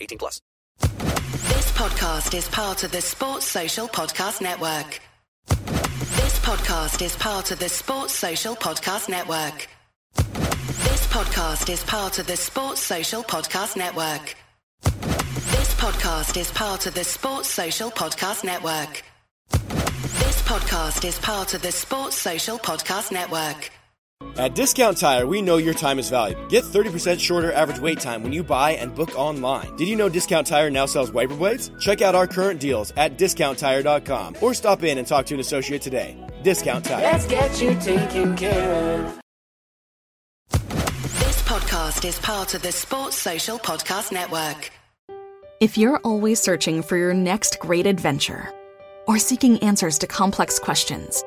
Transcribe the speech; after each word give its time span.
18 0.00 0.18
plus. 0.18 0.40
This 0.80 1.70
podcast 1.72 2.34
is 2.34 2.48
part 2.48 2.84
of 2.84 2.92
the 2.92 3.00
Sports 3.00 3.46
Social 3.46 3.88
Podcast 3.88 4.40
Network. 4.40 5.00
This 5.48 6.38
podcast 6.40 7.02
is 7.02 7.16
part 7.16 7.50
of 7.50 7.58
the 7.58 7.68
Sports 7.68 8.12
Social 8.14 8.54
Podcast 8.56 9.08
Network. 9.08 9.68
This 10.16 11.06
podcast 11.08 11.68
is 11.70 11.82
part 11.84 12.18
of 12.18 12.26
the 12.26 12.36
Sports 12.36 12.80
Social 12.80 13.22
Podcast 13.22 13.76
Network. 13.76 14.36
This 14.82 15.74
podcast 15.74 16.36
is 16.36 16.50
part 16.50 16.86
of 16.86 16.94
the 16.94 17.04
Sports 17.04 17.48
Social 17.48 17.90
Podcast 17.90 18.44
Network. 18.44 19.02
This 19.50 20.42
podcast 20.42 21.04
is 21.04 21.18
part 21.18 21.54
of 21.54 21.62
the 21.62 21.72
Sports 21.72 22.16
Social 22.16 22.58
Podcast 22.58 23.12
Network. 23.12 23.70
At 24.36 24.54
Discount 24.54 24.98
Tire, 24.98 25.26
we 25.26 25.40
know 25.42 25.58
your 25.58 25.74
time 25.74 25.98
is 25.98 26.10
valuable. 26.10 26.46
Get 26.48 26.64
30% 26.64 27.20
shorter 27.20 27.52
average 27.52 27.78
wait 27.78 28.00
time 28.00 28.22
when 28.22 28.32
you 28.32 28.42
buy 28.42 28.72
and 28.72 28.94
book 28.94 29.16
online. 29.18 29.76
Did 29.76 29.88
you 29.88 29.96
know 29.96 30.08
Discount 30.08 30.46
Tire 30.46 30.70
now 30.70 30.86
sells 30.86 31.12
wiper 31.12 31.36
blades? 31.36 31.70
Check 31.78 32.02
out 32.02 32.14
our 32.14 32.26
current 32.26 32.60
deals 32.60 32.92
at 32.96 33.16
discounttire.com 33.16 34.36
or 34.40 34.54
stop 34.54 34.82
in 34.82 34.98
and 34.98 35.06
talk 35.06 35.26
to 35.26 35.34
an 35.34 35.40
associate 35.40 35.82
today. 35.82 36.16
Discount 36.42 36.84
Tire. 36.84 37.02
Let's 37.02 37.26
get 37.26 37.62
you 37.62 37.74
taken 37.80 38.36
care 38.36 39.04
of. 39.04 39.20
This 40.50 41.42
podcast 41.42 42.04
is 42.04 42.18
part 42.18 42.54
of 42.54 42.62
the 42.62 42.72
Sports 42.72 43.16
Social 43.16 43.58
Podcast 43.58 44.12
Network. 44.12 44.70
If 45.60 45.78
you're 45.78 45.98
always 45.98 46.40
searching 46.40 46.82
for 46.82 46.96
your 46.96 47.14
next 47.14 47.58
great 47.60 47.86
adventure 47.86 48.52
or 49.06 49.18
seeking 49.18 49.58
answers 49.60 49.98
to 50.00 50.06
complex 50.06 50.58
questions, 50.58 51.24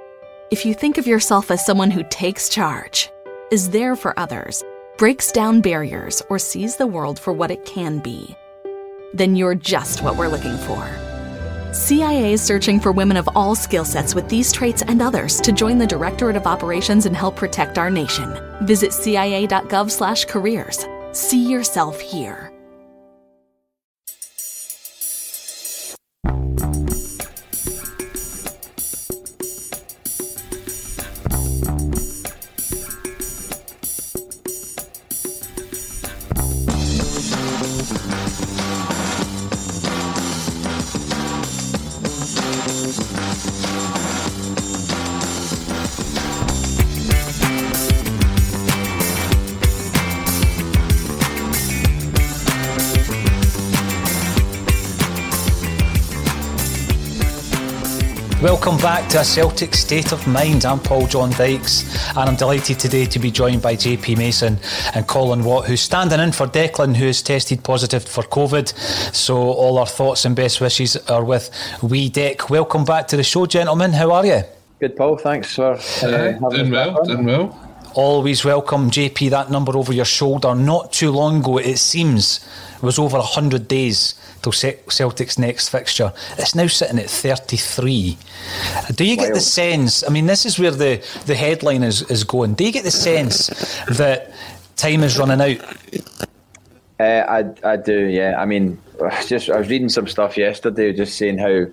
if 0.50 0.66
you 0.66 0.74
think 0.74 0.98
of 0.98 1.06
yourself 1.06 1.52
as 1.52 1.66
someone 1.66 1.92
who 1.92 2.04
takes 2.10 2.48
charge, 2.48 3.10
is 3.52 3.70
there 3.70 3.98
for 3.98 4.18
others, 4.18 4.64
breaks 4.98 5.30
down 5.32 5.60
barriers, 5.60 6.22
or 6.30 6.40
sees 6.40 6.78
the 6.78 6.88
world 6.88 7.20
for 7.20 7.34
what 7.34 7.52
it 7.52 7.66
can 7.66 8.00
be, 8.00 8.34
then 9.14 9.36
you're 9.36 9.56
just 9.56 10.02
what 10.04 10.16
we're 10.16 10.30
looking 10.30 10.58
for. 10.60 10.88
CIA 11.74 12.32
is 12.32 12.42
searching 12.42 12.80
for 12.80 12.94
women 12.94 13.18
of 13.18 13.28
all 13.36 13.56
skill 13.56 13.84
sets 13.84 14.16
with 14.16 14.30
these 14.30 14.54
traits 14.54 14.84
and 14.84 15.02
others 15.02 15.42
to 15.42 15.52
join 15.52 15.78
the 15.78 15.86
Directorate 15.86 16.38
of 16.38 16.48
Operations 16.48 17.06
and 17.06 17.16
help 17.16 17.36
protect 17.36 17.78
our 17.78 17.90
nation. 17.90 18.34
Visit 18.62 18.94
cia.gov/careers. 18.94 20.88
See 21.12 21.52
yourself 21.52 22.00
here. 22.00 22.47
Welcome 58.78 59.02
back 59.02 59.10
to 59.10 59.22
a 59.22 59.24
Celtic 59.24 59.74
State 59.74 60.12
of 60.12 60.28
Mind. 60.28 60.64
I'm 60.64 60.80
Paul 60.80 61.08
John 61.08 61.32
Dykes, 61.32 61.82
and 62.10 62.30
I'm 62.30 62.36
delighted 62.36 62.78
today 62.78 63.08
to 63.08 63.18
be 63.18 63.32
joined 63.32 63.60
by 63.60 63.76
JP 63.76 64.20
Mason 64.20 64.60
and 64.94 65.08
Colin 65.08 65.44
Watt, 65.44 65.66
who's 65.66 65.82
standing 65.82 66.20
in 66.20 66.32
for 66.32 66.46
Declan, 66.46 66.96
who 66.96 67.08
has 67.08 67.24
tested 67.24 67.64
positive 67.64 68.06
for 68.06 68.22
COVID. 68.22 68.72
So, 69.16 69.36
all 69.36 69.80
our 69.80 69.88
thoughts 69.88 70.26
and 70.26 70.36
best 70.36 70.62
wishes 70.62 70.96
are 71.10 71.24
with 71.24 71.50
Wee 71.82 72.08
Deck. 72.08 72.52
Welcome 72.52 72.86
back 72.86 73.08
to 73.08 73.18
the 73.18 73.24
show, 73.24 73.48
gentlemen. 73.48 73.94
How 73.94 74.12
are 74.12 74.28
you? 74.28 74.44
Good, 74.80 74.96
Paul. 74.96 75.18
Thanks 75.18 75.56
for 75.56 75.72
uh, 75.72 75.78
having 76.08 76.50
doing 76.50 76.72
well. 76.72 77.04
Doing 77.04 77.26
well. 77.26 77.67
Always 77.94 78.46
welcome, 78.46 78.92
JP. 78.92 79.30
That 79.32 79.50
number 79.50 79.76
over 79.76 79.94
your 79.94 80.06
shoulder. 80.06 80.54
Not 80.54 80.94
too 80.94 81.12
long 81.12 81.40
ago, 81.40 81.58
it 81.58 81.78
seems, 81.78 82.46
was 82.82 83.00
over 83.00 83.18
100 83.18 83.68
days 83.68 84.14
till 84.42 84.52
Celtic's 84.52 85.40
next 85.40 85.70
fixture. 85.70 86.14
It's 86.38 86.54
now 86.54 86.68
sitting 86.68 87.00
at 87.00 87.10
33. 87.10 88.18
Do 88.94 89.04
you 89.04 89.16
get 89.16 89.34
the 89.34 89.42
sense? 89.42 90.04
I 90.08 90.10
mean, 90.10 90.28
this 90.28 90.46
is 90.46 90.60
where 90.60 90.72
the, 90.72 91.04
the 91.26 91.36
headline 91.36 91.84
is, 91.84 92.04
is 92.04 92.24
going. 92.24 92.54
Do 92.54 92.66
you 92.66 92.72
get 92.72 92.84
the 92.84 92.92
sense 92.92 93.48
that 93.88 94.32
time 94.76 95.04
is 95.04 95.18
running 95.18 95.42
out? 95.42 95.76
Uh, 97.00 97.04
I, 97.64 97.74
I 97.74 97.78
do, 97.78 98.06
yeah. 98.06 98.40
I 98.40 98.46
mean, 98.46 98.80
just 99.28 99.50
I 99.50 99.58
was 99.58 99.70
reading 99.70 99.90
some 99.90 100.08
stuff 100.08 100.38
yesterday 100.38 100.94
just 100.94 101.18
saying 101.18 101.38
how 101.38 101.66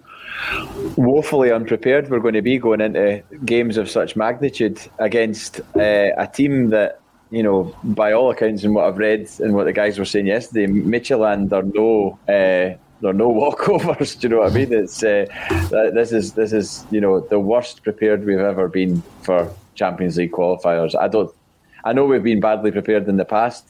woefully 0.97 1.53
unprepared 1.53 2.11
we're 2.11 2.19
going 2.19 2.35
to 2.35 2.43
be 2.43 2.59
going 2.59 2.81
into 2.81 3.23
games 3.45 3.77
of 3.77 3.89
such 3.89 4.17
magnitude 4.17 4.81
against 4.99 5.61
uh, 5.77 6.11
a 6.17 6.29
team 6.33 6.71
that 6.71 7.01
you 7.35 7.43
know, 7.43 7.75
by 7.83 8.13
all 8.13 8.31
accounts 8.31 8.63
and 8.63 8.77
what 8.77 8.85
I've 8.85 8.99
read 8.99 9.29
and 9.41 9.55
what 9.55 9.65
the 9.65 9.73
guys 9.73 9.99
were 9.99 10.05
saying 10.05 10.29
yesterday, 10.29 10.67
Midtjylland 10.67 11.53
are 11.53 11.65
no 11.65 12.17
uh, 12.29 12.79
there 13.01 13.11
are 13.11 13.13
no 13.13 13.33
walkovers. 13.41 14.19
Do 14.19 14.29
you 14.29 14.35
know 14.35 14.41
what 14.41 14.53
I 14.53 14.55
mean? 14.55 14.73
It's 14.73 15.03
uh, 15.03 15.27
this 15.71 16.13
is 16.13 16.35
this 16.35 16.53
is 16.53 16.87
you 16.93 17.01
know 17.01 17.21
the 17.21 17.41
worst 17.41 17.83
prepared 17.83 18.25
we've 18.25 18.39
ever 18.39 18.69
been 18.69 19.03
for 19.23 19.51
Champions 19.75 20.17
League 20.17 20.33
qualifiers. 20.33 20.95
I 20.95 21.09
don't. 21.09 21.31
I 21.85 21.93
know 21.93 22.05
we've 22.05 22.23
been 22.23 22.41
badly 22.41 22.71
prepared 22.71 23.09
in 23.09 23.17
the 23.17 23.25
past, 23.25 23.69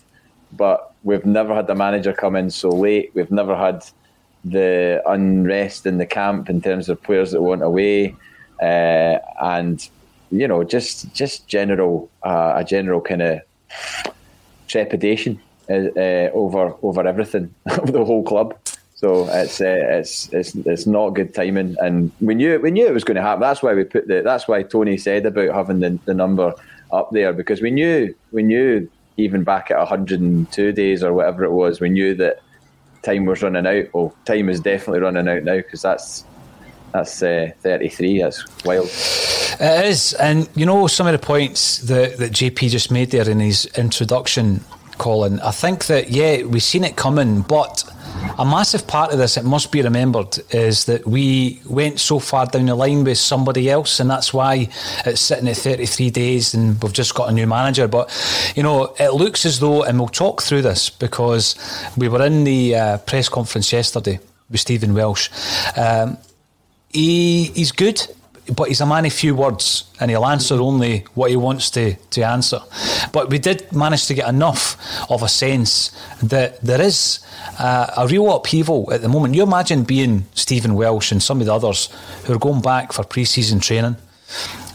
but 0.53 0.95
we've 1.03 1.25
never 1.25 1.55
had 1.55 1.67
the 1.67 1.75
manager 1.75 2.13
come 2.13 2.37
in 2.37 2.51
so 2.51 2.69
late. 2.69 3.13
We've 3.15 3.31
never 3.31 3.57
had 3.57 3.85
the 4.45 5.03
unrest 5.07 5.87
in 5.87 5.99
the 5.99 6.07
camp 6.07 6.51
in 6.51 6.61
terms 6.61 6.89
of 6.89 7.03
players 7.03 7.33
that 7.33 7.43
went 7.43 7.63
away, 7.63 8.15
uh, 8.61 9.19
and 9.41 9.89
you 10.31 10.47
know 10.47 10.65
just 10.65 11.13
just 11.15 11.47
general 11.49 12.11
uh, 12.23 12.55
a 12.57 12.65
general 12.65 13.01
kind 13.01 13.23
of 13.23 13.41
trepidation 14.69 15.41
uh, 15.71 15.75
uh, 15.97 16.31
over 16.35 16.75
over 16.83 17.07
everything 17.07 17.55
of 17.67 17.93
the 17.93 18.05
whole 18.05 18.23
club. 18.23 18.57
So 18.95 19.29
it's 19.31 19.61
uh, 19.61 19.99
it's 19.99 20.33
it's 20.33 20.55
it's 20.55 20.87
not 20.87 21.11
good 21.11 21.35
timing, 21.35 21.77
and 21.81 22.13
we 22.21 22.35
knew 22.35 22.59
we 22.61 22.71
knew 22.71 22.87
it 22.87 22.95
was 22.95 23.05
going 23.05 23.17
to 23.17 23.23
happen. 23.23 23.41
That's 23.41 23.63
why 23.63 23.75
we 23.75 23.85
put 23.85 24.09
the. 24.09 24.23
That's 24.23 24.47
why 24.47 24.63
Tony 24.63 24.97
said 24.99 25.27
about 25.27 25.55
having 25.55 25.81
the, 25.81 25.99
the 26.05 26.15
number 26.15 26.55
up 26.93 27.11
there 27.11 27.33
because 27.33 27.61
we 27.61 27.71
knew 27.71 28.15
we 28.31 28.43
knew 28.43 28.89
even 29.17 29.45
back 29.45 29.71
at 29.71 29.79
102 29.79 30.73
days 30.73 31.03
or 31.03 31.13
whatever 31.13 31.45
it 31.45 31.53
was, 31.53 31.81
we 31.81 31.89
knew 31.89 32.15
that 32.15 32.41
time 33.05 33.27
was 33.27 33.43
running 33.43 33.67
out. 33.67 33.93
Well, 33.93 34.15
time 34.25 34.49
is 34.49 34.61
definitely 34.61 35.01
running 35.01 35.29
out 35.29 35.45
now 35.45 35.57
because 35.57 35.83
that's 35.83 36.25
that's 36.93 37.23
uh, 37.23 37.51
33. 37.61 38.21
That's 38.21 38.65
wild. 38.65 38.87
It 38.87 39.87
is, 39.87 40.15
and 40.15 40.49
you 40.55 40.67
know 40.67 40.87
some 40.87 41.07
of 41.07 41.13
the 41.13 41.25
points 41.25 41.79
that 41.79 42.19
that 42.19 42.33
JP 42.33 42.71
just 42.71 42.91
made 42.91 43.11
there 43.11 43.29
in 43.29 43.41
his 43.41 43.67
introduction, 43.77 44.65
Colin. 44.99 45.41
I 45.41 45.51
think 45.51 45.87
that 45.87 46.11
yeah, 46.11 46.43
we've 46.43 46.63
seen 46.63 46.85
it 46.85 46.97
coming, 46.97 47.43
but 47.43 47.85
a 48.39 48.45
massive 48.45 48.87
part 48.87 49.13
of 49.13 49.19
this, 49.19 49.37
it 49.37 49.45
must 49.45 49.71
be 49.71 49.83
remembered, 49.83 50.39
is 50.51 50.87
that 50.87 51.07
we 51.07 51.61
went 51.69 52.01
so 52.01 52.19
far 52.19 52.47
down 52.47 52.67
the 52.67 52.75
line 52.75 53.05
with 53.05 53.19
somebody 53.19 53.71
else, 53.71 54.01
and 54.01 54.11
that's 54.11 54.33
why 54.33 54.69
it's 55.05 55.21
sitting 55.21 55.49
at 55.49 55.57
33 55.57 56.11
days 56.11 56.55
and 56.55 56.83
we've 56.83 56.93
just 56.93 57.15
got 57.15 57.29
a 57.29 57.33
new 57.33 57.47
manager. 57.47 57.87
But, 57.89 58.11
you 58.57 58.63
know, 58.63 58.95
it 58.99 59.15
looks 59.15 59.45
as 59.45 59.61
though, 59.61 59.83
and 59.83 59.99
we'll 59.99 60.09
talk 60.09 60.43
through 60.43 60.63
this 60.63 60.91
because 60.91 61.57
we 61.97 62.09
were 62.09 62.25
in 62.25 62.45
the 62.45 62.75
uh, 62.75 62.99
press 62.99 63.29
conference 63.29 63.73
yesterday 63.73 64.19
with 64.51 64.61
Stephen 64.61 64.95
Welsh. 64.95 65.29
Um, 65.77 66.19
he, 66.91 67.45
he's 67.55 67.73
good 67.73 68.07
but 68.55 68.69
he's 68.69 68.81
a 68.81 68.87
man 68.87 69.07
of 69.07 69.13
few 69.13 69.35
words 69.35 69.85
and 70.01 70.11
he'll 70.11 70.27
answer 70.27 70.55
only 70.61 71.05
what 71.15 71.31
he 71.31 71.37
wants 71.37 71.71
to, 71.71 71.95
to 71.95 72.23
answer. 72.23 72.61
But 73.13 73.31
we 73.31 73.39
did 73.39 73.73
manage 73.73 74.07
to 74.07 74.15
get 74.15 74.29
enough 74.29 74.77
of 75.11 75.23
a 75.23 75.29
sense 75.29 75.91
that 76.23 76.61
there 76.61 76.81
is 76.81 77.21
uh, 77.59 77.87
a 77.97 78.07
real 78.07 78.35
upheaval 78.35 78.93
at 78.93 79.01
the 79.01 79.09
moment. 79.09 79.35
You 79.35 79.43
imagine 79.43 79.85
being 79.85 80.27
Stephen 80.35 80.75
Welsh 80.75 81.13
and 81.13 81.23
some 81.23 81.41
of 81.41 81.47
the 81.47 81.55
others 81.55 81.89
who 82.25 82.35
are 82.35 82.39
going 82.39 82.61
back 82.61 82.93
for 82.93 83.05
pre 83.05 83.25
season 83.25 83.61
training 83.61 83.97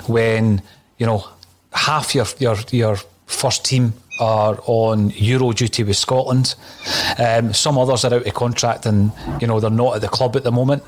when, 0.07 0.61
you 0.97 1.05
know, 1.05 1.27
half 1.71 2.15
your, 2.15 2.25
your, 2.39 2.57
your 2.71 2.97
first 3.27 3.65
team 3.65 3.93
are 4.19 4.59
on 4.65 5.11
Euro 5.11 5.53
duty 5.53 5.83
with 5.83 5.95
Scotland. 5.95 6.55
Um, 7.17 7.53
some 7.53 7.77
others 7.77 8.03
are 8.03 8.13
out 8.13 8.27
of 8.27 8.33
contract 8.33 8.85
and, 8.85 9.11
you 9.39 9.47
know, 9.47 9.59
they're 9.59 9.69
not 9.69 9.95
at 9.95 10.01
the 10.01 10.09
club 10.09 10.35
at 10.35 10.43
the 10.43 10.51
moment. 10.51 10.83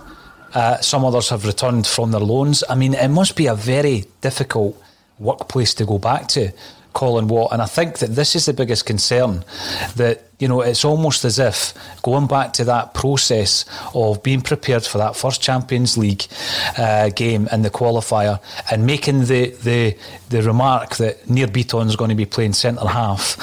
Uh, 0.54 0.78
some 0.82 1.06
others 1.06 1.30
have 1.30 1.46
returned 1.46 1.88
from 1.88 2.12
their 2.12 2.22
loans. 2.22 2.64
I 2.70 2.76
mean, 2.76 2.94
it 2.94 3.10
must 3.10 3.36
be 3.36 3.48
a 3.48 3.56
very 3.56 4.06
difficult 4.22 4.82
workplace 5.20 5.74
to 5.76 5.86
go 5.86 6.00
back 6.00 6.28
to, 6.30 6.52
Colin 6.94 7.28
Watt. 7.28 7.52
And 7.52 7.62
I 7.62 7.66
think 7.66 8.00
that 8.00 8.16
this 8.16 8.36
is 8.36 8.46
the 8.46 8.54
biggest 8.54 8.86
concern 8.86 9.44
that, 9.96 10.24
you 10.40 10.48
know, 10.48 10.62
it's 10.62 10.84
almost 10.84 11.24
as 11.24 11.40
if 11.40 11.74
going 12.02 12.28
back 12.28 12.54
to 12.54 12.64
that 12.66 12.94
process 12.94 13.66
of 13.94 14.22
being 14.24 14.42
prepared 14.42 14.86
for 14.86 14.98
that 14.98 15.16
first 15.16 15.42
Champions 15.42 15.98
League 15.98 16.26
uh, 16.78 17.10
game 17.10 17.48
in 17.52 17.62
the 17.62 17.70
qualifier 17.70 18.40
and 18.70 18.86
making 18.86 19.26
the, 19.26 19.52
the, 19.64 19.98
the 20.30 20.42
remark 20.42 20.98
that 20.98 21.26
Bitton 21.28 21.88
is 21.88 21.96
going 21.96 22.10
to 22.10 22.16
be 22.16 22.26
playing 22.26 22.54
centre 22.54 22.88
half 22.88 23.38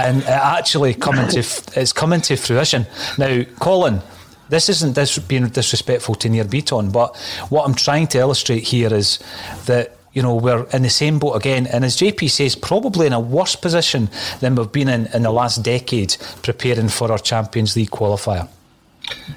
and 0.00 0.22
it 0.22 0.28
actually 0.28 0.94
coming 0.94 1.28
to, 1.28 1.40
it's 1.40 1.92
coming 1.92 2.20
to 2.22 2.36
fruition. 2.36 2.86
Now, 3.18 3.42
Colin, 3.60 4.00
this 4.48 4.68
isn't 4.68 4.94
this 4.94 5.18
being 5.18 5.46
disrespectful 5.48 6.14
to 6.16 6.28
Nir 6.28 6.44
Bitton, 6.44 6.92
but 6.92 7.16
what 7.50 7.66
I'm 7.66 7.74
trying 7.74 8.06
to 8.08 8.18
illustrate 8.18 8.64
here 8.64 8.92
is 8.92 9.18
that 9.66 9.96
you 10.12 10.22
know 10.22 10.34
we're 10.34 10.64
in 10.72 10.82
the 10.82 10.90
same 10.90 11.18
boat 11.18 11.34
again, 11.34 11.66
and 11.66 11.84
as 11.84 11.96
JP 11.96 12.30
says, 12.30 12.56
probably 12.56 13.06
in 13.06 13.12
a 13.12 13.20
worse 13.20 13.56
position 13.56 14.08
than 14.40 14.54
we've 14.54 14.72
been 14.72 14.88
in 14.88 15.06
in 15.14 15.22
the 15.22 15.32
last 15.32 15.62
decade 15.62 16.16
preparing 16.42 16.88
for 16.88 17.12
our 17.12 17.18
Champions 17.18 17.76
League 17.76 17.90
qualifier. 17.90 18.48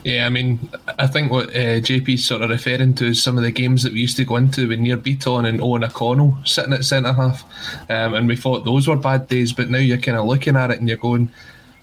Yeah, 0.03 0.25
I 0.25 0.29
mean, 0.29 0.69
I 0.99 1.07
think 1.07 1.31
what 1.31 1.49
uh, 1.49 1.79
JP's 1.79 2.25
sort 2.25 2.41
of 2.41 2.49
referring 2.49 2.93
to 2.95 3.07
is 3.07 3.21
some 3.21 3.37
of 3.37 3.43
the 3.43 3.51
games 3.51 3.83
that 3.83 3.93
we 3.93 4.01
used 4.01 4.17
to 4.17 4.25
go 4.25 4.35
into 4.35 4.67
with 4.67 4.79
Nir 4.79 4.97
Bitton 4.97 5.47
and 5.47 5.59
Eoghan 5.59 5.85
O'Connell 5.85 6.37
sitting 6.43 6.73
at 6.73 6.85
centre 6.85 7.13
half, 7.13 7.43
um, 7.89 8.13
and 8.15 8.27
we 8.27 8.35
thought 8.35 8.65
those 8.65 8.87
were 8.87 8.95
bad 8.95 9.27
days. 9.27 9.53
But 9.53 9.69
now 9.69 9.77
you're 9.77 9.97
kind 9.97 10.17
of 10.17 10.25
looking 10.25 10.55
at 10.55 10.71
it 10.71 10.79
and 10.79 10.87
you're 10.87 10.97
going, 10.97 11.31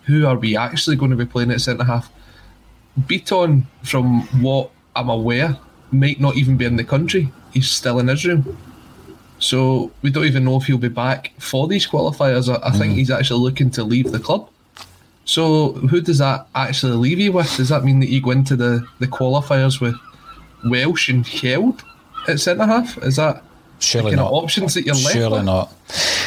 who 0.05 0.27
are 0.27 0.37
we 0.37 0.57
actually 0.57 0.97
going 0.97 1.11
to 1.11 1.17
be 1.17 1.27
playing 1.27 1.51
at 1.51 1.61
centre 1.61 1.85
half? 1.85 2.11
Bitton, 3.07 3.65
from 3.83 4.23
what 4.43 4.71
I'm 4.97 5.09
aware, 5.09 5.57
might 5.93 6.21
not 6.21 6.37
even 6.37 6.57
be 6.57 6.65
in 6.65 6.77
the 6.77 6.85
country. 6.85 7.33
He's 7.53 7.71
still 7.71 7.99
in 7.99 8.09
Israel. 8.09 8.45
So 9.39 9.91
we 10.03 10.11
don't 10.11 10.25
even 10.25 10.45
know 10.45 10.57
if 10.57 10.65
he'll 10.65 10.79
be 10.79 10.89
back 10.89 11.33
for 11.39 11.69
these 11.69 11.87
qualifiers. 11.87 12.53
I, 12.53 12.67
I 12.67 12.71
think 12.73 12.93
mm. 12.93 12.97
he's 12.97 13.11
actually 13.11 13.41
looking 13.41 13.71
to 13.73 13.85
leave 13.85 14.11
the 14.11 14.19
club. 14.19 14.51
So 15.25 15.73
who 15.73 16.01
does 16.01 16.19
that 16.19 16.49
actually 16.55 16.97
leave 16.97 17.19
you 17.19 17.33
with? 17.33 17.55
Does 17.57 17.69
that 17.69 17.85
mean 17.85 18.01
that 18.01 18.09
you 18.09 18.21
go 18.21 18.31
into 18.31 18.57
the, 18.57 18.87
the 18.99 19.07
qualifiers 19.07 19.81
with 19.81 19.95
Welsh 20.65 21.09
and 21.09 21.27
Held 21.27 21.85
at 22.27 22.41
centre 22.41 22.67
half? 22.67 22.99
Is 22.99 23.17
that 23.17 23.45
Surely 23.79 24.13
the 24.13 24.17
not. 24.17 24.33
options 24.33 24.75
that 24.75 24.87
you're 24.87 24.95
left 24.95 25.13
Surely 25.13 25.39
with? 25.39 25.45
not. 25.45 25.73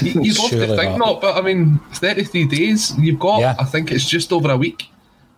You, 0.02 0.14
would 0.22 0.28
love 0.28 0.36
Surely 0.50 0.68
to 0.68 0.78
think 0.78 0.98
not. 0.98 1.00
not. 1.00 1.22
but 1.22 1.36
I 1.36 1.42
mean, 1.42 1.80
33 1.96 2.46
days, 2.46 2.98
you've 2.98 3.20
got, 3.20 3.40
Yeah. 3.40 3.56
I 3.60 3.66
think 3.66 3.92
it's 3.92 4.08
just 4.08 4.32
over 4.32 4.52
a 4.52 4.58
week 4.58 4.91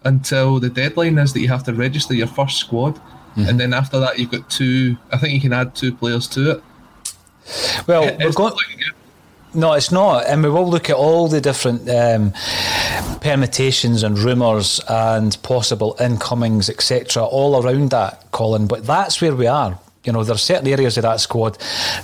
until 0.05 0.59
the 0.59 0.69
deadline 0.69 1.17
is 1.17 1.33
that 1.33 1.39
you 1.39 1.47
have 1.50 1.63
to 1.63 1.73
register 1.73 2.13
your 2.13 2.27
first 2.27 2.57
squad. 2.57 2.95
Mm-hmm. 2.95 3.50
And 3.50 3.59
then 3.59 3.73
after 3.73 4.00
that, 4.00 4.19
you've 4.19 4.31
got 4.31 4.50
two, 4.50 4.95
I 5.11 5.17
think 5.17 5.33
you 5.33 5.41
can 5.41 5.53
add 5.53 5.73
two 5.75 5.94
players 5.94 6.27
to 6.29 6.51
it. 6.51 6.63
Well, 7.88 8.03
It- 8.03 8.19
we're 8.19 8.31
going. 8.31 8.50
not 8.50 8.55
looking 8.57 8.77
good. 8.77 8.94
No, 9.55 9.73
it's 9.73 9.91
not, 9.91 10.25
and 10.25 10.41
we 10.41 10.50
will 10.50 10.67
look 10.67 10.89
at 10.89 10.95
all 10.95 11.27
the 11.27 11.39
different 11.39 11.88
um, 11.88 12.33
permutations 13.21 14.01
and 14.01 14.17
rumours 14.17 14.81
and 14.89 15.38
possible 15.44 15.95
incomings, 16.00 16.69
etc., 16.69 17.23
all 17.23 17.63
around 17.63 17.91
that, 17.91 18.25
Colin. 18.31 18.65
But 18.65 18.88
that's 18.88 19.21
where 19.21 19.35
we 19.35 19.45
are. 19.45 19.77
You 20.03 20.11
know, 20.11 20.23
there 20.23 20.35
are 20.35 20.38
certain 20.38 20.67
areas 20.67 20.97
of 20.97 21.03
that 21.03 21.21
squad 21.21 21.57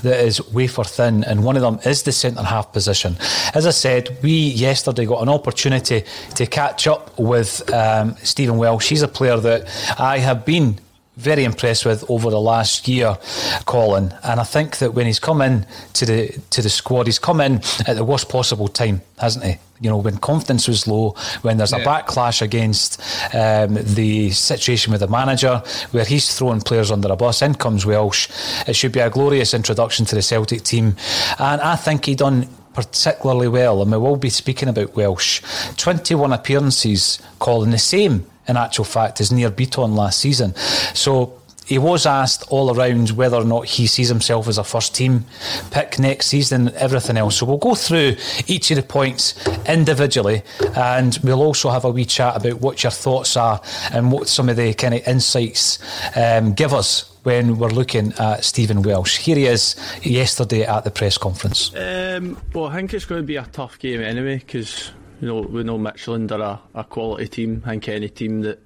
that 0.03 0.19
is 0.21 0.45
wafer 0.53 0.83
thin, 0.85 1.23
and 1.25 1.43
one 1.43 1.57
of 1.57 1.61
them 1.61 1.79
is 1.85 2.03
the 2.03 2.11
centre 2.11 2.43
half 2.43 2.71
position. 2.71 3.17
As 3.53 3.65
I 3.65 3.71
said, 3.71 4.17
we 4.23 4.31
yesterday 4.31 5.05
got 5.05 5.21
an 5.21 5.29
opportunity 5.29 6.05
to 6.35 6.45
catch 6.45 6.87
up 6.87 7.17
with 7.19 7.69
um, 7.73 8.15
Stephen 8.23 8.57
Welsh. 8.57 8.89
He's 8.89 9.01
a 9.01 9.07
player 9.07 9.37
that 9.37 9.67
I 9.99 10.19
have 10.19 10.45
been 10.45 10.79
very 11.19 11.43
impressed 11.43 11.85
with 11.85 12.09
over 12.09 12.29
the 12.29 12.39
last 12.39 12.87
year, 12.87 13.17
Colin. 13.65 14.13
And 14.23 14.39
I 14.39 14.43
think 14.43 14.77
that 14.77 14.93
when 14.93 15.05
he's 15.05 15.19
come 15.19 15.41
in 15.41 15.65
to 15.93 16.05
the 16.05 16.39
to 16.51 16.61
the 16.61 16.69
squad, 16.69 17.07
he's 17.07 17.19
come 17.19 17.41
in 17.41 17.55
at 17.87 17.95
the 17.95 18.03
worst 18.03 18.29
possible 18.29 18.67
time, 18.67 19.01
hasn't 19.17 19.45
he? 19.45 19.57
You 19.81 19.89
know, 19.89 19.97
when 19.97 20.17
confidence 20.17 20.67
was 20.67 20.87
low, 20.87 21.15
when 21.41 21.57
there's 21.57 21.71
a 21.73 21.77
Yeah. 21.79 21.85
backlash 21.85 22.41
against 22.41 22.99
um, 23.33 23.77
the 23.95 24.31
situation 24.31 24.91
with 24.91 24.99
the 25.01 25.07
manager, 25.07 25.61
where 25.91 26.03
he's 26.05 26.33
throwing 26.33 26.61
players 26.61 26.91
under 26.91 27.09
a 27.11 27.15
bus. 27.15 27.41
In 27.41 27.53
comes 27.55 27.85
Welsh. 27.85 28.27
It 28.67 28.75
should 28.75 28.91
be 28.91 28.99
a 28.99 29.09
glorious 29.09 29.53
introduction 29.53 30.05
to 30.07 30.15
the 30.15 30.21
Celtic 30.21 30.63
team, 30.63 30.95
and 31.37 31.61
I 31.61 31.75
think 31.77 32.05
he 32.05 32.15
done 32.15 32.47
particularly 32.73 33.47
well. 33.47 33.81
And 33.81 33.91
we 33.91 33.97
will 33.97 34.15
be 34.15 34.29
speaking 34.29 34.69
about 34.69 34.95
Welsh. 34.95 35.41
21 35.77 36.33
appearances, 36.33 37.19
Colin 37.39 37.71
the 37.71 37.77
same 37.77 38.25
in 38.47 38.57
actual 38.57 38.85
fact 38.85 39.21
as 39.21 39.31
Nir 39.31 39.51
Bitton 39.51 39.95
last 39.95 40.19
season. 40.19 40.55
So 40.93 41.39
he 41.69 41.77
was 41.77 42.07
asked 42.07 42.43
all 42.49 42.75
around 42.75 43.11
whether 43.11 43.37
or 43.37 43.45
not 43.45 43.67
he 43.67 43.85
sees 43.85 44.09
himself 44.09 44.47
as 44.47 44.57
a 44.57 44.63
first 44.63 44.95
team 44.95 45.23
pick 45.69 45.99
next 45.99 46.25
season 46.25 46.69
and 46.69 46.75
everything 46.77 47.15
else. 47.15 47.37
So 47.37 47.45
we'll 47.45 47.59
go 47.59 47.75
through 47.75 48.15
each 48.47 48.71
of 48.71 48.77
the 48.77 48.81
points 48.81 49.47
individually 49.67 50.41
and 50.75 51.19
we'll 51.23 51.43
also 51.43 51.69
have 51.69 51.85
a 51.85 51.91
wee 51.91 52.05
chat 52.05 52.35
about 52.35 52.59
what 52.59 52.81
your 52.81 52.89
thoughts 52.91 53.37
are 53.37 53.61
and 53.93 54.11
what 54.11 54.27
some 54.27 54.49
of 54.49 54.55
the 54.55 54.73
kind 54.73 54.95
of 54.95 55.07
insights 55.07 55.77
um, 56.17 56.53
give 56.53 56.73
us 56.73 57.15
when 57.21 57.59
we're 57.59 57.67
looking 57.67 58.13
at 58.13 58.43
Stephen 58.43 58.81
Welsh. 58.81 59.19
Here 59.19 59.35
he 59.35 59.45
is 59.45 59.75
yesterday 60.01 60.63
at 60.63 60.85
the 60.85 60.91
press 60.91 61.19
conference. 61.19 61.71
Um, 61.75 62.41
well, 62.51 62.65
I 62.65 62.77
think 62.77 62.95
it's 62.95 63.05
going 63.05 63.21
to 63.21 63.27
be 63.27 63.35
a 63.35 63.45
tough 63.45 63.77
game 63.77 64.01
anyway 64.01 64.39
because 64.39 64.91
you 65.21 65.27
know 65.27 65.41
we 65.41 65.63
know 65.63 65.77
Midtjylland 65.77 66.31
are 66.31 66.41
a, 66.41 66.79
a 66.79 66.83
quality 66.83 67.27
team. 67.27 67.61
I 67.63 67.71
think 67.71 67.89
any 67.89 68.09
team 68.09 68.41
that 68.41 68.59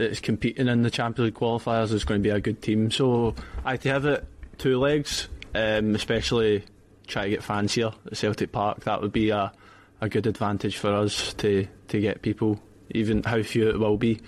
that 0.00 0.10
is 0.10 0.20
competing 0.20 0.66
in 0.66 0.82
the 0.82 0.90
Champions 0.90 1.26
League 1.26 1.34
qualifiers 1.34 1.92
is 1.92 2.04
going 2.04 2.20
to 2.20 2.22
be 2.22 2.34
a 2.34 2.40
good 2.40 2.62
team. 2.62 2.90
So 2.90 3.34
I 3.64 3.76
to 3.76 3.88
have 3.90 4.06
it 4.06 4.26
two 4.58 4.78
legs, 4.78 5.28
um, 5.54 5.94
especially 5.94 6.64
try 7.06 7.24
to 7.24 7.30
get 7.30 7.42
fans 7.42 7.74
here 7.74 7.92
at 8.06 8.16
Celtic 8.16 8.50
Park. 8.50 8.84
That 8.84 9.02
would 9.02 9.12
be 9.12 9.30
a, 9.30 9.52
a 10.00 10.08
good 10.08 10.26
advantage 10.26 10.78
for 10.78 10.92
us 10.92 11.34
to 11.34 11.66
to 11.88 12.00
get 12.00 12.22
people, 12.22 12.60
even 12.90 13.22
how 13.22 13.42
few 13.42 13.68
it 13.68 13.78
will 13.78 13.98
be, 13.98 14.20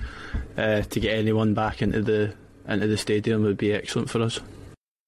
uh, 0.57 0.83
to 0.83 1.01
get 1.01 1.19
anyone 1.19 1.55
back 1.55 1.81
into 1.81 2.03
the 2.03 2.35
into 2.69 2.87
the 2.87 2.99
stadium 2.99 3.43
would 3.43 3.59
be 3.59 3.73
excellent 3.73 4.11
for 4.11 4.21
us. 4.21 4.41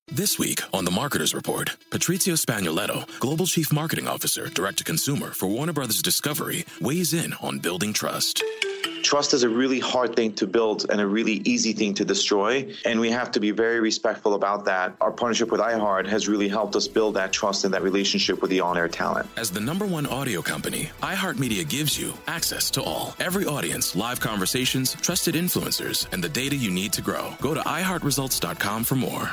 This 0.08 0.38
week 0.38 0.60
on 0.72 0.84
the 0.84 0.90
Marketers 0.90 1.34
Report, 1.34 1.76
Patrizio 1.90 2.36
Spagnoletto, 2.36 3.06
Global 3.20 3.46
Chief 3.46 3.72
Marketing 3.72 4.06
Officer, 4.06 4.48
Direct 4.48 4.78
to 4.78 4.84
Consumer 4.84 5.30
for 5.30 5.46
Warner 5.46 5.72
Brothers 5.72 6.02
Discovery, 6.02 6.64
weighs 6.80 7.14
in 7.14 7.32
on 7.34 7.58
building 7.58 7.92
trust. 7.92 8.42
Trust 9.02 9.34
is 9.34 9.42
a 9.42 9.48
really 9.48 9.80
hard 9.80 10.16
thing 10.16 10.32
to 10.34 10.46
build 10.46 10.86
and 10.90 11.00
a 11.00 11.06
really 11.06 11.42
easy 11.44 11.72
thing 11.72 11.94
to 11.94 12.04
destroy. 12.04 12.72
And 12.84 13.00
we 13.00 13.10
have 13.10 13.30
to 13.32 13.40
be 13.40 13.50
very 13.50 13.80
respectful 13.80 14.34
about 14.34 14.64
that. 14.64 14.94
Our 15.00 15.12
partnership 15.12 15.50
with 15.50 15.60
iHeart 15.60 16.06
has 16.08 16.28
really 16.28 16.48
helped 16.48 16.74
us 16.76 16.88
build 16.88 17.14
that 17.14 17.32
trust 17.32 17.64
and 17.64 17.74
that 17.74 17.82
relationship 17.82 18.40
with 18.40 18.50
the 18.50 18.60
on 18.60 18.76
air 18.76 18.88
talent. 18.88 19.28
As 19.36 19.50
the 19.50 19.60
number 19.60 19.86
one 19.86 20.06
audio 20.06 20.42
company, 20.42 20.90
iHeartMedia 21.02 21.68
gives 21.68 21.98
you 21.98 22.14
access 22.26 22.70
to 22.72 22.82
all. 22.82 23.14
Every 23.20 23.46
audience, 23.46 23.94
live 23.94 24.20
conversations, 24.20 24.94
trusted 24.94 25.34
influencers, 25.34 26.12
and 26.12 26.22
the 26.22 26.28
data 26.28 26.56
you 26.56 26.70
need 26.70 26.92
to 26.94 27.02
grow. 27.02 27.34
Go 27.40 27.54
to 27.54 27.60
iHeartResults.com 27.60 28.84
for 28.84 28.96
more. 28.96 29.30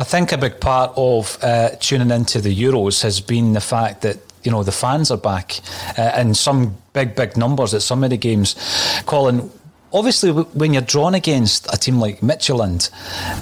I 0.00 0.04
think 0.04 0.30
a 0.30 0.38
big 0.38 0.60
part 0.60 0.92
of 0.96 1.38
uh, 1.42 1.70
tuning 1.80 2.12
into 2.12 2.40
the 2.40 2.54
Euros 2.54 3.02
has 3.02 3.20
been 3.20 3.52
the 3.52 3.60
fact 3.60 4.02
that 4.02 4.18
you 4.42 4.50
know 4.50 4.62
the 4.62 4.72
fans 4.72 5.10
are 5.10 5.18
back 5.18 5.60
uh, 5.98 6.12
in 6.16 6.34
some 6.34 6.76
big 6.92 7.14
big 7.14 7.36
numbers 7.36 7.74
at 7.74 7.82
some 7.82 8.04
of 8.04 8.10
the 8.10 8.16
games. 8.16 8.54
Colin, 9.06 9.50
obviously 9.92 10.30
when 10.30 10.72
you're 10.72 10.82
drawn 10.82 11.14
against 11.14 11.72
a 11.72 11.76
team 11.76 11.98
like 11.98 12.20
Midtjylland, 12.20 12.90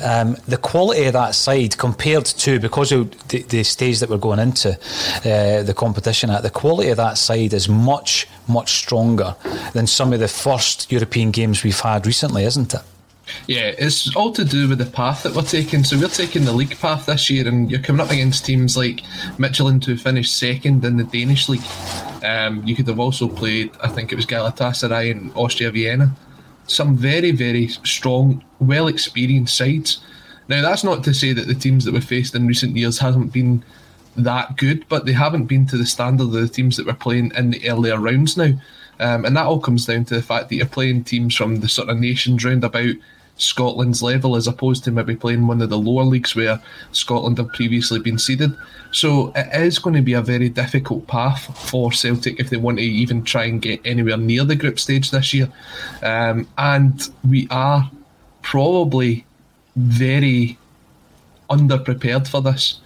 um, 0.05 0.37
the 0.47 0.57
quality 0.57 1.05
of 1.05 1.12
that 1.15 1.35
side 1.35 1.76
compared 1.79 2.25
to 2.25 2.61
because 2.61 2.93
of 2.93 3.11
the, 3.29 3.43
the 3.43 3.62
stage 3.65 4.00
that 4.00 4.09
we're 4.09 4.19
going 4.19 4.38
into 4.38 4.71
uh, 4.71 5.62
the 5.62 5.75
competition 5.76 6.31
at, 6.31 6.43
the 6.43 6.50
quality 6.50 6.91
of 6.91 6.97
that 6.97 7.19
side 7.19 7.53
is 7.53 7.69
much 7.69 8.26
much 8.49 8.79
stronger 8.79 9.35
than 9.73 9.87
some 9.87 10.12
of 10.12 10.21
the 10.21 10.29
first 10.29 10.91
European 10.93 11.31
games 11.31 11.65
we've 11.65 11.81
had 11.81 12.07
recently, 12.07 12.45
isn't 12.45 12.75
it? 12.75 12.83
Yeah, 13.47 13.73
it's 13.78 14.14
all 14.14 14.33
to 14.33 14.45
do 14.45 14.68
with 14.68 14.78
the 14.78 14.87
path 14.87 15.23
that 15.23 15.35
we're 15.35 15.42
taking. 15.42 15.85
So 15.85 15.99
we're 15.99 16.09
taking 16.09 16.45
the 16.45 16.52
league 16.52 16.78
path 16.78 17.06
this 17.06 17.28
year, 17.30 17.47
and 17.47 17.71
you're 17.71 17.80
coming 17.80 18.00
up 18.00 18.11
against 18.11 18.45
teams 18.45 18.76
like 18.76 19.00
Midtjylland 19.38 19.85
who 19.85 19.97
finished 19.97 20.37
second 20.37 20.85
in 20.85 20.97
the 20.97 21.04
Danish 21.04 21.49
league. 21.49 21.62
Um, 22.25 22.62
you 22.64 22.75
could 22.75 22.88
have 22.88 23.00
also 23.00 23.28
played, 23.28 23.71
I 23.83 23.88
think 23.88 24.12
it 24.12 24.16
was 24.16 24.26
Galatasaray 24.26 25.11
and 25.11 25.33
Austria 25.35 25.71
Vienna. 25.71 26.14
Some 26.66 26.97
very, 26.97 27.30
very 27.30 27.68
strong, 27.68 28.45
well 28.59 28.88
experienced 28.88 29.56
sides. 29.56 30.00
Now, 30.49 30.62
that's 30.62 30.85
not 30.85 31.02
to 31.04 31.14
say 31.14 31.33
that 31.33 31.47
the 31.47 31.54
teams 31.54 31.85
that 31.85 31.95
we've 31.95 32.04
faced 32.04 32.35
in 32.35 32.47
recent 32.47 32.76
years 32.76 32.99
hasn't 32.99 33.33
been 33.33 33.64
that 34.16 34.56
good, 34.56 34.88
but 34.88 35.04
they 35.04 35.12
haven't 35.12 35.47
been 35.47 35.66
to 35.66 35.76
the 35.76 35.87
standard 35.87 36.25
of 36.25 36.33
the 36.33 36.49
teams 36.49 36.76
that 36.76 36.87
we're 36.87 36.95
playing 36.95 37.33
in 37.37 37.50
the 37.50 37.68
earlier 37.68 37.99
rounds 37.99 38.37
now. 38.37 38.52
Um, 38.99 39.25
and 39.25 39.37
that 39.37 39.47
all 39.47 39.61
comes 39.61 39.87
down 39.87 40.05
to 40.07 40.15
the 40.15 40.23
fact 40.23 40.49
that 40.49 40.57
you're 40.57 40.67
playing 40.67 41.05
teams 41.05 41.35
from 41.35 41.57
the 41.57 41.69
sort 41.69 41.88
of 41.88 41.99
nations 41.99 42.45
round 42.45 42.65
about 42.65 42.95
Scotland's 43.37 44.03
level 44.03 44.37
as 44.37 44.47
opposed 44.47 44.85
to 44.85 44.91
maybe 44.91 45.15
playing 45.15 45.47
one 45.47 45.61
of 45.61 45.69
the 45.69 45.79
lower 45.79 46.05
leagues 46.05 46.35
where 46.35 46.61
Scotland 46.93 47.38
have 47.38 47.53
previously 47.53 48.00
been 48.00 48.19
seeded. 48.19 48.57
So 48.93 49.33
it 49.37 49.61
is 49.61 49.79
going 49.79 49.95
to 49.97 50.03
be 50.03 50.15
a 50.15 50.23
very 50.23 50.49
difficult 50.49 51.07
path 51.07 51.55
for 51.69 51.93
Celtic 51.93 52.41
if 52.41 52.49
they 52.49 52.57
want 52.57 52.79
to 52.79 52.85
even 52.85 53.23
try 53.25 53.45
and 53.45 53.61
get 53.61 53.81
anywhere 53.85 54.17
near 54.17 54.45
the 54.45 54.57
group 54.57 54.79
stage 54.81 55.11
this 55.11 55.35
year. 55.35 55.53
Um, 56.03 56.49
and 56.57 57.09
we 57.29 57.47
are 57.50 57.91
probably 58.41 59.26
very 59.76 60.57
underprepared 61.50 62.26
for 62.26 62.41
this. 62.41 62.81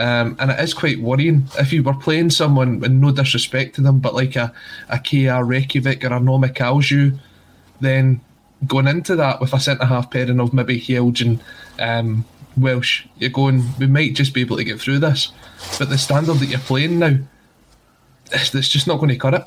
Um, 0.00 0.34
and 0.40 0.50
it 0.50 0.58
is 0.60 0.72
quite 0.72 0.98
worrying 0.98 1.46
if 1.58 1.74
you 1.74 1.82
were 1.82 1.92
playing 1.92 2.30
someone, 2.30 2.82
and 2.82 3.00
no 3.02 3.10
disrespect 3.10 3.74
to 3.74 3.82
them, 3.82 3.98
but 3.98 4.14
like 4.14 4.34
a, 4.34 4.50
a 4.88 4.98
KR 4.98 5.44
Reykjavik 5.44 6.02
or 6.04 6.14
a 6.14 6.20
Nomme 6.20 6.54
Kalju, 6.54 7.18
then 7.80 8.22
going 8.66 8.86
into 8.86 9.14
that 9.16 9.40
with 9.40 9.52
a 9.52 9.60
centre 9.60 9.84
half 9.84 10.10
pairing 10.10 10.40
of 10.40 10.54
maybe 10.54 10.80
Hjelde 10.80 11.20
and 11.20 11.42
um, 11.78 12.24
Welsh, 12.56 13.04
you're 13.18 13.28
going, 13.28 13.62
we 13.78 13.86
might 13.86 14.14
just 14.14 14.32
be 14.32 14.40
able 14.40 14.56
to 14.56 14.64
get 14.64 14.80
through 14.80 15.00
this. 15.00 15.32
But 15.78 15.90
the 15.90 15.98
standard 15.98 16.38
that 16.38 16.46
you're 16.46 16.58
playing 16.60 16.98
now, 16.98 17.18
it's, 18.32 18.54
it's 18.54 18.68
just 18.68 18.86
not 18.86 18.96
going 18.96 19.10
to 19.10 19.16
cut 19.16 19.34
it. 19.34 19.44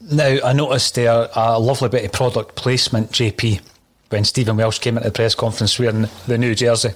Now, 0.00 0.38
I 0.44 0.52
noticed 0.52 0.94
there 0.94 1.28
a 1.34 1.58
lovely 1.58 1.88
bit 1.88 2.04
of 2.04 2.12
product 2.12 2.54
placement, 2.54 3.10
JP, 3.10 3.60
when 4.10 4.24
Stephen 4.24 4.56
Welsh 4.56 4.78
came 4.78 4.96
into 4.96 5.08
the 5.08 5.12
press 5.12 5.34
conference 5.34 5.78
wearing 5.80 6.06
the 6.28 6.38
new 6.38 6.54
jersey. 6.54 6.90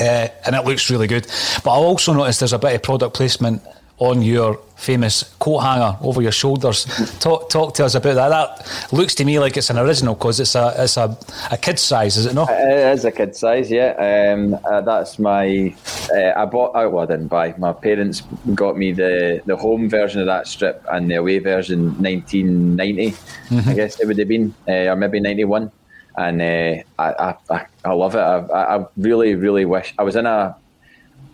Uh, 0.00 0.28
and 0.46 0.54
it 0.54 0.64
looks 0.64 0.90
really 0.90 1.06
good. 1.06 1.26
But 1.64 1.72
I 1.72 1.76
also 1.76 2.12
noticed 2.12 2.40
there's 2.40 2.52
a 2.52 2.58
bit 2.58 2.74
of 2.74 2.82
product 2.82 3.14
placement 3.14 3.62
on 3.98 4.22
your 4.22 4.60
famous 4.76 5.24
coat 5.40 5.58
hanger 5.58 5.96
over 6.02 6.22
your 6.22 6.32
shoulders. 6.32 6.84
talk 7.20 7.50
talk 7.50 7.74
to 7.74 7.84
us 7.84 7.94
about 7.94 8.14
that. 8.14 8.28
That 8.28 8.92
looks 8.92 9.14
to 9.16 9.24
me 9.24 9.38
like 9.38 9.56
it's 9.56 9.70
an 9.70 9.78
original 9.78 10.14
because 10.14 10.38
it's 10.38 10.54
a 10.54 10.74
it's 10.78 10.96
a, 10.96 11.16
a 11.50 11.56
kid 11.56 11.78
size, 11.78 12.16
is 12.16 12.26
it 12.26 12.34
not? 12.34 12.48
It 12.48 12.92
is 12.92 13.04
a 13.04 13.10
kid 13.10 13.34
size, 13.34 13.70
yeah. 13.70 14.32
Um, 14.32 14.58
uh, 14.64 14.80
that's 14.82 15.18
my. 15.18 15.74
Uh, 16.14 16.32
I 16.36 16.44
bought. 16.44 16.72
Oh, 16.74 16.88
well, 16.90 17.04
I 17.04 17.06
didn't 17.06 17.28
buy. 17.28 17.54
My 17.58 17.72
parents 17.72 18.22
got 18.54 18.76
me 18.76 18.92
the 18.92 19.42
the 19.46 19.56
home 19.56 19.88
version 19.88 20.20
of 20.20 20.26
that 20.26 20.46
strip 20.46 20.84
and 20.90 21.10
the 21.10 21.16
away 21.16 21.40
version, 21.40 22.00
1990. 22.00 23.10
Mm-hmm. 23.10 23.68
I 23.68 23.74
guess 23.74 23.98
it 23.98 24.06
would 24.06 24.18
have 24.18 24.28
been, 24.28 24.54
uh, 24.68 24.92
or 24.92 24.96
maybe 24.96 25.20
91. 25.20 25.72
And 26.18 26.42
uh, 26.42 26.82
I, 26.98 27.34
I 27.48 27.66
I 27.84 27.92
love 27.92 28.16
it. 28.16 28.18
I, 28.18 28.76
I 28.76 28.86
really 28.96 29.36
really 29.36 29.64
wish 29.64 29.94
I 29.98 30.02
was 30.02 30.16
in 30.16 30.26
a 30.26 30.56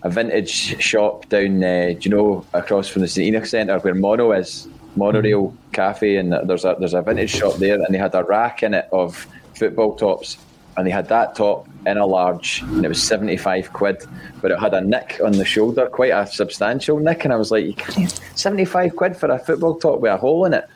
a 0.03 0.11
vintage 0.11 0.51
shop 0.83 1.27
down, 1.31 1.65
uh, 1.65 1.95
do 1.99 1.99
you 2.03 2.11
know, 2.11 2.45
across 2.53 2.89
from 2.89 3.01
the 3.01 3.09
St 3.09 3.27
Enoch 3.29 3.47
Centre 3.47 3.79
where 3.79 3.95
Mono 3.95 4.33
is, 4.33 4.69
Monorail 4.97 5.49
mm-hmm. 5.49 5.71
Cafe, 5.73 6.17
and 6.17 6.35
there's 6.47 6.67
a 6.67 6.77
there's 6.79 6.93
a 6.93 7.01
vintage 7.01 7.31
shop 7.31 7.55
there, 7.55 7.81
and 7.81 7.95
they 7.95 7.99
had 7.99 8.15
a 8.15 8.25
rack 8.25 8.63
in 8.63 8.75
it 8.75 8.87
of 8.93 9.27
football 9.55 9.97
tops, 9.97 10.37
and 10.77 10.87
they 10.87 10.91
had 10.91 11.09
that 11.09 11.35
top 11.35 11.67
in 11.87 11.97
a 11.97 12.05
large, 12.05 12.61
and 12.63 12.85
it 12.85 12.89
was 12.89 13.03
seventy 13.03 13.39
five 13.39 13.73
quid, 13.73 14.05
but 14.43 14.51
it 14.51 14.59
had 14.59 14.75
a 14.75 14.83
nick 14.83 15.19
on 15.25 15.33
the 15.33 15.47
shoulder, 15.47 15.87
quite 15.87 16.13
a 16.13 16.27
substantial 16.27 16.99
nick, 16.99 17.25
and 17.25 17.33
I 17.33 17.37
was 17.37 17.51
like, 17.51 17.81
seventy 18.35 18.67
five 18.67 18.95
quid 18.97 19.17
for 19.17 19.31
a 19.31 19.39
football 19.39 19.79
top 19.79 20.01
with 20.01 20.13
a 20.13 20.19
hole 20.19 20.45
in 20.45 20.53
it. 20.53 20.67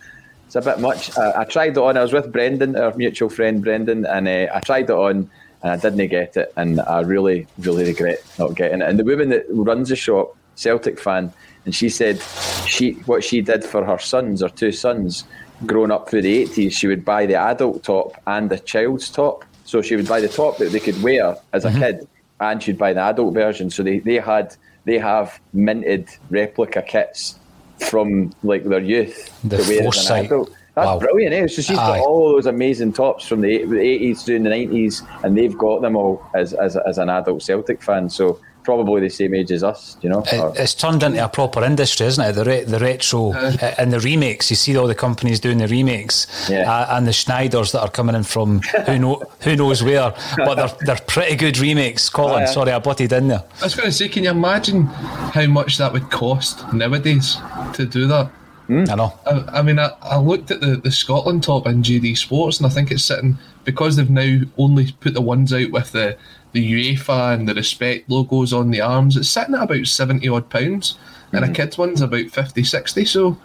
It's 0.48 0.56
a 0.56 0.62
bit 0.62 0.80
much. 0.80 1.14
I, 1.18 1.42
I 1.42 1.44
tried 1.44 1.72
it 1.72 1.78
on. 1.78 1.98
I 1.98 2.00
was 2.00 2.14
with 2.14 2.32
Brendan, 2.32 2.74
our 2.74 2.94
mutual 2.94 3.28
friend 3.28 3.62
Brendan, 3.62 4.06
and 4.06 4.26
uh, 4.26 4.46
I 4.54 4.60
tried 4.60 4.84
it 4.84 4.96
on 4.96 5.30
and 5.62 5.72
I 5.72 5.76
didn't 5.76 6.08
get 6.08 6.38
it, 6.38 6.52
and 6.56 6.80
I 6.80 7.00
really, 7.00 7.46
really 7.58 7.84
regret 7.84 8.24
not 8.38 8.54
getting 8.54 8.80
it. 8.80 8.88
And 8.88 8.98
the 8.98 9.04
woman 9.04 9.28
that 9.28 9.44
runs 9.50 9.90
the 9.90 9.96
shop, 9.96 10.34
Celtic 10.54 10.98
fan, 10.98 11.34
and 11.66 11.74
she 11.74 11.90
said 11.90 12.22
she 12.66 12.92
what 13.04 13.22
she 13.22 13.42
did 13.42 13.62
for 13.62 13.84
her 13.84 13.98
sons, 13.98 14.42
or 14.42 14.48
two 14.48 14.72
sons, 14.72 15.24
growing 15.66 15.90
up 15.90 16.08
through 16.08 16.22
the 16.22 16.34
eighties, 16.34 16.72
she 16.72 16.86
would 16.86 17.04
buy 17.04 17.26
the 17.26 17.34
adult 17.34 17.82
top 17.82 18.14
and 18.26 18.48
the 18.48 18.58
child's 18.58 19.10
top. 19.10 19.44
So 19.66 19.82
she 19.82 19.96
would 19.96 20.08
buy 20.08 20.22
the 20.22 20.28
top 20.28 20.56
that 20.58 20.72
they 20.72 20.80
could 20.80 21.02
wear 21.02 21.36
as 21.52 21.66
a 21.66 21.68
mm-hmm. 21.68 21.78
kid, 21.78 22.08
and 22.40 22.62
she'd 22.62 22.78
buy 22.78 22.94
the 22.94 23.02
adult 23.02 23.34
version. 23.34 23.68
So 23.68 23.82
they, 23.82 23.98
they 23.98 24.14
had 24.14 24.56
they 24.86 24.96
have 24.96 25.38
minted 25.52 26.08
replica 26.30 26.80
kits 26.80 27.38
from 27.80 28.32
like 28.42 28.64
their 28.64 28.80
youth 28.80 29.32
the 29.44 29.58
to 29.58 29.62
wear 29.68 29.88
as 29.88 30.10
an 30.10 30.24
adult. 30.26 30.50
That's 30.74 30.86
wow. 30.86 30.98
brilliant. 31.00 31.34
Eh? 31.34 31.46
So 31.48 31.62
she's 31.62 31.76
Aye. 31.76 31.98
got 31.98 32.06
all 32.06 32.32
those 32.34 32.46
amazing 32.46 32.92
tops 32.92 33.26
from 33.26 33.40
the 33.40 33.62
80s 33.62 34.24
through 34.24 34.38
the 34.40 34.48
90s, 34.48 35.04
and 35.24 35.36
they've 35.36 35.56
got 35.58 35.82
them 35.82 35.96
all 35.96 36.24
as, 36.34 36.54
as, 36.54 36.76
as 36.76 36.98
an 36.98 37.08
adult 37.08 37.42
Celtic 37.42 37.82
fan. 37.82 38.08
So 38.08 38.40
probably 38.68 39.00
the 39.00 39.08
same 39.08 39.34
age 39.34 39.50
as 39.50 39.64
us, 39.64 39.96
you 40.02 40.10
know. 40.10 40.22
It, 40.30 40.60
it's 40.60 40.74
turned 40.74 41.02
into 41.02 41.24
a 41.24 41.28
proper 41.30 41.64
industry, 41.64 42.06
isn't 42.06 42.22
it? 42.22 42.32
The 42.34 42.44
re- 42.44 42.64
the 42.64 42.78
retro 42.78 43.32
uh, 43.32 43.56
uh, 43.62 43.74
and 43.78 43.90
the 43.90 43.98
remakes. 43.98 44.50
You 44.50 44.56
see 44.56 44.76
all 44.76 44.86
the 44.86 44.94
companies 44.94 45.40
doing 45.40 45.56
the 45.56 45.68
remakes, 45.68 46.26
yeah. 46.50 46.70
uh, 46.70 46.98
and 46.98 47.06
the 47.06 47.12
Schneiders 47.12 47.72
that 47.72 47.80
are 47.80 47.88
coming 47.88 48.14
in 48.14 48.24
from 48.24 48.60
who 48.84 48.98
know 48.98 49.22
who 49.40 49.56
knows 49.56 49.82
where, 49.82 50.12
but 50.36 50.56
they're 50.56 50.76
they're 50.80 51.06
pretty 51.06 51.36
good 51.36 51.56
remakes. 51.58 52.10
Colin, 52.10 52.34
oh, 52.34 52.38
yeah. 52.40 52.44
sorry, 52.44 52.72
I 52.72 52.78
butted 52.78 53.10
in 53.10 53.28
there. 53.28 53.42
I 53.62 53.64
was 53.64 53.74
going 53.74 53.88
to 53.88 53.92
say, 53.92 54.06
can 54.06 54.24
you 54.24 54.30
imagine 54.32 54.82
how 54.82 55.46
much 55.46 55.78
that 55.78 55.94
would 55.94 56.10
cost 56.10 56.70
nowadays 56.74 57.38
to 57.72 57.86
do 57.86 58.06
that? 58.08 58.30
Mm. 58.68 58.90
I 58.90 58.94
know. 58.96 59.18
I, 59.24 59.60
I 59.60 59.62
mean, 59.62 59.78
I, 59.78 59.92
I, 60.02 60.18
looked 60.18 60.50
at 60.50 60.60
the, 60.60 60.76
the 60.76 60.90
Scotland 60.90 61.42
top 61.42 61.66
in 61.66 61.82
GD 61.82 62.18
Sports, 62.18 62.58
and 62.58 62.66
I 62.66 62.68
think 62.68 62.90
it's 62.90 63.02
sitting 63.02 63.38
because 63.64 63.96
they've 63.96 64.10
now 64.10 64.40
only 64.58 64.92
put 65.00 65.14
the 65.14 65.22
ones 65.22 65.54
out 65.54 65.70
with 65.70 65.92
the, 65.92 66.18
the 66.52 66.96
UEFA 66.96 67.34
and 67.34 67.48
the 67.48 67.54
Respect 67.54 68.08
logos 68.08 68.52
on 68.52 68.70
the 68.70 68.80
arms. 68.80 69.16
It's 69.16 69.28
sitting 69.28 69.54
at 69.54 69.62
about 69.62 69.86
70 69.86 70.28
odd 70.28 70.48
pounds, 70.50 70.92
mm-hmm. 70.92 71.36
and 71.36 71.44
a 71.44 71.48
mm-hmm. 71.48 71.54
kid's 71.54 71.78
one's 71.78 72.00
about 72.00 72.30
50, 72.30 72.64
60. 72.64 73.04
So 73.04 73.38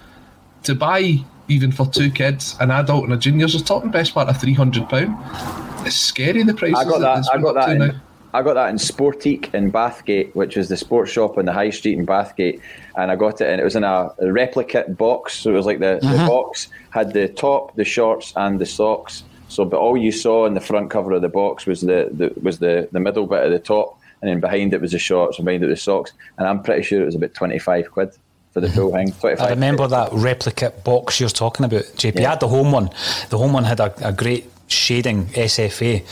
to 0.64 0.76
buy, 0.76 1.18
even 1.48 1.72
for 1.72 1.88
two 1.88 2.10
kids, 2.10 2.56
an 2.60 2.72
adult 2.72 3.06
and 3.06 3.14
a 3.14 3.18
junior's, 3.18 3.56
is 3.56 3.62
talking 3.62 3.92
best 3.92 4.14
part 4.14 4.30
of 4.30 4.38
£300. 4.38 5.86
It's 5.86 5.96
scary 5.96 6.44
the 6.44 6.54
prices. 6.54 6.78
I 6.78 6.86
got 6.86 7.00
that. 7.00 7.30
I 7.34 7.38
got 7.38 7.56
that. 7.56 7.70
In, 7.70 8.02
I 8.36 8.42
got 8.42 8.56
that 8.56 8.70
in 8.70 8.78
Sportique 8.78 9.54
in 9.54 9.72
Bathgate, 9.72 10.34
which 10.34 10.58
is 10.58 10.68
the 10.68 10.78
sports 10.78 11.12
shop 11.12 11.38
on 11.38 11.46
the 11.46 11.54
high 11.54 11.70
street 11.70 12.00
in 12.00 12.06
Bathgate 12.06 12.62
and 12.96 13.12
I 13.12 13.16
got 13.16 13.42
it, 13.42 13.50
and 13.50 13.60
it 13.60 13.64
was 13.64 13.76
in 13.76 13.84
a, 13.84 14.10
a 14.20 14.32
replica 14.32 14.86
box. 14.88 15.36
So 15.40 15.52
it 15.52 15.54
was 15.54 15.66
like 15.66 15.80
the, 15.80 16.00
the 16.02 16.08
uh-huh. 16.08 16.28
box 16.28 16.68
had 16.92 17.14
the 17.14 17.28
top, 17.28 17.76
the 17.76 17.86
shorts, 17.86 18.34
and 18.36 18.60
the 18.60 18.66
socks. 18.66 19.24
So, 19.54 19.66
but 19.66 19.78
all 19.78 19.98
you 19.98 20.12
saw 20.12 20.46
in 20.46 20.54
the 20.54 20.62
front 20.62 20.90
cover 20.90 21.12
of 21.12 21.22
the 21.22 21.30
box 21.30 21.66
was 21.66 21.82
the, 21.82 22.10
the 22.12 22.34
was 22.42 22.60
the, 22.60 22.90
the 22.92 23.00
middle 23.00 23.28
bit 23.28 23.46
of 23.46 23.52
the 23.52 23.60
top, 23.60 24.00
and 24.22 24.30
then 24.30 24.40
behind 24.40 24.74
it 24.74 24.82
was 24.82 24.92
the 24.92 25.00
shorts, 25.00 25.38
and 25.38 25.46
behind 25.46 25.64
it 25.64 25.68
was 25.68 25.80
the 25.80 25.84
socks. 25.84 26.12
And 26.38 26.48
I'm 26.48 26.64
pretty 26.64 26.84
sure 26.84 27.02
it 27.02 27.06
was 27.06 27.16
about 27.16 27.34
twenty 27.34 27.60
five 27.60 27.92
quid 27.92 28.16
for 28.52 28.62
the 28.62 28.70
full 28.70 28.92
thing. 28.92 29.14
I 29.40 29.50
remember 29.50 29.88
that 29.88 30.10
replica 30.14 30.72
box 30.84 31.20
you're 31.20 31.30
talking 31.30 31.66
about, 31.66 31.84
JP. 31.84 32.20
Yeah. 32.20 32.28
I 32.28 32.30
had 32.32 32.40
the 32.40 32.48
home 32.48 32.72
one. 32.72 32.90
The 33.30 33.38
home 33.38 33.54
one 33.54 33.64
had 33.64 33.80
a, 33.80 34.08
a 34.08 34.14
great 34.14 34.50
shading 34.68 35.26
SFA. 35.28 36.04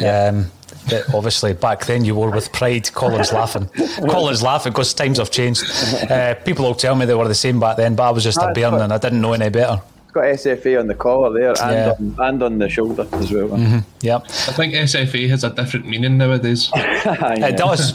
Yeah. 0.00 0.28
Um, 0.28 0.52
that 0.88 1.12
obviously 1.14 1.52
back 1.52 1.84
then 1.86 2.04
you 2.04 2.14
wore 2.14 2.30
with 2.30 2.52
pride. 2.52 2.92
Colin's 2.92 3.32
laughing. 3.32 3.68
Colin's 4.08 4.42
laughing 4.42 4.72
because 4.72 4.94
times 4.94 5.18
have 5.18 5.30
changed. 5.30 5.64
Uh, 6.10 6.34
people 6.34 6.64
will 6.64 6.74
tell 6.74 6.94
me 6.94 7.06
they 7.06 7.14
were 7.14 7.26
the 7.26 7.34
same 7.34 7.58
back 7.58 7.76
then, 7.76 7.96
but 7.96 8.04
I 8.04 8.10
was 8.10 8.22
just 8.22 8.38
a 8.38 8.52
bairn 8.52 8.74
and 8.74 8.92
I 8.92 8.98
didn't 8.98 9.20
know 9.20 9.32
any 9.32 9.50
better. 9.50 9.82
It's 10.16 10.44
got 10.44 10.54
SFA 10.56 10.80
on 10.80 10.86
the 10.86 10.94
collar 10.94 11.32
there 11.32 11.50
and, 11.50 11.58
yeah. 11.58 12.22
on, 12.22 12.28
and 12.28 12.42
on 12.42 12.58
the 12.58 12.68
shoulder 12.68 13.06
as 13.12 13.32
well. 13.32 13.48
Mm-hmm. 13.48 13.78
Yep. 14.00 14.22
I 14.24 14.52
think 14.52 14.74
SFA 14.74 15.28
has 15.28 15.44
a 15.44 15.50
different 15.50 15.86
meaning 15.86 16.16
nowadays. 16.16 16.70
it 16.74 17.56
does. 17.56 17.92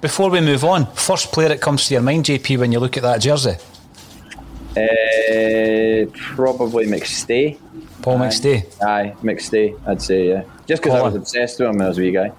Before 0.00 0.30
we 0.30 0.40
move 0.40 0.64
on, 0.64 0.86
first 0.94 1.32
player 1.32 1.48
that 1.48 1.60
comes 1.60 1.86
to 1.88 1.94
your 1.94 2.02
mind, 2.02 2.24
JP, 2.24 2.58
when 2.58 2.72
you 2.72 2.80
look 2.80 2.96
at 2.96 3.02
that 3.02 3.20
jersey? 3.20 3.56
Uh, 4.70 6.10
probably 6.34 6.86
McStay. 6.86 7.58
Paul 8.00 8.18
McStay? 8.18 8.82
Aye, 8.82 9.14
McStay, 9.22 9.78
I'd 9.86 10.02
say, 10.02 10.28
yeah. 10.28 10.44
Just 10.66 10.82
because 10.82 10.98
I 10.98 11.02
was 11.02 11.14
obsessed 11.14 11.60
with 11.60 11.68
him 11.68 11.76
when 11.76 11.86
I 11.86 11.88
was 11.88 11.98
a 11.98 12.00
wee 12.00 12.10
guy. 12.10 12.32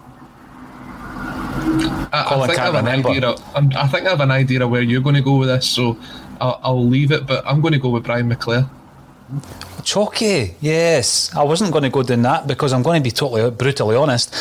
I, 2.11 2.25
Colin 2.27 2.43
I 2.43 2.47
think 2.47 2.59
I 2.59 2.63
can't 2.63 2.75
have 2.75 2.75
an 2.75 2.87
idea. 2.87 3.29
Of, 3.29 3.55
I 3.55 3.87
think 3.87 4.05
I 4.05 4.09
have 4.09 4.19
an 4.19 4.31
idea 4.31 4.63
of 4.63 4.69
where 4.69 4.81
you're 4.81 5.01
going 5.01 5.15
to 5.15 5.21
go 5.21 5.37
with 5.37 5.49
this, 5.49 5.67
so 5.67 5.97
I'll, 6.41 6.59
I'll 6.63 6.85
leave 6.85 7.11
it. 7.11 7.25
But 7.25 7.45
I'm 7.47 7.61
going 7.61 7.73
to 7.73 7.79
go 7.79 7.89
with 7.89 8.03
Brian 8.03 8.29
McClair. 8.29 8.69
Chalky, 9.83 10.55
yes. 10.61 11.33
I 11.35 11.43
wasn't 11.43 11.71
going 11.71 11.83
to 11.83 11.89
go 11.89 12.03
down 12.03 12.21
that 12.23 12.47
because 12.47 12.73
I'm 12.73 12.83
going 12.83 13.01
to 13.01 13.03
be 13.03 13.11
totally 13.11 13.49
brutally 13.51 13.95
honest. 13.95 14.33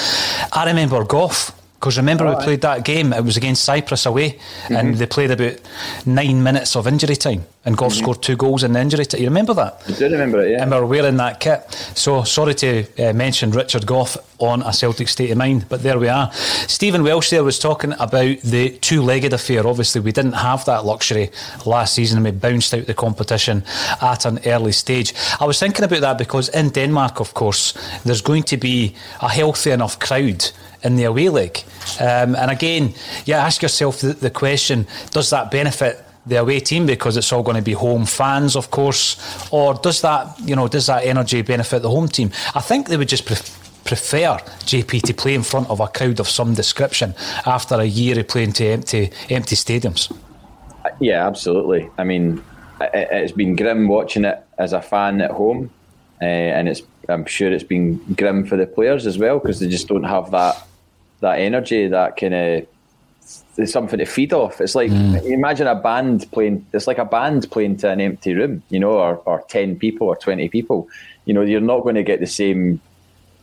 I 0.53 0.65
remember 0.67 1.05
Gough 1.05 1.53
because 1.83 1.97
remember 1.97 2.25
we 2.25 2.37
played 2.45 2.61
that 2.61 2.85
game. 2.85 3.13
It 3.13 3.25
was 3.25 3.37
against 3.37 3.65
Cyprus 3.65 4.07
away, 4.07 4.39
and 4.71 4.95
they 4.95 5.07
played 5.07 5.33
about 5.33 5.61
nine 6.07 6.41
minutes 6.41 6.77
of 6.77 6.87
injury 6.87 7.17
time, 7.17 7.45
and 7.65 7.77
Gough 7.77 7.93
scored 7.93 8.23
two 8.23 8.37
goals 8.37 8.63
in 8.63 8.73
the 8.73 8.81
injury 8.81 9.05
time. 9.05 9.21
You 9.21 9.27
remember 9.27 9.53
that? 9.55 9.83
I 9.89 9.91
do 9.91 10.05
remember 10.05 10.43
it, 10.43 10.53
yeah. 10.53 10.63
And 10.63 10.71
we 10.71 10.77
were 10.77 10.87
wearing 10.87 11.17
that 11.17 11.41
kit. 11.41 11.69
So 11.97 12.23
sorry 12.23 12.55
to 12.55 12.87
uh, 13.01 13.13
mention 13.15 13.51
Richard 13.51 13.85
Gough 13.85 14.17
on 14.39 14.63
a 14.63 14.73
Celtic 14.73 15.09
state 15.09 15.33
of 15.33 15.39
mind, 15.39 15.67
but 15.69 15.83
there 15.83 15.99
we 15.99 16.07
are. 16.07 16.31
Stephen 16.33 17.03
Welsh 17.03 17.31
there 17.31 17.43
was 17.43 17.59
talking 17.59 17.95
about 17.95 18.39
the 18.43 18.79
two-legged 18.79 19.33
affair. 19.33 19.67
Obviously, 19.67 20.01
we 20.03 20.13
didn't 20.13 20.35
have 20.35 20.65
that 20.67 20.85
luxury 20.85 21.33
last 21.67 21.95
season, 21.95 22.19
and 22.19 22.25
we 22.25 22.31
bounced 22.31 22.73
out 22.75 22.87
the 22.87 22.95
competition 22.95 23.65
at 24.01 24.25
an 24.25 24.39
early 24.47 24.71
stage. 24.71 25.15
I 25.41 25.47
was 25.47 25.59
thinking 25.59 25.85
about 25.85 26.03
that 26.03 26.19
because 26.19 26.49
in 26.51 26.71
Denmark, 26.71 27.19
of 27.19 27.35
course, 27.35 27.75
there's 28.05 28.23
going 28.23 28.45
to 28.45 28.57
be 28.57 28.95
a 29.21 29.29
healthy 29.29 29.73
enough 29.73 29.99
crowd 29.99 30.49
in 30.85 30.97
the 30.97 31.05
away 31.05 31.29
leg. 31.29 31.63
Um, 32.01 32.35
and 32.37 32.51
again, 32.51 32.95
you 33.25 33.35
ask 33.35 33.63
yourself 33.63 34.01
the, 34.01 34.13
the 34.13 34.31
question: 34.31 34.87
Does 35.11 35.31
that 35.31 35.51
benefit? 35.51 36.05
the 36.27 36.37
away 36.37 36.61
team 36.61 36.87
because 36.87 37.17
it's 37.17 37.33
all 37.33 37.43
going 37.43 37.57
to 37.57 37.63
be 37.63 37.73
home 37.73 38.07
fans, 38.07 38.55
of 38.55 38.71
course, 38.71 39.17
or 39.51 39.75
does 39.75 40.03
that 40.03 40.39
you 40.41 40.55
know 40.55 40.69
does 40.69 40.87
that 40.87 41.05
energy 41.05 41.43
benefit 41.43 41.83
the 41.83 41.91
home 41.91 42.09
team? 42.09 42.31
I 42.55 42.61
think 42.61 42.89
they 42.89 42.97
would 42.97 43.09
just 43.09 43.27
pref- 43.27 43.85
prefer 43.85 44.39
JP 44.65 45.03
to 45.03 45.15
play 45.15 45.35
in 45.35 45.43
front 45.43 45.69
of 45.69 45.81
a 45.81 45.89
crowd 45.89 46.21
of 46.21 46.29
some 46.29 46.55
description 46.55 47.15
after 47.47 47.75
a 47.75 47.85
year 47.85 48.19
of 48.21 48.29
playing 48.29 48.53
to 48.53 48.67
empty 48.67 49.11
empty 49.31 49.57
stadiums. 49.57 50.17
Yeah, 51.01 51.27
absolutely. 51.27 51.91
I 51.99 52.05
mean, 52.05 52.43
it, 52.81 53.09
it's 53.11 53.33
been 53.33 53.57
grim 53.57 53.89
watching 53.89 54.25
it 54.25 54.45
as 54.59 54.73
a 54.73 54.83
fan 54.83 55.21
at 55.21 55.33
home, 55.33 55.71
uh, 56.21 56.25
and 56.25 56.69
it's 56.69 56.83
I'm 57.09 57.27
sure 57.27 57.53
it's 57.53 57.65
been 57.65 57.97
grim 58.15 58.47
for 58.47 58.57
the 58.57 58.67
players 58.67 59.07
as 59.07 59.19
well 59.19 59.39
because 59.39 59.59
they 59.59 59.69
just 59.69 59.89
don't 59.89 60.05
have 60.05 60.31
that 60.31 60.67
that 61.23 61.39
energy, 61.39 61.89
that 61.89 62.17
kind 62.17 62.35
of 62.35 62.67
there's 63.55 63.73
something 63.73 63.99
to 63.99 64.05
feed 64.05 64.33
off. 64.33 64.61
It's 64.61 64.75
like 64.75 64.91
imagine 64.91 65.67
a 65.67 65.75
band 65.75 66.31
playing. 66.33 66.67
It's 66.73 66.87
like 66.87 66.99
a 66.99 67.05
band 67.05 67.51
playing 67.51 67.79
to 67.79 67.91
an 67.91 68.01
empty 68.01 68.35
room, 68.35 68.63
you 68.69 68.79
know, 68.79 68.93
or, 68.93 69.17
or 69.25 69.43
ten 69.49 69.79
people 69.79 70.09
or 70.09 70.17
twenty 70.17 70.49
people. 70.49 70.89
You 71.25 71.35
know, 71.35 71.43
you're 71.43 71.61
not 71.61 71.83
going 71.83 71.95
to 71.95 72.03
get 72.03 72.21
the 72.21 72.27
same 72.27 72.81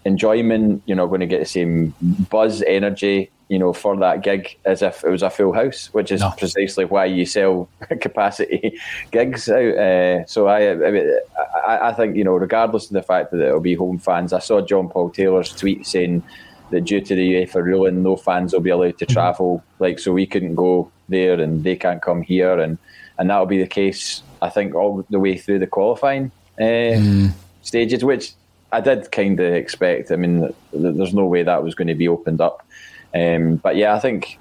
enjoyment. 0.05 0.83
You're 0.85 0.97
not 0.97 1.07
going 1.07 1.21
to 1.21 1.27
get 1.27 1.39
the 1.39 1.45
same 1.45 1.93
buzz, 2.29 2.61
energy, 2.63 3.31
you 3.47 3.59
know, 3.59 3.71
for 3.71 3.95
that 3.97 4.21
gig 4.21 4.57
as 4.65 4.81
if 4.81 5.03
it 5.03 5.09
was 5.09 5.23
a 5.23 5.29
full 5.29 5.53
house, 5.53 5.89
which 5.93 6.11
is 6.11 6.23
precisely 6.37 6.85
why 6.85 7.05
you 7.05 7.25
sell 7.25 7.69
capacity 8.01 8.79
gigs 9.11 9.47
out. 9.49 9.77
Uh, 9.77 10.25
so 10.25 10.47
I, 10.47 10.71
I, 10.71 10.91
mean, 10.91 11.19
I, 11.65 11.89
I 11.89 11.93
think 11.93 12.15
you 12.15 12.23
know, 12.23 12.33
regardless 12.33 12.87
of 12.87 12.93
the 12.93 13.03
fact 13.03 13.31
that 13.31 13.41
it'll 13.41 13.59
be 13.59 13.75
home 13.75 13.99
fans, 13.99 14.33
I 14.33 14.39
saw 14.39 14.61
John 14.61 14.89
Paul 14.89 15.11
Taylor's 15.11 15.55
tweet 15.55 15.85
saying 15.85 16.23
that 16.71 16.81
due 16.81 17.01
to 17.01 17.15
the 17.15 17.33
UEFA 17.33 17.63
ruling, 17.63 18.03
no 18.03 18.15
fans 18.15 18.53
will 18.53 18.59
be 18.59 18.69
allowed 18.69 18.97
to 18.99 19.05
travel. 19.05 19.63
Like, 19.79 19.99
so 19.99 20.13
we 20.13 20.25
couldn't 20.25 20.55
go 20.55 20.91
there, 21.07 21.39
and 21.39 21.63
they 21.63 21.75
can't 21.75 22.01
come 22.01 22.21
here, 22.21 22.59
and 22.59 22.77
and 23.17 23.29
that'll 23.29 23.45
be 23.45 23.61
the 23.61 23.67
case. 23.67 24.23
I 24.41 24.49
think 24.49 24.75
all 24.75 25.05
the 25.09 25.19
way 25.19 25.37
through 25.37 25.59
the 25.59 25.67
qualifying 25.67 26.31
uh, 26.59 27.29
stages, 27.61 28.03
which 28.03 28.33
I 28.71 28.81
did 28.81 29.11
kind 29.11 29.39
of 29.39 29.53
expect. 29.53 30.11
I 30.11 30.15
mean, 30.15 30.41
th- 30.41 30.55
there's 30.71 31.13
no 31.13 31.25
way 31.25 31.43
that 31.43 31.63
was 31.63 31.75
going 31.75 31.87
to 31.87 31.95
be 31.95 32.07
opened 32.07 32.41
up. 32.41 32.65
Um, 33.13 33.57
but 33.57 33.75
yeah, 33.75 33.95
I 33.95 33.99
think 33.99 34.39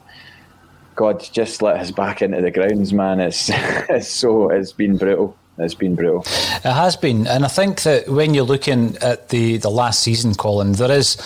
God 0.95 1.27
just 1.33 1.63
let 1.63 1.77
us 1.77 1.91
back 1.91 2.23
into 2.23 2.41
the 2.41 2.51
grounds, 2.51 2.93
man. 2.93 3.21
It's 3.21 3.49
it's 3.53 4.09
so 4.09 4.51
it's 4.51 4.73
been 4.73 4.97
brutal. 4.97 5.37
It's 5.61 5.75
been 5.75 5.97
brutal. 5.97 6.23
It 6.25 6.73
has 6.73 6.97
been, 6.97 7.27
and 7.27 7.45
I 7.45 7.49
think 7.49 7.83
that 7.83 8.09
when 8.09 8.33
you're 8.33 8.45
looking 8.45 8.97
at 8.99 9.29
the, 9.31 9.57
the 9.57 9.71
last 9.71 10.01
season, 10.01 10.35
Colin, 10.35 10.73
there 10.73 10.91
is 10.93 11.17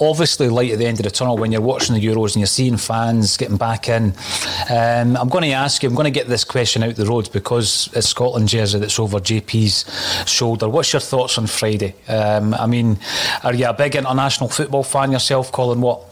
obviously 0.00 0.48
light 0.48 0.70
at 0.70 0.78
the 0.78 0.86
end 0.86 1.00
of 1.00 1.04
the 1.04 1.10
tunnel 1.10 1.36
when 1.36 1.50
you're 1.50 1.60
watching 1.60 1.94
the 1.94 2.04
Euros 2.04 2.28
and 2.28 2.36
you're 2.36 2.46
seeing 2.46 2.76
fans 2.76 3.36
getting 3.36 3.56
back 3.56 3.88
in. 3.88 4.14
Um, 4.70 5.16
I'm 5.16 5.28
going 5.28 5.42
to 5.42 5.52
ask 5.52 5.82
you, 5.82 5.88
I'm 5.88 5.94
going 5.94 6.04
to 6.04 6.10
get 6.10 6.28
this 6.28 6.44
question 6.44 6.82
out 6.84 6.94
the 6.94 7.04
road 7.04 7.30
because 7.32 7.90
it's 7.92 8.08
Scotland 8.08 8.48
jersey 8.48 8.78
that's 8.78 8.98
over 8.98 9.18
JP's 9.18 9.84
shoulder. 10.30 10.68
What's 10.68 10.92
your 10.92 11.00
thoughts 11.00 11.36
on 11.36 11.48
Friday? 11.48 11.94
Um, 12.08 12.54
I 12.54 12.66
mean, 12.66 12.98
are 13.42 13.54
you 13.54 13.66
a 13.66 13.74
big 13.74 13.96
international 13.96 14.48
football 14.48 14.84
fan 14.84 15.12
yourself, 15.12 15.50
Colin? 15.50 15.80
What? 15.80 16.02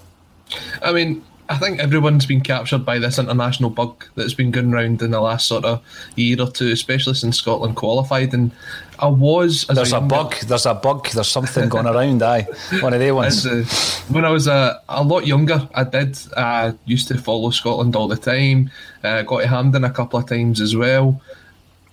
I 0.83 0.93
mean, 0.93 1.25
I 1.51 1.57
think 1.57 1.81
everyone's 1.81 2.27
been 2.27 2.43
captured 2.43 2.85
by 2.85 2.99
this 2.99 3.19
international 3.19 3.71
bug 3.71 4.05
that's 4.17 4.35
been 4.35 4.51
going 4.51 4.71
round 4.71 5.01
in 5.01 5.11
the 5.11 5.21
last 5.21 5.49
sort 5.49 5.65
of 5.65 5.83
year 6.15 6.41
or 6.41 6.51
two, 6.51 6.71
especially 6.71 7.15
since 7.15 7.39
Scotland 7.39 7.77
qualified. 7.77 8.35
And 8.35 8.53
I 8.99 9.07
was 9.07 9.69
as 9.71 9.77
There's 9.77 9.93
a, 9.93 10.01
bug. 10.01 10.35
There's 10.47 10.67
a 10.67 10.75
bug. 10.75 11.09
There's 11.09 11.29
something 11.29 11.69
going 11.69 11.87
around. 11.87 12.23
Aye, 12.23 12.47
one 12.81 12.93
of 12.93 13.01
they 13.01 13.13
ones. 13.13 13.47
Uh, 13.47 13.65
when 14.13 14.25
I 14.25 14.31
was 14.31 14.47
uh, 14.47 14.79
a 14.89 15.03
lot 15.03 15.27
younger, 15.27 15.67
I 15.75 15.85
did 15.85 16.19
uh, 16.37 16.73
used 16.85 17.09
to 17.09 17.19
follow 17.19 17.51
Scotland 17.51 17.97
all 17.97 18.09
the 18.09 18.17
time. 18.17 18.71
Uh, 19.03 19.23
got 19.23 19.41
to 19.41 19.47
Hampden 19.47 19.85
a 19.85 19.91
couple 19.91 20.19
of 20.19 20.27
times 20.27 20.61
as 20.61 20.77
well. 20.77 21.21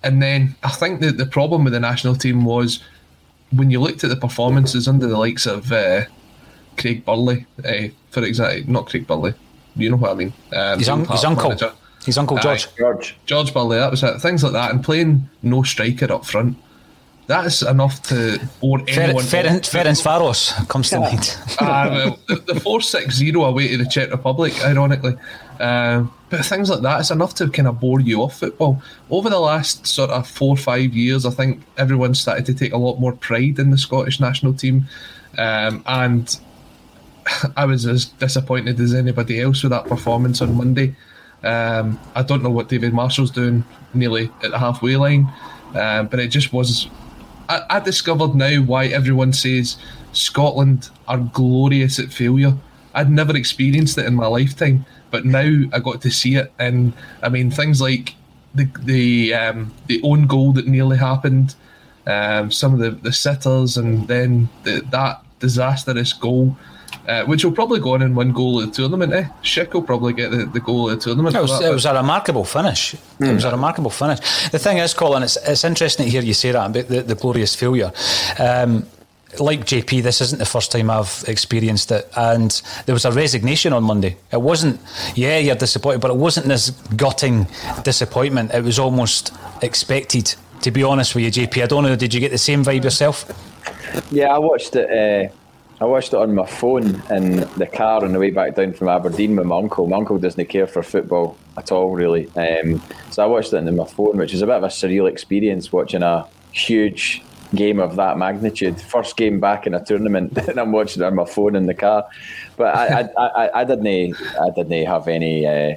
And 0.02 0.22
then 0.22 0.54
I 0.62 0.68
think 0.68 1.00
that 1.00 1.16
the 1.16 1.26
problem 1.26 1.64
with 1.64 1.72
the 1.72 1.80
national 1.80 2.14
team 2.14 2.44
was 2.44 2.82
when 3.52 3.70
you 3.70 3.80
looked 3.80 4.04
at 4.04 4.10
the 4.10 4.16
performances 4.16 4.86
under 4.86 5.06
the 5.06 5.16
likes 5.18 5.46
of 5.46 5.72
uh, 5.72 6.02
Craig 6.76 7.04
Burley, 7.04 7.46
uh, 7.64 7.88
for 8.10 8.22
example, 8.22 8.70
not 8.70 8.86
Craig 8.86 9.06
Burley, 9.06 9.34
you 9.76 9.90
know 9.90 9.96
what 9.96 10.10
I 10.10 10.14
mean. 10.14 10.32
Um, 10.54 10.78
His, 10.78 10.88
un- 10.88 11.04
his 11.06 11.24
uncle. 11.24 11.48
manager. 11.50 11.72
His 12.04 12.18
uncle 12.18 12.38
Aye. 12.38 12.42
George. 12.42 12.68
George. 12.76 13.16
George 13.26 13.52
Burley, 13.54 13.78
that 13.78 13.90
was 13.90 14.02
it. 14.02 14.20
Things 14.20 14.42
like 14.44 14.52
that, 14.52 14.70
and 14.72 14.82
playing 14.84 15.28
no 15.42 15.62
striker 15.62 16.12
up 16.12 16.24
front. 16.24 16.56
That's 17.28 17.62
enough 17.62 18.00
to 18.04 18.38
bore 18.60 18.78
Fer- 18.86 19.00
anyone. 19.00 19.24
Ferenc 19.24 19.64
off. 19.66 19.72
Ferencvaros 19.72 20.68
comes 20.68 20.90
to 20.90 21.00
mind. 21.00 21.36
Ah, 21.60 21.88
well, 21.90 22.18
the- 22.28 22.54
the 22.54 22.60
four 22.60 22.80
six 22.80 23.16
zero 23.16 23.42
away 23.44 23.68
to 23.68 23.78
the 23.78 23.86
Czech 23.86 24.10
Republic, 24.12 24.52
ironically. 24.64 25.16
Um, 25.58 26.12
but 26.30 26.44
things 26.44 26.70
like 26.70 26.82
that, 26.82 27.00
it's 27.00 27.10
enough 27.10 27.34
to 27.36 27.48
kind 27.50 27.66
of 27.66 27.80
bore 27.80 28.00
you 28.00 28.22
off 28.22 28.38
football. 28.38 28.80
Over 29.10 29.28
the 29.30 29.40
last 29.40 29.86
sort 29.88 30.10
of 30.10 30.28
four 30.28 30.50
or 30.54 30.56
five 30.56 30.94
years, 30.94 31.26
I 31.26 31.30
think 31.30 31.62
everyone 31.78 32.14
started 32.14 32.46
to 32.46 32.54
take 32.54 32.72
a 32.72 32.76
lot 32.76 33.00
more 33.00 33.12
pride 33.12 33.58
in 33.58 33.70
the 33.70 33.78
Scottish 33.78 34.20
national 34.20 34.54
team. 34.54 34.86
Um, 35.38 35.82
and 35.86 36.38
I 37.56 37.64
was 37.64 37.86
as 37.86 38.06
disappointed 38.06 38.78
as 38.80 38.94
anybody 38.94 39.40
else 39.40 39.62
with 39.62 39.70
that 39.72 39.86
performance 39.86 40.40
on 40.40 40.56
Monday. 40.56 40.94
Um, 41.42 41.98
I 42.14 42.22
don't 42.22 42.42
know 42.42 42.50
what 42.50 42.68
David 42.68 42.92
Marshall's 42.92 43.30
doing 43.30 43.64
nearly 43.94 44.30
at 44.42 44.50
the 44.50 44.58
halfway 44.58 44.96
line, 44.96 45.32
um, 45.74 46.08
but 46.08 46.18
it 46.18 46.28
just 46.28 46.52
was. 46.52 46.88
I, 47.48 47.62
I 47.70 47.80
discovered 47.80 48.34
now 48.34 48.62
why 48.62 48.86
everyone 48.86 49.32
says 49.32 49.76
Scotland 50.12 50.90
are 51.06 51.18
glorious 51.18 51.98
at 51.98 52.12
failure. 52.12 52.54
I'd 52.94 53.10
never 53.10 53.36
experienced 53.36 53.98
it 53.98 54.06
in 54.06 54.14
my 54.14 54.26
lifetime, 54.26 54.86
but 55.10 55.24
now 55.24 55.64
I 55.72 55.78
got 55.78 56.00
to 56.02 56.10
see 56.10 56.36
it. 56.36 56.52
And 56.58 56.94
I 57.22 57.28
mean, 57.28 57.50
things 57.50 57.80
like 57.80 58.14
the 58.54 58.68
the 58.82 59.34
um, 59.34 59.74
the 59.86 60.00
own 60.02 60.26
goal 60.26 60.52
that 60.54 60.66
nearly 60.66 60.96
happened, 60.96 61.54
um, 62.06 62.50
some 62.50 62.72
of 62.72 62.80
the, 62.80 62.90
the 62.90 63.12
sitters, 63.12 63.76
and 63.76 64.08
then 64.08 64.48
the, 64.64 64.82
that 64.90 65.22
disastrous 65.38 66.12
goal. 66.12 66.56
Uh, 67.06 67.24
which 67.26 67.44
will 67.44 67.52
probably 67.52 67.78
go 67.78 67.94
on 67.94 68.02
and 68.02 68.16
win 68.16 68.32
goal 68.32 68.60
of 68.60 68.66
the 68.66 68.72
tournament. 68.72 69.12
Eh? 69.12 69.24
Schick 69.42 69.72
will 69.72 69.82
probably 69.82 70.12
get 70.12 70.32
the, 70.32 70.44
the 70.46 70.58
goal 70.58 70.90
of 70.90 70.98
the 70.98 71.04
tournament. 71.04 71.36
It 71.36 71.40
was, 71.40 71.60
that, 71.60 71.70
it 71.70 71.72
was 71.72 71.86
a 71.86 71.94
remarkable 71.94 72.42
finish. 72.42 72.94
It 72.94 73.32
was 73.32 73.44
a 73.44 73.52
remarkable 73.52 73.90
finish. 73.90 74.18
The 74.48 74.58
thing 74.58 74.78
is, 74.78 74.92
Colin, 74.92 75.22
it's, 75.22 75.36
it's 75.46 75.62
interesting 75.62 76.06
to 76.06 76.10
hear 76.10 76.22
you 76.22 76.34
say 76.34 76.50
that 76.50 76.70
about 76.70 76.88
the, 76.88 77.02
the 77.02 77.14
glorious 77.14 77.54
failure. 77.54 77.92
Um, 78.40 78.86
like 79.38 79.60
JP, 79.60 80.02
this 80.02 80.20
isn't 80.20 80.38
the 80.38 80.46
first 80.46 80.72
time 80.72 80.90
I've 80.90 81.24
experienced 81.28 81.92
it, 81.92 82.10
and 82.16 82.50
there 82.86 82.94
was 82.94 83.04
a 83.04 83.12
resignation 83.12 83.72
on 83.72 83.84
Monday. 83.84 84.16
It 84.32 84.40
wasn't, 84.40 84.80
yeah, 85.14 85.38
you're 85.38 85.56
disappointed, 85.56 86.00
but 86.00 86.10
it 86.10 86.16
wasn't 86.16 86.46
this 86.46 86.70
gutting 86.96 87.46
disappointment. 87.82 88.52
It 88.52 88.64
was 88.64 88.78
almost 88.78 89.32
expected. 89.62 90.34
To 90.62 90.70
be 90.70 90.82
honest 90.82 91.14
with 91.14 91.24
you, 91.24 91.46
JP, 91.46 91.62
I 91.62 91.66
don't 91.66 91.84
know. 91.84 91.94
Did 91.94 92.14
you 92.14 92.18
get 92.18 92.32
the 92.32 92.38
same 92.38 92.64
vibe 92.64 92.82
yourself? 92.82 93.30
Yeah, 94.10 94.34
I 94.34 94.38
watched 94.38 94.74
it. 94.74 94.90
Uh, 94.90 95.32
I 95.78 95.84
watched 95.84 96.14
it 96.14 96.16
on 96.18 96.34
my 96.34 96.46
phone 96.46 97.02
in 97.10 97.40
the 97.58 97.68
car 97.70 98.02
on 98.02 98.12
the 98.12 98.18
way 98.18 98.30
back 98.30 98.54
down 98.54 98.72
from 98.72 98.88
Aberdeen 98.88 99.36
with 99.36 99.46
my 99.46 99.58
uncle. 99.58 99.86
My 99.86 99.98
uncle 99.98 100.18
doesn't 100.18 100.46
care 100.46 100.66
for 100.66 100.82
football 100.82 101.36
at 101.58 101.70
all, 101.70 101.90
really. 101.90 102.28
Um, 102.34 102.82
so 103.10 103.22
I 103.22 103.26
watched 103.26 103.52
it 103.52 103.58
on 103.58 103.76
my 103.76 103.84
phone, 103.84 104.16
which 104.16 104.32
was 104.32 104.40
a 104.40 104.46
bit 104.46 104.54
of 104.54 104.62
a 104.62 104.68
surreal 104.68 105.10
experience 105.10 105.70
watching 105.70 106.02
a 106.02 106.26
huge 106.52 107.22
game 107.54 107.78
of 107.78 107.96
that 107.96 108.16
magnitude. 108.16 108.80
First 108.80 109.18
game 109.18 109.38
back 109.38 109.66
in 109.66 109.74
a 109.74 109.84
tournament, 109.84 110.36
and 110.48 110.58
I'm 110.58 110.72
watching 110.72 111.02
it 111.02 111.06
on 111.06 111.14
my 111.14 111.26
phone 111.26 111.54
in 111.54 111.66
the 111.66 111.74
car. 111.74 112.06
But 112.56 112.74
I, 112.74 113.00
I, 113.18 113.26
I, 113.26 113.60
I 113.60 113.64
didn't, 113.64 114.16
I 114.40 114.50
didn't 114.54 114.86
have 114.86 115.08
any, 115.08 115.46
uh, 115.46 115.76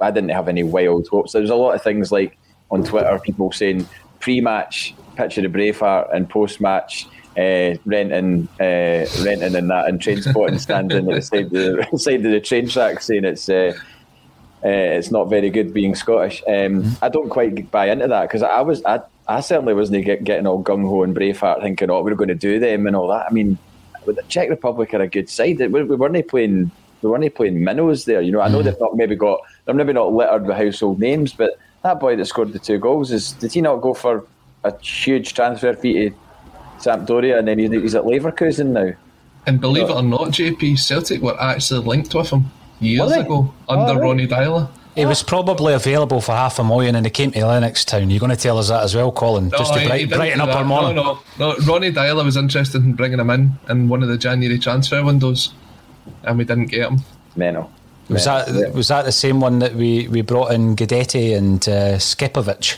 I 0.00 0.10
didn't 0.10 0.30
have 0.30 0.48
any 0.48 0.62
wild 0.62 1.06
hopes. 1.08 1.32
There 1.32 1.42
was 1.42 1.50
a 1.50 1.54
lot 1.54 1.74
of 1.74 1.82
things 1.82 2.12
like 2.12 2.38
on 2.70 2.82
Twitter, 2.82 3.18
people 3.18 3.52
saying 3.52 3.86
pre-match 4.20 4.94
picture 5.16 5.44
of 5.44 5.52
Braveheart 5.52 6.14
and 6.14 6.30
post-match 6.30 7.06
uh, 7.36 7.76
renting, 7.84 8.48
uh, 8.60 9.06
renting 9.24 9.54
and 9.54 9.70
that, 9.70 9.86
and 9.88 10.00
train 10.00 10.22
spotting, 10.22 10.58
standing 10.58 11.10
at 11.10 11.14
the 11.14 11.22
side 11.22 11.44
of 11.46 11.50
the, 11.50 11.88
side 11.96 12.24
of 12.24 12.30
the 12.30 12.40
train 12.40 12.68
track, 12.68 13.00
saying 13.00 13.24
it's 13.24 13.48
uh, 13.48 13.72
uh, 14.64 14.68
it's 14.68 15.10
not 15.10 15.28
very 15.28 15.50
good 15.50 15.74
being 15.74 15.94
Scottish. 15.94 16.42
Um, 16.46 16.96
I 17.02 17.08
don't 17.08 17.30
quite 17.30 17.70
buy 17.70 17.90
into 17.90 18.06
that 18.08 18.22
because 18.22 18.42
I 18.42 18.60
was 18.60 18.84
I, 18.84 19.00
I 19.26 19.40
certainly 19.40 19.74
wasn't 19.74 20.04
get, 20.04 20.24
getting 20.24 20.46
all 20.46 20.62
gung 20.62 20.82
ho 20.82 21.02
and 21.02 21.16
Braveheart 21.16 21.62
thinking, 21.62 21.90
oh, 21.90 22.02
we're 22.02 22.14
going 22.14 22.28
to 22.28 22.34
do 22.34 22.58
them 22.58 22.86
and 22.86 22.94
all 22.94 23.08
that. 23.08 23.26
I 23.28 23.32
mean, 23.32 23.58
the 24.04 24.22
Czech 24.28 24.50
Republic 24.50 24.94
are 24.94 25.00
a 25.00 25.08
good 25.08 25.28
side. 25.28 25.58
We, 25.58 25.66
we 25.66 25.96
weren't 25.96 26.28
playing 26.28 26.70
we 27.02 27.10
weren't 27.10 27.34
playing 27.34 27.62
minnows 27.64 28.04
there. 28.04 28.20
You 28.20 28.32
know, 28.32 28.40
I 28.40 28.48
know 28.48 28.62
they've 28.62 28.78
not 28.78 28.96
maybe 28.96 29.16
got 29.16 29.40
they're 29.64 29.74
maybe 29.74 29.92
not 29.92 30.12
littered 30.12 30.46
with 30.46 30.56
household 30.56 31.00
names, 31.00 31.32
but 31.32 31.58
that 31.82 31.98
boy 31.98 32.16
that 32.16 32.26
scored 32.26 32.52
the 32.52 32.58
two 32.58 32.78
goals 32.78 33.10
is 33.10 33.32
did 33.32 33.52
he 33.52 33.60
not 33.60 33.76
go 33.76 33.94
for 33.94 34.26
a 34.64 34.78
huge 34.78 35.34
transfer 35.34 35.74
fee 35.74 36.10
to 36.10 36.14
Sampdoria 36.82 37.38
and 37.38 37.48
then 37.48 37.58
he's 37.58 37.94
at 37.94 38.04
Leverkusen 38.04 38.68
now? 38.68 38.92
And 39.46 39.60
believe 39.60 39.90
it 39.90 39.92
or 39.92 40.02
not, 40.02 40.28
JP 40.28 40.78
Celtic 40.78 41.20
were 41.20 41.40
actually 41.40 41.80
linked 41.84 42.14
with 42.14 42.30
him 42.30 42.50
years 42.80 43.12
ago 43.12 43.52
under 43.68 43.92
Oh, 43.92 43.94
right. 43.94 44.02
Ronny 44.02 44.26
Deila. 44.28 44.68
He 44.94 45.06
was 45.06 45.22
probably 45.22 45.72
available 45.72 46.20
for 46.20 46.32
half 46.32 46.58
a 46.58 46.64
million 46.64 46.94
and 46.94 47.06
he 47.06 47.10
came 47.10 47.30
to 47.32 47.38
Lennoxtown. 47.40 48.10
You're 48.10 48.20
going 48.20 48.30
to 48.30 48.36
tell 48.36 48.58
us 48.58 48.68
that 48.68 48.82
as 48.82 48.94
well, 48.94 49.10
Colin, 49.10 49.50
just 49.50 49.72
to 49.72 49.86
bright, 49.86 50.10
brighten 50.10 50.40
up 50.40 50.54
our 50.54 50.64
morning. 50.64 50.96
No, 50.96 51.18
no, 51.38 51.52
no. 51.54 51.56
Ronny 51.66 51.90
Deila 51.90 52.24
was 52.24 52.36
interested 52.36 52.84
in 52.84 52.92
bringing 52.92 53.18
him 53.18 53.30
in 53.30 53.52
in 53.70 53.88
one 53.88 54.02
of 54.02 54.10
the 54.10 54.18
January 54.18 54.58
transfer 54.58 55.02
windows, 55.02 55.54
and 56.24 56.36
we 56.36 56.44
didn't 56.44 56.66
get 56.66 56.90
him. 56.90 56.98
Mental. 57.36 57.70
Was 58.10 58.26
that 58.26 58.74
was 58.74 58.88
that 58.88 59.06
the 59.06 59.12
same 59.12 59.40
one 59.40 59.60
that 59.60 59.74
we, 59.74 60.08
we 60.08 60.20
brought 60.20 60.52
in 60.52 60.76
Guidetti 60.76 61.34
and 61.34 61.66
uh, 61.66 61.96
Scepovic 61.96 62.76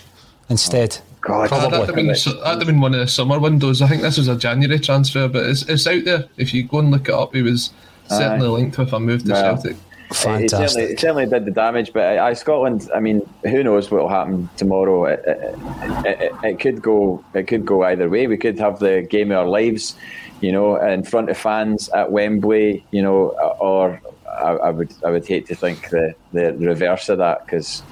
instead? 0.48 0.98
God, 1.26 1.48
That'd 1.50 1.72
have, 1.72 1.84
Probably. 1.86 2.02
been, 2.06 2.14
so- 2.14 2.32
that'd 2.40 2.58
have 2.60 2.66
been 2.66 2.80
one 2.80 2.92
of 2.94 3.00
the 3.00 3.08
summer 3.08 3.38
windows. 3.38 3.80
I 3.80 3.88
think 3.88 4.02
this 4.02 4.18
was 4.18 4.28
a 4.28 4.36
January 4.36 4.78
transfer, 4.78 5.26
but 5.26 5.46
it's, 5.46 5.62
it's 5.68 5.86
out 5.86 6.04
there. 6.04 6.24
If 6.36 6.52
you 6.52 6.64
go 6.64 6.80
and 6.80 6.90
look 6.90 7.08
it 7.08 7.14
up, 7.14 7.34
he 7.34 7.40
was 7.42 7.70
certainly 8.08 8.46
Aye. 8.46 8.50
linked 8.50 8.78
with 8.78 8.92
a 8.92 9.00
move 9.00 9.24
to 9.24 9.32
Well, 9.32 9.56
Celtic. 9.56 9.76
It 10.10 10.50
certainly, 10.50 10.82
it 10.92 11.00
certainly 11.00 11.26
did 11.26 11.46
the 11.46 11.50
damage, 11.50 11.92
but 11.94 12.02
I, 12.04 12.28
I 12.28 12.32
Scotland. 12.34 12.88
I 12.94 13.00
mean, 13.00 13.22
who 13.44 13.64
knows 13.64 13.90
what 13.90 14.02
will 14.02 14.08
happen 14.10 14.48
tomorrow? 14.56 15.06
It, 15.06 15.24
it, 15.26 15.58
it, 16.04 16.20
it, 16.20 16.32
it 16.44 16.60
could 16.60 16.82
go. 16.82 17.24
It 17.32 17.44
could 17.48 17.64
go 17.64 17.82
either 17.84 18.08
way. 18.10 18.26
We 18.26 18.36
could 18.36 18.58
have 18.58 18.78
the 18.78 19.00
game 19.08 19.32
of 19.32 19.38
our 19.38 19.46
lives, 19.48 19.96
you 20.42 20.52
know, 20.52 20.76
in 20.76 21.02
front 21.04 21.30
of 21.30 21.38
fans 21.38 21.88
at 21.88 22.12
Wembley, 22.12 22.84
you 22.92 23.02
know, 23.02 23.30
or 23.58 24.00
I, 24.28 24.50
I 24.50 24.70
would. 24.70 24.92
I 25.04 25.10
would 25.10 25.26
hate 25.26 25.46
to 25.46 25.56
think 25.56 25.88
the 25.88 26.14
the 26.32 26.52
reverse 26.52 27.08
of 27.08 27.18
that 27.18 27.46
because. 27.46 27.82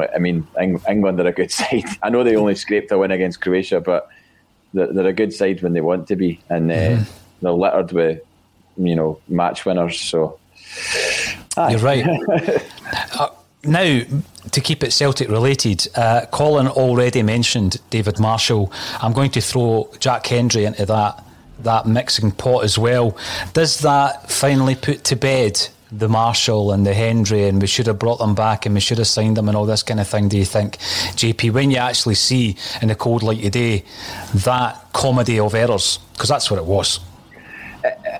I 0.00 0.18
mean, 0.18 0.46
Eng- 0.58 0.80
England 0.88 1.20
are 1.20 1.26
a 1.26 1.32
good 1.32 1.50
side. 1.60 1.84
I 2.02 2.10
know 2.10 2.24
they 2.24 2.36
only 2.36 2.54
scraped 2.54 2.90
a 2.92 2.98
win 2.98 3.10
against 3.10 3.40
Croatia, 3.40 3.80
but 3.80 4.08
they're, 4.74 4.92
they're 4.92 5.06
a 5.06 5.12
good 5.12 5.32
side 5.32 5.62
when 5.62 5.72
they 5.72 5.80
want 5.80 6.08
to 6.08 6.16
be, 6.16 6.40
and 6.48 6.70
uh, 6.70 7.00
they're 7.42 7.52
littered 7.52 7.92
with, 7.92 8.20
you 8.76 8.94
know, 8.94 9.20
match 9.28 9.64
winners. 9.64 10.00
So 10.00 10.38
You're 11.56 11.78
right. 11.78 12.06
Uh, 13.18 13.30
now, 13.64 14.00
to 14.52 14.60
keep 14.60 14.84
it 14.84 14.92
Celtic 14.92 15.28
related, 15.28 15.88
uh, 15.96 16.26
Colin 16.30 16.68
already 16.68 17.22
mentioned 17.22 17.78
David 17.90 18.20
Marshall. 18.20 18.72
I'm 19.02 19.12
going 19.12 19.32
to 19.32 19.40
throw 19.40 19.90
Jack 19.98 20.26
Hendry 20.26 20.64
into 20.66 20.86
that 20.86 21.24
that 21.60 21.86
mixing 21.86 22.30
pot 22.30 22.62
as 22.64 22.78
well. 22.78 23.16
Does 23.54 23.80
that 23.80 24.30
finally 24.30 24.74
put 24.74 25.02
to 25.04 25.16
bed 25.16 25.68
the 25.90 26.08
Marshall 26.08 26.72
and 26.72 26.86
the 26.86 26.94
Hendry, 26.94 27.48
and 27.48 27.60
we 27.60 27.66
should 27.66 27.86
have 27.86 27.98
brought 27.98 28.18
them 28.18 28.34
back 28.34 28.66
and 28.66 28.74
we 28.74 28.80
should 28.80 28.98
have 28.98 29.06
signed 29.06 29.36
them 29.36 29.48
and 29.48 29.56
all 29.56 29.66
this 29.66 29.82
kind 29.82 30.00
of 30.00 30.08
thing? 30.08 30.28
Do 30.28 30.36
you 30.36 30.44
think, 30.44 30.78
JP, 30.78 31.52
when 31.52 31.70
you 31.70 31.78
actually 31.78 32.16
see 32.16 32.56
in 32.82 32.88
the 32.88 32.94
cold 32.94 33.22
light 33.22 33.42
today 33.42 33.84
that 34.34 34.84
comedy 34.92 35.38
of 35.38 35.54
errors, 35.54 35.98
because 36.12 36.28
that's 36.28 36.50
what 36.50 36.58
it 36.58 36.66
was. 36.66 37.00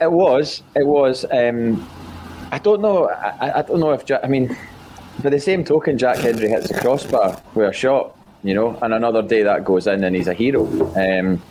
It 0.00 0.12
was. 0.12 0.62
It 0.74 0.87
was. 0.87 1.24
Um, 1.31 1.88
I 2.52 2.59
don't 2.59 2.81
know. 2.81 3.09
I, 3.09 3.59
I 3.59 3.62
don't 3.62 3.81
know 3.81 3.92
if 3.92 4.05
Jack. 4.05 4.20
I 4.22 4.29
mean, 4.29 4.57
by 5.22 5.31
the 5.31 5.40
same 5.40 5.64
token, 5.64 5.98
Jack 5.98 6.18
Hendry 6.18 6.48
hits 6.48 6.68
the 6.68 6.79
crossbar 6.79 7.40
with 7.55 7.68
a 7.68 7.72
shot. 7.72 8.16
You 8.44 8.55
know, 8.55 8.79
and 8.81 8.94
another 8.94 9.22
day 9.22 9.42
that 9.42 9.64
goes 9.64 9.88
in, 9.88 10.05
and 10.05 10.14
he's 10.14 10.29
a 10.29 10.35
hero. 10.35 10.66
Um, 10.94 11.42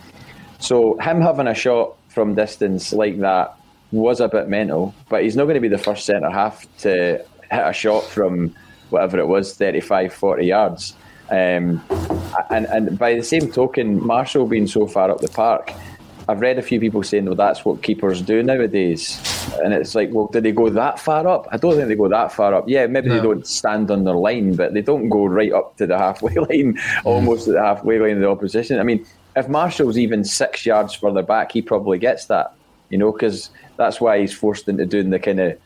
so 0.59 0.97
him 0.99 1.19
having 1.19 1.47
a 1.47 1.53
shot 1.53 1.97
from 2.07 2.35
distance 2.35 2.93
like 2.93 3.19
that 3.19 3.57
was 3.95 4.19
a 4.19 4.27
bit 4.27 4.47
mental. 4.47 4.93
But 5.09 5.23
he's 5.23 5.35
not 5.35 5.43
going 5.43 5.55
to 5.55 5.61
be 5.61 5.67
the 5.67 5.77
first 5.77 6.05
centre 6.05 6.29
half 6.29 6.65
to 6.79 7.23
hit 7.51 7.67
a 7.67 7.73
shot 7.73 8.03
from 8.03 8.55
whatever 8.89 9.19
it 9.19 9.27
was, 9.27 9.55
35, 9.55 10.13
40 10.13 10.45
yards. 10.45 10.95
Um, 11.29 11.83
and 12.51 12.65
and 12.67 12.99
by 12.99 13.15
the 13.15 13.23
same 13.23 13.51
token, 13.51 14.05
Marshall 14.05 14.45
being 14.45 14.67
so 14.67 14.85
far 14.85 15.09
up 15.09 15.21
the 15.21 15.27
park, 15.27 15.71
I've 16.27 16.41
read 16.41 16.57
a 16.57 16.61
few 16.61 16.79
people 16.79 17.03
saying, 17.03 17.25
well, 17.25 17.35
that's 17.35 17.63
what 17.65 17.83
keepers 17.83 18.21
do 18.21 18.41
nowadays. 18.41 19.19
And 19.63 19.73
it's 19.73 19.93
like, 19.93 20.09
well, 20.11 20.27
do 20.27 20.41
they 20.41 20.51
go 20.51 20.69
that 20.69 20.99
far 20.99 21.27
up? 21.27 21.47
I 21.51 21.57
don't 21.57 21.75
think 21.75 21.87
they 21.87 21.95
go 21.95 22.09
that 22.09 22.31
far 22.31 22.53
up. 22.53 22.65
Yeah, 22.67 22.87
maybe 22.87 23.09
they 23.09 23.21
don't 23.21 23.45
stand 23.45 23.91
on 23.91 24.03
their 24.03 24.15
line, 24.15 24.55
but 24.55 24.73
they 24.73 24.81
don't 24.81 25.09
go 25.09 25.25
right 25.25 25.53
up 25.53 25.77
to 25.77 25.85
the 25.85 25.97
halfway 25.97 26.33
line, 26.49 26.79
almost 27.03 27.47
at 27.47 27.53
the 27.53 27.61
halfway 27.61 27.99
line 27.99 28.13
of 28.13 28.19
the 28.21 28.29
opposition. 28.29 28.79
I 28.79 28.83
mean, 28.83 29.05
if 29.35 29.47
Marshall's 29.47 29.97
even 29.97 30.23
six 30.23 30.65
yards 30.65 30.93
further 30.93 31.21
back, 31.21 31.51
he 31.51 31.61
probably 31.61 31.99
gets 31.99 32.25
that, 32.25 32.53
you 32.89 32.97
know, 32.97 33.11
because 33.11 33.51
that's 33.77 33.99
why 33.99 34.19
he's 34.19 34.33
forced 34.33 34.67
into 34.67 34.85
doing 34.85 35.09
the 35.09 35.19
kind 35.19 35.39
of 35.39 35.57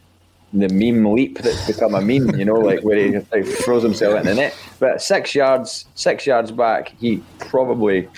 the 0.51 0.69
meme 0.69 1.13
leap 1.13 1.37
that's 1.39 1.67
become 1.67 1.93
a 1.93 2.01
meme, 2.01 2.37
you 2.39 2.45
know, 2.45 2.55
like 2.55 2.81
where 2.81 2.97
he 2.97 3.17
like, 3.31 3.45
throws 3.45 3.83
himself 3.83 4.19
in 4.19 4.25
the 4.25 4.33
net. 4.33 4.55
But 4.79 5.01
six 5.01 5.35
yards, 5.35 5.85
six 5.95 6.25
yards 6.25 6.51
back, 6.51 6.89
he 6.99 7.21
probably, 7.37 8.09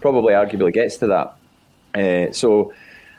probably 0.00 0.32
arguably 0.32 0.72
gets 0.72 0.96
to 0.96 1.06
that. 1.06 1.36
Uh, 1.94 2.32
so 2.32 2.72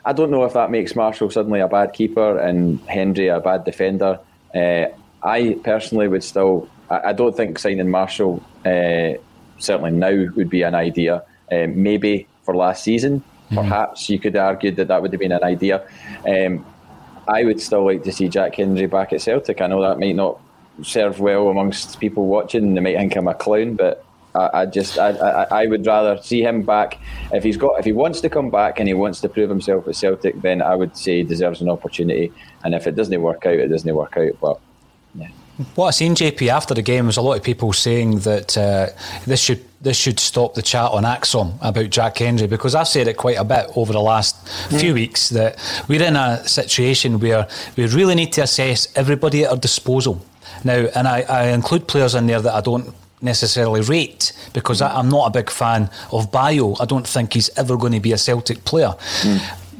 I 0.04 0.12
don't 0.12 0.30
know 0.30 0.44
if 0.44 0.52
that 0.52 0.70
makes 0.70 0.94
Marshall 0.94 1.30
suddenly 1.30 1.60
a 1.60 1.68
bad 1.68 1.94
keeper 1.94 2.38
and 2.38 2.78
Hendry 2.82 3.28
a 3.28 3.40
bad 3.40 3.64
defender. 3.64 4.20
Uh, 4.54 4.86
I 5.22 5.58
personally 5.64 6.08
would 6.08 6.22
still. 6.22 6.68
I, 6.90 7.08
I 7.08 7.12
don't 7.12 7.36
think 7.36 7.58
signing 7.58 7.90
Marshall 7.90 8.42
uh, 8.66 9.14
certainly 9.58 9.92
now 9.92 10.26
would 10.36 10.50
be 10.50 10.62
an 10.62 10.74
idea. 10.74 11.22
Maybe 11.50 12.26
for 12.42 12.54
last 12.54 12.84
season, 12.84 13.24
perhaps 13.50 14.08
you 14.08 14.18
could 14.18 14.36
argue 14.36 14.70
that 14.72 14.88
that 14.88 15.02
would 15.02 15.12
have 15.12 15.20
been 15.20 15.32
an 15.32 15.44
idea. 15.44 15.86
Um, 16.26 16.64
I 17.26 17.44
would 17.44 17.60
still 17.60 17.84
like 17.84 18.04
to 18.04 18.12
see 18.12 18.28
Jack 18.28 18.54
Hendry 18.54 18.86
back 18.86 19.12
at 19.12 19.20
Celtic. 19.20 19.60
I 19.60 19.66
know 19.66 19.82
that 19.82 19.98
might 19.98 20.16
not 20.16 20.40
serve 20.82 21.20
well 21.20 21.48
amongst 21.48 22.00
people 22.00 22.26
watching. 22.26 22.74
They 22.74 22.80
might 22.80 22.96
think 22.96 23.16
I'm 23.16 23.28
a 23.28 23.34
clown, 23.34 23.74
but 23.74 24.04
I, 24.34 24.50
I 24.60 24.66
just 24.66 24.98
I, 24.98 25.10
I, 25.10 25.62
I 25.62 25.66
would 25.66 25.86
rather 25.86 26.20
see 26.22 26.42
him 26.42 26.62
back. 26.62 26.98
If 27.32 27.44
he's 27.44 27.56
got 27.56 27.78
if 27.78 27.84
he 27.84 27.92
wants 27.92 28.20
to 28.22 28.30
come 28.30 28.50
back 28.50 28.78
and 28.78 28.88
he 28.88 28.94
wants 28.94 29.20
to 29.20 29.28
prove 29.28 29.50
himself 29.50 29.86
at 29.88 29.96
Celtic, 29.96 30.40
then 30.40 30.62
I 30.62 30.74
would 30.74 30.96
say 30.96 31.18
he 31.18 31.24
deserves 31.24 31.60
an 31.60 31.68
opportunity. 31.68 32.32
And 32.64 32.74
if 32.74 32.86
it 32.86 32.94
doesn't 32.94 33.20
work 33.20 33.44
out, 33.46 33.54
it 33.54 33.68
doesn't 33.68 33.94
work 33.94 34.16
out. 34.16 34.32
But 34.40 34.60
What 35.74 35.88
I 35.88 35.90
seen 35.90 36.14
JP 36.14 36.48
after 36.48 36.72
the 36.74 36.82
game 36.82 37.06
was 37.06 37.16
a 37.16 37.22
lot 37.22 37.36
of 37.36 37.42
people 37.42 37.72
saying 37.72 38.20
that 38.20 38.56
uh, 38.56 38.88
this 39.26 39.40
should 39.40 39.64
this 39.80 39.96
should 39.96 40.18
stop 40.18 40.54
the 40.54 40.62
chat 40.62 40.90
on 40.90 41.04
ACSOM 41.04 41.56
about 41.62 41.90
Jack 41.90 42.18
Hendry 42.18 42.48
because 42.48 42.74
I've 42.74 42.88
said 42.88 43.06
it 43.06 43.16
quite 43.16 43.38
a 43.38 43.44
bit 43.44 43.66
over 43.76 43.92
the 43.92 44.00
last 44.00 44.48
few 44.80 44.92
weeks 44.94 45.28
that 45.28 45.56
we're 45.88 46.02
in 46.02 46.16
a 46.16 46.46
situation 46.48 47.20
where 47.20 47.46
we 47.76 47.86
really 47.86 48.16
need 48.16 48.32
to 48.34 48.42
assess 48.42 48.88
everybody 48.96 49.44
at 49.44 49.50
our 49.50 49.56
disposal 49.56 50.24
now, 50.64 50.86
and 50.94 51.06
I, 51.06 51.22
I 51.22 51.42
include 51.48 51.86
players 51.86 52.14
in 52.14 52.26
there 52.26 52.40
that 52.40 52.54
I 52.54 52.60
don't 52.60 52.94
necessarily 53.20 53.80
rate 53.80 54.32
because 54.52 54.80
I, 54.80 54.94
I'm 54.96 55.08
not 55.08 55.26
a 55.26 55.30
big 55.30 55.50
fan 55.50 55.90
of 56.12 56.30
Bio. 56.30 56.74
I 56.80 56.84
don't 56.84 57.06
think 57.06 57.34
he's 57.34 57.50
ever 57.58 57.76
going 57.76 57.92
to 57.92 58.00
be 58.00 58.12
a 58.12 58.18
Celtic 58.18 58.64
player. 58.64 58.94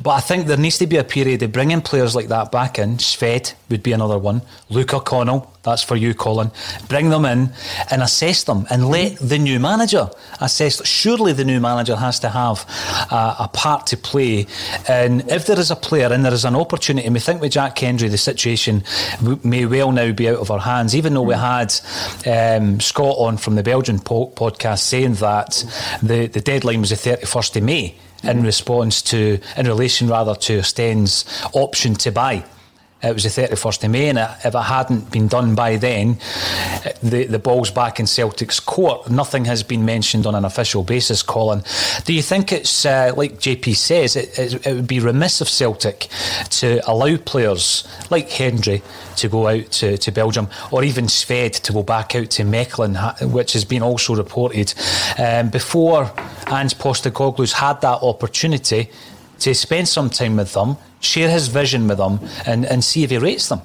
But 0.00 0.10
I 0.10 0.20
think 0.20 0.46
there 0.46 0.56
needs 0.56 0.78
to 0.78 0.86
be 0.86 0.96
a 0.96 1.04
period 1.04 1.42
of 1.42 1.52
bringing 1.52 1.80
players 1.80 2.14
like 2.14 2.28
that 2.28 2.52
back 2.52 2.78
in. 2.78 2.98
Shved 2.98 3.54
would 3.68 3.82
be 3.82 3.92
another 3.92 4.18
one. 4.18 4.42
Luca 4.70 5.00
Connell, 5.00 5.52
that's 5.64 5.82
for 5.82 5.96
you, 5.96 6.14
Colin. 6.14 6.50
Bring 6.88 7.10
them 7.10 7.24
in 7.24 7.52
and 7.90 8.02
assess 8.02 8.44
them 8.44 8.66
and 8.70 8.88
let 8.88 9.16
the 9.18 9.38
new 9.38 9.58
manager 9.58 10.08
assess. 10.40 10.86
Surely 10.86 11.32
the 11.32 11.44
new 11.44 11.60
manager 11.60 11.96
has 11.96 12.20
to 12.20 12.28
have 12.28 12.64
a, 13.10 13.36
a 13.40 13.50
part 13.52 13.88
to 13.88 13.96
play. 13.96 14.46
And 14.88 15.28
if 15.30 15.46
there 15.46 15.58
is 15.58 15.70
a 15.70 15.76
player 15.76 16.12
and 16.12 16.24
there 16.24 16.32
is 16.32 16.44
an 16.44 16.54
opportunity, 16.54 17.04
and 17.06 17.14
we 17.14 17.20
think 17.20 17.40
with 17.40 17.52
Jack 17.52 17.78
Hendry, 17.78 18.08
the 18.08 18.18
situation 18.18 18.84
may 19.42 19.66
well 19.66 19.90
now 19.90 20.12
be 20.12 20.28
out 20.28 20.38
of 20.38 20.50
our 20.50 20.60
hands, 20.60 20.94
even 20.94 21.14
though 21.14 21.22
we 21.22 21.34
had 21.34 21.74
um, 22.24 22.78
Scott 22.80 23.16
on 23.18 23.36
from 23.36 23.56
the 23.56 23.62
Belgian 23.64 23.98
po- 23.98 24.28
podcast 24.28 24.80
saying 24.80 25.14
that 25.14 25.64
the, 26.02 26.28
the 26.28 26.40
deadline 26.40 26.80
was 26.80 26.90
the 26.90 26.96
31st 26.96 27.56
of 27.56 27.62
May 27.64 27.94
in 28.22 28.42
response 28.42 29.02
to, 29.02 29.38
in 29.56 29.66
relation 29.66 30.08
rather 30.08 30.34
to 30.34 30.62
Sten's 30.62 31.24
option 31.52 31.94
to 31.96 32.10
buy. 32.10 32.44
It 33.00 33.14
was 33.14 33.22
the 33.22 33.28
31st 33.28 33.84
of 33.84 33.90
May, 33.92 34.08
and 34.08 34.18
if 34.18 34.44
it 34.44 34.54
hadn't 34.54 35.12
been 35.12 35.28
done 35.28 35.54
by 35.54 35.76
then, 35.76 36.18
the, 37.00 37.26
the 37.26 37.38
ball's 37.38 37.70
back 37.70 38.00
in 38.00 38.08
Celtic's 38.08 38.58
court. 38.58 39.08
Nothing 39.08 39.44
has 39.44 39.62
been 39.62 39.84
mentioned 39.84 40.26
on 40.26 40.34
an 40.34 40.44
official 40.44 40.82
basis, 40.82 41.22
Colin. 41.22 41.62
Do 42.04 42.12
you 42.12 42.22
think 42.22 42.50
it's, 42.50 42.84
uh, 42.84 43.12
like 43.16 43.34
JP 43.34 43.76
says, 43.76 44.16
it, 44.16 44.36
it, 44.36 44.66
it 44.66 44.74
would 44.74 44.88
be 44.88 44.98
remiss 44.98 45.40
of 45.40 45.48
Celtic 45.48 46.08
to 46.50 46.80
allow 46.90 47.16
players 47.18 47.86
like 48.10 48.28
Hendry 48.30 48.82
to 49.18 49.28
go 49.28 49.46
out 49.46 49.70
to, 49.72 49.96
to 49.96 50.10
Belgium, 50.10 50.48
or 50.72 50.82
even 50.82 51.04
Shved 51.04 51.62
to 51.62 51.72
go 51.72 51.84
back 51.84 52.16
out 52.16 52.30
to 52.30 52.42
Mechelen, 52.42 52.96
ha- 52.96 53.16
which 53.22 53.52
has 53.52 53.64
been 53.64 53.82
also 53.82 54.16
reported, 54.16 54.74
um, 55.18 55.50
before 55.50 56.12
Ange 56.48 56.76
Postecoglou's 56.78 57.52
had 57.52 57.80
that 57.82 58.02
opportunity 58.02 58.90
to 59.40 59.54
spend 59.54 59.88
some 59.88 60.10
time 60.10 60.36
with 60.36 60.52
them, 60.52 60.76
share 61.00 61.30
his 61.30 61.48
vision 61.48 61.88
with 61.88 61.98
them, 61.98 62.20
and, 62.46 62.66
and 62.66 62.82
see 62.82 63.04
if 63.04 63.10
he 63.10 63.18
rates 63.18 63.48
them. 63.48 63.60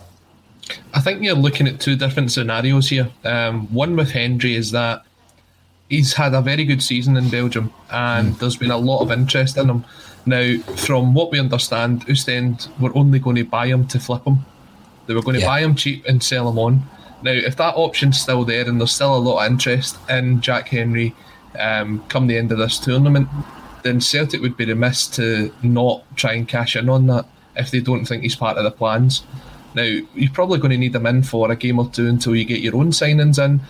I 0.94 1.02
think 1.02 1.22
you're 1.22 1.36
looking 1.36 1.68
at 1.68 1.80
two 1.80 1.96
different 1.96 2.32
scenarios 2.32 2.90
here. 2.90 3.10
Um, 3.24 3.68
one 3.74 3.96
with 3.96 4.12
Hendry 4.12 4.56
is 4.56 4.72
that 4.72 5.04
he's 5.90 6.14
had 6.14 6.34
a 6.34 6.42
very 6.42 6.66
good 6.66 6.82
season 6.82 7.18
in 7.18 7.30
Belgium, 7.30 7.74
and 7.92 8.34
mm. 8.34 8.40
there's 8.40 8.58
been 8.58 8.72
a 8.72 8.78
lot 8.78 9.02
of 9.02 9.12
interest 9.12 9.58
in 9.58 9.70
him. 9.70 9.86
Now, 10.26 10.58
from 10.78 11.14
what 11.14 11.32
we 11.32 11.40
understand, 11.40 12.06
Ostend 12.10 12.70
were 12.80 12.96
only 12.96 13.20
going 13.20 13.36
to 13.36 13.44
buy 13.44 13.68
him 13.68 13.88
to 13.88 14.00
flip 14.00 14.26
him. 14.26 14.46
They 15.06 15.14
were 15.14 15.22
going 15.22 15.36
to 15.36 15.42
yeah. 15.42 15.48
buy 15.48 15.60
him 15.62 15.76
cheap 15.76 16.06
and 16.06 16.24
sell 16.24 16.50
him 16.50 16.58
on. 16.58 16.84
Now, 17.24 17.32
if 17.32 17.58
that 17.58 17.76
option's 17.76 18.20
still 18.20 18.46
there 18.46 18.68
and 18.68 18.80
there's 18.80 18.94
still 18.94 19.16
a 19.16 19.18
lot 19.18 19.46
of 19.46 19.52
interest 19.52 19.98
in 20.10 20.42
Jack 20.42 20.70
Hendry 20.70 21.14
um, 21.60 22.04
come 22.08 22.28
the 22.28 22.38
end 22.38 22.52
of 22.52 22.58
this 22.58 22.80
tournament, 22.80 23.28
then 23.84 24.02
Celtic 24.02 24.42
would 24.42 24.58
be 24.58 24.66
remiss 24.66 25.08
to 25.08 25.54
not 25.62 26.04
try 26.16 26.34
and 26.34 26.48
cash 26.48 26.76
in 26.76 26.90
on 26.90 27.08
that 27.08 27.26
if 27.56 27.70
they 27.72 27.80
don't 27.80 28.06
think 28.06 28.24
he's 28.24 28.36
part 28.36 28.58
of 28.58 28.64
the 28.64 28.72
plans. 28.72 29.24
Now, 29.76 29.84
you're 29.84 30.32
probably 30.32 30.60
going 30.60 30.72
to 30.72 30.78
need 30.78 30.96
him 30.96 31.06
in 31.06 31.24
for 31.24 31.52
a 31.52 31.56
game 31.56 31.80
or 31.80 31.90
two 31.90 32.08
until 32.08 32.36
you 32.36 32.46
get 32.46 32.62
your 32.62 32.76
own 32.76 32.92
signings 32.92 33.44
in. 33.44 33.62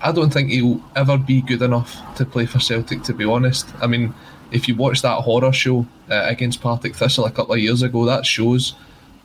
I 0.00 0.12
don't 0.12 0.32
think 0.32 0.50
he'll 0.50 0.82
ever 0.96 1.16
be 1.16 1.42
good 1.42 1.62
enough 1.62 1.96
to 2.16 2.24
play 2.24 2.46
for 2.46 2.58
Celtic, 2.58 3.02
to 3.04 3.14
be 3.14 3.24
honest. 3.24 3.68
I 3.80 3.86
mean, 3.86 4.14
if 4.50 4.68
you 4.68 4.74
watch 4.74 5.02
that 5.02 5.20
horror 5.22 5.52
show 5.52 5.86
uh, 6.10 6.24
against 6.26 6.60
Partick 6.60 6.96
Thistle 6.96 7.24
a 7.24 7.30
couple 7.30 7.54
of 7.54 7.60
years 7.60 7.82
ago, 7.82 8.04
that 8.04 8.26
shows 8.26 8.74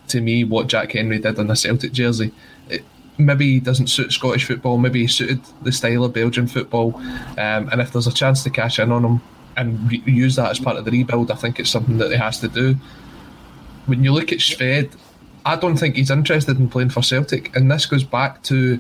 to 0.10 0.22
me 0.22 0.44
what 0.44 0.68
Jack 0.68 0.92
Hendry 0.92 1.20
did 1.20 1.40
in 1.40 1.52
a 1.52 1.56
Celtic 1.56 1.92
jersey. 1.92 2.32
It, 2.70 2.84
maybe 3.18 3.54
he 3.54 3.60
doesn't 3.60 3.88
suit 3.88 4.12
Scottish 4.12 4.46
football, 4.46 4.78
maybe 4.78 5.02
he 5.02 5.08
suited 5.08 5.42
the 5.64 5.72
style 5.72 6.04
of 6.04 6.14
Belgian 6.14 6.48
football. 6.48 6.96
Um, 7.38 7.70
and 7.70 7.82
if 7.82 7.92
there's 7.92 8.08
a 8.08 8.14
chance 8.14 8.44
to 8.44 8.50
cash 8.50 8.80
in 8.80 8.92
on 8.92 9.04
him 9.04 9.22
and 9.58 9.92
re- 9.92 10.04
use 10.06 10.36
that 10.38 10.52
as 10.52 10.60
part 10.60 10.78
of 10.78 10.86
the 10.86 10.92
rebuild, 10.92 11.32
I 11.32 11.36
think 11.36 11.60
it's 11.60 11.70
something 11.70 11.98
that 11.98 12.12
he 12.12 12.18
has 12.18 12.40
to 12.40 12.48
do. 12.48 12.76
When 13.88 14.04
you 14.04 14.14
look 14.14 14.32
at 14.32 14.40
Shved, 14.40 14.94
I 15.46 15.56
don't 15.56 15.78
think 15.78 15.96
he's 15.96 16.12
interested 16.12 16.60
in 16.60 16.70
playing 16.70 16.90
for 16.90 17.02
Celtic, 17.02 17.56
and 17.56 17.70
this 17.70 17.86
goes 17.86 18.04
back 18.04 18.44
to. 18.44 18.80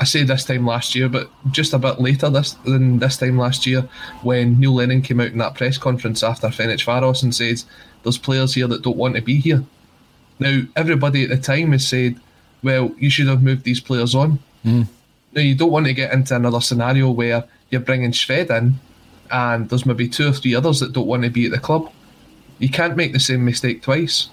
I 0.00 0.04
say 0.04 0.22
this 0.22 0.44
time 0.44 0.66
last 0.66 0.94
year, 0.94 1.08
but 1.08 1.30
just 1.50 1.74
a 1.74 1.78
bit 1.78 2.00
later 2.00 2.30
this 2.30 2.52
than 2.64 2.98
this 2.98 3.18
time 3.18 3.36
last 3.36 3.66
year, 3.66 3.86
when 4.22 4.58
Neil 4.58 4.74
Lennon 4.74 5.02
came 5.02 5.20
out 5.20 5.28
in 5.28 5.38
that 5.38 5.54
press 5.54 5.76
conference 5.76 6.22
after 6.22 6.48
Ferencvaros 6.48 7.22
and 7.22 7.34
says, 7.34 7.66
"There's 8.02 8.18
players 8.18 8.54
here 8.54 8.66
that 8.66 8.82
don't 8.82 8.96
want 8.96 9.16
to 9.16 9.22
be 9.22 9.36
here." 9.36 9.62
Now, 10.38 10.62
everybody 10.74 11.22
at 11.24 11.28
the 11.28 11.36
time 11.36 11.72
has 11.72 11.86
said, 11.86 12.16
"Well, 12.62 12.92
you 12.98 13.10
should 13.10 13.28
have 13.28 13.42
moved 13.42 13.64
these 13.64 13.80
players 13.80 14.14
on." 14.14 14.38
Mm. 14.64 14.88
Now, 15.34 15.42
you 15.42 15.54
don't 15.54 15.70
want 15.70 15.86
to 15.86 15.94
get 15.94 16.12
into 16.12 16.34
another 16.34 16.60
scenario 16.60 17.10
where 17.10 17.44
you're 17.70 17.80
bringing 17.80 18.12
Shved 18.12 18.50
in, 18.50 18.80
and 19.30 19.68
there's 19.68 19.86
maybe 19.86 20.08
two 20.08 20.28
or 20.28 20.32
three 20.32 20.54
others 20.54 20.80
that 20.80 20.92
don't 20.92 21.06
want 21.06 21.24
to 21.24 21.30
be 21.30 21.46
at 21.46 21.52
the 21.52 21.58
club. 21.58 21.92
You 22.58 22.68
can't 22.68 22.96
make 22.96 23.12
the 23.12 23.20
same 23.20 23.44
mistake 23.44 23.82
twice. 23.82 24.28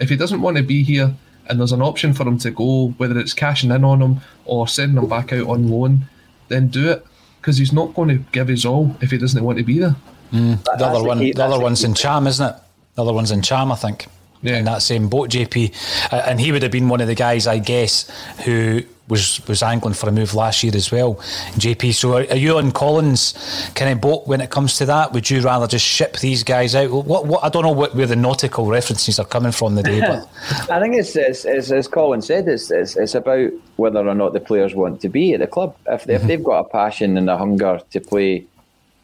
If 0.00 0.08
he 0.08 0.16
doesn't 0.16 0.40
want 0.40 0.56
to 0.56 0.62
be 0.62 0.82
here 0.82 1.14
and 1.48 1.58
there's 1.58 1.72
an 1.72 1.82
option 1.82 2.12
for 2.12 2.24
him 2.24 2.38
to 2.38 2.50
go, 2.50 2.88
whether 2.98 3.18
it's 3.18 3.32
cashing 3.32 3.70
in 3.70 3.84
on 3.84 4.02
him 4.02 4.20
or 4.44 4.68
sending 4.68 5.02
him 5.02 5.08
back 5.08 5.32
out 5.32 5.46
on 5.46 5.68
loan, 5.68 6.06
then 6.48 6.68
do 6.68 6.90
it 6.90 7.06
because 7.40 7.56
he's 7.56 7.72
not 7.72 7.94
going 7.94 8.08
to 8.08 8.16
give 8.32 8.48
his 8.48 8.64
all 8.66 8.96
if 9.00 9.10
he 9.10 9.18
doesn't 9.18 9.42
want 9.42 9.58
to 9.58 9.64
be 9.64 9.78
there. 9.78 9.96
Mm. 10.32 10.62
The 10.64 10.86
other 10.86 11.04
one, 11.04 11.18
the, 11.18 11.32
the 11.32 11.44
other 11.44 11.60
one's 11.60 11.84
Ntcham, 11.84 12.26
isn't 12.26 12.46
it? 12.46 12.56
The 12.94 13.02
other 13.02 13.12
one's 13.12 13.32
Ntcham, 13.32 13.72
I 13.72 13.76
think. 13.76 14.06
Yeah. 14.42 14.58
In 14.58 14.64
that 14.66 14.82
same 14.82 15.08
boat, 15.08 15.30
JP, 15.30 16.12
uh, 16.12 16.22
and 16.26 16.40
he 16.40 16.52
would 16.52 16.62
have 16.62 16.70
been 16.70 16.88
one 16.88 17.00
of 17.00 17.08
the 17.08 17.14
guys, 17.14 17.46
I 17.46 17.58
guess, 17.58 18.08
who 18.44 18.82
was 19.08 19.46
was 19.48 19.62
angling 19.62 19.94
for 19.94 20.08
a 20.08 20.12
move 20.12 20.34
last 20.34 20.62
year 20.62 20.72
as 20.74 20.92
well. 20.92 21.14
JP, 21.56 21.94
so 21.94 22.18
are, 22.18 22.26
are, 22.30 22.36
you 22.36 22.58
on 22.58 22.72
Colin's 22.72 23.32
kind 23.74 23.90
of 23.90 24.00
boat 24.00 24.26
when 24.26 24.40
it 24.40 24.50
comes 24.50 24.76
to 24.78 24.86
that? 24.86 25.12
Would 25.12 25.28
you 25.30 25.40
rather 25.40 25.66
just 25.66 25.84
ship 25.84 26.18
these 26.18 26.42
guys 26.42 26.74
out? 26.74 26.90
What, 26.90 27.26
what 27.26 27.42
I 27.42 27.48
don't 27.48 27.62
know 27.62 27.72
what, 27.72 27.94
where 27.94 28.06
the 28.06 28.16
nautical 28.16 28.66
references 28.66 29.18
are 29.18 29.26
coming 29.26 29.52
from 29.52 29.74
the 29.74 29.82
day, 29.82 30.00
but 30.00 30.28
I 30.70 30.80
think 30.80 30.94
it's, 30.94 31.16
it's, 31.16 31.44
it's, 31.44 31.70
as 31.70 31.88
Colin 31.88 32.22
said, 32.22 32.48
it's, 32.48 32.70
it's, 32.70 32.96
it's 32.96 33.14
about 33.14 33.50
whether 33.76 34.06
or 34.06 34.14
not 34.14 34.32
the 34.32 34.40
players 34.40 34.74
want 34.74 35.00
to 35.00 35.08
be 35.08 35.34
at 35.34 35.40
the 35.40 35.46
club. 35.46 35.76
If, 35.86 36.02
mm-hmm. 36.02 36.10
if 36.10 36.22
they've 36.22 36.44
got 36.44 36.60
a 36.60 36.68
passion 36.68 37.16
and 37.16 37.28
a 37.30 37.36
hunger 37.36 37.80
to 37.90 38.00
play 38.00 38.46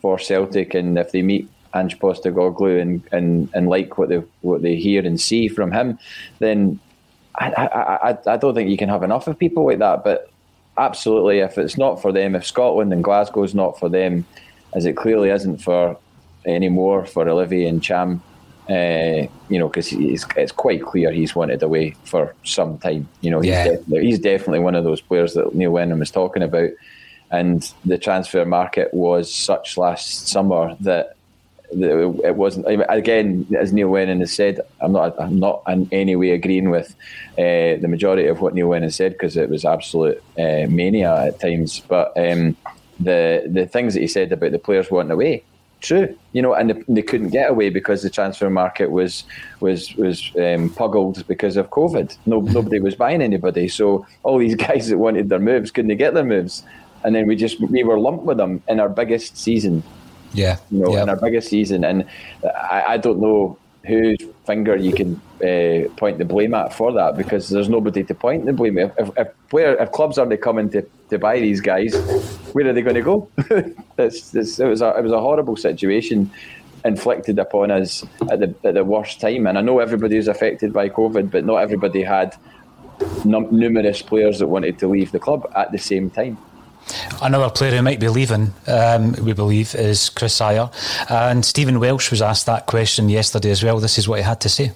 for 0.01 0.19
Celtic, 0.19 0.75
and 0.75 0.99
if 0.99 1.13
they 1.13 1.23
meet 1.23 1.49
Ange 1.75 1.99
Postecoglou 1.99 2.81
and, 2.81 3.03
and, 3.13 3.49
and 3.55 3.69
like 3.69 3.99
what 3.99 4.09
they 4.09 4.23
what 4.43 4.63
they 4.63 4.77
hear 4.77 5.05
and 5.05 5.21
see 5.21 5.49
from 5.49 5.73
him, 5.73 5.99
then 6.39 6.79
I, 7.37 7.51
I, 7.51 8.11
I, 8.11 8.19
I 8.27 8.37
don't 8.37 8.55
think 8.55 8.71
you 8.71 8.77
can 8.77 8.89
have 8.89 9.03
enough 9.03 9.27
of 9.27 9.39
people 9.39 9.67
like 9.67 9.79
that. 9.79 10.05
But 10.05 10.31
absolutely, 10.79 11.41
if 11.41 11.59
it's 11.59 11.77
not 11.77 12.01
for 12.01 12.13
them, 12.13 12.35
if 12.35 12.47
Scotland 12.47 12.93
and 12.93 13.03
Glasgow 13.03 13.43
is 13.43 13.55
not 13.55 13.79
for 13.79 13.89
them, 13.89 14.25
as 14.75 14.85
it 14.85 14.97
clearly 14.97 15.31
isn't 15.31 15.59
for 15.59 15.97
anymore 16.47 17.07
for 17.07 17.29
Olivier 17.29 17.71
Ntcham, 17.71 18.21
uh, 18.69 19.29
you 19.49 19.59
know, 19.59 19.69
because 19.69 19.93
it's 19.93 20.53
quite 20.53 20.83
clear 20.83 21.11
he's 21.11 21.35
wanted 21.35 21.63
away 21.63 21.91
for 22.05 22.35
some 22.45 22.79
time. 22.79 23.09
You 23.21 23.31
know, 23.31 23.41
he's, 23.41 23.51
yeah. 23.51 23.65
definitely, 23.65 24.07
he's 24.07 24.19
definitely 24.19 24.61
one 24.61 24.75
of 24.75 24.85
those 24.85 25.01
players 25.01 25.35
that 25.35 25.55
Neil 25.55 25.73
Lennon 25.73 25.99
was 25.99 26.11
talking 26.11 26.43
about. 26.43 26.71
And 27.31 27.71
the 27.85 27.99
transfer 27.99 28.45
market 28.45 28.95
was 28.95 29.35
such 29.35 29.77
last 29.77 30.29
summer 30.29 30.77
that 30.81 31.17
it 31.83 32.37
wasn't 32.37 32.67
again 32.89 33.47
as 33.59 33.73
Neil 33.73 33.91
Lennon 33.91 34.21
has 34.21 34.33
said. 34.33 34.61
I'm 34.81 34.93
not 34.93 35.19
I'm 35.21 35.39
not 35.39 35.63
in 35.67 35.89
any 35.93 36.17
way 36.17 36.31
agreeing 36.31 36.71
with 36.71 36.95
uh, 37.33 37.81
the 37.81 37.89
majority 37.89 38.27
of 38.27 38.41
what 38.41 38.55
Neil 38.55 38.69
Lennon 38.69 38.91
said 38.91 39.13
because 39.13 39.37
it 39.37 39.49
was 39.49 39.65
absolute 39.65 40.23
uh, 40.39 40.67
mania 40.69 41.27
at 41.27 41.41
times. 41.41 41.81
But 41.81 42.13
um, 42.17 42.57
the 43.01 43.45
the 43.47 43.67
things 43.67 43.95
that 43.95 44.01
he 44.01 44.07
said 44.07 44.33
about 44.33 44.53
the 44.53 44.59
players 44.59 44.91
wanting 44.91 45.11
away, 45.11 45.45
true. 45.81 46.17
You 46.33 46.43
know, 46.43 46.55
and 46.55 46.71
they, 46.71 46.85
they 46.89 47.03
couldn't 47.03 47.31
get 47.31 47.51
away 47.51 47.71
because 47.71 48.03
the 48.03 48.11
transfer 48.11 48.51
market 48.51 48.91
was 48.91 49.25
was 49.61 49.95
was 49.97 50.31
um, 50.37 50.71
puggled 50.71 51.27
because 51.27 51.57
of 51.57 51.71
COVID. 51.71 52.17
No, 52.27 52.41
nobody 52.41 52.81
was 52.81 52.95
buying 52.95 53.23
anybody. 53.23 53.69
So 53.69 54.07
all 54.23 54.39
these 54.39 54.55
guys 54.69 54.89
that 54.89 54.99
wanted 54.99 55.29
their 55.29 55.39
moves 55.39 55.71
couldn't 55.71 55.97
get 55.97 56.15
their 56.15 56.25
moves, 56.25 56.63
and 57.05 57.15
then 57.15 57.27
we 57.27 57.37
just 57.37 57.61
we 57.61 57.85
were 57.85 57.99
lumped 57.99 58.25
with 58.25 58.39
them 58.39 58.63
in 58.69 58.81
our 58.81 58.89
biggest 58.89 59.37
season 59.37 59.83
yeah, 60.35 60.59
you 60.71 60.81
know, 60.81 60.95
yeah. 60.95 61.03
in 61.03 61.09
our 61.09 61.17
biggest 61.17 61.49
season, 61.49 61.85
and 61.85 62.05
I, 62.45 62.85
I 62.89 62.97
don't 62.97 63.21
know 63.21 63.59
whose 63.87 64.19
finger 64.47 64.77
you 64.77 64.93
can 64.93 65.21
uh, 65.43 65.89
point 65.97 66.19
the 66.19 66.25
blame 66.25 66.55
at 66.55 66.73
for 66.73 66.93
that 66.93 67.17
because 67.17 67.51
there's 67.51 67.69
nobody 67.69 68.03
to 68.03 68.15
point 68.15 68.47
the 68.47 68.53
blame. 68.53 68.79
at. 68.79 68.95
if, 68.99 69.11
if, 69.17 69.29
player, 69.49 69.77
if 69.77 69.93
clubs 69.93 70.19
aren't 70.19 70.41
coming 70.41 70.71
to, 70.71 70.83
to 71.11 71.19
buy 71.19 71.39
these 71.39 71.61
guys, 71.61 71.95
where 72.53 72.67
are 72.67 72.73
they 72.73 72.83
going 72.83 72.97
to 72.97 73.03
go? 73.03 73.29
it's, 73.99 74.35
it's, 74.35 74.59
it 74.59 74.67
was 74.67 74.81
a 74.81 74.97
it 74.97 75.03
was 75.03 75.13
a 75.13 75.21
horrible 75.21 75.57
situation 75.57 76.31
inflicted 76.85 77.39
upon 77.39 77.71
us 77.71 78.05
at 78.31 78.41
the 78.41 78.55
at 78.65 78.75
the 78.75 78.85
worst 78.85 79.21
time. 79.21 79.47
And 79.47 79.59
I 79.59 79.61
know 79.61 79.79
everybody 79.79 80.17
was 80.17 80.29
affected 80.29 80.73
by 80.73 80.89
COVID, 80.89 81.31
but 81.31 81.45
not 81.45 81.57
everybody 81.57 82.03
had 82.03 82.37
num- 83.25 83.49
numerous 83.51 84.03
players 84.03 84.39
that 84.39 84.47
wanted 84.47 84.79
to 84.79 84.89
leave 84.89 85.13
the 85.13 85.19
club 85.19 85.51
at 85.57 85.73
the 85.73 85.79
same 85.79 86.11
time. 86.11 86.39
Another 87.23 87.51
player 87.51 87.77
who 87.77 87.83
might 87.83 88.01
be 88.01 88.09
leaving, 88.09 88.53
um, 88.67 89.13
we 89.13 89.33
believe, 89.33 89.75
is 89.75 90.11
Kris 90.11 90.39
Ajer. 90.41 90.73
And 91.11 91.45
Stephen 91.45 91.81
Welsh 91.81 92.11
was 92.11 92.23
asked 92.23 92.47
that 92.47 92.67
question 92.67 93.09
yesterday 93.09 93.51
as 93.51 93.63
well. 93.63 93.81
This 93.81 93.99
is 93.99 94.09
what 94.09 94.19
he 94.19 94.25
had 94.25 94.41
to 94.43 94.49
say. 94.49 94.73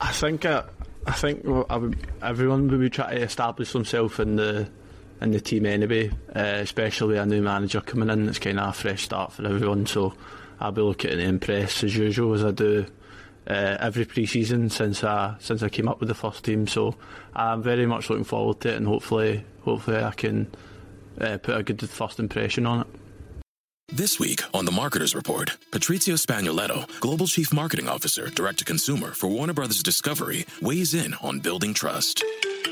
I 0.00 0.10
think 0.10 0.44
uh, 0.44 0.64
I 1.06 1.12
think 1.12 1.44
everyone 2.22 2.68
will 2.68 2.78
be 2.78 2.90
trying 2.90 3.16
to 3.16 3.22
establish 3.22 3.72
themselves 3.72 4.18
in 4.18 4.36
the 4.36 4.68
in 5.20 5.30
the 5.30 5.40
team 5.40 5.66
anyway, 5.66 6.10
uh, 6.34 6.40
especially 6.40 7.16
a 7.16 7.24
new 7.24 7.42
manager 7.42 7.80
coming 7.80 8.10
in. 8.10 8.28
It's 8.28 8.40
kind 8.40 8.58
of 8.58 8.70
a 8.70 8.72
fresh 8.72 9.04
start 9.04 9.32
for 9.32 9.46
everyone. 9.46 9.86
So 9.86 10.14
I'll 10.58 10.72
be 10.72 10.82
looking 10.82 11.10
to 11.10 11.20
impress 11.20 11.84
as 11.84 11.96
usual 11.96 12.34
as 12.34 12.44
I 12.44 12.50
do 12.50 12.86
uh, 13.46 13.76
every 13.80 14.04
pre-season 14.04 14.70
since 14.70 15.04
I 15.04 15.36
since 15.38 15.62
I 15.62 15.68
came 15.68 15.88
up 15.88 16.00
with 16.00 16.08
the 16.08 16.14
first 16.14 16.44
team. 16.44 16.66
So 16.66 16.96
I'm 17.34 17.62
very 17.62 17.86
much 17.86 18.10
looking 18.10 18.24
forward 18.24 18.60
to 18.62 18.70
it, 18.70 18.76
and 18.76 18.86
hopefully 18.86 19.44
hopefully 19.62 19.98
I 19.98 20.12
can 20.12 20.50
uh, 21.20 21.38
put 21.38 21.56
a 21.56 21.62
good 21.62 21.88
first 21.88 22.18
impression 22.18 22.66
on 22.66 22.80
it. 22.80 22.86
This 23.88 24.18
week 24.18 24.40
on 24.54 24.64
The 24.64 24.72
Marketers 24.72 25.14
Report, 25.14 25.56
Patrizio 25.70 26.16
Spagnoletto, 26.16 26.88
Global 27.00 27.26
Chief 27.26 27.52
Marketing 27.52 27.88
Officer, 27.88 28.30
Direct 28.30 28.60
to 28.60 28.64
Consumer 28.64 29.10
for 29.10 29.28
Warner 29.28 29.52
Brothers 29.52 29.82
Discovery, 29.82 30.46
weighs 30.62 30.94
in 30.94 31.12
on 31.22 31.40
building 31.40 31.74
trust. 31.74 32.24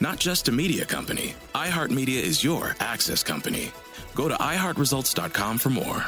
Not 0.00 0.18
just 0.18 0.48
a 0.48 0.52
media 0.52 0.84
company, 0.84 1.34
iHeartMedia 1.54 2.20
is 2.22 2.42
your 2.42 2.74
access 2.80 3.22
company. 3.22 3.72
Go 4.14 4.28
to 4.28 4.34
iHeartResults.com 4.34 5.58
for 5.58 5.70
more. 5.70 6.04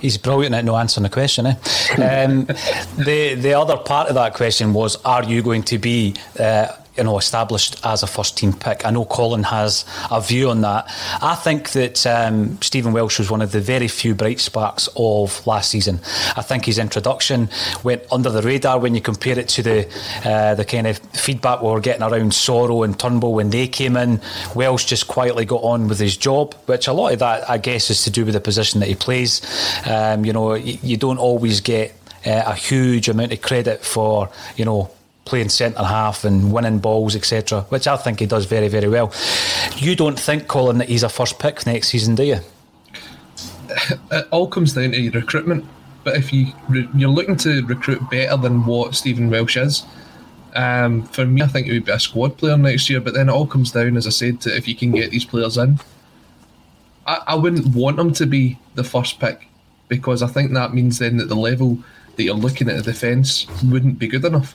He's 0.00 0.18
brilliant 0.18 0.54
at 0.54 0.64
no 0.64 0.76
answering 0.76 1.04
the 1.04 1.10
question. 1.10 1.46
Eh? 1.46 1.54
um, 2.26 2.46
the 2.98 3.34
the 3.36 3.54
other 3.54 3.76
part 3.76 4.08
of 4.08 4.16
that 4.16 4.34
question 4.34 4.72
was: 4.72 4.96
Are 5.04 5.22
you 5.22 5.42
going 5.42 5.62
to 5.64 5.78
be 5.78 6.14
uh, 6.40 6.68
you 6.96 7.04
know, 7.04 7.18
established 7.18 7.76
as 7.84 8.02
a 8.02 8.06
first 8.06 8.36
team 8.36 8.52
pick. 8.52 8.84
I 8.84 8.90
know 8.90 9.04
Colin 9.04 9.44
has 9.44 9.84
a 10.10 10.20
view 10.20 10.50
on 10.50 10.60
that. 10.60 10.86
I 11.22 11.34
think 11.34 11.70
that 11.70 12.06
um, 12.06 12.60
Stephen 12.60 12.92
Welsh 12.92 13.18
was 13.18 13.30
one 13.30 13.40
of 13.42 13.52
the 13.52 13.60
very 13.60 13.88
few 13.88 14.14
bright 14.14 14.40
sparks 14.40 14.88
of 14.96 15.46
last 15.46 15.70
season. 15.70 16.00
I 16.36 16.42
think 16.42 16.66
his 16.66 16.78
introduction 16.78 17.48
went 17.82 18.02
under 18.12 18.30
the 18.30 18.42
radar 18.42 18.78
when 18.78 18.94
you 18.94 19.00
compare 19.00 19.38
it 19.38 19.48
to 19.48 19.62
the 19.62 19.88
uh, 20.24 20.54
the 20.54 20.64
kind 20.64 20.86
of 20.86 20.98
feedback 20.98 21.62
we 21.62 21.70
were 21.70 21.80
getting 21.80 22.02
around 22.02 22.32
Soro 22.32 22.84
and 22.84 22.98
Turnbull 22.98 23.34
when 23.34 23.50
they 23.50 23.68
came 23.68 23.96
in. 23.96 24.20
Welsh 24.54 24.84
just 24.84 25.08
quietly 25.08 25.44
got 25.44 25.62
on 25.62 25.88
with 25.88 25.98
his 25.98 26.16
job, 26.16 26.54
which 26.66 26.88
a 26.88 26.92
lot 26.92 27.12
of 27.12 27.18
that, 27.20 27.48
I 27.48 27.58
guess, 27.58 27.90
is 27.90 28.04
to 28.04 28.10
do 28.10 28.24
with 28.24 28.34
the 28.34 28.40
position 28.40 28.80
that 28.80 28.88
he 28.88 28.94
plays. 28.94 29.40
Um, 29.86 30.24
you 30.24 30.32
know, 30.32 30.54
you, 30.54 30.96
don't 30.96 31.18
always 31.18 31.60
get 31.60 31.92
uh, 32.26 32.42
a 32.46 32.54
huge 32.54 33.08
amount 33.08 33.32
of 33.32 33.42
credit 33.42 33.84
for, 33.84 34.30
you 34.56 34.64
know, 34.64 34.90
playing 35.24 35.48
centre 35.48 35.84
half 35.84 36.24
and 36.24 36.52
winning 36.52 36.78
balls, 36.78 37.14
etc., 37.14 37.62
which 37.68 37.86
I 37.86 37.96
think 37.96 38.20
he 38.20 38.26
does 38.26 38.46
very, 38.46 38.68
very 38.68 38.88
well. 38.88 39.12
You 39.76 39.94
don't 39.94 40.18
think, 40.18 40.48
Colin, 40.48 40.78
that 40.78 40.88
he's 40.88 41.02
a 41.02 41.08
first 41.08 41.38
pick 41.38 41.64
next 41.66 41.88
season, 41.88 42.14
do 42.14 42.24
you? 42.24 42.38
It 44.10 44.28
all 44.30 44.48
comes 44.48 44.74
down 44.74 44.90
to 44.90 45.00
your 45.00 45.12
recruitment. 45.12 45.64
But 46.04 46.16
if 46.16 46.32
you 46.32 46.48
you're 46.94 47.08
looking 47.08 47.36
to 47.36 47.64
recruit 47.64 48.10
better 48.10 48.36
than 48.36 48.66
what 48.66 48.94
Stephen 48.94 49.30
Welsh 49.30 49.56
is, 49.56 49.84
um, 50.54 51.04
for 51.04 51.24
me, 51.24 51.42
I 51.42 51.46
think 51.46 51.66
it 51.66 51.72
would 51.72 51.84
be 51.84 51.92
a 51.92 52.00
squad 52.00 52.36
player 52.36 52.56
next 52.56 52.90
year. 52.90 53.00
But 53.00 53.14
then 53.14 53.28
it 53.28 53.32
all 53.32 53.46
comes 53.46 53.72
down, 53.72 53.96
as 53.96 54.06
I 54.06 54.10
said, 54.10 54.40
to 54.42 54.54
if 54.54 54.68
you 54.68 54.74
can 54.74 54.90
get 54.90 55.10
these 55.10 55.24
players 55.24 55.56
in. 55.56 55.78
I, 57.06 57.22
I 57.28 57.34
wouldn't 57.34 57.74
want 57.74 57.98
him 57.98 58.12
to 58.14 58.26
be 58.26 58.58
the 58.74 58.84
first 58.84 59.18
pick 59.18 59.48
because 59.88 60.22
I 60.22 60.26
think 60.26 60.52
that 60.52 60.74
means 60.74 60.98
then 60.98 61.16
that 61.18 61.28
the 61.28 61.36
level 61.36 61.78
that 62.16 62.22
you're 62.22 62.34
looking 62.34 62.68
at 62.68 62.76
the 62.76 62.82
defence 62.82 63.46
wouldn't 63.64 63.98
be 63.98 64.06
good 64.06 64.24
enough. 64.24 64.54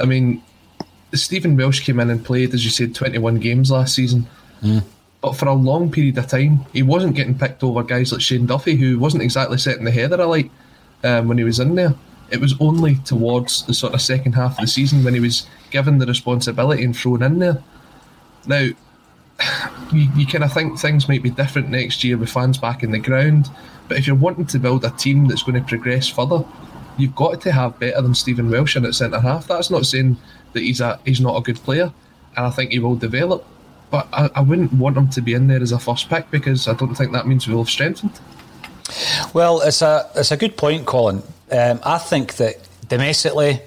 I 0.00 0.04
mean, 0.04 0.42
Stephen 1.14 1.56
Welsh 1.56 1.80
came 1.80 2.00
in 2.00 2.10
and 2.10 2.24
played, 2.24 2.54
as 2.54 2.64
you 2.64 2.70
said, 2.70 2.94
21 2.94 3.36
games 3.36 3.70
last 3.70 3.94
season. 3.94 4.26
Mm. 4.62 4.82
But 5.20 5.36
for 5.36 5.48
a 5.48 5.54
long 5.54 5.90
period 5.90 6.16
of 6.18 6.28
time, 6.28 6.64
he 6.72 6.82
wasn't 6.82 7.14
getting 7.14 7.38
picked 7.38 7.62
over 7.62 7.82
guys 7.82 8.12
like 8.12 8.20
Shane 8.20 8.46
Duffy, 8.46 8.76
who 8.76 8.98
wasn't 8.98 9.22
exactly 9.22 9.58
setting 9.58 9.84
the 9.84 9.90
header 9.90 10.20
alight 10.20 10.50
um, 11.04 11.28
when 11.28 11.38
he 11.38 11.44
was 11.44 11.60
in 11.60 11.74
there. 11.74 11.94
It 12.30 12.40
was 12.40 12.54
only 12.60 12.96
towards 12.96 13.66
the 13.66 13.74
sort 13.74 13.92
of 13.92 14.00
second 14.00 14.32
half 14.32 14.52
of 14.52 14.58
the 14.58 14.66
season 14.66 15.04
when 15.04 15.14
he 15.14 15.20
was 15.20 15.46
given 15.70 15.98
the 15.98 16.06
responsibility 16.06 16.84
and 16.84 16.96
thrown 16.96 17.22
in 17.22 17.38
there. 17.38 17.62
Now, 18.46 18.60
you, 19.92 20.08
you 20.16 20.26
kind 20.26 20.44
of 20.44 20.52
think 20.52 20.78
things 20.78 21.08
might 21.08 21.22
be 21.22 21.30
different 21.30 21.68
next 21.68 22.04
year 22.04 22.16
with 22.16 22.30
fans 22.30 22.56
back 22.56 22.82
in 22.82 22.92
the 22.92 22.98
ground, 22.98 23.50
but 23.88 23.98
if 23.98 24.06
you're 24.06 24.16
wanting 24.16 24.46
to 24.46 24.58
build 24.58 24.84
a 24.84 24.90
team 24.90 25.26
that's 25.26 25.42
going 25.42 25.60
to 25.60 25.68
progress 25.68 26.08
further, 26.08 26.44
you've 27.00 27.14
got 27.14 27.40
to 27.40 27.52
have 27.52 27.78
better 27.78 28.00
than 28.02 28.14
Stephen 28.14 28.50
Welsh 28.50 28.76
in 28.76 28.84
at 28.84 28.94
centre 28.94 29.20
half. 29.20 29.46
That's 29.46 29.70
not 29.70 29.86
saying 29.86 30.16
that 30.52 30.60
he's 30.60 30.80
a 30.80 30.98
he's 31.04 31.20
not 31.20 31.36
a 31.36 31.40
good 31.40 31.56
player, 31.56 31.92
and 32.36 32.46
I 32.46 32.50
think 32.50 32.72
he 32.72 32.78
will 32.78 32.96
develop. 32.96 33.46
But 33.90 34.08
I, 34.12 34.30
I 34.36 34.40
wouldn't 34.40 34.72
want 34.72 34.96
him 34.96 35.08
to 35.10 35.20
be 35.20 35.34
in 35.34 35.48
there 35.48 35.60
as 35.60 35.72
a 35.72 35.78
first 35.78 36.08
pick 36.08 36.30
because 36.30 36.68
I 36.68 36.74
don't 36.74 36.94
think 36.94 37.12
that 37.12 37.26
means 37.26 37.48
we'll 37.48 37.58
have 37.58 37.70
strengthened. 37.70 38.20
Well, 39.34 39.60
it's 39.62 39.82
a 39.82 40.08
it's 40.14 40.30
a 40.30 40.36
good 40.36 40.56
point, 40.56 40.86
Colin. 40.86 41.22
Um, 41.50 41.80
I 41.84 41.98
think 41.98 42.34
that 42.36 42.56
domestically 42.88 43.60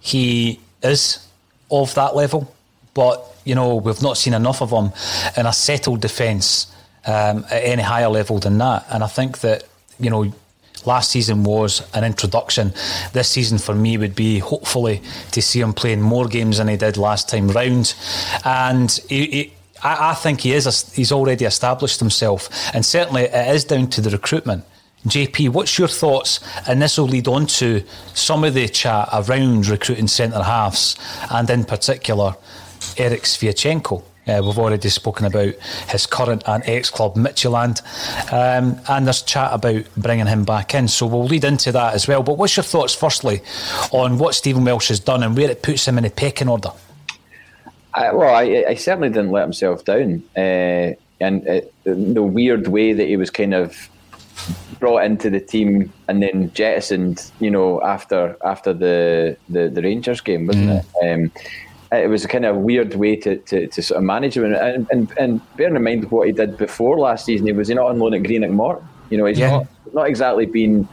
he 0.00 0.60
is 0.82 1.26
of 1.70 1.94
that 1.94 2.16
level, 2.16 2.54
but 2.94 3.24
you 3.44 3.54
know 3.54 3.76
we've 3.76 4.02
not 4.02 4.16
seen 4.16 4.34
enough 4.34 4.62
of 4.62 4.70
him 4.70 4.92
in 5.36 5.46
a 5.46 5.52
settled 5.52 6.00
defence 6.00 6.72
um, 7.06 7.44
at 7.50 7.62
any 7.64 7.82
higher 7.82 8.08
level 8.08 8.38
than 8.38 8.58
that. 8.58 8.86
And 8.90 9.02
I 9.02 9.06
think 9.06 9.40
that 9.40 9.64
you 9.98 10.10
know 10.10 10.32
last 10.86 11.10
season 11.10 11.44
was 11.44 11.82
an 11.94 12.04
introduction. 12.04 12.72
This 13.12 13.28
season 13.28 13.58
for 13.58 13.74
me 13.74 13.96
would 13.96 14.14
be 14.14 14.38
hopefully 14.38 15.02
to 15.32 15.42
see 15.42 15.60
him 15.60 15.72
playing 15.72 16.00
more 16.00 16.26
games 16.26 16.58
than 16.58 16.68
he 16.68 16.76
did 16.76 16.96
last 16.96 17.28
time 17.28 17.48
round, 17.48 17.94
and 18.44 18.90
he, 19.08 19.26
he, 19.26 19.52
I, 19.82 20.10
I, 20.10 20.14
think 20.14 20.40
he 20.40 20.52
is. 20.52 20.66
A, 20.66 20.94
he's 20.94 21.12
already 21.12 21.44
established 21.44 22.00
himself, 22.00 22.48
and 22.74 22.84
certainly 22.84 23.22
it 23.22 23.54
is 23.54 23.64
down 23.64 23.88
to 23.90 24.00
the 24.00 24.10
recruitment. 24.10 24.64
JP, 25.06 25.50
what's 25.50 25.78
your 25.78 25.88
thoughts? 25.88 26.40
And 26.66 26.82
this 26.82 26.98
will 26.98 27.06
lead 27.06 27.28
on 27.28 27.46
to 27.46 27.84
some 28.14 28.42
of 28.44 28.54
the 28.54 28.68
chat 28.68 29.08
around 29.12 29.68
recruiting 29.68 30.08
centre 30.08 30.42
halves, 30.42 30.96
and 31.30 31.48
in 31.50 31.64
particular, 31.64 32.36
Erik 32.96 33.22
Sviatchenko. 33.22 34.02
Uh, 34.28 34.42
we've 34.44 34.58
already 34.58 34.88
spoken 34.88 35.26
about 35.26 35.54
his 35.88 36.06
current 36.06 36.42
and 36.46 36.62
ex 36.66 36.90
club 36.90 37.14
Midtjylland, 37.14 37.82
um, 38.32 38.78
and 38.88 39.06
there's 39.06 39.22
chat 39.22 39.52
about 39.52 39.84
bringing 39.96 40.26
him 40.26 40.44
back 40.44 40.74
in. 40.74 40.88
So 40.88 41.06
we'll 41.06 41.24
lead 41.24 41.44
into 41.44 41.72
that 41.72 41.94
as 41.94 42.06
well. 42.06 42.22
But 42.22 42.36
what's 42.36 42.56
your 42.56 42.64
thoughts, 42.64 42.94
firstly, 42.94 43.40
on 43.92 44.18
what 44.18 44.34
Stephen 44.34 44.64
Welsh 44.64 44.88
has 44.88 45.00
done 45.00 45.22
and 45.22 45.36
where 45.36 45.50
it 45.50 45.62
puts 45.62 45.88
him 45.88 45.98
in 45.98 46.04
the 46.04 46.10
pecking 46.10 46.48
order? 46.48 46.72
I, 47.94 48.12
well, 48.12 48.34
I, 48.34 48.66
I, 48.68 48.74
certainly 48.74 49.08
didn't 49.08 49.30
let 49.30 49.42
himself 49.42 49.84
down, 49.84 50.22
uh, 50.36 50.92
and 51.20 51.48
uh, 51.48 51.60
the 51.84 52.22
weird 52.22 52.68
way 52.68 52.92
that 52.92 53.08
he 53.08 53.16
was 53.16 53.30
kind 53.30 53.54
of 53.54 53.88
brought 54.78 55.04
into 55.04 55.30
the 55.30 55.40
team 55.40 55.92
and 56.06 56.22
then 56.22 56.52
jettisoned, 56.52 57.30
you 57.40 57.50
know, 57.50 57.82
after 57.82 58.36
after 58.44 58.72
the 58.72 59.36
the, 59.48 59.68
the 59.68 59.82
Rangers 59.82 60.20
game, 60.20 60.46
wasn't 60.46 60.68
mm. 60.68 60.84
it? 61.02 61.14
Um, 61.14 61.32
it 61.92 62.10
was 62.10 62.24
a 62.24 62.28
kind 62.28 62.44
of 62.44 62.56
weird 62.56 62.94
way 62.94 63.16
to, 63.16 63.38
to, 63.38 63.66
to 63.66 63.82
sort 63.82 63.98
of 63.98 64.04
manage 64.04 64.36
him. 64.36 64.44
And, 64.44 64.86
and, 64.90 65.12
and 65.18 65.56
bearing 65.56 65.76
in 65.76 65.82
mind 65.82 66.10
what 66.10 66.26
he 66.26 66.32
did 66.32 66.56
before 66.58 66.98
last 66.98 67.24
season, 67.24 67.46
he 67.46 67.52
was 67.52 67.68
he 67.68 67.74
not 67.74 67.86
on 67.86 67.98
loan 67.98 68.14
at 68.14 68.22
Greenock 68.22 68.50
Morton. 68.50 68.86
You 69.10 69.18
know, 69.18 69.24
he's 69.24 69.38
yeah. 69.38 69.50
not 69.50 69.66
not 69.94 70.08
exactly 70.08 70.44
been 70.44 70.86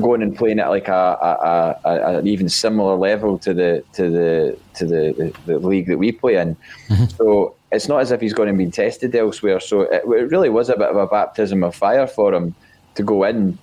going 0.00 0.22
and 0.22 0.36
playing 0.36 0.58
at 0.58 0.68
like 0.68 0.88
a, 0.88 0.92
a, 0.92 1.88
a, 1.88 2.18
an 2.18 2.26
even 2.26 2.48
similar 2.48 2.96
level 2.96 3.38
to 3.38 3.54
the 3.54 3.84
to 3.92 4.10
the 4.10 4.58
to 4.74 4.86
the, 4.86 5.34
the, 5.46 5.52
the 5.52 5.58
league 5.58 5.86
that 5.86 5.98
we 5.98 6.12
play 6.12 6.36
in. 6.36 6.56
Mm-hmm. 6.88 7.04
So 7.16 7.54
it's 7.70 7.88
not 7.88 8.00
as 8.00 8.10
if 8.10 8.20
he's 8.20 8.34
going 8.34 8.48
to 8.48 8.54
be 8.54 8.70
tested 8.70 9.14
elsewhere. 9.14 9.60
So 9.60 9.82
it, 9.82 10.02
it 10.04 10.30
really 10.30 10.50
was 10.50 10.68
a 10.68 10.76
bit 10.76 10.88
of 10.88 10.96
a 10.96 11.06
baptism 11.06 11.62
of 11.62 11.74
fire 11.74 12.06
for 12.06 12.34
him 12.34 12.54
to 12.96 13.02
go 13.02 13.24
in, 13.24 13.56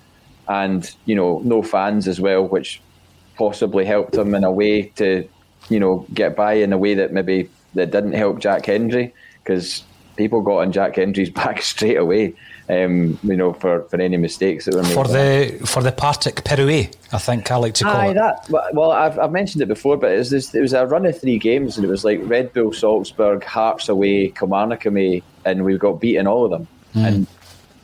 and 0.48 0.90
you 1.04 1.14
know, 1.14 1.40
no 1.44 1.62
fans 1.62 2.08
as 2.08 2.20
well, 2.20 2.46
which 2.46 2.80
possibly 3.36 3.84
helped 3.84 4.14
him 4.14 4.34
in 4.34 4.44
a 4.44 4.50
way 4.50 4.82
to 4.96 5.28
you 5.70 5.80
know, 5.80 6.06
get 6.12 6.36
by 6.36 6.54
in 6.54 6.72
a 6.72 6.78
way 6.78 6.94
that 6.94 7.12
maybe 7.12 7.48
that 7.74 7.90
didn't 7.90 8.12
help 8.12 8.40
Jack 8.40 8.66
Hendry 8.66 9.14
because 9.42 9.82
people 10.16 10.42
got 10.42 10.58
on 10.58 10.72
Jack 10.72 10.96
Hendry's 10.96 11.30
back 11.42 11.62
straight 11.62 11.96
away. 11.96 12.34
Um, 12.68 13.18
you 13.24 13.36
know, 13.36 13.52
for, 13.52 13.82
for 13.88 14.00
any 14.00 14.16
mistakes 14.16 14.66
that 14.66 14.76
were 14.76 14.84
made. 14.84 14.94
For 14.94 15.08
the 15.08 15.60
for 15.66 15.82
the 15.82 15.90
Partick 15.90 16.44
Pirouet, 16.44 16.96
I 17.12 17.18
think 17.18 17.50
I 17.50 17.56
like 17.56 17.74
to 17.74 17.84
call 17.84 17.96
Aye, 17.96 18.10
it. 18.10 18.14
That, 18.14 18.46
well, 18.48 18.92
I've, 18.92 19.18
I've 19.18 19.32
mentioned 19.32 19.60
it 19.60 19.66
before, 19.66 19.96
but 19.96 20.12
it 20.12 20.18
was, 20.18 20.30
this, 20.30 20.54
it 20.54 20.60
was 20.60 20.72
a 20.72 20.86
run 20.86 21.04
of 21.04 21.20
three 21.20 21.36
games, 21.36 21.76
and 21.76 21.84
it 21.84 21.88
was 21.88 22.04
like 22.04 22.20
Red 22.22 22.52
Bull 22.52 22.72
Salzburg, 22.72 23.42
Hearts 23.42 23.88
away, 23.88 24.28
Kilmarnock 24.28 24.86
away, 24.86 25.24
and 25.44 25.64
we 25.64 25.76
got 25.78 26.00
beaten 26.00 26.28
all 26.28 26.44
of 26.44 26.52
them. 26.52 26.68
Mm. 26.94 27.06
And 27.08 27.26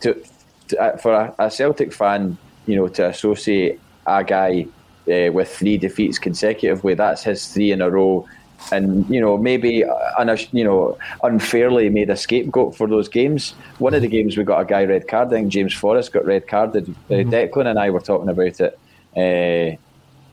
to, 0.02 0.24
to 0.68 0.80
uh, 0.80 0.96
for 0.98 1.14
a, 1.14 1.34
a 1.40 1.50
Celtic 1.50 1.92
fan, 1.92 2.38
you 2.66 2.76
know, 2.76 2.86
to 2.86 3.08
associate 3.08 3.80
a 4.06 4.22
guy 4.22 4.68
uh, 5.08 5.32
with 5.32 5.54
three 5.54 5.78
defeats 5.78 6.18
consecutively. 6.18 6.94
That's 6.94 7.22
his 7.22 7.46
three 7.52 7.72
in 7.72 7.80
a 7.80 7.90
row, 7.90 8.26
and 8.72 9.08
you 9.08 9.20
know 9.20 9.36
maybe 9.36 9.84
uh, 9.84 10.36
you 10.52 10.64
know 10.64 10.98
unfairly 11.22 11.88
made 11.90 12.10
a 12.10 12.16
scapegoat 12.16 12.76
for 12.76 12.86
those 12.86 13.08
games. 13.08 13.54
One 13.78 13.94
of 13.94 14.02
the 14.02 14.08
games 14.08 14.36
we 14.36 14.44
got 14.44 14.60
a 14.60 14.64
guy 14.64 14.84
red 14.84 15.08
carded. 15.08 15.48
James 15.50 15.74
Forrest 15.74 16.12
got 16.12 16.24
red 16.24 16.48
carded. 16.48 16.88
Uh, 16.88 17.14
mm-hmm. 17.14 17.30
Declan 17.30 17.66
and 17.66 17.78
I 17.78 17.90
were 17.90 18.00
talking 18.00 18.28
about 18.28 18.60
it. 18.60 18.78
Uh, 19.16 19.76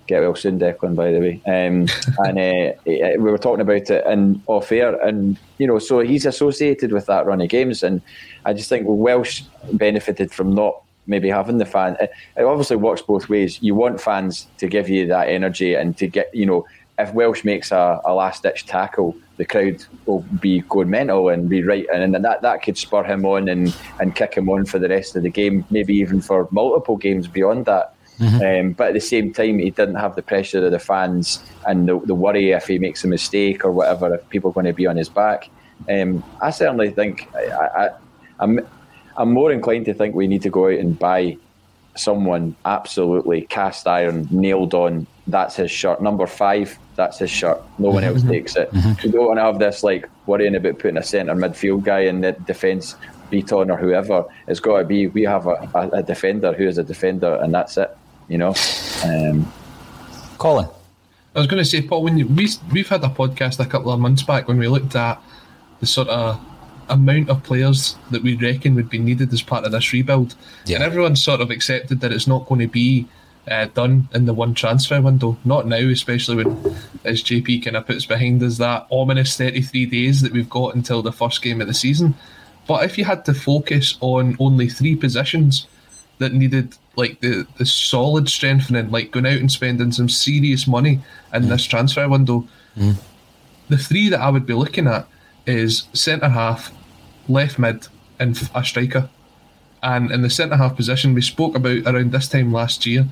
Get 0.05 0.19
well 0.19 0.35
soon, 0.35 0.59
Declan. 0.59 0.95
By 0.95 1.11
the 1.11 1.19
way, 1.19 1.41
um, 1.45 1.87
and 2.27 2.37
uh, 2.37 2.75
we 2.85 3.31
were 3.31 3.37
talking 3.37 3.61
about 3.61 3.89
it 3.89 4.05
in 4.05 4.43
off 4.47 4.71
air, 4.71 4.99
and 4.99 5.37
you 5.59 5.65
know, 5.65 5.79
so 5.79 5.99
he's 6.01 6.25
associated 6.25 6.91
with 6.91 7.05
that 7.05 7.25
run 7.25 7.39
of 7.39 7.47
games, 7.47 7.83
and 7.83 8.01
I 8.43 8.51
just 8.51 8.67
think 8.67 8.83
Welsh 8.85 9.43
benefited 9.71 10.33
from 10.33 10.53
not 10.53 10.81
maybe 11.07 11.29
having 11.29 11.57
the 11.57 11.65
fan. 11.65 11.97
It, 11.99 12.11
it 12.37 12.43
obviously 12.43 12.77
works 12.77 13.01
both 13.01 13.29
ways. 13.29 13.61
You 13.61 13.75
want 13.75 14.01
fans 14.01 14.47
to 14.57 14.67
give 14.67 14.89
you 14.89 15.07
that 15.07 15.29
energy 15.29 15.75
and 15.75 15.97
to 15.97 16.07
get, 16.07 16.33
you 16.33 16.45
know, 16.45 16.65
if 16.99 17.13
Welsh 17.13 17.43
makes 17.43 17.71
a, 17.71 17.99
a 18.05 18.13
last 18.13 18.43
ditch 18.43 18.65
tackle, 18.65 19.15
the 19.37 19.45
crowd 19.45 19.83
will 20.05 20.21
be 20.39 20.59
going 20.61 20.91
mental 20.91 21.29
and 21.29 21.49
be 21.49 21.63
right, 21.63 21.87
and, 21.91 22.15
and 22.15 22.23
that 22.23 22.43
that 22.43 22.61
could 22.61 22.77
spur 22.77 23.03
him 23.03 23.25
on 23.25 23.49
and 23.49 23.75
and 23.99 24.15
kick 24.15 24.35
him 24.35 24.47
on 24.47 24.65
for 24.65 24.77
the 24.77 24.87
rest 24.87 25.15
of 25.15 25.23
the 25.23 25.29
game, 25.29 25.65
maybe 25.71 25.95
even 25.95 26.21
for 26.21 26.47
multiple 26.51 26.95
games 26.95 27.27
beyond 27.27 27.65
that. 27.65 27.95
Mm-hmm. 28.19 28.67
Um, 28.67 28.73
but 28.73 28.89
at 28.89 28.93
the 28.93 28.99
same 28.99 29.33
time, 29.33 29.57
he 29.57 29.71
didn't 29.71 29.95
have 29.95 30.15
the 30.15 30.21
pressure 30.21 30.63
of 30.63 30.71
the 30.71 30.77
fans 30.77 31.43
and 31.65 31.87
the, 31.89 31.99
the 32.05 32.13
worry 32.13 32.51
if 32.51 32.67
he 32.67 32.77
makes 32.77 33.03
a 33.03 33.07
mistake 33.07 33.65
or 33.65 33.71
whatever, 33.71 34.13
if 34.13 34.29
people 34.29 34.51
are 34.51 34.53
going 34.53 34.67
to 34.67 34.73
be 34.73 34.85
on 34.85 34.97
his 34.97 35.09
back. 35.09 35.49
Um, 35.89 36.23
I 36.39 36.51
certainly 36.51 36.91
think 36.91 37.27
I, 37.35 37.85
I, 37.85 37.89
I'm, 38.39 38.59
I'm 39.17 39.31
more 39.31 39.51
inclined 39.51 39.85
to 39.85 39.93
think 39.93 40.15
we 40.15 40.27
need 40.27 40.41
to 40.43 40.49
go 40.49 40.67
out 40.67 40.79
and 40.79 40.97
buy 40.97 41.37
someone 41.95 42.55
absolutely 42.65 43.41
cast 43.41 43.87
iron, 43.87 44.27
nailed 44.31 44.73
on. 44.73 45.07
That's 45.27 45.55
his 45.55 45.71
shirt. 45.71 46.01
Number 46.01 46.27
five, 46.27 46.77
that's 46.95 47.19
his 47.19 47.29
shirt. 47.29 47.61
No 47.77 47.89
one 47.89 48.03
else 48.03 48.19
mm-hmm. 48.19 48.29
takes 48.29 48.55
it. 48.55 48.71
Mm-hmm. 48.71 49.07
We 49.07 49.11
don't 49.11 49.27
want 49.27 49.37
to 49.37 49.43
have 49.43 49.59
this 49.59 49.83
like 49.83 50.09
worrying 50.25 50.55
about 50.55 50.79
putting 50.79 50.97
a 50.97 51.03
centre 51.03 51.35
midfield 51.35 51.83
guy 51.83 52.01
in 52.01 52.21
the 52.21 52.33
defence, 52.33 52.95
Bitton 53.31 53.71
or 53.71 53.77
whoever. 53.77 54.25
It's 54.47 54.59
got 54.59 54.79
to 54.79 54.83
be 54.83 55.07
we 55.07 55.23
have 55.23 55.47
a, 55.47 55.69
a, 55.75 55.89
a 55.99 56.03
defender 56.03 56.53
who 56.53 56.67
is 56.67 56.77
a 56.77 56.83
defender, 56.83 57.35
and 57.41 57.53
that's 57.53 57.77
it 57.77 57.95
you 58.27 58.37
know. 58.37 58.53
Um, 59.05 59.51
Colin. 60.37 60.67
I 61.35 61.39
was 61.39 61.47
going 61.47 61.63
to 61.63 61.65
say, 61.65 61.81
Paul, 61.81 62.03
when 62.03 62.17
you, 62.17 62.27
we 62.27 62.47
we've 62.71 62.87
had 62.87 63.03
a 63.03 63.09
podcast 63.09 63.59
a 63.59 63.65
couple 63.65 63.91
of 63.91 63.99
months 63.99 64.23
back 64.23 64.47
when 64.47 64.57
we 64.57 64.67
looked 64.67 64.95
at 64.95 65.21
the 65.79 65.85
sort 65.85 66.07
of 66.07 66.39
amount 66.89 67.29
of 67.29 67.43
players 67.43 67.95
that 68.11 68.23
we 68.23 68.35
reckon 68.35 68.75
would 68.75 68.89
be 68.89 68.99
needed 68.99 69.31
as 69.33 69.41
part 69.41 69.65
of 69.65 69.71
this 69.71 69.93
rebuild, 69.93 70.35
yeah. 70.65 70.75
and 70.75 70.83
everyone 70.83 71.15
sort 71.15 71.41
of 71.41 71.51
accepted 71.51 72.01
that 72.01 72.11
it's 72.11 72.27
not 72.27 72.45
going 72.47 72.61
to 72.61 72.67
be 72.67 73.07
uh, 73.47 73.65
done 73.73 74.07
in 74.13 74.25
the 74.25 74.33
one 74.33 74.53
transfer 74.53 75.01
window. 75.01 75.37
Not 75.45 75.67
now, 75.67 75.77
especially 75.77 76.43
when, 76.43 76.75
as 77.03 77.23
JP 77.23 77.63
kind 77.65 77.77
of 77.77 77.85
puts 77.85 78.05
behind 78.05 78.41
us, 78.43 78.57
that 78.57 78.87
ominous 78.89 79.37
33 79.37 79.85
days 79.87 80.21
that 80.21 80.31
we've 80.31 80.49
got 80.49 80.75
until 80.75 81.01
the 81.01 81.11
first 81.11 81.41
game 81.41 81.61
of 81.61 81.67
the 81.67 81.73
season. 81.73 82.15
But 82.67 82.85
if 82.85 82.97
you 82.97 83.05
had 83.05 83.25
to 83.25 83.33
focus 83.33 83.97
on 83.99 84.37
only 84.39 84.69
three 84.69 84.95
positions 84.95 85.67
that 86.19 86.33
needed 86.33 86.77
like 86.95 87.19
the, 87.21 87.45
the 87.57 87.65
solid 87.65 88.29
strengthening, 88.29 88.91
like 88.91 89.11
going 89.11 89.25
out 89.25 89.33
and 89.33 89.51
spending 89.51 89.91
some 89.91 90.09
serious 90.09 90.67
money 90.67 91.01
in 91.33 91.43
mm. 91.43 91.49
this 91.49 91.65
transfer 91.65 92.07
window. 92.07 92.47
Mm. 92.77 92.95
The 93.69 93.77
three 93.77 94.09
that 94.09 94.21
I 94.21 94.29
would 94.29 94.45
be 94.45 94.53
looking 94.53 94.87
at 94.87 95.07
is 95.45 95.87
centre 95.93 96.29
half, 96.29 96.71
left 97.27 97.59
mid, 97.59 97.87
and 98.19 98.49
a 98.55 98.63
striker. 98.63 99.09
And 99.81 100.11
in 100.11 100.21
the 100.21 100.29
centre 100.29 100.55
half 100.55 100.75
position, 100.75 101.13
we 101.13 101.21
spoke 101.21 101.55
about 101.55 101.85
around 101.85 102.11
this 102.11 102.29
time 102.29 102.53
last 102.53 102.85
year 102.85 103.07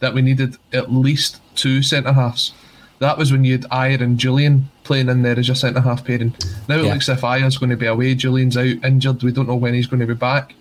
that 0.00 0.14
we 0.14 0.22
needed 0.22 0.56
at 0.72 0.92
least 0.92 1.40
two 1.54 1.82
centre 1.82 2.12
halves. 2.12 2.52
That 2.98 3.18
was 3.18 3.32
when 3.32 3.44
you 3.44 3.52
had 3.52 3.62
Ajer 3.70 4.00
and 4.00 4.18
Jullien 4.18 4.64
playing 4.84 5.08
in 5.08 5.22
there 5.22 5.38
as 5.38 5.48
your 5.48 5.54
centre 5.54 5.80
half 5.80 6.04
pairing. 6.04 6.34
Now 6.68 6.76
it 6.76 6.84
yeah. 6.84 6.92
looks 6.92 7.08
as 7.08 7.18
if 7.18 7.24
Ajer's 7.24 7.58
going 7.58 7.70
to 7.70 7.76
be 7.76 7.86
away, 7.86 8.14
Jullien's 8.14 8.56
out 8.56 8.84
injured. 8.84 9.22
We 9.22 9.32
don't 9.32 9.48
know 9.48 9.56
when 9.56 9.74
he's 9.74 9.86
going 9.86 10.00
to 10.00 10.06
be 10.06 10.14
back. 10.14 10.54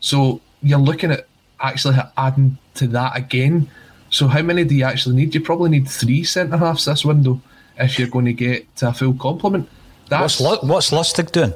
So 0.00 0.40
you're 0.62 0.78
looking 0.78 1.12
at 1.12 1.26
actually 1.60 1.96
adding 2.16 2.58
to 2.74 2.86
that 2.88 3.16
again. 3.16 3.68
So 4.10 4.28
how 4.28 4.42
many 4.42 4.64
do 4.64 4.74
you 4.74 4.84
actually 4.84 5.16
need? 5.16 5.34
You 5.34 5.40
probably 5.40 5.70
need 5.70 5.88
three 5.88 6.24
centre 6.24 6.56
halves 6.56 6.84
this 6.84 7.04
window 7.04 7.40
if 7.78 7.98
you're 7.98 8.08
going 8.08 8.24
to 8.24 8.32
get 8.32 8.74
to 8.76 8.88
a 8.88 8.92
full 8.92 9.14
complement. 9.14 9.68
That's 10.08 10.40
what's, 10.40 10.62
what's 10.62 10.90
Lustig 10.90 11.32
doing? 11.32 11.54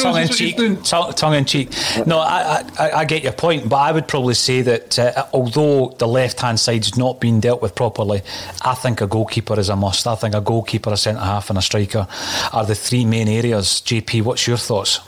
tongue 0.00 0.16
in 0.16 0.28
cheek. 0.28 0.56
Tongue, 0.84 1.34
in 1.34 1.44
cheek. 1.44 1.70
No, 2.06 2.18
I, 2.18 2.64
I, 2.78 2.90
I, 2.90 3.04
get 3.04 3.22
your 3.22 3.32
point, 3.32 3.68
but 3.68 3.76
I 3.76 3.92
would 3.92 4.08
probably 4.08 4.34
say 4.34 4.62
that 4.62 4.98
uh, 4.98 5.26
although 5.32 5.94
the 5.98 6.08
left 6.08 6.40
hand 6.40 6.58
side's 6.58 6.96
not 6.96 7.20
being 7.20 7.38
dealt 7.38 7.62
with 7.62 7.74
properly, 7.74 8.22
I 8.62 8.74
think 8.74 9.00
a 9.00 9.06
goalkeeper 9.06 9.58
is 9.60 9.68
a 9.68 9.76
must. 9.76 10.06
I 10.06 10.16
think 10.16 10.34
a 10.34 10.40
goalkeeper, 10.40 10.90
a 10.92 10.96
centre 10.96 11.20
half, 11.20 11.48
and 11.48 11.58
a 11.58 11.62
striker 11.62 12.08
are 12.52 12.64
the 12.64 12.74
three 12.74 13.04
main 13.04 13.28
areas. 13.28 13.82
JP, 13.84 14.22
what's 14.22 14.46
your 14.46 14.56
thoughts? 14.56 15.00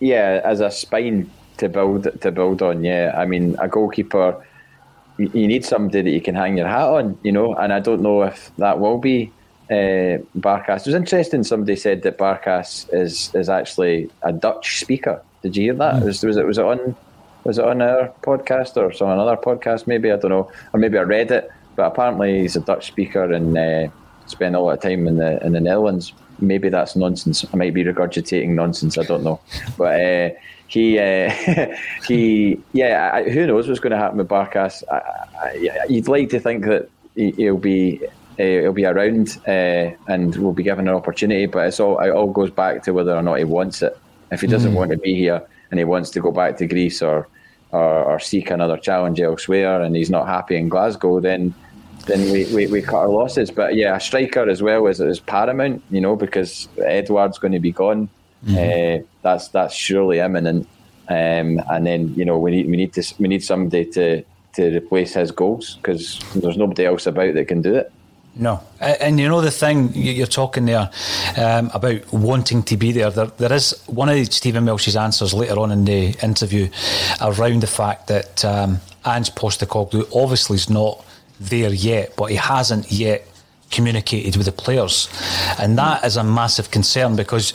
Yeah, 0.00 0.40
as 0.44 0.60
a 0.60 0.70
spine 0.70 1.30
to 1.56 1.68
build 1.68 2.20
to 2.20 2.30
build 2.30 2.62
on. 2.62 2.84
Yeah, 2.84 3.14
I 3.16 3.24
mean 3.24 3.56
a 3.58 3.68
goalkeeper, 3.68 4.44
you 5.18 5.48
need 5.48 5.64
somebody 5.64 6.02
that 6.02 6.10
you 6.10 6.20
can 6.20 6.36
hang 6.36 6.56
your 6.56 6.68
hat 6.68 6.88
on, 6.88 7.18
you 7.24 7.32
know. 7.32 7.54
And 7.54 7.72
I 7.72 7.80
don't 7.80 8.00
know 8.00 8.22
if 8.22 8.52
that 8.58 8.78
will 8.78 8.98
be 8.98 9.32
uh, 9.70 10.18
Barkas. 10.38 10.80
It 10.80 10.86
was 10.86 10.94
interesting. 10.94 11.44
Somebody 11.44 11.76
said 11.76 12.02
that 12.02 12.18
Barkas 12.18 12.92
is 12.92 13.34
is 13.34 13.48
actually 13.48 14.10
a 14.22 14.32
Dutch 14.32 14.80
speaker. 14.80 15.22
Did 15.42 15.56
you 15.56 15.64
hear 15.64 15.74
that? 15.74 15.96
Mm. 15.96 16.04
Was, 16.04 16.22
was 16.22 16.36
it 16.36 16.46
was 16.46 16.58
it 16.58 16.64
on 16.64 16.96
was 17.44 17.58
it 17.58 17.64
on 17.64 17.82
our 17.82 18.12
podcast 18.22 18.76
or 18.76 18.92
some 18.92 19.10
another 19.10 19.36
podcast? 19.36 19.86
Maybe 19.86 20.10
I 20.10 20.16
don't 20.16 20.30
know, 20.30 20.50
or 20.72 20.80
maybe 20.80 20.98
I 20.98 21.02
read 21.02 21.30
it. 21.30 21.50
But 21.76 21.86
apparently 21.86 22.40
he's 22.40 22.56
a 22.56 22.60
Dutch 22.60 22.88
speaker 22.88 23.32
and 23.32 23.56
uh, 23.56 23.88
spent 24.26 24.56
a 24.56 24.60
lot 24.60 24.72
of 24.72 24.80
time 24.80 25.06
in 25.06 25.16
the 25.16 25.44
in 25.44 25.52
the 25.52 25.60
Netherlands 25.60 26.12
maybe 26.40 26.68
that's 26.68 26.96
nonsense. 26.96 27.44
I 27.52 27.56
might 27.56 27.74
be 27.74 27.84
regurgitating 27.84 28.50
nonsense. 28.50 28.98
I 28.98 29.02
don't 29.02 29.24
know, 29.24 29.40
but 29.76 30.00
uh, 30.00 30.30
he 30.66 30.98
uh, 30.98 31.30
he 32.06 32.60
yeah. 32.72 33.10
I, 33.14 33.28
who 33.28 33.46
knows 33.46 33.68
what's 33.68 33.80
going 33.80 33.92
to 33.92 33.98
happen 33.98 34.18
with 34.18 34.28
Barkas? 34.28 34.82
I, 34.90 34.96
I, 35.42 35.86
you'd 35.88 36.08
like 36.08 36.30
to 36.30 36.40
think 36.40 36.64
that 36.64 36.88
he, 37.14 37.50
will 37.50 37.58
be. 37.58 38.00
Uh, 38.38 38.62
he'll 38.62 38.72
be 38.72 38.84
around 38.84 39.38
uh, 39.48 39.90
and 40.06 40.36
will 40.36 40.52
be 40.52 40.62
given 40.62 40.86
an 40.86 40.94
opportunity, 40.94 41.46
but 41.46 41.66
it's 41.66 41.80
all 41.80 41.98
it 41.98 42.10
all 42.10 42.32
goes 42.32 42.50
back 42.50 42.82
to 42.84 42.92
whether 42.92 43.14
or 43.14 43.22
not 43.22 43.38
he 43.38 43.44
wants 43.44 43.82
it. 43.82 43.98
If 44.30 44.42
he 44.42 44.46
doesn't 44.46 44.72
mm. 44.72 44.76
want 44.76 44.90
to 44.92 44.98
be 44.98 45.14
here 45.14 45.42
and 45.70 45.78
he 45.78 45.84
wants 45.84 46.10
to 46.10 46.20
go 46.20 46.30
back 46.30 46.56
to 46.58 46.66
Greece 46.66 47.02
or, 47.02 47.26
or, 47.72 48.04
or 48.04 48.20
seek 48.20 48.50
another 48.50 48.76
challenge 48.76 49.20
elsewhere, 49.20 49.82
and 49.82 49.96
he's 49.96 50.10
not 50.10 50.26
happy 50.26 50.56
in 50.56 50.68
Glasgow, 50.68 51.20
then 51.20 51.54
then 52.06 52.32
we, 52.32 52.44
we, 52.54 52.66
we 52.68 52.82
cut 52.82 52.96
our 52.96 53.08
losses. 53.08 53.50
But 53.50 53.74
yeah, 53.74 53.96
a 53.96 54.00
striker 54.00 54.48
as 54.48 54.62
well 54.62 54.86
is, 54.86 55.00
is 55.00 55.20
paramount, 55.20 55.82
you 55.90 56.00
know, 56.00 56.16
because 56.16 56.68
Edouard's 56.78 57.38
going 57.38 57.52
to 57.52 57.60
be 57.60 57.72
gone. 57.72 58.08
Mm-hmm. 58.46 59.02
Uh, 59.02 59.06
that's 59.22 59.48
that's 59.48 59.74
surely 59.74 60.20
imminent. 60.20 60.68
Um, 61.08 61.60
and 61.70 61.86
then 61.86 62.14
you 62.14 62.24
know 62.24 62.38
we 62.38 62.50
need 62.50 62.66
we 62.66 62.76
need 62.76 62.92
to 62.94 63.14
we 63.18 63.28
need 63.28 63.42
somebody 63.42 63.84
to 63.92 64.22
to 64.54 64.76
replace 64.76 65.14
his 65.14 65.30
goals 65.30 65.76
because 65.76 66.18
there's 66.34 66.56
nobody 66.56 66.84
else 66.84 67.06
about 67.06 67.34
that 67.34 67.48
can 67.48 67.62
do 67.62 67.74
it. 67.74 67.92
No, 68.40 68.60
and 68.80 69.18
you 69.18 69.28
know 69.28 69.40
the 69.40 69.50
thing 69.50 69.92
you're 69.94 70.28
talking 70.28 70.66
there 70.66 70.88
um, 71.36 71.72
about 71.74 72.12
wanting 72.12 72.62
to 72.62 72.76
be 72.76 72.92
there. 72.92 73.10
there. 73.10 73.26
There 73.26 73.52
is 73.52 73.72
one 73.86 74.08
of 74.08 74.32
Stephen 74.32 74.64
Welsh's 74.64 74.94
answers 74.94 75.34
later 75.34 75.58
on 75.58 75.72
in 75.72 75.84
the 75.84 76.14
interview 76.22 76.70
around 77.20 77.62
the 77.62 77.66
fact 77.66 78.06
that 78.06 78.44
um, 78.44 78.80
Ange 79.04 79.34
Postecoglou 79.34 80.08
obviously 80.14 80.54
is 80.54 80.70
not 80.70 81.04
there 81.40 81.72
yet, 81.72 82.14
but 82.16 82.26
he 82.26 82.36
hasn't 82.36 82.92
yet 82.92 83.26
communicated 83.72 84.36
with 84.36 84.46
the 84.46 84.52
players, 84.52 85.08
and 85.58 85.76
that 85.76 86.04
is 86.04 86.16
a 86.16 86.22
massive 86.22 86.70
concern 86.70 87.16
because, 87.16 87.52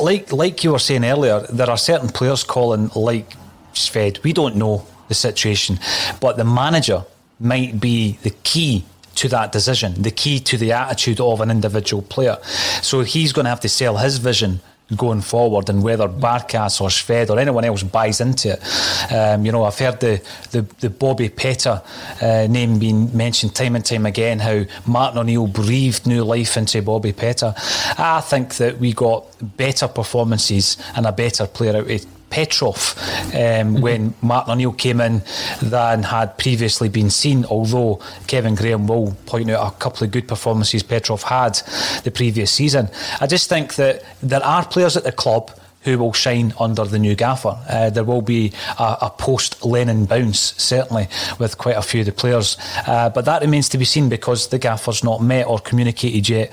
like 0.00 0.32
like 0.32 0.64
you 0.64 0.72
were 0.72 0.78
saying 0.78 1.04
earlier, 1.04 1.40
there 1.50 1.68
are 1.68 1.76
certain 1.76 2.08
players 2.08 2.42
calling 2.42 2.90
like 2.96 3.36
Shved. 3.74 4.22
We 4.22 4.32
don't 4.32 4.56
know 4.56 4.86
the 5.08 5.14
situation, 5.14 5.78
but 6.20 6.38
the 6.38 6.44
manager 6.44 7.04
might 7.38 7.78
be 7.78 8.12
the 8.22 8.30
key 8.30 8.86
to 9.16 9.28
that 9.28 9.52
decision, 9.52 10.02
the 10.02 10.10
key 10.10 10.40
to 10.40 10.56
the 10.56 10.72
attitude 10.72 11.20
of 11.20 11.40
an 11.40 11.50
individual 11.50 12.02
player. 12.02 12.38
So 12.82 13.00
he's 13.00 13.32
going 13.32 13.44
to 13.44 13.50
have 13.50 13.60
to 13.60 13.68
sell 13.68 13.96
his 13.96 14.18
vision 14.18 14.60
going 14.94 15.20
forward 15.20 15.68
and 15.68 15.82
whether 15.82 16.06
Barkas 16.08 16.80
or 16.80 16.88
Shved 16.88 17.30
or 17.30 17.40
anyone 17.40 17.64
else 17.64 17.82
buys 17.82 18.20
into 18.20 18.52
it. 18.52 19.12
Um, 19.12 19.44
you 19.44 19.50
know, 19.50 19.64
I've 19.64 19.78
heard 19.78 19.98
the, 19.98 20.22
the, 20.52 20.62
the 20.80 20.90
Bobby 20.90 21.28
Petta 21.28 21.82
uh, 22.22 22.46
name 22.46 22.78
being 22.78 23.14
mentioned 23.16 23.54
time 23.54 23.74
and 23.74 23.84
time 23.84 24.06
again, 24.06 24.38
how 24.38 24.64
Martin 24.86 25.18
O'Neill 25.18 25.48
breathed 25.48 26.06
new 26.06 26.22
life 26.22 26.56
into 26.56 26.82
Bobby 26.82 27.12
Petta. 27.12 27.54
I 27.98 28.20
think 28.20 28.56
that 28.56 28.78
we 28.78 28.92
got 28.92 29.26
better 29.56 29.88
performances 29.88 30.76
and 30.94 31.06
a 31.06 31.12
better 31.12 31.46
player 31.48 31.76
out 31.76 31.90
of 31.90 32.15
Petrov 32.30 32.94
um, 32.96 33.32
mm-hmm. 33.34 33.80
when 33.80 34.14
Martin 34.22 34.52
O'Neill 34.52 34.72
came 34.72 35.00
in 35.00 35.22
than 35.62 36.02
had 36.02 36.36
previously 36.38 36.88
been 36.88 37.10
seen. 37.10 37.44
Although 37.46 38.00
Kevin 38.26 38.54
Graham 38.54 38.86
will 38.86 39.16
point 39.26 39.50
out 39.50 39.72
a 39.72 39.76
couple 39.76 40.04
of 40.04 40.10
good 40.10 40.28
performances 40.28 40.82
Petrov 40.82 41.22
had 41.22 41.60
the 42.04 42.10
previous 42.10 42.50
season. 42.50 42.88
I 43.20 43.26
just 43.26 43.48
think 43.48 43.76
that 43.76 44.02
there 44.22 44.44
are 44.44 44.64
players 44.66 44.96
at 44.96 45.04
the 45.04 45.12
club 45.12 45.50
who 45.86 45.96
will 45.98 46.12
shine 46.12 46.52
under 46.58 46.84
the 46.84 46.98
new 46.98 47.14
gaffer. 47.14 47.56
Uh, 47.68 47.90
there 47.90 48.02
will 48.02 48.20
be 48.20 48.52
a, 48.78 48.96
a 49.02 49.10
post 49.10 49.64
Lennon 49.64 50.04
bounce, 50.04 50.40
certainly, 50.60 51.06
with 51.38 51.56
quite 51.58 51.76
a 51.76 51.82
few 51.82 52.00
of 52.00 52.06
the 52.06 52.12
players. 52.12 52.58
Uh, 52.88 53.08
but 53.08 53.24
that 53.24 53.40
remains 53.40 53.68
to 53.68 53.78
be 53.78 53.84
seen 53.84 54.08
because 54.08 54.48
the 54.48 54.58
gaffer's 54.58 55.04
not 55.04 55.22
met 55.22 55.46
or 55.46 55.60
communicated 55.60 56.28
yet 56.28 56.52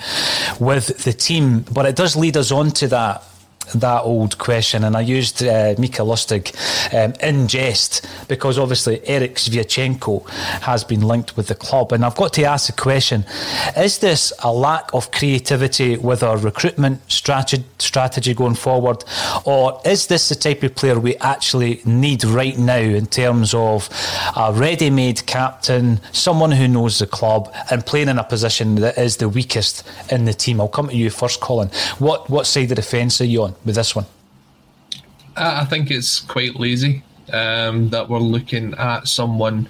with 0.60 1.04
the 1.04 1.14
team. 1.14 1.62
But 1.62 1.88
it 1.88 1.96
does 1.96 2.16
lead 2.16 2.38
us 2.38 2.52
on 2.52 2.70
to 2.72 2.88
that 2.90 3.24
that 3.74 4.03
old 4.03 4.38
question, 4.38 4.84
and 4.84 4.95
I 4.95 5.01
used 5.01 5.43
uh, 5.43 5.76
Mika 5.78 6.01
Lustig 6.01 6.53
um, 6.93 7.14
in 7.22 7.47
jest 7.47 8.05
because 8.28 8.57
obviously 8.57 9.01
Erik 9.07 9.36
Sviatchenko 9.36 10.28
has 10.61 10.84
been 10.84 11.01
linked 11.01 11.36
with 11.38 11.47
the 11.47 11.55
club. 11.55 11.91
And 11.91 12.05
I've 12.05 12.16
got 12.16 12.34
to 12.34 12.43
ask 12.43 12.68
the 12.68 12.82
question 12.82 13.26
is 13.78 13.99
this 13.99 14.34
a 14.43 14.51
lack 14.51 14.93
of 14.93 15.11
creativity 15.11 15.97
with 15.97 16.24
our 16.24 16.38
recruitment 16.38 16.99
strategy, 17.11 17.64
strategy 17.80 18.34
going 18.34 18.55
forward, 18.55 19.03
or 19.45 19.80
is 19.86 20.07
this 20.07 20.30
the 20.30 20.36
type 20.36 20.64
of 20.64 20.76
player 20.76 20.99
we 20.99 21.16
actually 21.18 21.82
need 21.86 22.24
right 22.24 22.57
now 22.57 22.78
in 22.78 23.05
terms 23.05 23.53
of 23.53 23.89
a 24.36 24.53
ready 24.53 24.89
made 24.89 25.26
captain, 25.26 25.99
someone 26.11 26.51
who 26.51 26.68
knows 26.68 26.99
the 26.99 27.07
club, 27.07 27.53
and 27.72 27.86
playing 27.86 28.09
in 28.09 28.20
a 28.20 28.24
position 28.24 28.76
that 28.76 28.97
is 28.97 29.18
the 29.18 29.30
weakest 29.30 29.84
in 30.11 30.26
the 30.26 30.34
team? 30.34 30.59
I'll 30.59 30.68
come 30.68 30.89
to 30.89 30.95
you 30.95 31.09
first, 31.09 31.41
Colin. 31.41 31.70
What, 31.99 32.30
what 32.30 32.45
side 32.47 32.72
of 32.72 32.76
the 32.76 32.82
fence 32.82 33.22
are 33.22 33.26
you 33.26 33.43
on? 33.43 33.53
With 33.66 33.76
this 33.76 33.95
one? 33.95 34.06
I 35.36 35.66
think 35.66 35.89
it's 35.89 36.20
quite 36.20 36.56
lazy 36.56 37.04
um, 37.32 37.89
that 37.89 38.08
we're 38.10 38.20
looking 38.20 38.74
at 38.76 39.08
someone, 39.08 39.68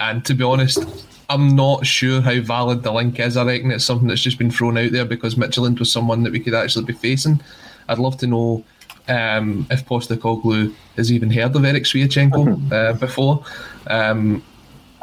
and 0.00 0.24
to 0.24 0.34
be 0.34 0.44
honest, 0.44 0.84
I'm 1.28 1.54
not 1.54 1.86
sure 1.86 2.20
how 2.20 2.40
valid 2.40 2.82
the 2.82 2.92
link 2.92 3.18
is. 3.18 3.36
I 3.36 3.44
reckon 3.44 3.70
it's 3.70 3.84
something 3.84 4.08
that's 4.08 4.20
just 4.20 4.38
been 4.38 4.50
thrown 4.50 4.78
out 4.78 4.92
there 4.92 5.04
because 5.04 5.34
Midtjylland 5.34 5.78
was 5.78 5.92
someone 5.92 6.22
that 6.22 6.32
we 6.32 6.40
could 6.40 6.54
actually 6.54 6.84
be 6.84 6.92
facing. 6.92 7.40
I'd 7.88 7.98
love 7.98 8.16
to 8.18 8.26
know 8.26 8.64
um, 9.08 9.66
if 9.70 9.86
Postecoglou 9.86 10.74
has 10.96 11.12
even 11.12 11.30
heard 11.30 11.56
of 11.56 11.64
Erik 11.64 11.84
Sviatchenko 11.84 12.72
uh, 12.72 12.92
before. 12.94 13.44
Um, 13.86 14.42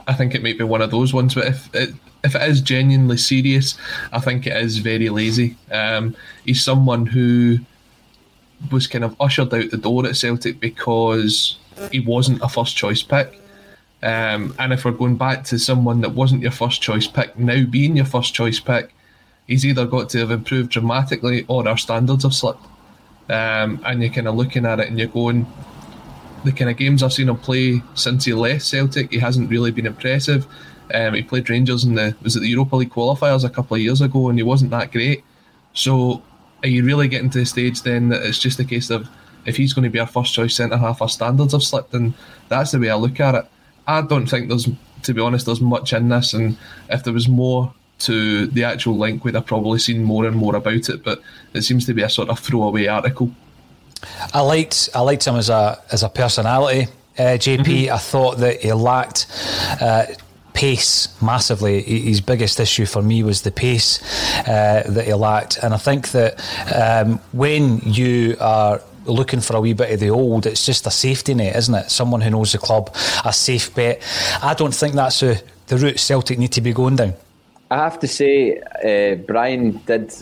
I 0.07 0.13
think 0.13 0.33
it 0.33 0.43
might 0.43 0.57
be 0.57 0.63
one 0.63 0.81
of 0.81 0.91
those 0.91 1.13
ones, 1.13 1.35
but 1.35 1.45
if 1.45 1.75
it, 1.75 1.93
if 2.23 2.35
it 2.35 2.41
is 2.49 2.61
genuinely 2.61 3.17
serious, 3.17 3.77
I 4.11 4.19
think 4.19 4.47
it 4.47 4.57
is 4.57 4.77
very 4.79 5.09
lazy. 5.09 5.55
Um, 5.71 6.15
he's 6.45 6.63
someone 6.63 7.05
who 7.05 7.59
was 8.71 8.87
kind 8.87 9.03
of 9.03 9.15
ushered 9.19 9.53
out 9.53 9.71
the 9.71 9.77
door 9.77 10.05
at 10.05 10.17
Celtic 10.17 10.59
because 10.59 11.57
he 11.91 11.99
wasn't 11.99 12.41
a 12.41 12.49
first 12.49 12.75
choice 12.75 13.01
pick. 13.01 13.41
Um, 14.01 14.55
and 14.59 14.71
if 14.71 14.85
we're 14.85 14.91
going 14.91 15.17
back 15.17 15.43
to 15.45 15.59
someone 15.59 16.01
that 16.01 16.11
wasn't 16.11 16.41
your 16.41 16.51
first 16.51 16.81
choice 16.81 17.07
pick, 17.07 17.37
now 17.37 17.65
being 17.65 17.95
your 17.95 18.05
first 18.05 18.33
choice 18.33 18.59
pick, 18.59 18.93
he's 19.47 19.65
either 19.65 19.85
got 19.85 20.09
to 20.09 20.19
have 20.19 20.31
improved 20.31 20.71
dramatically 20.71 21.45
or 21.47 21.67
our 21.67 21.77
standards 21.77 22.23
have 22.23 22.33
slipped. 22.33 22.65
Um, 23.29 23.81
and 23.85 24.01
you're 24.01 24.11
kind 24.11 24.27
of 24.27 24.35
looking 24.35 24.65
at 24.65 24.79
it 24.79 24.87
and 24.87 24.97
you're 24.97 25.07
going, 25.07 25.45
the 26.43 26.51
kind 26.51 26.69
of 26.69 26.77
games 26.77 27.03
I've 27.03 27.13
seen 27.13 27.29
him 27.29 27.37
play 27.37 27.81
since 27.93 28.25
he 28.25 28.33
left 28.33 28.65
Celtic, 28.65 29.11
he 29.11 29.19
hasn't 29.19 29.49
really 29.49 29.71
been 29.71 29.85
impressive. 29.85 30.47
Um, 30.93 31.13
he 31.13 31.21
played 31.21 31.49
Rangers 31.49 31.83
in 31.83 31.95
the 31.95 32.15
was 32.21 32.35
it 32.35 32.39
the 32.39 32.49
Europa 32.49 32.77
League 32.77 32.89
qualifiers 32.89 33.43
a 33.43 33.49
couple 33.49 33.75
of 33.75 33.81
years 33.81 34.01
ago, 34.01 34.29
and 34.29 34.39
he 34.39 34.43
wasn't 34.43 34.71
that 34.71 34.91
great. 34.91 35.23
So 35.73 36.23
are 36.63 36.69
you 36.69 36.83
really 36.83 37.07
getting 37.07 37.29
to 37.31 37.39
the 37.39 37.45
stage 37.45 37.81
then 37.83 38.09
that 38.09 38.23
it's 38.23 38.39
just 38.39 38.59
a 38.59 38.65
case 38.65 38.89
of 38.89 39.07
if 39.45 39.57
he's 39.57 39.73
going 39.73 39.83
to 39.83 39.89
be 39.89 39.99
our 39.99 40.07
first 40.07 40.33
choice 40.33 40.55
centre 40.55 40.77
half, 40.77 41.01
our 41.01 41.09
standards 41.09 41.53
have 41.53 41.63
slipped, 41.63 41.93
and 41.93 42.13
that's 42.49 42.71
the 42.71 42.79
way 42.79 42.89
I 42.89 42.95
look 42.95 43.19
at 43.19 43.35
it. 43.35 43.45
I 43.87 44.01
don't 44.01 44.27
think 44.27 44.49
there's, 44.49 44.67
to 45.03 45.13
be 45.13 45.21
honest, 45.21 45.45
there's 45.45 45.61
much 45.61 45.93
in 45.93 46.09
this, 46.09 46.33
and 46.33 46.57
if 46.89 47.03
there 47.03 47.13
was 47.13 47.27
more 47.27 47.73
to 47.99 48.47
the 48.47 48.63
actual 48.63 48.97
link, 48.97 49.23
we'd 49.23 49.35
have 49.35 49.45
probably 49.45 49.79
seen 49.79 50.03
more 50.03 50.25
and 50.25 50.35
more 50.35 50.55
about 50.55 50.89
it. 50.89 51.03
But 51.03 51.21
it 51.53 51.63
seems 51.63 51.85
to 51.87 51.93
be 51.93 52.01
a 52.01 52.09
sort 52.09 52.29
of 52.29 52.39
throwaway 52.39 52.87
article. 52.87 53.31
I 54.33 54.41
liked 54.41 54.89
I 54.95 55.01
liked 55.01 55.25
him 55.25 55.35
as 55.35 55.49
a 55.49 55.81
as 55.91 56.03
a 56.03 56.09
personality. 56.09 56.91
Uh, 57.17 57.35
JP, 57.35 57.65
mm-hmm. 57.65 57.93
I 57.93 57.97
thought 57.97 58.37
that 58.37 58.61
he 58.61 58.71
lacked. 58.71 59.27
Uh, 59.81 60.05
pace 60.59 61.07
massively. 61.21 61.81
His 61.81 62.19
biggest 62.19 62.59
issue 62.59 62.85
for 62.85 63.01
me 63.01 63.23
was 63.23 63.43
the 63.43 63.51
pace 63.51 64.01
uh, 64.39 64.83
that 64.87 65.05
he 65.05 65.13
lacked, 65.13 65.57
and 65.63 65.73
I 65.73 65.77
think 65.77 66.09
that 66.09 66.31
um, 66.75 67.19
when 67.31 67.79
you 67.79 68.35
are 68.41 68.81
looking 69.05 69.39
for 69.39 69.55
a 69.55 69.61
wee 69.61 69.71
bit 69.71 69.89
of 69.89 70.01
the 70.01 70.09
old, 70.09 70.45
it's 70.45 70.65
just 70.65 70.85
a 70.85 70.91
safety 70.91 71.33
net, 71.33 71.55
isn't 71.55 71.73
it? 71.73 71.89
Someone 71.89 72.19
who 72.19 72.31
knows 72.31 72.51
the 72.51 72.57
club, 72.57 72.93
a 73.23 73.31
safe 73.31 73.73
bet. 73.73 74.03
I 74.43 74.53
don't 74.53 74.75
think 74.75 74.95
that's 74.95 75.23
a, 75.23 75.39
the 75.67 75.77
route 75.77 75.97
Celtic 75.97 76.37
need 76.37 76.51
to 76.51 76.61
be 76.61 76.73
going 76.73 76.97
down. 76.97 77.13
I 77.71 77.77
have 77.77 77.97
to 77.99 78.07
say, 78.07 78.59
uh, 78.83 79.15
Brian 79.27 79.77
did 79.85 80.13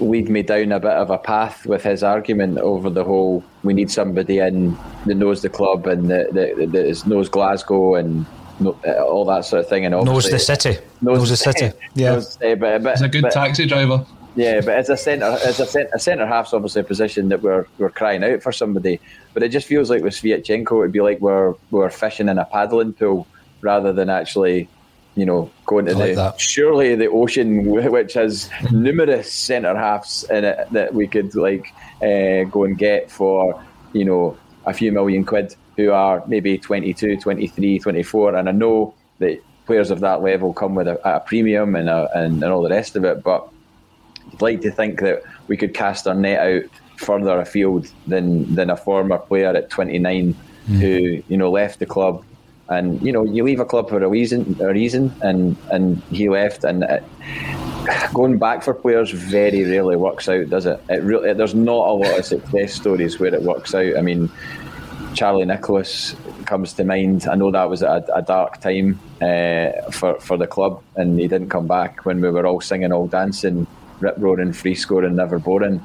lead 0.00 0.28
me 0.28 0.42
down 0.42 0.72
a 0.72 0.80
bit 0.80 0.90
of 0.90 1.08
a 1.08 1.16
path 1.16 1.64
with 1.64 1.84
his 1.84 2.02
argument 2.02 2.58
over 2.58 2.90
the 2.90 3.04
whole 3.04 3.42
we 3.62 3.72
need 3.72 3.90
somebody 3.90 4.38
in 4.38 4.76
that 5.06 5.14
knows 5.14 5.40
the 5.40 5.48
club 5.48 5.86
and 5.86 6.10
that, 6.10 6.34
that, 6.34 6.72
that 6.72 7.06
knows 7.06 7.30
Glasgow 7.30 7.94
and 7.94 8.26
all 8.66 9.24
that 9.26 9.44
sort 9.44 9.64
of 9.64 9.68
thing. 9.68 9.84
And 9.84 10.04
knows 10.04 10.30
the 10.30 10.38
city. 10.38 10.78
Knows, 11.00 11.18
knows 11.18 11.30
the 11.30 11.36
city. 11.36 11.72
Yeah, 11.94 12.14
knows, 12.14 12.36
uh, 12.42 12.54
but, 12.54 12.82
but, 12.82 12.92
he's 12.92 13.02
a 13.02 13.08
good 13.08 13.22
but, 13.22 13.32
taxi 13.32 13.66
driver. 13.66 14.06
Yeah, 14.34 14.60
but 14.60 14.76
as 14.76 14.88
a 14.88 14.96
centre, 14.96 15.26
as 15.26 15.60
a, 15.60 15.66
cent- 15.66 15.90
a 15.92 15.98
centre 15.98 16.26
half's 16.26 16.54
obviously 16.54 16.80
a 16.80 16.84
position 16.84 17.28
that 17.28 17.42
we're 17.42 17.66
we're 17.78 17.90
crying 17.90 18.24
out 18.24 18.42
for 18.42 18.52
somebody. 18.52 19.00
But 19.34 19.42
it 19.42 19.50
just 19.50 19.66
feels 19.66 19.90
like 19.90 20.02
with 20.02 20.14
Sviatchenko, 20.14 20.80
it'd 20.80 20.92
be 20.92 21.02
like 21.02 21.20
we're 21.20 21.54
we're 21.70 21.90
fishing 21.90 22.28
in 22.28 22.38
a 22.38 22.44
paddling 22.44 22.94
pool 22.94 23.26
rather 23.60 23.92
than 23.92 24.08
actually, 24.08 24.68
you 25.16 25.26
know, 25.26 25.50
going 25.66 25.84
to 25.86 25.94
like 25.94 26.10
the 26.10 26.14
that. 26.14 26.40
surely 26.40 26.94
the 26.94 27.08
ocean, 27.08 27.64
which 27.66 28.14
has 28.14 28.48
numerous 28.70 29.32
centre 29.32 29.76
halves 29.76 30.24
in 30.30 30.44
it 30.44 30.66
that 30.72 30.94
we 30.94 31.06
could 31.06 31.34
like 31.34 31.66
uh, 32.02 32.44
go 32.44 32.64
and 32.64 32.78
get 32.78 33.10
for, 33.10 33.62
you 33.92 34.04
know, 34.04 34.36
a 34.64 34.72
few 34.72 34.92
million 34.92 35.24
quid 35.24 35.54
who 35.76 35.90
are 35.90 36.22
maybe 36.26 36.58
22, 36.58 37.18
23, 37.18 37.78
24. 37.78 38.34
And 38.34 38.48
I 38.48 38.52
know 38.52 38.94
that 39.18 39.42
players 39.66 39.90
of 39.90 40.00
that 40.00 40.22
level 40.22 40.52
come 40.52 40.74
with 40.74 40.88
a, 40.88 41.00
a 41.08 41.20
premium 41.20 41.74
and, 41.74 41.88
a, 41.88 42.08
and, 42.14 42.42
and 42.42 42.52
all 42.52 42.62
the 42.62 42.70
rest 42.70 42.96
of 42.96 43.04
it. 43.04 43.22
But 43.22 43.48
I'd 44.32 44.42
like 44.42 44.60
to 44.62 44.70
think 44.70 45.00
that 45.00 45.22
we 45.48 45.56
could 45.56 45.74
cast 45.74 46.06
our 46.06 46.14
net 46.14 46.40
out 46.40 46.70
further 46.96 47.40
afield 47.40 47.90
than 48.06 48.54
than 48.54 48.70
a 48.70 48.76
former 48.76 49.18
player 49.18 49.48
at 49.48 49.70
29 49.70 50.34
mm. 50.34 50.78
who 50.78 51.22
you 51.28 51.36
know 51.36 51.50
left 51.50 51.80
the 51.80 51.86
club 51.86 52.24
and 52.68 53.02
you 53.02 53.12
know 53.12 53.24
you 53.24 53.42
leave 53.42 53.60
a 53.60 53.64
club 53.64 53.88
for 53.88 54.02
a 54.02 54.08
reason 54.08 54.56
a 54.60 54.68
reason 54.72 55.12
and 55.22 55.56
and 55.70 56.00
he 56.10 56.28
left 56.28 56.64
and 56.64 56.84
it, 56.84 57.02
going 58.14 58.38
back 58.38 58.62
for 58.62 58.72
players 58.72 59.10
very 59.10 59.64
rarely 59.64 59.96
works 59.96 60.28
out 60.28 60.48
does 60.48 60.66
it 60.66 60.80
it 60.88 61.02
really 61.02 61.32
there's 61.34 61.54
not 61.54 61.88
a 61.88 61.92
lot 61.92 62.18
of 62.18 62.24
success 62.24 62.72
stories 62.72 63.18
where 63.18 63.34
it 63.34 63.42
works 63.42 63.74
out 63.74 63.96
i 63.96 64.00
mean 64.00 64.30
Charlie 65.14 65.44
Nicholas 65.44 66.16
comes 66.46 66.72
to 66.74 66.84
mind. 66.84 67.26
I 67.28 67.34
know 67.34 67.50
that 67.50 67.68
was 67.68 67.82
a, 67.82 68.04
a 68.14 68.22
dark 68.22 68.60
time 68.60 68.98
uh, 69.20 69.90
for 69.90 70.18
for 70.20 70.36
the 70.36 70.46
club, 70.46 70.82
and 70.96 71.18
he 71.18 71.28
didn't 71.28 71.50
come 71.50 71.66
back 71.66 72.04
when 72.04 72.20
we 72.20 72.30
were 72.30 72.46
all 72.46 72.60
singing, 72.60 72.92
all 72.92 73.06
dancing, 73.06 73.66
rip 74.00 74.16
roaring, 74.18 74.52
free 74.52 74.74
scoring, 74.74 75.16
never 75.16 75.38
boring. 75.38 75.84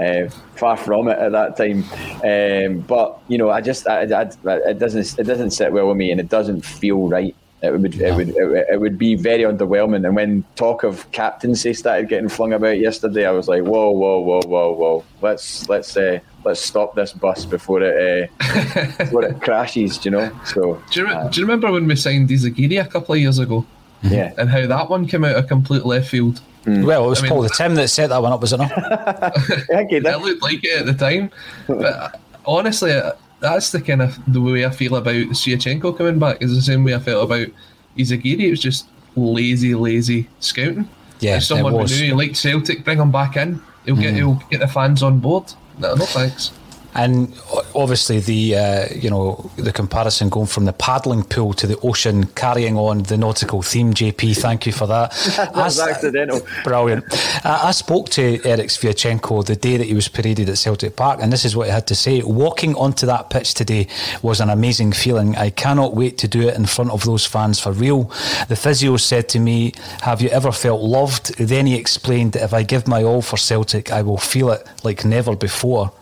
Uh, 0.00 0.28
far 0.56 0.76
from 0.76 1.08
it 1.08 1.18
at 1.18 1.32
that 1.32 1.56
time, 1.56 1.84
um, 2.24 2.80
but 2.80 3.18
you 3.28 3.38
know, 3.38 3.50
I 3.50 3.60
just 3.60 3.86
I, 3.88 4.02
I, 4.02 4.30
it 4.44 4.78
doesn't 4.78 5.18
it 5.18 5.24
doesn't 5.24 5.50
sit 5.50 5.72
well 5.72 5.88
with 5.88 5.96
me, 5.96 6.10
and 6.10 6.20
it 6.20 6.28
doesn't 6.28 6.64
feel 6.64 7.08
right. 7.08 7.34
It 7.62 7.72
would, 7.72 7.94
it 7.94 8.14
would 8.14 8.28
it, 8.30 8.66
it 8.70 8.80
would 8.80 8.98
be 8.98 9.14
very 9.14 9.42
underwhelming. 9.42 10.06
And 10.06 10.14
when 10.14 10.44
talk 10.56 10.82
of 10.82 11.10
captaincy 11.12 11.72
started 11.72 12.08
getting 12.08 12.28
flung 12.28 12.52
about 12.52 12.78
yesterday, 12.78 13.26
I 13.26 13.30
was 13.30 13.48
like, 13.48 13.62
whoa, 13.62 13.90
whoa, 13.90 14.20
whoa, 14.20 14.40
whoa, 14.44 14.72
whoa. 14.72 15.04
Let's 15.22 15.66
let's 15.68 15.96
uh, 15.96 16.20
let's 16.44 16.60
stop 16.60 16.94
this 16.94 17.12
bus 17.12 17.46
before 17.46 17.82
it 17.82 18.30
uh, 18.40 18.84
before 18.98 19.24
it 19.24 19.40
crashes. 19.40 20.04
You 20.04 20.10
know. 20.10 20.40
So 20.44 20.82
do 20.90 21.00
you, 21.00 21.06
uh, 21.08 21.28
do 21.28 21.40
you 21.40 21.46
remember 21.46 21.72
when 21.72 21.86
we 21.86 21.96
signed 21.96 22.28
Izaguirre 22.28 22.84
a 22.84 22.88
couple 22.88 23.14
of 23.14 23.20
years 23.20 23.38
ago? 23.38 23.64
Yeah. 24.02 24.34
And 24.36 24.50
how 24.50 24.66
that 24.66 24.90
one 24.90 25.06
came 25.06 25.24
out 25.24 25.36
of 25.36 25.48
complete 25.48 25.86
left 25.86 26.08
field. 26.08 26.42
Mm. 26.64 26.84
Well, 26.84 27.06
it 27.06 27.08
was 27.08 27.22
I 27.22 27.28
Paul 27.28 27.42
mean, 27.42 27.48
the 27.48 27.54
Tim 27.56 27.74
that 27.76 27.88
set 27.88 28.08
that 28.08 28.20
one 28.20 28.32
up, 28.32 28.40
was 28.40 28.52
it 28.52 28.58
not? 28.58 28.70
it 28.70 30.20
looked 30.20 30.42
like 30.42 30.64
it 30.64 30.80
at 30.80 30.86
the 30.86 30.94
time, 30.94 31.30
but 31.68 32.20
honestly, 32.44 32.92
uh, 32.92 33.12
that's 33.54 33.70
the 33.70 33.80
kind 33.80 34.02
of 34.02 34.18
the 34.32 34.40
way 34.40 34.64
I 34.64 34.70
feel 34.70 34.96
about 34.96 35.14
Sviatchenko 35.14 35.96
coming 35.96 36.18
back. 36.18 36.42
Is 36.42 36.54
the 36.54 36.62
same 36.62 36.84
way 36.84 36.94
I 36.94 36.98
felt 36.98 37.24
about 37.24 37.48
Izaguirre. 37.96 38.40
It 38.40 38.50
was 38.50 38.60
just 38.60 38.88
lazy, 39.14 39.74
lazy 39.74 40.28
scouting. 40.40 40.88
Yeah, 41.20 41.36
if 41.36 41.44
someone 41.44 41.72
who 41.72 41.84
knew 41.84 42.04
he 42.04 42.12
liked 42.12 42.36
Celtic, 42.36 42.84
bring 42.84 42.98
him 42.98 43.10
back 43.10 43.36
in. 43.36 43.62
He'll 43.84 43.96
get 43.96 44.14
mm. 44.14 44.16
he'll 44.16 44.42
get 44.50 44.60
the 44.60 44.68
fans 44.68 45.02
on 45.02 45.20
board. 45.20 45.52
No, 45.78 45.94
no 45.94 46.04
thanks. 46.06 46.52
And 46.96 47.38
obviously, 47.74 48.20
the 48.20 48.56
uh, 48.56 48.86
you 48.94 49.10
know 49.10 49.50
the 49.56 49.72
comparison 49.72 50.30
going 50.30 50.46
from 50.46 50.64
the 50.64 50.72
paddling 50.72 51.24
pool 51.24 51.52
to 51.52 51.66
the 51.66 51.78
ocean, 51.80 52.24
carrying 52.28 52.78
on 52.78 53.02
the 53.02 53.18
nautical 53.18 53.60
theme. 53.60 53.92
JP, 53.92 54.38
thank 54.38 54.64
you 54.64 54.72
for 54.72 54.86
that. 54.86 55.10
that 55.36 55.54
was 55.54 55.78
I, 55.78 55.90
accidental. 55.90 56.40
Brilliant. 56.64 57.04
I, 57.44 57.68
I, 57.68 57.70
spoke 57.72 58.08
to 58.10 58.40
Erik 58.44 58.68
Sviatchenko 58.68 59.44
the 59.44 59.56
day 59.56 59.76
that 59.76 59.84
he 59.84 59.92
was 59.92 60.08
paraded 60.08 60.48
at 60.48 60.56
Celtic 60.56 60.96
Park, 60.96 61.20
and 61.22 61.30
this 61.30 61.44
is 61.44 61.54
what 61.54 61.66
he 61.66 61.72
had 61.72 61.86
to 61.88 61.94
say. 61.94 62.22
Walking 62.22 62.74
onto 62.76 63.04
that 63.04 63.28
pitch 63.28 63.52
today 63.52 63.88
was 64.22 64.40
an 64.40 64.48
amazing 64.48 64.92
feeling. 64.92 65.36
I 65.36 65.50
cannot 65.50 65.94
wait 65.94 66.16
to 66.18 66.28
do 66.28 66.48
it 66.48 66.56
in 66.56 66.64
front 66.64 66.92
of 66.92 67.04
those 67.04 67.26
fans 67.26 67.60
for 67.60 67.72
real. 67.72 68.04
The 68.48 68.56
physio 68.56 68.96
said 68.96 69.28
to 69.30 69.38
me, 69.38 69.74
"Have 70.00 70.22
you 70.22 70.30
ever 70.30 70.50
felt 70.50 70.80
loved?" 70.80 71.36
Then 71.36 71.66
he 71.66 71.76
explained 71.76 72.32
that 72.32 72.42
if 72.42 72.54
I 72.54 72.62
give 72.62 72.88
my 72.88 73.02
all 73.02 73.20
for 73.20 73.36
Celtic, 73.36 73.92
I 73.92 74.00
will 74.00 74.16
feel 74.16 74.50
it 74.50 74.66
like 74.82 75.04
never 75.04 75.36
before. 75.36 75.92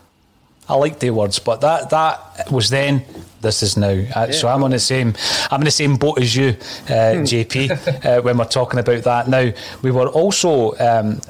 I 0.67 0.75
like 0.75 0.99
the 0.99 1.11
words, 1.11 1.39
but 1.39 1.61
that 1.61 1.89
that 1.91 2.51
was 2.51 2.69
then. 2.69 3.05
This 3.41 3.61
is 3.61 3.77
now. 3.77 3.89
Uh, 3.89 3.93
yeah. 3.93 4.31
So 4.31 4.47
I'm 4.47 4.63
on 4.63 4.71
the 4.71 4.79
same. 4.79 5.13
I'm 5.51 5.61
in 5.61 5.65
the 5.65 5.71
same 5.71 5.97
boat 5.97 6.19
as 6.19 6.35
you, 6.35 6.49
uh, 6.89 7.13
hmm. 7.13 7.23
JP, 7.23 8.05
uh, 8.05 8.21
when 8.21 8.37
we're 8.37 8.45
talking 8.45 8.79
about 8.79 9.03
that. 9.03 9.27
Now 9.27 9.51
we 9.81 9.91
were 9.91 10.07
also. 10.07 10.75
Um, 10.77 11.21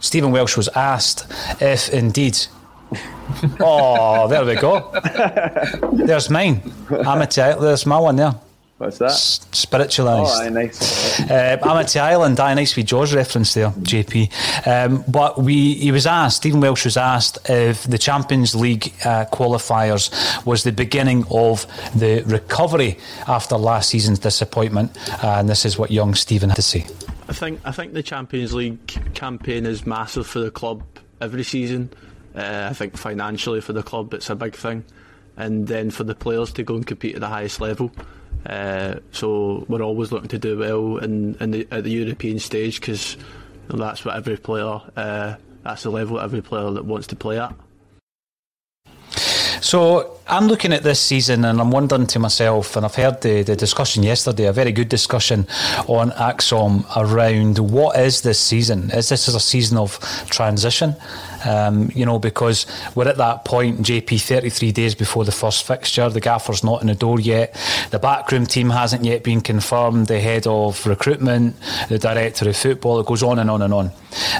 Stephen 0.00 0.30
Welsh 0.30 0.56
was 0.56 0.68
asked 0.76 1.26
if 1.60 1.88
indeed 1.92 2.38
oh, 3.60 4.28
there 4.28 4.44
we 4.44 4.54
go. 4.54 4.90
There's 5.92 6.30
mine. 6.30 6.72
Amity, 6.90 7.42
there's 7.60 7.84
my 7.84 7.98
one 7.98 8.16
there. 8.16 8.34
What's 8.78 8.98
that? 8.98 9.10
S- 9.10 9.46
spiritualised. 9.52 10.32
Oh, 10.34 10.42
aye, 10.44 10.48
nice. 10.48 11.08
Uh, 11.28 11.58
Amity 11.62 11.98
Island, 11.98 12.38
aye, 12.38 12.54
nice 12.54 12.76
wee 12.76 12.84
Jaws 12.84 13.12
reference 13.12 13.52
there, 13.52 13.70
JP. 13.70 14.66
Um, 14.66 15.04
but 15.08 15.36
we, 15.36 15.74
he 15.74 15.90
was 15.90 16.06
asked, 16.06 16.36
Stephen 16.38 16.60
Welsh 16.60 16.84
was 16.84 16.96
asked 16.96 17.38
if 17.50 17.82
the 17.84 17.98
Champions 17.98 18.54
League 18.54 18.94
uh, 19.04 19.24
qualifiers 19.32 20.10
was 20.46 20.62
the 20.62 20.70
beginning 20.72 21.24
of 21.30 21.66
the 21.94 22.22
recovery 22.24 22.96
after 23.26 23.56
last 23.56 23.90
season's 23.90 24.20
disappointment. 24.20 24.96
Uh, 25.22 25.38
and 25.38 25.48
this 25.48 25.66
is 25.66 25.76
what 25.76 25.90
young 25.90 26.14
Stephen 26.14 26.50
had 26.50 26.56
to 26.56 26.62
say. 26.62 26.86
I 27.28 27.32
think 27.32 27.60
I 27.64 27.72
think 27.72 27.92
the 27.92 28.02
Champions 28.02 28.54
League 28.54 28.86
campaign 29.14 29.66
is 29.66 29.84
massive 29.84 30.26
for 30.26 30.38
the 30.38 30.50
club 30.52 30.82
every 31.20 31.42
season. 31.42 31.90
Uh, 32.34 32.68
I 32.70 32.72
think 32.74 32.96
financially 32.96 33.60
for 33.60 33.72
the 33.72 33.82
club 33.82 34.14
it's 34.14 34.30
a 34.30 34.36
big 34.36 34.54
thing, 34.54 34.84
and 35.36 35.66
then 35.66 35.90
for 35.90 36.04
the 36.04 36.14
players 36.14 36.52
to 36.52 36.62
go 36.62 36.76
and 36.76 36.86
compete 36.86 37.16
at 37.16 37.20
the 37.20 37.26
highest 37.28 37.60
level. 37.60 37.90
Uh, 38.48 38.98
so 39.12 39.66
we're 39.68 39.82
always 39.82 40.10
looking 40.10 40.28
to 40.28 40.38
do 40.38 40.58
well 40.58 40.96
in, 40.98 41.36
in 41.40 41.50
the, 41.50 41.68
at 41.70 41.84
the 41.84 41.90
European 41.90 42.38
stage 42.38 42.80
because 42.80 43.16
that's 43.68 44.04
what 44.04 44.16
every 44.16 44.38
player, 44.38 44.80
uh, 44.96 45.34
that's 45.62 45.82
the 45.82 45.90
level 45.90 46.18
every 46.18 46.40
player 46.40 46.70
that 46.70 46.84
wants 46.84 47.06
to 47.08 47.16
play 47.16 47.38
at. 47.38 47.54
So 49.60 50.18
I'm 50.26 50.46
looking 50.46 50.72
at 50.72 50.82
this 50.82 51.00
season 51.00 51.44
and 51.44 51.60
I'm 51.60 51.70
wondering 51.70 52.06
to 52.08 52.18
myself, 52.18 52.76
and 52.76 52.86
I've 52.86 52.94
heard 52.94 53.20
the, 53.20 53.42
the 53.42 53.56
discussion 53.56 54.02
yesterday, 54.02 54.46
a 54.46 54.52
very 54.52 54.72
good 54.72 54.88
discussion 54.88 55.46
on 55.86 56.10
ACSOM 56.12 56.86
around 56.96 57.58
what 57.58 57.98
is 57.98 58.22
this 58.22 58.38
season? 58.38 58.90
Is 58.92 59.08
this 59.08 59.28
a 59.28 59.40
season 59.40 59.76
of 59.76 59.98
transition? 60.30 60.96
Um, 61.44 61.90
you 61.94 62.04
know, 62.04 62.18
because 62.18 62.66
we're 62.94 63.08
at 63.08 63.16
that 63.18 63.44
point, 63.44 63.80
JP, 63.82 64.20
33 64.20 64.72
days 64.72 64.94
before 64.94 65.24
the 65.24 65.32
first 65.32 65.66
fixture. 65.66 66.08
The 66.08 66.20
gaffer's 66.20 66.64
not 66.64 66.80
in 66.80 66.88
the 66.88 66.94
door 66.94 67.20
yet. 67.20 67.54
The 67.90 67.98
backroom 67.98 68.46
team 68.46 68.70
hasn't 68.70 69.04
yet 69.04 69.22
been 69.22 69.40
confirmed. 69.40 70.08
The 70.08 70.20
head 70.20 70.46
of 70.46 70.84
recruitment, 70.86 71.56
the 71.88 71.98
director 71.98 72.48
of 72.48 72.56
football, 72.56 73.00
it 73.00 73.06
goes 73.06 73.22
on 73.22 73.38
and 73.38 73.50
on 73.50 73.62
and 73.62 73.72
on. 73.72 73.90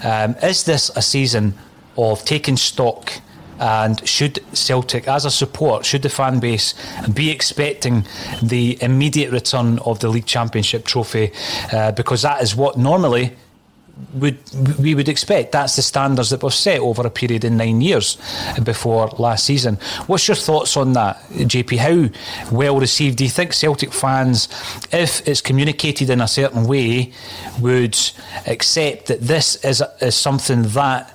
Um, 0.03 0.35
is 0.43 0.65
this 0.65 0.91
a 0.97 1.03
season 1.03 1.55
of 1.97 2.25
taking 2.25 2.57
stock? 2.57 3.13
And 3.61 4.07
should 4.09 4.39
Celtic, 4.53 5.09
as 5.09 5.25
a 5.25 5.31
support, 5.31 5.85
should 5.85 6.03
the 6.03 6.09
fan 6.09 6.39
base 6.39 6.75
be 7.13 7.31
expecting 7.31 8.07
the 8.41 8.81
immediate 8.81 9.33
return 9.33 9.81
of 9.81 9.99
the 9.99 10.09
league 10.09 10.27
championship 10.27 10.85
trophy? 10.85 11.33
Uh, 11.73 11.91
because 11.93 12.23
that 12.23 12.41
is 12.41 12.55
what 12.55 12.79
normally 12.79 13.37
would 14.15 14.39
we 14.79 14.95
would 14.95 15.09
expect. 15.09 15.53
That's 15.53 15.77
the 15.77 15.83
standards 15.83 16.31
that 16.31 16.43
were 16.43 16.51
set 16.51 16.81
over 16.81 17.07
a 17.07 17.11
period 17.11 17.45
in 17.45 17.57
nine 17.57 17.81
years 17.81 18.17
before 18.63 19.09
last 19.19 19.45
season. 19.45 19.77
What's 20.07 20.29
your 20.29 20.35
thoughts 20.37 20.77
on 20.77 20.93
that, 20.95 21.21
JP? 21.31 21.77
How 21.79 22.55
well 22.55 22.79
received 22.79 23.19
do 23.19 23.25
you 23.25 23.31
think 23.31 23.53
Celtic 23.53 23.93
fans, 23.93 24.49
if 24.93 25.27
it's 25.27 25.41
communicated 25.41 26.11
in 26.11 26.21
a 26.21 26.29
certain 26.29 26.67
way, 26.67 27.13
would 27.61 27.99
accept 28.47 29.07
that 29.07 29.21
this 29.21 29.57
is, 29.65 29.83
is 30.01 30.15
something 30.15 30.63
that 30.63 31.15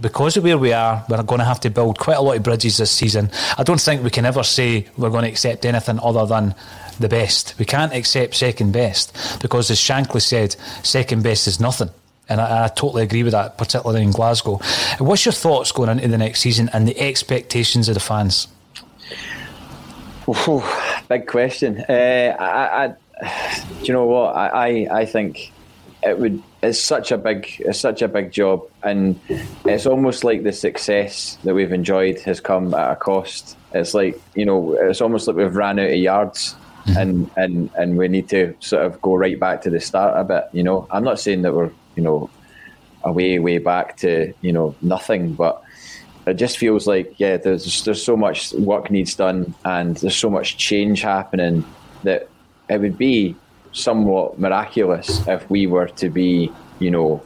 because 0.00 0.36
of 0.36 0.44
where 0.44 0.58
we 0.58 0.72
are, 0.72 1.04
we're 1.08 1.22
going 1.22 1.38
to 1.38 1.44
have 1.44 1.60
to 1.60 1.70
build 1.70 1.98
quite 1.98 2.16
a 2.16 2.20
lot 2.20 2.36
of 2.36 2.42
bridges 2.42 2.78
this 2.78 2.90
season. 2.90 3.30
I 3.56 3.62
don't 3.62 3.80
think 3.80 4.02
we 4.02 4.10
can 4.10 4.26
ever 4.26 4.42
say 4.42 4.86
we're 4.98 5.10
going 5.10 5.22
to 5.22 5.30
accept 5.30 5.64
anything 5.64 6.00
other 6.00 6.26
than 6.26 6.54
the 6.98 7.08
best. 7.08 7.54
We 7.58 7.64
can't 7.64 7.92
accept 7.94 8.34
second 8.34 8.72
best 8.72 9.40
because, 9.40 9.70
as 9.70 9.78
Shankly 9.78 10.20
said, 10.20 10.56
second 10.82 11.22
best 11.22 11.46
is 11.46 11.60
nothing. 11.60 11.90
And 12.28 12.40
I, 12.40 12.64
I, 12.64 12.68
totally 12.68 13.02
agree 13.02 13.22
with 13.22 13.32
that, 13.32 13.58
particularly 13.58 14.02
in 14.02 14.10
Glasgow. 14.10 14.60
What's 14.98 15.26
your 15.26 15.32
thoughts 15.32 15.72
going 15.72 15.90
into 15.90 16.08
the 16.08 16.18
next 16.18 16.40
season 16.40 16.70
and 16.72 16.88
the 16.88 16.98
expectations 16.98 17.88
of 17.88 17.94
the 17.94 18.00
fans? 18.00 18.48
Oh, 20.26 21.02
big 21.08 21.26
question. 21.26 21.84
Uh, 21.86 22.36
I, 22.38 22.84
I, 22.84 22.94
do 23.80 23.84
you 23.84 23.92
know 23.92 24.06
what? 24.06 24.34
I, 24.34 24.88
I 24.90 25.04
think 25.04 25.52
it 26.04 26.18
would 26.18 26.42
it's 26.62 26.80
such 26.80 27.10
a 27.10 27.18
big 27.18 27.56
it's 27.60 27.80
such 27.80 28.02
a 28.02 28.08
big 28.08 28.30
job 28.30 28.62
and 28.82 29.18
it's 29.64 29.86
almost 29.86 30.22
like 30.22 30.42
the 30.42 30.52
success 30.52 31.38
that 31.44 31.54
we've 31.54 31.72
enjoyed 31.72 32.18
has 32.20 32.40
come 32.40 32.74
at 32.74 32.92
a 32.92 32.96
cost 32.96 33.56
it's 33.72 33.94
like 33.94 34.20
you 34.34 34.44
know 34.44 34.74
it's 34.74 35.00
almost 35.00 35.26
like 35.26 35.36
we've 35.36 35.56
ran 35.56 35.78
out 35.78 35.90
of 35.90 35.96
yards 35.96 36.54
mm-hmm. 36.84 36.98
and 36.98 37.30
and 37.36 37.70
and 37.76 37.96
we 37.96 38.08
need 38.08 38.28
to 38.28 38.54
sort 38.60 38.84
of 38.84 39.00
go 39.00 39.14
right 39.14 39.40
back 39.40 39.62
to 39.62 39.70
the 39.70 39.80
start 39.80 40.14
a 40.18 40.24
bit 40.24 40.44
you 40.52 40.62
know 40.62 40.86
i'm 40.90 41.04
not 41.04 41.18
saying 41.18 41.42
that 41.42 41.54
we're 41.54 41.70
you 41.96 42.02
know 42.02 42.30
a 43.04 43.12
way 43.12 43.38
way 43.38 43.58
back 43.58 43.96
to 43.96 44.32
you 44.40 44.52
know 44.52 44.74
nothing 44.80 45.34
but 45.34 45.62
it 46.26 46.34
just 46.34 46.56
feels 46.56 46.86
like 46.86 47.14
yeah 47.18 47.36
there's 47.36 47.84
there's 47.84 48.02
so 48.02 48.16
much 48.16 48.52
work 48.54 48.90
needs 48.90 49.14
done 49.14 49.54
and 49.64 49.96
there's 49.98 50.16
so 50.16 50.30
much 50.30 50.56
change 50.56 51.02
happening 51.02 51.64
that 52.02 52.28
it 52.68 52.80
would 52.80 52.96
be 52.96 53.36
somewhat 53.74 54.38
miraculous 54.38 55.26
if 55.26 55.48
we 55.50 55.66
were 55.66 55.88
to 55.88 56.08
be, 56.08 56.50
you 56.78 56.90
know, 56.90 57.22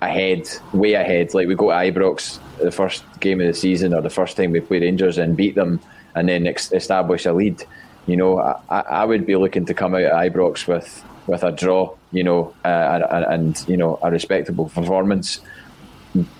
ahead, 0.00 0.48
way 0.72 0.94
ahead. 0.94 1.34
Like 1.34 1.48
we 1.48 1.54
go 1.54 1.68
to 1.68 1.76
Ibrox 1.76 2.38
the 2.62 2.70
first 2.70 3.04
game 3.20 3.40
of 3.40 3.46
the 3.46 3.54
season 3.54 3.92
or 3.92 4.00
the 4.00 4.10
first 4.10 4.36
time 4.36 4.52
we 4.52 4.60
play 4.60 4.80
Rangers 4.80 5.18
and 5.18 5.36
beat 5.36 5.54
them, 5.54 5.80
and 6.14 6.28
then 6.28 6.46
ex- 6.46 6.72
establish 6.72 7.26
a 7.26 7.32
lead. 7.32 7.64
You 8.06 8.16
know, 8.16 8.38
I, 8.38 8.80
I 8.80 9.04
would 9.04 9.26
be 9.26 9.36
looking 9.36 9.66
to 9.66 9.74
come 9.74 9.94
out 9.94 10.02
at 10.02 10.32
Ibrox 10.32 10.66
with 10.66 11.04
with 11.28 11.44
a 11.44 11.52
draw. 11.52 11.94
You 12.10 12.24
know, 12.24 12.54
uh, 12.64 13.00
and, 13.10 13.24
and 13.24 13.68
you 13.68 13.76
know 13.76 13.98
a 14.02 14.10
respectable 14.10 14.68
performance 14.68 15.40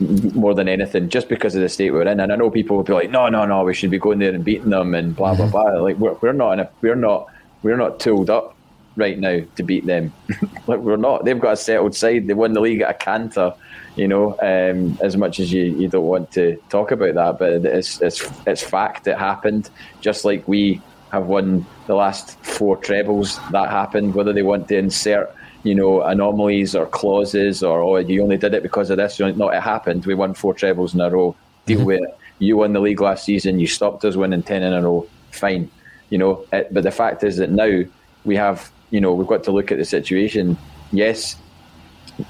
more 0.00 0.54
than 0.54 0.68
anything, 0.68 1.08
just 1.08 1.28
because 1.28 1.54
of 1.54 1.60
the 1.60 1.68
state 1.68 1.92
we're 1.92 2.02
in. 2.02 2.20
And 2.20 2.32
I 2.32 2.36
know 2.36 2.50
people 2.50 2.76
will 2.76 2.84
be 2.84 2.92
like, 2.92 3.10
"No, 3.10 3.28
no, 3.28 3.44
no, 3.44 3.64
we 3.64 3.74
should 3.74 3.90
be 3.90 3.98
going 3.98 4.18
there 4.18 4.34
and 4.34 4.44
beating 4.44 4.70
them," 4.70 4.94
and 4.94 5.14
blah 5.14 5.34
blah 5.34 5.48
blah. 5.48 5.80
Like 5.80 5.96
we're, 5.98 6.14
we're 6.14 6.32
not 6.32 6.52
in 6.52 6.60
a, 6.60 6.70
we're 6.80 6.96
not 6.96 7.28
we're 7.62 7.76
not 7.76 8.00
tooled 8.00 8.30
up 8.30 8.56
right 8.96 9.18
now 9.18 9.40
to 9.56 9.62
beat 9.62 9.86
them. 9.86 10.12
like 10.66 10.80
we're 10.80 10.96
not. 10.96 11.24
They've 11.24 11.38
got 11.38 11.52
a 11.52 11.56
settled 11.56 11.94
side. 11.94 12.26
They 12.26 12.34
won 12.34 12.52
the 12.52 12.60
league 12.60 12.80
at 12.80 12.90
a 12.90 12.94
canter. 12.94 13.54
You 13.96 14.06
know, 14.06 14.36
um, 14.40 14.98
as 15.02 15.16
much 15.16 15.40
as 15.40 15.52
you, 15.52 15.64
you 15.64 15.88
don't 15.88 16.06
want 16.06 16.30
to 16.32 16.56
talk 16.68 16.92
about 16.92 17.14
that, 17.14 17.38
but 17.38 17.64
it's 17.64 18.00
it's 18.00 18.26
it's 18.46 18.62
fact. 18.62 19.06
It 19.06 19.18
happened. 19.18 19.70
Just 20.00 20.24
like 20.24 20.46
we 20.46 20.80
have 21.10 21.26
won 21.26 21.66
the 21.86 21.94
last 21.94 22.38
four 22.44 22.76
trebles. 22.76 23.38
That 23.50 23.70
happened. 23.70 24.14
Whether 24.14 24.32
they 24.32 24.42
want 24.42 24.68
to 24.68 24.78
insert 24.78 25.34
you 25.64 25.74
know 25.74 26.02
anomalies 26.02 26.76
or 26.76 26.86
clauses 26.86 27.64
or 27.64 27.80
oh 27.80 27.96
you 27.96 28.22
only 28.22 28.36
did 28.36 28.54
it 28.54 28.62
because 28.62 28.90
of 28.90 28.96
this. 28.96 29.18
No, 29.18 29.48
it 29.48 29.62
happened. 29.62 30.06
We 30.06 30.14
won 30.14 30.34
four 30.34 30.54
trebles 30.54 30.94
in 30.94 31.00
a 31.00 31.10
row. 31.10 31.34
Deal 31.66 31.78
mm-hmm. 31.78 31.86
with 31.86 32.02
it. 32.02 32.18
You 32.38 32.56
won 32.56 32.72
the 32.72 32.80
league 32.80 33.00
last 33.00 33.24
season. 33.24 33.58
You 33.58 33.66
stopped 33.66 34.04
us 34.04 34.16
winning 34.16 34.42
ten 34.42 34.62
in 34.62 34.72
a 34.72 34.82
row. 34.82 35.06
Fine. 35.30 35.70
You 36.10 36.18
know, 36.18 36.46
it, 36.52 36.72
but 36.72 36.84
the 36.84 36.90
fact 36.90 37.22
is 37.24 37.36
that 37.36 37.50
now 37.50 37.82
we 38.24 38.36
have 38.36 38.70
you 38.90 39.00
know, 39.00 39.12
we've 39.12 39.26
got 39.26 39.44
to 39.44 39.50
look 39.50 39.70
at 39.70 39.78
the 39.78 39.84
situation. 39.84 40.56
Yes, 40.92 41.36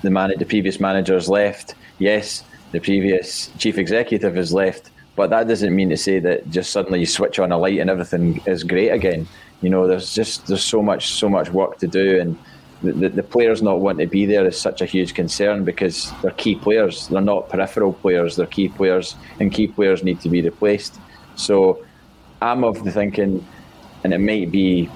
the 0.02 0.10
man, 0.10 0.32
the 0.38 0.44
previous 0.44 0.80
manager 0.80 1.14
has 1.14 1.28
left. 1.28 1.74
Yes, 1.98 2.42
the 2.72 2.80
previous 2.80 3.48
chief 3.58 3.78
executive 3.78 4.34
has 4.34 4.52
left. 4.52 4.90
But 5.18 5.30
that 5.30 5.48
doesn't 5.48 5.74
mean 5.74 5.88
to 5.88 5.96
say 5.96 6.20
that 6.20 6.48
just 6.48 6.70
suddenly 6.70 7.00
you 7.00 7.06
switch 7.06 7.40
on 7.40 7.50
a 7.50 7.58
light 7.58 7.80
and 7.80 7.90
everything 7.90 8.40
is 8.46 8.62
great 8.62 8.90
again. 8.90 9.26
You 9.62 9.68
know, 9.68 9.88
there's 9.88 10.14
just 10.14 10.46
there's 10.46 10.62
so 10.62 10.80
much 10.80 11.10
so 11.10 11.28
much 11.28 11.50
work 11.50 11.78
to 11.78 11.88
do, 11.88 12.20
and 12.20 12.38
the, 12.84 12.92
the, 12.92 13.08
the 13.08 13.22
players 13.24 13.60
not 13.60 13.80
wanting 13.80 14.06
to 14.06 14.10
be 14.10 14.26
there 14.26 14.46
is 14.46 14.56
such 14.56 14.80
a 14.80 14.86
huge 14.86 15.14
concern 15.14 15.64
because 15.64 16.12
they're 16.22 16.30
key 16.42 16.54
players. 16.54 17.08
They're 17.08 17.20
not 17.20 17.48
peripheral 17.48 17.94
players. 17.94 18.36
They're 18.36 18.46
key 18.46 18.68
players, 18.68 19.16
and 19.40 19.52
key 19.52 19.66
players 19.66 20.04
need 20.04 20.20
to 20.20 20.28
be 20.28 20.40
replaced. 20.40 21.00
So 21.34 21.84
I'm 22.40 22.62
of 22.62 22.84
the 22.84 22.92
thinking, 22.92 23.44
and 24.04 24.14
it 24.14 24.20
might 24.20 24.52
be 24.52 24.88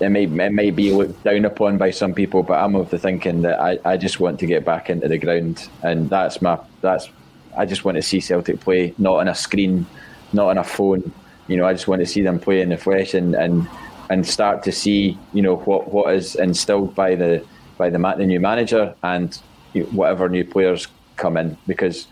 it 0.00 0.10
may 0.10 0.24
it 0.24 0.52
may 0.52 0.70
be 0.70 0.92
looked 0.92 1.24
down 1.24 1.46
upon 1.46 1.78
by 1.78 1.92
some 1.92 2.12
people, 2.12 2.42
but 2.42 2.62
I'm 2.62 2.74
of 2.74 2.90
the 2.90 2.98
thinking 2.98 3.40
that 3.40 3.58
I, 3.58 3.78
I 3.86 3.96
just 3.96 4.20
want 4.20 4.38
to 4.40 4.46
get 4.46 4.66
back 4.66 4.90
into 4.90 5.08
the 5.08 5.16
ground, 5.16 5.66
and 5.82 6.10
that's 6.10 6.42
my 6.42 6.58
that's 6.82 7.08
I 7.56 7.66
just 7.66 7.84
want 7.84 7.96
to 7.96 8.02
see 8.02 8.20
Celtic 8.20 8.60
play, 8.60 8.94
not 8.98 9.16
on 9.16 9.28
a 9.28 9.34
screen, 9.34 9.86
not 10.32 10.48
on 10.48 10.58
a 10.58 10.64
phone. 10.64 11.12
You 11.48 11.56
know, 11.56 11.66
I 11.66 11.72
just 11.72 11.88
want 11.88 12.00
to 12.00 12.06
see 12.06 12.22
them 12.22 12.38
play 12.38 12.60
in 12.60 12.70
the 12.70 12.76
flesh 12.76 13.14
and 13.14 13.34
and 13.34 13.68
and 14.10 14.26
start 14.26 14.62
to 14.64 14.72
see 14.72 15.18
you 15.32 15.42
know 15.42 15.56
what 15.56 15.92
what 15.92 16.14
is 16.14 16.34
instilled 16.36 16.94
by 16.94 17.14
the 17.14 17.44
by 17.78 17.90
the, 17.90 17.98
the 18.18 18.26
new 18.26 18.40
manager 18.40 18.94
and 19.02 19.40
whatever 19.92 20.28
new 20.28 20.44
players 20.44 20.86
come 21.16 21.36
in 21.36 21.56
because 21.66 22.06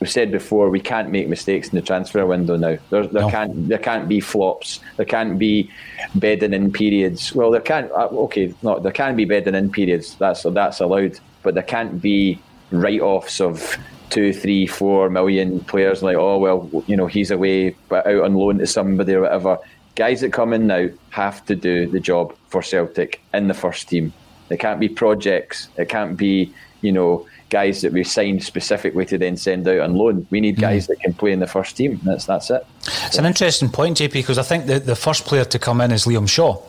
we've 0.00 0.10
said 0.10 0.30
before 0.32 0.68
we 0.70 0.80
can't 0.80 1.10
make 1.10 1.28
mistakes 1.28 1.68
in 1.68 1.76
the 1.76 1.82
transfer 1.82 2.26
window 2.26 2.56
now. 2.56 2.76
There, 2.90 3.06
there 3.06 3.22
no. 3.22 3.30
can't 3.30 3.68
there 3.68 3.78
can't 3.78 4.08
be 4.08 4.20
flops. 4.20 4.80
There 4.96 5.06
can't 5.06 5.38
be 5.38 5.70
bedding 6.14 6.52
in 6.52 6.72
periods. 6.72 7.34
Well, 7.34 7.50
there 7.50 7.60
can't. 7.60 7.90
Uh, 7.92 8.08
okay, 8.26 8.52
no, 8.62 8.78
there 8.78 8.92
can 8.92 9.16
be 9.16 9.24
bedding 9.24 9.54
in 9.54 9.70
periods. 9.70 10.16
That's 10.16 10.42
that's 10.42 10.80
allowed, 10.80 11.18
but 11.42 11.54
there 11.54 11.62
can't 11.62 12.02
be 12.02 12.38
write-offs 12.70 13.40
of 13.40 13.76
two, 14.14 14.32
three, 14.32 14.64
four 14.64 15.10
million 15.10 15.58
players. 15.60 16.02
Like, 16.02 16.16
oh 16.16 16.38
well, 16.38 16.84
you 16.86 16.96
know, 16.96 17.08
he's 17.08 17.32
away, 17.32 17.76
but 17.88 18.06
out 18.06 18.22
on 18.22 18.34
loan 18.34 18.58
to 18.58 18.66
somebody 18.66 19.12
or 19.14 19.22
whatever. 19.22 19.58
Guys 19.96 20.20
that 20.20 20.32
come 20.32 20.52
in 20.52 20.68
now 20.68 20.88
have 21.10 21.44
to 21.46 21.56
do 21.56 21.86
the 21.88 21.98
job 22.00 22.34
for 22.48 22.62
Celtic 22.62 23.20
in 23.34 23.48
the 23.48 23.54
first 23.54 23.88
team. 23.88 24.12
It 24.50 24.60
can't 24.60 24.78
be 24.78 24.88
projects. 24.88 25.68
It 25.76 25.88
can't 25.88 26.16
be 26.16 26.54
you 26.80 26.92
know 26.92 27.26
guys 27.50 27.82
that 27.82 27.92
we 27.92 28.04
signed 28.04 28.42
specifically 28.42 29.06
to 29.06 29.18
then 29.18 29.36
send 29.36 29.66
out 29.68 29.80
on 29.80 29.94
loan. 29.94 30.26
We 30.30 30.40
need 30.40 30.60
guys 30.60 30.84
mm. 30.84 30.88
that 30.88 31.00
can 31.00 31.14
play 31.14 31.32
in 31.32 31.40
the 31.40 31.46
first 31.46 31.76
team. 31.76 32.00
That's 32.04 32.26
that's 32.26 32.50
it. 32.50 32.66
It's 33.06 33.18
an 33.18 33.26
interesting 33.26 33.68
point, 33.68 33.98
JP, 33.98 34.12
because 34.12 34.38
I 34.38 34.42
think 34.42 34.66
the, 34.66 34.78
the 34.80 34.96
first 34.96 35.24
player 35.24 35.44
to 35.44 35.58
come 35.58 35.80
in 35.80 35.90
is 35.90 36.04
Liam 36.04 36.28
Shaw, 36.28 36.62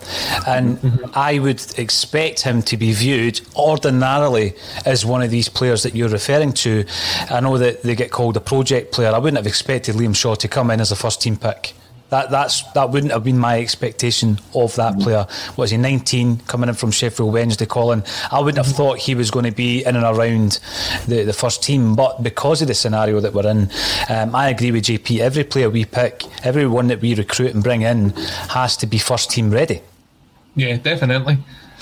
and 0.48 0.78
mm-hmm. 0.78 1.12
I 1.14 1.40
would 1.40 1.78
expect 1.80 2.42
him 2.42 2.62
to 2.64 2.78
be 2.78 2.94
viewed 2.94 3.42
ordinarily 3.56 4.54
as 4.86 5.06
one 5.06 5.22
of 5.22 5.32
these 5.32 5.50
players 5.50 5.84
that 5.84 5.96
you're 5.96 6.10
referring 6.10 6.54
to. 6.54 6.86
I 7.30 7.40
know 7.40 7.58
that 7.58 7.84
they 7.84 7.96
get 7.96 8.12
called 8.12 8.38
a 8.38 8.42
project 8.42 8.92
player. 8.92 9.12
I 9.12 9.18
wouldn't 9.18 9.38
have 9.38 9.48
expected 9.48 9.96
Liam 9.96 10.16
Shaw 10.16 10.36
to 10.36 10.48
come 10.48 10.72
in 10.72 10.80
as 10.82 10.92
a 10.92 10.96
first 10.96 11.22
team 11.22 11.38
pick. 11.38 11.74
That 12.16 12.30
that's 12.32 12.62
that 12.72 12.92
wouldn't 12.92 13.12
have 13.12 13.26
been 13.26 13.38
my 13.38 13.60
expectation 13.60 14.40
of 14.54 14.74
that 14.78 14.94
mm-hmm. 14.94 15.02
player. 15.02 15.28
Was 15.58 15.72
he 15.72 15.78
19 15.78 16.38
coming 16.48 16.70
in 16.70 16.76
from 16.76 16.92
Sheffield 16.92 17.34
Wednesday, 17.34 17.66
Colin? 17.66 18.06
I 18.32 18.40
wouldn't 18.40 18.66
have 18.66 18.74
thought 18.74 19.00
he 19.00 19.16
was 19.16 19.30
going 19.32 19.44
to 19.44 19.52
be 19.52 19.84
in 19.84 19.98
and 19.98 20.06
around 20.06 20.60
the, 21.08 21.26
the 21.26 21.34
first 21.34 21.62
team. 21.62 21.94
But 21.94 22.24
because 22.24 22.62
of 22.62 22.70
the 22.70 22.74
scenario 22.74 23.20
that 23.20 23.34
we're 23.34 23.50
in, 23.50 23.70
um, 24.08 24.34
I 24.34 24.48
agree 24.48 24.72
with 24.72 24.86
JP. 24.86 25.20
Every 25.20 25.44
player 25.44 25.70
we 25.70 25.84
pick, 25.84 26.24
everyone 26.46 26.88
that 26.88 27.02
we 27.02 27.16
recruit 27.16 27.54
and 27.54 27.62
bring 27.62 27.82
in, 27.82 28.12
has 28.48 28.78
to 28.78 28.88
be 28.88 28.98
first 28.98 29.30
team 29.30 29.52
ready. 29.52 29.82
Yeah, 30.56 30.78
definitely. 30.78 31.38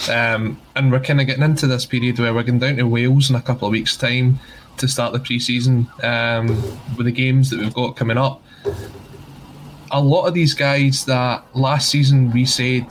Um, 0.09 0.59
and 0.75 0.91
we're 0.91 0.99
kind 0.99 1.21
of 1.21 1.27
getting 1.27 1.43
into 1.43 1.67
this 1.67 1.85
period 1.85 2.17
where 2.17 2.33
we're 2.33 2.41
going 2.41 2.57
down 2.57 2.77
to 2.77 2.87
Wales 2.87 3.29
in 3.29 3.35
a 3.35 3.41
couple 3.41 3.67
of 3.67 3.71
weeks' 3.71 3.97
time 3.97 4.39
to 4.77 4.87
start 4.87 5.13
the 5.13 5.19
pre-season 5.19 5.87
um, 6.01 6.47
with 6.97 7.05
the 7.05 7.11
games 7.11 7.51
that 7.51 7.59
we've 7.59 7.75
got 7.75 7.95
coming 7.95 8.17
up 8.17 8.41
a 9.93 10.01
lot 10.01 10.25
of 10.25 10.33
these 10.33 10.55
guys 10.55 11.05
that 11.05 11.45
last 11.55 11.89
season 11.89 12.31
we 12.31 12.45
said 12.45 12.85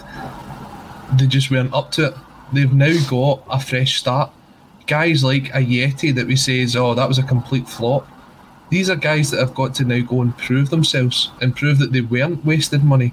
they 1.18 1.26
just 1.26 1.50
weren't 1.50 1.74
up 1.74 1.90
to 1.92 2.06
it. 2.06 2.14
They've 2.52 2.72
now 2.72 2.94
got 3.10 3.42
a 3.50 3.60
fresh 3.60 3.98
start. 3.98 4.30
Guys 4.86 5.24
like 5.24 5.44
Ajeti 5.52 6.14
that 6.14 6.26
we 6.26 6.36
say 6.36 6.60
is, 6.60 6.76
oh, 6.76 6.94
that 6.94 7.08
was 7.08 7.18
a 7.18 7.22
complete 7.22 7.68
flop. 7.68 8.06
These 8.70 8.88
are 8.88 8.96
guys 8.96 9.30
that 9.30 9.40
have 9.40 9.54
got 9.54 9.74
to 9.76 9.84
now 9.84 10.00
go 10.00 10.22
and 10.22 10.36
prove 10.38 10.70
themselves 10.70 11.30
and 11.40 11.54
prove 11.56 11.78
that 11.80 11.92
they 11.92 12.00
weren't 12.00 12.44
wasted 12.44 12.84
money. 12.84 13.12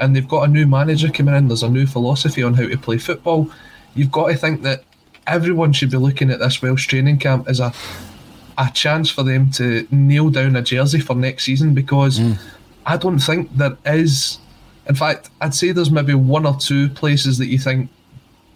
And 0.00 0.14
they've 0.14 0.28
got 0.28 0.48
a 0.48 0.52
new 0.52 0.66
manager 0.66 1.10
coming 1.10 1.34
in. 1.34 1.48
There's 1.48 1.62
a 1.62 1.68
new 1.68 1.86
philosophy 1.86 2.42
on 2.42 2.54
how 2.54 2.66
to 2.66 2.76
play 2.76 2.98
football. 2.98 3.50
You've 3.94 4.12
got 4.12 4.28
to 4.28 4.36
think 4.36 4.62
that 4.62 4.84
everyone 5.26 5.72
should 5.72 5.90
be 5.90 5.96
looking 5.96 6.30
at 6.30 6.40
this 6.40 6.60
Welsh 6.60 6.86
training 6.86 7.18
camp 7.18 7.48
as 7.48 7.60
a 7.60 7.72
a 8.60 8.68
chance 8.74 9.08
for 9.08 9.22
them 9.22 9.48
to 9.52 9.86
nail 9.92 10.30
down 10.30 10.56
a 10.56 10.62
jersey 10.62 10.98
for 10.98 11.14
next 11.14 11.44
season 11.44 11.74
because 11.74 12.18
mm 12.18 12.36
I 12.88 12.96
don't 12.96 13.18
think 13.18 13.54
there 13.54 13.76
is. 13.84 14.38
In 14.88 14.94
fact, 14.94 15.28
I'd 15.42 15.54
say 15.54 15.72
there's 15.72 15.90
maybe 15.90 16.14
one 16.14 16.46
or 16.46 16.56
two 16.56 16.88
places 16.88 17.36
that 17.36 17.48
you 17.48 17.58
think, 17.58 17.90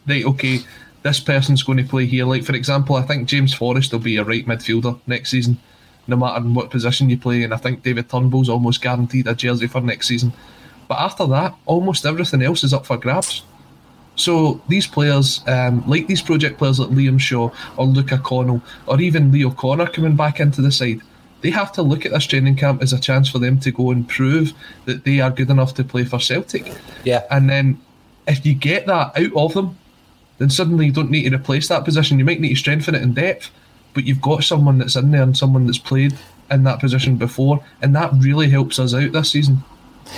right, 0.08 0.24
okay, 0.24 0.60
this 1.02 1.20
person's 1.20 1.62
going 1.62 1.76
to 1.76 1.84
play 1.84 2.06
here. 2.06 2.24
Like, 2.24 2.42
for 2.42 2.54
example, 2.54 2.96
I 2.96 3.02
think 3.02 3.28
James 3.28 3.52
Forrest 3.52 3.92
will 3.92 3.98
be 3.98 4.16
a 4.16 4.24
right 4.24 4.46
midfielder 4.46 4.98
next 5.06 5.30
season, 5.30 5.58
no 6.06 6.16
matter 6.16 6.38
in 6.38 6.54
what 6.54 6.70
position 6.70 7.10
you 7.10 7.18
play. 7.18 7.42
And 7.42 7.52
I 7.52 7.58
think 7.58 7.82
David 7.82 8.08
Turnbull's 8.08 8.48
almost 8.48 8.80
guaranteed 8.80 9.26
a 9.26 9.34
jersey 9.34 9.66
for 9.66 9.82
next 9.82 10.08
season. 10.08 10.32
But 10.88 10.98
after 10.98 11.26
that, 11.26 11.54
almost 11.66 12.06
everything 12.06 12.42
else 12.42 12.64
is 12.64 12.72
up 12.72 12.86
for 12.86 12.96
grabs. 12.96 13.42
So 14.16 14.62
these 14.68 14.86
players, 14.86 15.42
um, 15.46 15.86
like 15.86 16.06
these 16.06 16.22
project 16.22 16.56
players 16.56 16.80
like 16.80 16.88
Liam 16.90 17.20
Shaw 17.20 17.50
or 17.76 17.84
Luca 17.84 18.16
Connell, 18.16 18.62
or 18.86 18.98
even 18.98 19.30
Leo 19.30 19.50
Connor 19.50 19.88
coming 19.88 20.16
back 20.16 20.40
into 20.40 20.62
the 20.62 20.72
side, 20.72 21.02
they 21.42 21.50
have 21.50 21.72
to 21.72 21.82
look 21.82 22.06
at 22.06 22.12
this 22.12 22.26
training 22.26 22.56
camp 22.56 22.82
as 22.82 22.92
a 22.92 23.00
chance 23.00 23.28
for 23.28 23.38
them 23.38 23.58
to 23.60 23.70
go 23.70 23.90
and 23.90 24.08
prove 24.08 24.52
that 24.86 25.04
they 25.04 25.20
are 25.20 25.30
good 25.30 25.50
enough 25.50 25.74
to 25.74 25.84
play 25.84 26.04
for 26.04 26.18
Celtic. 26.18 26.72
Yeah. 27.04 27.24
And 27.30 27.50
then 27.50 27.80
if 28.26 28.46
you 28.46 28.54
get 28.54 28.86
that 28.86 29.16
out 29.18 29.36
of 29.36 29.54
them, 29.54 29.78
then 30.38 30.50
suddenly 30.50 30.86
you 30.86 30.92
don't 30.92 31.10
need 31.10 31.28
to 31.28 31.36
replace 31.36 31.68
that 31.68 31.84
position. 31.84 32.18
You 32.18 32.24
might 32.24 32.40
need 32.40 32.50
to 32.50 32.56
strengthen 32.56 32.94
it 32.94 33.02
in 33.02 33.14
depth, 33.14 33.50
but 33.94 34.04
you've 34.04 34.22
got 34.22 34.44
someone 34.44 34.78
that's 34.78 34.96
in 34.96 35.10
there 35.10 35.22
and 35.22 35.36
someone 35.36 35.66
that's 35.66 35.78
played 35.78 36.16
in 36.50 36.64
that 36.64 36.80
position 36.80 37.16
before, 37.16 37.64
and 37.80 37.94
that 37.96 38.12
really 38.14 38.50
helps 38.50 38.78
us 38.78 38.94
out 38.94 39.12
this 39.12 39.32
season. 39.32 39.64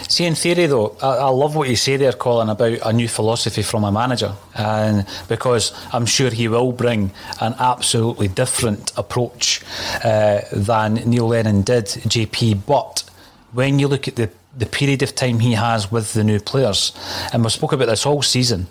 See, 0.08 0.24
in 0.24 0.34
theory, 0.34 0.66
though, 0.66 0.96
I, 1.02 1.16
I, 1.16 1.28
love 1.28 1.56
what 1.56 1.68
you 1.68 1.76
say 1.76 1.96
there, 1.96 2.12
Colin, 2.12 2.48
about 2.48 2.78
a 2.84 2.92
new 2.92 3.08
philosophy 3.08 3.62
from 3.62 3.84
a 3.84 3.92
manager, 3.92 4.34
and 4.54 5.06
because 5.28 5.72
I'm 5.92 6.06
sure 6.06 6.30
he 6.30 6.48
will 6.48 6.72
bring 6.72 7.12
an 7.40 7.54
absolutely 7.58 8.28
different 8.28 8.92
approach 8.96 9.62
uh, 10.04 10.42
than 10.52 10.94
Neil 10.94 11.28
Lennon 11.28 11.62
did, 11.62 11.86
JP. 11.86 12.66
But 12.66 13.04
when 13.52 13.78
you 13.78 13.88
look 13.88 14.08
at 14.08 14.16
the 14.16 14.30
the 14.56 14.66
period 14.66 15.02
of 15.02 15.14
time 15.14 15.40
he 15.40 15.52
has 15.52 15.90
with 15.90 16.12
the 16.12 16.22
new 16.22 16.40
players, 16.40 16.92
and 17.32 17.42
we 17.42 17.50
spoke 17.50 17.72
about 17.72 17.86
this 17.86 18.06
all 18.06 18.22
season, 18.22 18.66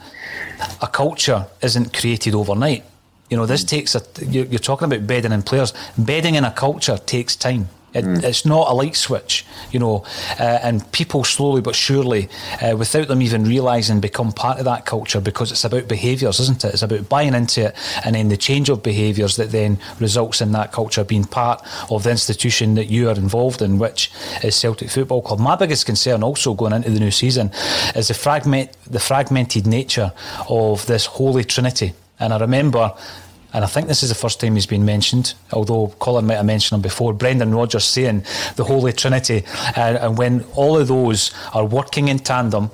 a 0.81 0.87
culture 0.87 1.45
isn't 1.61 1.93
created 1.93 2.35
overnight. 2.35 2.83
You 3.29 3.37
know, 3.37 3.45
this 3.45 3.63
takes 3.63 3.95
a. 3.95 4.01
You're 4.25 4.59
talking 4.59 4.85
about 4.85 5.07
bedding 5.07 5.31
in 5.31 5.43
players. 5.43 5.73
Bedding 5.97 6.35
in 6.35 6.43
a 6.43 6.51
culture 6.51 6.97
takes 6.97 7.35
time. 7.35 7.69
It, 7.93 8.05
mm. 8.05 8.23
It's 8.23 8.45
not 8.45 8.69
a 8.69 8.73
light 8.73 8.95
switch, 8.95 9.45
you 9.71 9.79
know, 9.79 10.05
uh, 10.39 10.59
and 10.63 10.89
people 10.91 11.23
slowly 11.23 11.61
but 11.61 11.75
surely, 11.75 12.29
uh, 12.61 12.75
without 12.77 13.07
them 13.07 13.21
even 13.21 13.43
realising, 13.43 13.99
become 13.99 14.31
part 14.31 14.59
of 14.59 14.65
that 14.65 14.85
culture 14.85 15.21
because 15.21 15.51
it's 15.51 15.63
about 15.63 15.87
behaviours, 15.87 16.39
isn't 16.39 16.63
it? 16.65 16.73
It's 16.73 16.83
about 16.83 17.09
buying 17.09 17.33
into 17.33 17.67
it 17.67 17.75
and 18.03 18.15
then 18.15 18.29
the 18.29 18.37
change 18.37 18.69
of 18.69 18.83
behaviours 18.83 19.35
that 19.35 19.51
then 19.51 19.79
results 19.99 20.41
in 20.41 20.51
that 20.53 20.71
culture 20.71 21.03
being 21.03 21.25
part 21.25 21.61
of 21.89 22.03
the 22.03 22.11
institution 22.11 22.75
that 22.75 22.89
you 22.89 23.09
are 23.09 23.15
involved 23.15 23.61
in, 23.61 23.79
which 23.79 24.11
is 24.43 24.55
Celtic 24.55 24.89
Football 24.89 25.21
Club. 25.21 25.39
My 25.39 25.55
biggest 25.55 25.85
concern 25.85 26.23
also 26.23 26.53
going 26.53 26.73
into 26.73 26.89
the 26.89 26.99
new 26.99 27.11
season 27.11 27.51
is 27.95 28.07
the 28.07 28.13
fragment, 28.13 28.71
the 28.89 28.99
fragmented 28.99 29.67
nature 29.67 30.11
of 30.49 30.85
this 30.85 31.05
holy 31.05 31.43
trinity. 31.43 31.93
And 32.19 32.33
I 32.33 32.39
remember 32.39 32.93
and 33.53 33.63
I 33.63 33.67
think 33.67 33.87
this 33.87 34.01
is 34.01 34.09
the 34.09 34.15
first 34.15 34.39
time 34.39 34.55
he's 34.55 34.65
been 34.65 34.83
mentioned, 34.83 35.35
although 35.51 35.93
Colin 35.99 36.25
might 36.25 36.35
have 36.35 36.45
mentioned 36.45 36.77
him 36.77 36.81
before. 36.81 37.13
Brendan 37.13 37.53
Rodgers 37.53 37.85
saying 37.85 38.25
the 38.55 38.63
Holy 38.63 38.91
Trinity, 38.91 39.43
uh, 39.77 39.97
and 40.01 40.17
when 40.17 40.43
all 40.55 40.77
of 40.77 40.87
those 40.87 41.31
are 41.53 41.63
working 41.63 42.07
in 42.07 42.17
tandem, 42.17 42.71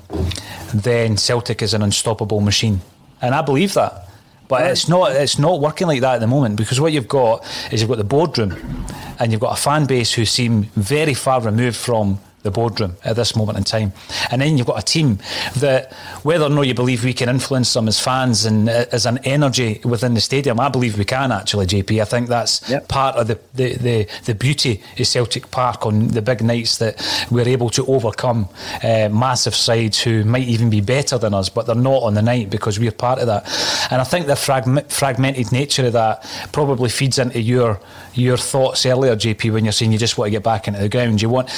then 0.74 1.18
Celtic 1.18 1.62
is 1.62 1.74
an 1.74 1.82
unstoppable 1.82 2.40
machine, 2.40 2.80
and 3.22 3.36
I 3.36 3.42
believe 3.42 3.74
that. 3.74 4.06
But 4.48 4.66
it's 4.72 4.90
not 4.90 5.12
it's 5.12 5.38
not 5.38 5.62
working 5.62 5.86
like 5.86 6.02
that 6.02 6.16
at 6.16 6.22
the 6.22 6.28
moment 6.28 6.56
because 6.56 6.82
what 6.82 6.92
you've 6.92 7.08
got 7.08 7.46
is 7.72 7.82
you've 7.82 7.90
got 7.90 8.00
the 8.00 8.04
boardroom 8.04 8.86
and 9.20 9.32
you've 9.32 9.42
got 9.42 9.56
a 9.56 9.62
fan 9.62 9.86
base 9.86 10.12
who 10.12 10.26
seem 10.26 10.64
very 10.76 11.14
far 11.14 11.40
removed 11.40 11.78
from 11.78 12.20
the 12.44 12.52
boardroom 12.52 12.96
at 13.04 13.16
this 13.16 13.36
moment 13.36 13.58
in 13.58 13.64
time. 13.64 13.94
And 14.32 14.42
then 14.42 14.58
you've 14.58 14.68
got 14.68 14.80
a 14.80 14.86
team 14.86 15.20
that, 15.58 15.94
whether 16.24 16.46
or 16.46 16.50
not 16.50 16.62
you 16.62 16.74
believe 16.74 17.04
we 17.04 17.14
can 17.14 17.30
influence 17.30 17.74
them 17.74 17.88
as 17.88 18.00
fans 18.00 18.46
and 18.46 18.70
uh, 18.70 18.86
as 18.92 19.06
an 19.06 19.20
energy 19.20 19.82
within 19.84 20.14
the 20.14 20.22
stadium, 20.22 20.60
I 20.60 20.70
believe 20.70 20.98
we 20.98 21.06
can 21.06 21.32
actually, 21.32 21.66
JP. 21.66 22.02
I 22.02 22.06
think 22.06 22.30
that's 22.30 22.68
yep. 22.70 22.88
part 22.88 23.16
of 23.16 23.28
the, 23.28 23.40
the, 23.54 23.74
the, 23.76 24.08
the, 24.26 24.36
beauty 24.36 24.82
of 24.98 25.08
Celtic 25.08 25.52
Park 25.52 25.86
on 25.86 26.10
the 26.10 26.22
big 26.22 26.42
nights 26.42 26.78
that 26.78 27.06
we're 27.30 27.48
able 27.48 27.70
to 27.72 27.86
overcome 27.88 28.48
uh, 28.84 29.10
massive 29.10 29.56
sides 29.56 30.02
who 30.02 30.24
might 30.24 30.48
even 30.48 30.70
be 30.70 30.82
better 30.82 31.18
than 31.18 31.34
us, 31.34 31.50
but 31.50 31.66
they're 31.66 31.76
not 31.76 32.04
on 32.04 32.14
the 32.14 32.22
night 32.22 32.50
because 32.50 32.80
we're 32.80 32.92
part 32.92 33.20
of 33.20 33.28
that. 33.28 33.44
And 33.92 34.00
I 34.00 34.06
think 34.06 34.28
the 34.28 34.36
frag- 34.36 34.88
fragmented 34.88 35.52
nature 35.52 35.86
of 35.88 35.94
that 35.94 36.26
probably 36.52 36.90
feeds 36.90 37.20
into 37.20 37.42
your 37.42 37.80
your 38.20 38.38
thoughts 38.38 38.86
earlier, 38.86 39.16
JP, 39.16 39.54
when 39.54 39.66
you're 39.66 39.72
saying 39.72 39.92
you 39.92 39.98
just 39.98 40.18
want 40.18 40.28
to 40.28 40.32
get 40.32 40.44
back 40.44 40.68
into 40.68 40.80
the 40.80 40.90
ground. 40.90 41.22
You 41.22 41.30
want 41.30 41.50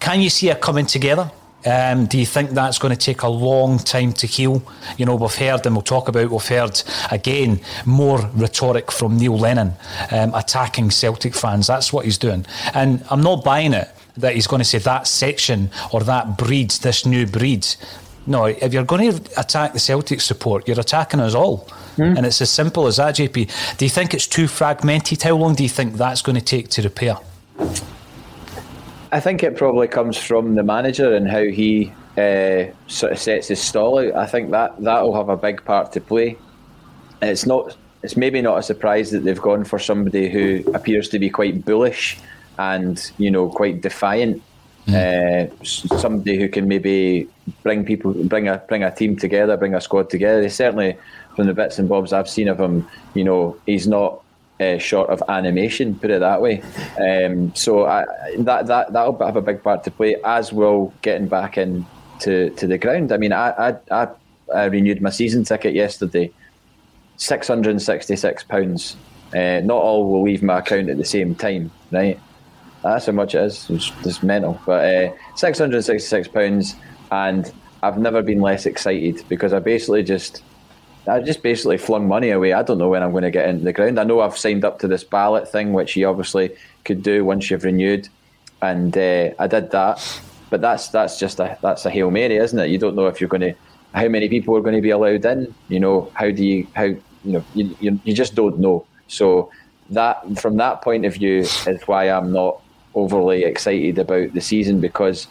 can 0.00 0.20
you 0.20 0.30
see 0.30 0.50
it 0.50 0.60
coming 0.60 0.86
together? 0.86 1.30
Um, 1.64 2.06
do 2.06 2.16
you 2.16 2.26
think 2.26 2.50
that's 2.50 2.78
going 2.78 2.94
to 2.94 2.98
take 2.98 3.22
a 3.22 3.28
long 3.28 3.78
time 3.78 4.12
to 4.14 4.26
heal? 4.26 4.62
You 4.98 5.06
know, 5.06 5.16
we've 5.16 5.34
heard, 5.34 5.66
and 5.66 5.74
we'll 5.74 5.82
talk 5.82 6.06
about, 6.06 6.30
we've 6.30 6.46
heard 6.46 6.80
again 7.10 7.60
more 7.84 8.20
rhetoric 8.34 8.92
from 8.92 9.16
Neil 9.16 9.36
Lennon 9.36 9.72
um, 10.12 10.32
attacking 10.32 10.92
Celtic 10.92 11.34
fans. 11.34 11.66
That's 11.66 11.92
what 11.92 12.04
he's 12.04 12.18
doing. 12.18 12.46
And 12.72 13.04
I'm 13.10 13.20
not 13.20 13.42
buying 13.42 13.72
it 13.72 13.88
that 14.16 14.34
he's 14.34 14.46
going 14.46 14.60
to 14.60 14.64
say 14.64 14.78
that 14.78 15.06
section 15.06 15.70
or 15.92 16.00
that 16.02 16.38
breed, 16.38 16.70
this 16.70 17.04
new 17.04 17.26
breed. 17.26 17.66
No, 18.26 18.46
if 18.46 18.72
you're 18.72 18.84
going 18.84 19.12
to 19.12 19.40
attack 19.40 19.72
the 19.72 19.78
Celtic 19.78 20.20
support, 20.20 20.66
you're 20.66 20.80
attacking 20.80 21.20
us 21.20 21.34
all. 21.34 21.68
Mm. 21.96 22.16
And 22.16 22.26
it's 22.26 22.40
as 22.40 22.50
simple 22.50 22.86
as 22.86 22.96
that, 22.96 23.14
JP. 23.16 23.76
Do 23.76 23.84
you 23.84 23.88
think 23.88 24.14
it's 24.14 24.26
too 24.26 24.48
fragmented? 24.48 25.22
How 25.22 25.36
long 25.36 25.54
do 25.54 25.62
you 25.62 25.68
think 25.68 25.94
that's 25.94 26.22
going 26.22 26.36
to 26.36 26.44
take 26.44 26.68
to 26.70 26.82
repair? 26.82 27.18
I 29.12 29.20
think 29.20 29.42
it 29.42 29.56
probably 29.56 29.88
comes 29.88 30.18
from 30.18 30.56
the 30.56 30.64
manager 30.64 31.14
and 31.14 31.28
how 31.28 31.44
he 31.44 31.92
uh, 32.18 32.64
sort 32.88 33.12
of 33.12 33.18
sets 33.18 33.48
his 33.48 33.60
stall 33.60 33.98
out. 33.98 34.14
I 34.14 34.26
think 34.26 34.50
that 34.50 34.82
that 34.82 35.02
will 35.02 35.14
have 35.14 35.28
a 35.28 35.36
big 35.36 35.64
part 35.64 35.92
to 35.92 36.00
play. 36.00 36.36
It's 37.22 37.46
not. 37.46 37.76
It's 38.02 38.16
maybe 38.16 38.42
not 38.42 38.58
a 38.58 38.62
surprise 38.62 39.10
that 39.10 39.20
they've 39.20 39.40
gone 39.40 39.64
for 39.64 39.78
somebody 39.78 40.28
who 40.28 40.62
appears 40.74 41.08
to 41.08 41.18
be 41.18 41.30
quite 41.30 41.64
bullish 41.64 42.18
and 42.58 43.10
you 43.18 43.30
know 43.30 43.48
quite 43.48 43.80
defiant. 43.80 44.42
Mm. 44.86 45.50
Uh, 45.50 45.64
somebody 45.98 46.38
who 46.38 46.48
can 46.48 46.68
maybe 46.68 47.28
bring 47.64 47.84
people, 47.84 48.12
bring 48.12 48.46
a 48.46 48.58
bring 48.68 48.84
a 48.84 48.94
team 48.94 49.16
together, 49.16 49.56
bring 49.56 49.74
a 49.74 49.80
squad 49.80 50.08
together. 50.10 50.42
He 50.42 50.48
certainly, 50.48 50.96
from 51.34 51.46
the 51.46 51.54
bits 51.54 51.78
and 51.80 51.88
bobs 51.88 52.12
I've 52.12 52.28
seen 52.28 52.46
of 52.46 52.60
him, 52.60 52.86
you 53.14 53.24
know, 53.24 53.56
he's 53.66 53.88
not 53.88 54.22
uh, 54.60 54.78
short 54.78 55.10
of 55.10 55.22
animation, 55.28 55.96
put 55.98 56.10
it 56.10 56.20
that 56.20 56.40
way. 56.40 56.62
Um, 57.00 57.52
so 57.54 57.86
I, 57.86 58.04
that 58.38 58.66
that 58.68 58.92
that'll 58.92 59.18
have 59.24 59.36
a 59.36 59.42
big 59.42 59.62
part 59.62 59.82
to 59.84 59.90
play, 59.90 60.16
as 60.24 60.52
will 60.52 60.94
getting 61.02 61.26
back 61.26 61.58
in 61.58 61.84
to, 62.20 62.50
to 62.50 62.66
the 62.66 62.78
ground. 62.78 63.10
I 63.10 63.16
mean, 63.16 63.32
I, 63.32 63.50
I, 63.50 63.76
I, 63.90 64.08
I 64.54 64.64
renewed 64.66 65.02
my 65.02 65.10
season 65.10 65.42
ticket 65.42 65.74
yesterday, 65.74 66.30
six 67.16 67.48
hundred 67.48 67.70
and 67.70 67.82
sixty-six 67.82 68.44
pounds. 68.44 68.96
Uh, 69.34 69.60
not 69.64 69.82
all 69.82 70.08
will 70.08 70.22
leave 70.22 70.44
my 70.44 70.60
account 70.60 70.88
at 70.88 70.96
the 70.96 71.04
same 71.04 71.34
time, 71.34 71.72
right? 71.90 72.20
That's 72.82 73.06
how 73.06 73.12
much 73.12 73.34
it 73.34 73.42
is. 73.42 73.68
It's 73.70 73.90
just 74.02 74.22
mental. 74.22 74.60
But 74.64 74.84
uh, 74.84 75.12
six 75.34 75.58
hundred 75.58 75.82
sixty-six 75.82 76.28
pounds, 76.28 76.76
and 77.10 77.52
I've 77.82 77.98
never 77.98 78.22
been 78.22 78.40
less 78.40 78.66
excited 78.66 79.24
because 79.28 79.52
I 79.52 79.58
basically 79.58 80.02
just 80.02 80.42
I 81.08 81.20
just 81.20 81.42
basically 81.42 81.78
flung 81.78 82.08
money 82.08 82.30
away. 82.30 82.52
I 82.52 82.62
don't 82.62 82.78
know 82.78 82.88
when 82.88 83.02
I'm 83.02 83.12
going 83.12 83.22
to 83.24 83.30
get 83.30 83.48
into 83.48 83.64
the 83.64 83.72
ground. 83.72 83.98
I 83.98 84.04
know 84.04 84.20
I've 84.20 84.36
signed 84.36 84.64
up 84.64 84.78
to 84.80 84.88
this 84.88 85.04
ballot 85.04 85.50
thing, 85.50 85.72
which 85.72 85.96
you 85.96 86.08
obviously 86.08 86.54
could 86.84 87.02
do 87.02 87.24
once 87.24 87.50
you've 87.50 87.64
renewed, 87.64 88.08
and 88.62 88.96
uh, 88.96 89.30
I 89.38 89.46
did 89.46 89.70
that. 89.70 90.20
But 90.50 90.60
that's 90.60 90.88
that's 90.88 91.18
just 91.18 91.40
a 91.40 91.58
that's 91.62 91.86
a 91.86 91.90
hail 91.90 92.10
mary, 92.10 92.36
isn't 92.36 92.58
it? 92.58 92.70
You 92.70 92.78
don't 92.78 92.94
know 92.94 93.06
if 93.06 93.20
you're 93.20 93.28
going 93.28 93.40
to 93.40 93.54
how 93.94 94.08
many 94.08 94.28
people 94.28 94.56
are 94.56 94.60
going 94.60 94.76
to 94.76 94.82
be 94.82 94.90
allowed 94.90 95.24
in. 95.24 95.54
You 95.68 95.80
know 95.80 96.10
how 96.14 96.30
do 96.30 96.44
you 96.44 96.66
how 96.74 96.84
you 96.84 97.00
know 97.24 97.44
you 97.54 97.76
you, 97.80 98.00
you 98.04 98.14
just 98.14 98.34
don't 98.34 98.58
know. 98.58 98.86
So 99.08 99.50
that 99.90 100.38
from 100.38 100.56
that 100.56 100.82
point 100.82 101.04
of 101.04 101.14
view 101.14 101.38
is 101.40 101.82
why 101.86 102.10
I'm 102.10 102.32
not 102.32 102.60
overly 102.96 103.44
excited 103.44 103.98
about 103.98 104.32
the 104.32 104.40
season 104.40 104.80
because 104.80 105.28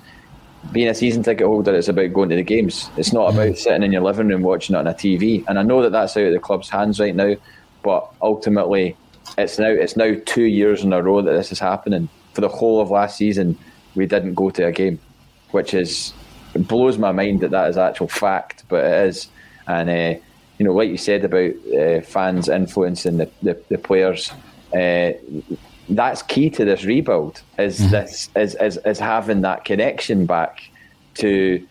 being 0.72 0.88
a 0.88 0.96
season 0.96 1.24
ticket 1.24 1.46
holder, 1.46 1.76
it's 1.76 1.88
about 1.88 2.14
going 2.14 2.30
to 2.30 2.36
the 2.36 2.44
games. 2.44 2.90
It's 2.98 3.14
not 3.14 3.34
about 3.34 3.50
mm. 3.50 3.58
sitting 3.58 3.84
in 3.84 3.92
your 3.92 4.02
living 4.02 4.30
room 4.30 4.42
watching 4.42 4.76
it 4.76 4.80
on 4.80 4.88
a 4.88 4.94
TV. 4.94 5.44
And 5.48 5.60
I 5.60 5.64
know 5.64 5.82
that 5.82 5.92
that's 5.92 6.16
out 6.16 6.24
of 6.24 6.34
the 6.34 6.40
club's 6.40 6.70
hands 6.70 7.00
right 7.00 7.16
now, 7.16 7.36
but 7.84 8.10
ultimately, 8.22 8.96
it's 9.38 9.60
now 9.60 9.68
it's 9.68 9.98
now 9.98 10.16
two 10.26 10.44
years 10.44 10.84
in 10.84 10.94
a 10.94 11.02
row 11.02 11.22
that 11.22 11.34
this 11.34 11.52
is 11.52 11.60
happening. 11.60 12.10
For 12.34 12.42
the 12.42 12.50
whole 12.50 12.82
of 12.82 12.92
last 12.92 13.18
season, 13.18 13.58
we 13.96 14.06
didn't 14.06 14.36
go 14.36 14.50
to 14.52 14.68
a 14.68 14.72
game, 14.72 15.00
which 15.52 15.74
is 15.74 16.14
blows 16.56 16.98
my 16.98 17.12
mind 17.12 17.42
that 17.42 17.52
that 17.52 17.70
is 17.70 17.78
actual 17.78 18.08
fact, 18.08 18.64
but 18.70 18.84
it 18.84 19.08
is. 19.08 19.28
And 19.68 19.90
uh, 19.90 20.20
you 20.58 20.66
know, 20.66 20.74
like 20.74 20.90
you 20.90 20.98
said 20.98 21.26
about 21.26 21.52
uh, 21.78 22.02
fans 22.02 22.50
influencing 22.50 23.18
the 23.18 23.30
the, 23.42 23.62
the 23.70 23.78
players. 23.78 24.32
Uh, 24.74 25.14
that's 25.90 26.22
key 26.24 26.50
to 26.50 26.66
this 26.66 26.84
rebuild 26.84 27.42
is 27.58 27.80
mm-hmm. 27.80 27.92
this 27.92 28.30
is, 28.36 28.56
is 28.56 28.78
is 28.86 29.00
having 29.00 29.42
that 29.42 29.66
connection 29.66 30.26
back 30.26 30.70
to 31.16 31.66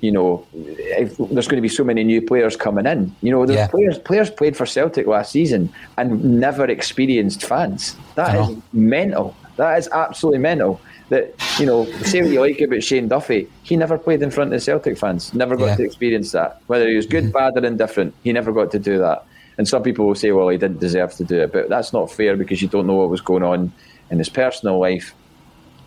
you 0.00 0.12
know 0.12 0.46
if 0.52 1.16
there's 1.16 1.48
going 1.48 1.56
to 1.56 1.62
be 1.62 1.68
so 1.68 1.84
many 1.84 2.04
new 2.04 2.22
players 2.22 2.56
coming 2.56 2.86
in 2.86 3.14
you 3.20 3.30
know 3.30 3.44
there's 3.44 3.58
yeah. 3.58 3.66
players 3.66 3.98
players 3.98 4.30
played 4.30 4.56
for 4.56 4.64
Celtic 4.64 5.06
last 5.06 5.32
season 5.32 5.72
and 5.96 6.40
never 6.40 6.64
experienced 6.66 7.44
fans 7.44 7.96
That 8.14 8.36
is 8.36 8.56
mental 8.72 9.36
that 9.56 9.78
is 9.78 9.88
absolutely 9.92 10.38
mental 10.38 10.80
that 11.08 11.34
you 11.58 11.66
know 11.66 11.84
say 12.02 12.22
what 12.22 12.30
you 12.30 12.40
like 12.40 12.60
about 12.60 12.82
Shane 12.82 13.08
Duffy 13.08 13.48
he 13.64 13.76
never 13.76 13.98
played 13.98 14.22
in 14.22 14.30
front 14.30 14.54
of 14.54 14.62
Celtic 14.62 14.96
fans 14.96 15.34
never 15.34 15.56
got 15.56 15.66
yeah. 15.66 15.76
to 15.76 15.84
experience 15.84 16.32
that 16.32 16.62
whether 16.68 16.88
he 16.88 16.94
was 16.94 17.06
good 17.06 17.24
mm-hmm. 17.24 17.32
bad 17.32 17.56
or 17.56 17.66
indifferent 17.66 18.14
he 18.22 18.32
never 18.32 18.52
got 18.52 18.70
to 18.70 18.78
do 18.78 18.98
that 18.98 19.26
and 19.58 19.66
some 19.66 19.82
people 19.82 20.06
will 20.06 20.14
say, 20.14 20.30
well, 20.30 20.48
he 20.48 20.56
didn't 20.56 20.78
deserve 20.78 21.12
to 21.16 21.24
do 21.24 21.40
it, 21.40 21.52
but 21.52 21.68
that's 21.68 21.92
not 21.92 22.10
fair 22.10 22.36
because 22.36 22.62
you 22.62 22.68
don't 22.68 22.86
know 22.86 22.94
what 22.94 23.10
was 23.10 23.20
going 23.20 23.42
on 23.42 23.72
in 24.10 24.18
his 24.18 24.28
personal 24.28 24.78
life. 24.78 25.14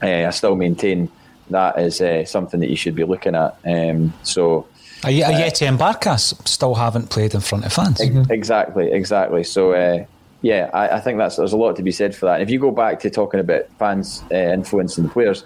Uh, 0.03 0.28
I 0.28 0.30
still 0.32 0.55
maintain 0.55 1.09
that 1.49 1.80
is 1.80 2.01
uh, 2.01 2.26
something 2.26 2.59
that 2.59 2.69
you 2.69 2.76
should 2.76 2.95
be 2.95 3.05
looking 3.05 3.34
at. 3.34 3.57
Um, 3.65 4.13
so. 4.24 4.67
Ajeti 5.01 5.67
and 5.67 5.80
Barkas 5.80 6.47
still 6.47 6.76
haven't 6.76 7.09
played 7.09 7.34
in 7.34 7.39
front 7.39 7.65
of 7.65 7.74
fans. 7.74 8.01
Exactly, 8.30 8.91
exactly. 8.91 9.43
So, 9.43 9.72
uh, 9.72 10.05
yeah, 10.41 10.69
I, 10.74 10.97
I, 10.97 10.99
think 10.99 11.17
that's 11.17 11.38
there's 11.38 11.53
a 11.53 11.57
lot 11.57 11.76
to 11.78 11.84
be 11.84 11.91
said 11.91 12.15
for 12.15 12.28
that. 12.28 12.36
And 12.36 12.43
if 12.43 12.49
you 12.49 12.59
go 12.59 12.72
back 12.72 12.99
to 12.99 13.09
talking 13.09 13.39
about 13.39 13.65
fans 13.80 14.24
uh, 14.32 14.36
influencing 14.36 15.05
the 15.05 15.09
players, 15.09 15.43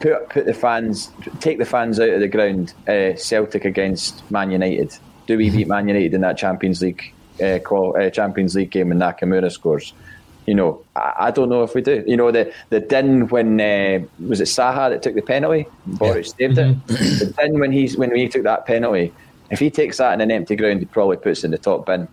put 0.00 0.28
put 0.30 0.46
the 0.46 0.54
fans, 0.54 1.10
take 1.38 1.58
the 1.58 1.64
fans 1.64 2.00
out 2.00 2.08
of 2.08 2.20
the 2.20 2.28
ground. 2.28 2.74
Uh, 2.88 3.14
Celtic 3.16 3.64
against 3.64 4.28
Man 4.30 4.50
United. 4.50 4.96
Do 5.26 5.36
we 5.36 5.46
mm-hmm. 5.46 5.56
beat 5.58 5.68
Man 5.68 5.88
United 5.88 6.14
in 6.14 6.20
that 6.22 6.36
Champions 6.36 6.82
League 6.82 7.12
uh, 7.42 7.58
qual- 7.64 7.96
uh, 7.96 8.10
Champions 8.10 8.54
League 8.54 8.70
game 8.70 8.90
and 8.92 9.00
Nakamura 9.00 9.50
scores. 9.50 9.92
You 10.46 10.54
know, 10.54 10.84
I, 10.94 11.14
I, 11.18 11.30
don't 11.32 11.48
know 11.48 11.64
if 11.64 11.74
we 11.74 11.82
do. 11.82 12.04
You 12.06 12.16
know, 12.16 12.30
the 12.30 12.52
the 12.70 12.80
din 12.80 13.28
when 13.28 13.60
uh, 13.60 14.00
was 14.26 14.40
it 14.40 14.44
Saha 14.44 14.90
that 14.90 15.02
took 15.02 15.14
the 15.14 15.22
penalty? 15.22 15.66
Boruc 15.88 16.16
yeah. 16.16 16.46
saved 16.48 16.58
it. 16.58 16.86
Mm-hmm. 16.86 17.18
the 17.18 17.34
din 17.36 17.58
when 17.58 17.72
he's 17.72 17.96
when 17.96 18.14
he 18.14 18.28
took 18.28 18.44
that 18.44 18.64
penalty, 18.64 19.12
if 19.50 19.58
he 19.58 19.70
takes 19.70 19.98
that 19.98 20.14
in 20.14 20.20
an 20.20 20.30
empty 20.30 20.54
ground, 20.56 20.80
he 20.80 20.86
probably 20.86 21.16
puts 21.16 21.40
it 21.40 21.46
in 21.46 21.50
the 21.50 21.58
top 21.58 21.86
bin. 21.86 22.06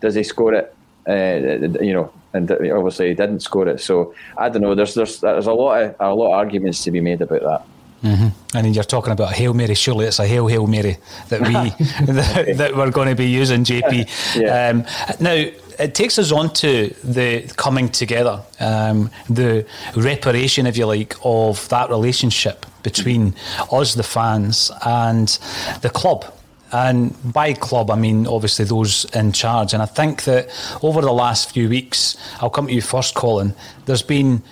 Does 0.00 0.14
he 0.14 0.24
score 0.24 0.54
it? 0.54 0.74
Uh, 1.06 1.82
you 1.82 1.92
know, 1.92 2.12
and 2.32 2.50
obviously 2.50 3.08
he 3.08 3.14
didn't 3.14 3.40
score 3.40 3.68
it. 3.68 3.80
So 3.80 4.14
I 4.36 4.48
don't 4.48 4.62
know. 4.62 4.74
There's 4.74 4.94
there's 4.94 5.20
there's 5.20 5.46
a 5.46 5.52
lot 5.52 5.82
of 5.82 5.96
a 6.00 6.14
lot 6.14 6.26
of 6.26 6.32
arguments 6.32 6.82
to 6.84 6.90
be 6.90 7.00
made 7.00 7.20
about 7.20 7.42
that. 7.42 7.66
Mm-hmm. 8.02 8.56
And 8.56 8.66
then 8.66 8.74
you're 8.74 8.84
talking 8.84 9.12
about 9.12 9.30
a 9.30 9.34
Hail 9.34 9.54
Mary. 9.54 9.74
Surely 9.74 10.06
it's 10.06 10.18
a 10.18 10.26
Hail 10.26 10.48
Hail 10.48 10.66
Mary 10.66 10.98
that 11.28 11.40
we 11.40 11.52
that, 12.12 12.56
that, 12.56 12.76
we're 12.76 12.90
going 12.90 13.08
to 13.08 13.14
be 13.14 13.26
using, 13.26 13.64
JP. 13.64 14.40
yeah. 14.40 14.68
um, 14.68 14.84
now 15.20 15.50
it 15.78 15.94
takes 15.94 16.18
us 16.18 16.32
on 16.32 16.52
to 16.54 16.94
the 17.04 17.42
coming 17.56 17.88
together, 17.88 18.42
um, 18.60 19.10
the 19.28 19.66
reparation, 19.96 20.66
if 20.66 20.76
you 20.76 20.86
like, 20.86 21.14
of 21.24 21.68
that 21.68 21.90
relationship 21.90 22.66
between 22.82 23.34
us, 23.70 23.94
the 23.94 24.02
fans, 24.02 24.70
and 24.84 25.38
the 25.82 25.90
club. 25.90 26.24
And 26.72 27.14
by 27.32 27.52
club, 27.52 27.90
I 27.90 27.96
mean 27.96 28.26
obviously 28.26 28.64
those 28.64 29.04
in 29.14 29.32
charge. 29.32 29.74
And 29.74 29.82
I 29.82 29.86
think 29.86 30.24
that 30.24 30.48
over 30.82 31.02
the 31.02 31.12
last 31.12 31.52
few 31.52 31.68
weeks, 31.68 32.16
I'll 32.40 32.50
come 32.50 32.66
to 32.66 32.72
you 32.72 32.80
first, 32.80 33.14
Colin. 33.14 33.54
There's 33.84 34.02
been 34.02 34.42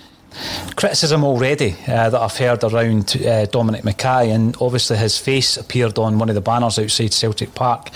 criticism 0.75 1.23
already 1.23 1.75
uh, 1.87 2.09
that 2.09 2.19
I've 2.19 2.37
heard 2.37 2.63
around 2.63 3.17
uh, 3.25 3.45
Dominic 3.47 3.83
Mackay, 3.83 4.31
and 4.31 4.55
obviously 4.59 4.97
his 4.97 5.17
face 5.17 5.57
appeared 5.57 5.97
on 5.97 6.19
one 6.19 6.29
of 6.29 6.35
the 6.35 6.41
banners 6.41 6.79
outside 6.79 7.13
Celtic 7.13 7.53
Park. 7.53 7.89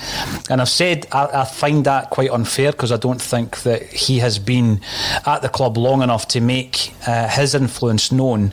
And 0.50 0.62
I've 0.62 0.70
said 0.70 1.08
I, 1.12 1.42
I 1.42 1.46
find 1.46 1.86
that 1.86 2.10
quite 2.10 2.30
unfair 2.30 2.72
because 2.72 2.92
I 2.92 2.98
don't 2.98 3.22
think 3.22 3.64
that 3.64 3.84
he 3.84 4.20
has 4.20 4.40
been 4.40 4.82
at 5.26 5.42
the 5.42 5.50
club 5.50 5.78
long 5.78 6.02
enough 6.02 6.28
to 6.30 6.42
make 6.42 6.94
uh, 7.08 7.28
his 7.28 7.56
influence 7.56 8.12
known. 8.12 8.52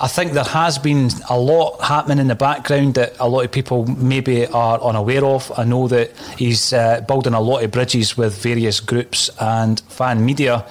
I 0.00 0.08
think 0.08 0.32
there 0.32 0.44
has 0.44 0.78
been 0.78 1.10
a 1.30 1.38
lot 1.38 1.80
happening 1.82 2.18
in 2.18 2.28
the 2.28 2.34
background 2.34 2.94
that 2.94 3.14
a 3.18 3.28
lot 3.28 3.44
of 3.44 3.52
people 3.52 3.86
maybe 3.86 4.46
are 4.46 4.80
unaware 4.80 5.24
of. 5.24 5.52
I 5.56 5.64
know 5.64 5.88
that 5.88 6.16
he's 6.38 6.72
uh, 6.72 7.00
building 7.02 7.34
a 7.34 7.40
lot 7.40 7.62
of 7.62 7.70
bridges 7.70 8.16
with 8.16 8.36
various 8.42 8.80
groups 8.80 9.30
and 9.40 9.80
fan 9.88 10.24
media 10.24 10.64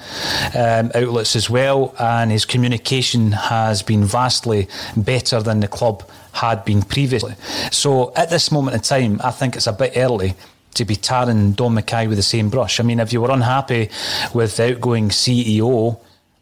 um, 0.54 0.90
outlets 0.94 1.36
as 1.36 1.50
well 1.50 1.94
and 2.22 2.30
his 2.30 2.44
communication 2.44 3.32
has 3.32 3.82
been 3.82 4.04
vastly 4.04 4.68
better 4.96 5.42
than 5.42 5.60
the 5.60 5.68
club 5.68 6.08
had 6.32 6.64
been 6.64 6.82
previously. 6.82 7.34
So 7.70 8.12
at 8.14 8.30
this 8.30 8.50
moment 8.50 8.74
in 8.76 8.82
time, 8.82 9.20
I 9.24 9.30
think 9.30 9.56
it's 9.56 9.66
a 9.66 9.72
bit 9.72 9.92
early 9.96 10.34
to 10.74 10.84
be 10.84 10.96
tarring 10.96 11.52
Dom 11.52 11.74
Mackay 11.74 12.06
with 12.06 12.18
the 12.18 12.22
same 12.22 12.50
brush. 12.50 12.78
I 12.80 12.82
mean, 12.82 13.00
if 13.00 13.12
you 13.12 13.20
were 13.22 13.30
unhappy 13.30 13.90
with 14.34 14.56
the 14.56 14.74
outgoing 14.74 15.08
CEO 15.08 15.98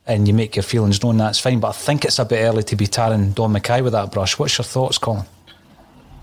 and 0.06 0.26
you 0.26 0.34
make 0.34 0.56
your 0.56 0.64
feelings 0.64 1.02
known, 1.02 1.18
that's 1.18 1.38
fine. 1.38 1.60
But 1.60 1.68
I 1.68 1.72
think 1.72 2.04
it's 2.04 2.18
a 2.18 2.24
bit 2.24 2.42
early 2.42 2.62
to 2.64 2.76
be 2.76 2.86
tarring 2.86 3.32
Dom 3.32 3.52
Mackay 3.52 3.80
with 3.80 3.92
that 3.92 4.10
brush. 4.10 4.38
What's 4.38 4.58
your 4.58 4.64
thoughts, 4.64 4.98
Colin? 4.98 5.24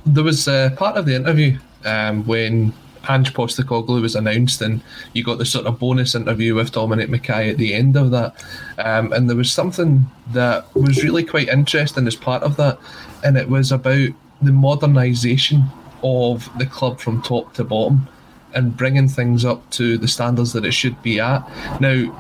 There 0.05 0.23
was 0.23 0.47
uh, 0.47 0.71
part 0.75 0.97
of 0.97 1.05
the 1.05 1.15
interview 1.15 1.57
um, 1.85 2.25
when 2.25 2.73
Ange 3.09 3.33
Postecoglou 3.33 4.01
was 4.01 4.15
announced, 4.15 4.61
and 4.61 4.81
you 5.13 5.23
got 5.23 5.37
the 5.37 5.45
sort 5.45 5.65
of 5.65 5.79
bonus 5.79 6.15
interview 6.15 6.55
with 6.55 6.71
Dominic 6.71 7.09
Mackay 7.09 7.49
at 7.49 7.57
the 7.57 7.73
end 7.73 7.97
of 7.97 8.11
that. 8.11 8.43
Um, 8.77 9.11
and 9.13 9.29
there 9.29 9.37
was 9.37 9.51
something 9.51 10.05
that 10.33 10.73
was 10.75 11.03
really 11.03 11.23
quite 11.23 11.49
interesting 11.49 12.07
as 12.07 12.15
part 12.15 12.43
of 12.43 12.57
that, 12.57 12.79
and 13.23 13.37
it 13.37 13.49
was 13.49 13.71
about 13.71 14.09
the 14.41 14.51
modernisation 14.51 15.67
of 16.03 16.49
the 16.57 16.65
club 16.65 16.99
from 16.99 17.21
top 17.21 17.53
to 17.53 17.63
bottom 17.63 18.07
and 18.53 18.75
bringing 18.75 19.07
things 19.07 19.45
up 19.45 19.69
to 19.71 19.97
the 19.97 20.07
standards 20.07 20.53
that 20.53 20.65
it 20.65 20.73
should 20.73 21.01
be 21.01 21.19
at. 21.19 21.41
Now, 21.79 22.11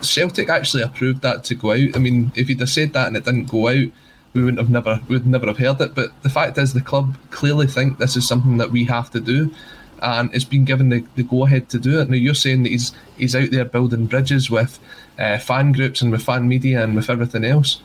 Celtic 0.00 0.48
actually 0.48 0.82
approved 0.82 1.22
that 1.22 1.44
to 1.44 1.54
go 1.54 1.72
out. 1.72 1.94
I 1.94 1.98
mean, 1.98 2.32
if 2.34 2.48
you'd 2.48 2.60
have 2.60 2.70
said 2.70 2.92
that 2.94 3.06
and 3.06 3.16
it 3.16 3.24
didn't 3.24 3.50
go 3.50 3.68
out, 3.68 3.88
we 4.32 4.44
wouldn't 4.44 4.58
have 4.58 4.70
never 4.70 5.00
would 5.08 5.26
never 5.26 5.46
have 5.46 5.58
heard 5.58 5.80
it. 5.80 5.94
But 5.94 6.10
the 6.22 6.30
fact 6.30 6.56
is, 6.58 6.72
the 6.72 6.80
club 6.80 7.16
clearly 7.30 7.66
think 7.66 7.98
this 7.98 8.16
is 8.16 8.26
something 8.26 8.56
that 8.58 8.70
we 8.70 8.84
have 8.84 9.10
to 9.10 9.20
do, 9.20 9.52
and 10.02 10.34
it's 10.34 10.44
been 10.44 10.64
given 10.64 10.88
the, 10.88 11.04
the 11.16 11.22
go 11.22 11.44
ahead 11.44 11.68
to 11.70 11.78
do 11.78 12.00
it. 12.00 12.08
Now 12.08 12.16
you're 12.16 12.34
saying 12.34 12.62
that 12.64 12.70
he's 12.70 12.92
he's 13.16 13.36
out 13.36 13.50
there 13.50 13.64
building 13.64 14.06
bridges 14.06 14.50
with 14.50 14.78
uh, 15.18 15.38
fan 15.38 15.72
groups 15.72 16.02
and 16.02 16.10
with 16.10 16.22
fan 16.22 16.48
media 16.48 16.82
and 16.82 16.96
with 16.96 17.10
everything 17.10 17.44
else. 17.44 17.80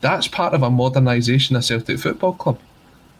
That's 0.00 0.28
part 0.28 0.54
of 0.54 0.62
a 0.62 0.68
modernisation 0.68 1.56
of 1.56 1.64
Celtic 1.64 1.98
Football 1.98 2.34
Club. 2.34 2.58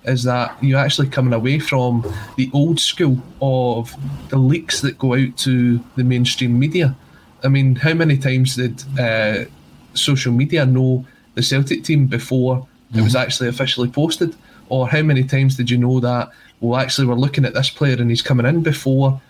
Is 0.05 0.25
that 0.25 0.63
you're 0.63 0.79
actually 0.79 1.09
coming 1.09 1.33
away 1.33 1.59
from 1.59 2.05
the 2.37 2.51
old 2.53 2.79
school 2.79 3.17
of 3.41 3.95
the 4.29 4.37
leaks 4.37 4.83
that 4.83 4.99
go 4.99 5.15
out 5.15 5.35
to 5.39 5.83
the 5.97 6.05
mainstream 6.05 6.59
media. 6.59 6.95
I 7.43 7.49
mean, 7.49 7.77
how 7.77 7.95
many 7.95 8.19
times 8.19 8.57
did 8.57 8.85
uh, 8.99 9.47
social 9.95 10.33
media 10.33 10.67
know 10.67 11.07
the 11.37 11.43
Celtic 11.43 11.85
team 11.85 12.07
before 12.07 12.57
mm-hmm. 12.57 12.99
it 12.99 13.03
was 13.03 13.15
mm-hmm. 13.15 13.23
actually 13.23 13.49
officially 13.49 13.89
posted? 13.89 14.37
Or 14.69 14.89
how 14.89 15.03
many 15.03 15.25
times 15.25 15.57
did 15.57 15.71
you 15.71 15.79
know 15.79 16.01
that 16.01 16.31
well, 16.61 16.81
actually, 16.81 17.07
we're 17.07 17.15
looking 17.15 17.45
at 17.45 17.55
this 17.55 17.71
player 17.71 17.97
and 17.99 18.11
he's 18.11 18.23
coming 18.23 18.47
in 18.47 18.63
before 18.63 19.21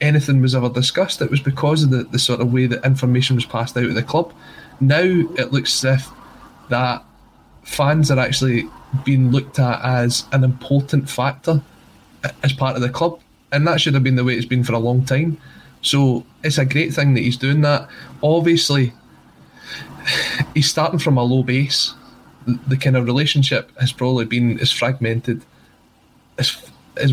anything 0.00 0.40
was 0.40 0.54
ever 0.54 0.68
discussed. 0.68 1.22
It 1.22 1.30
was 1.30 1.40
because 1.40 1.84
of 1.84 1.90
the, 1.90 2.04
the 2.04 2.18
sort 2.18 2.40
of 2.40 2.52
way 2.52 2.66
that 2.66 2.84
information 2.84 3.36
was 3.36 3.46
passed 3.46 3.76
out 3.76 3.84
of 3.84 3.94
the 3.94 4.02
club. 4.02 4.32
Now 4.80 5.02
it 5.02 5.52
looks 5.52 5.84
as 5.84 6.00
if 6.00 6.08
that 6.70 7.04
fans 7.62 8.10
are 8.10 8.18
actually 8.18 8.68
being 9.04 9.30
looked 9.30 9.58
at 9.58 9.80
as 9.82 10.24
an 10.32 10.44
important 10.44 11.08
factor 11.08 11.62
as 12.42 12.52
part 12.52 12.76
of 12.76 12.82
the 12.82 12.90
club. 12.90 13.20
and 13.52 13.66
that 13.66 13.80
should 13.80 13.94
have 13.94 14.02
been 14.02 14.16
the 14.16 14.24
way 14.24 14.34
it's 14.34 14.46
been 14.46 14.64
for 14.64 14.72
a 14.72 14.78
long 14.78 15.04
time. 15.04 15.38
So 15.80 16.26
it's 16.42 16.58
a 16.58 16.64
great 16.64 16.92
thing 16.92 17.14
that 17.14 17.20
he's 17.20 17.36
doing 17.36 17.60
that. 17.60 17.88
Obviously, 18.22 18.92
he's 20.54 20.68
starting 20.68 20.98
from 20.98 21.16
a 21.16 21.22
low 21.22 21.42
base. 21.42 21.94
The, 22.46 22.76
kind 22.76 22.96
of 22.96 23.06
relationship 23.06 23.70
has 23.78 23.92
probably 23.92 24.26
been 24.26 24.58
as 24.60 24.70
fragmented, 24.70 25.42
as 26.38 26.70
as 26.96 27.12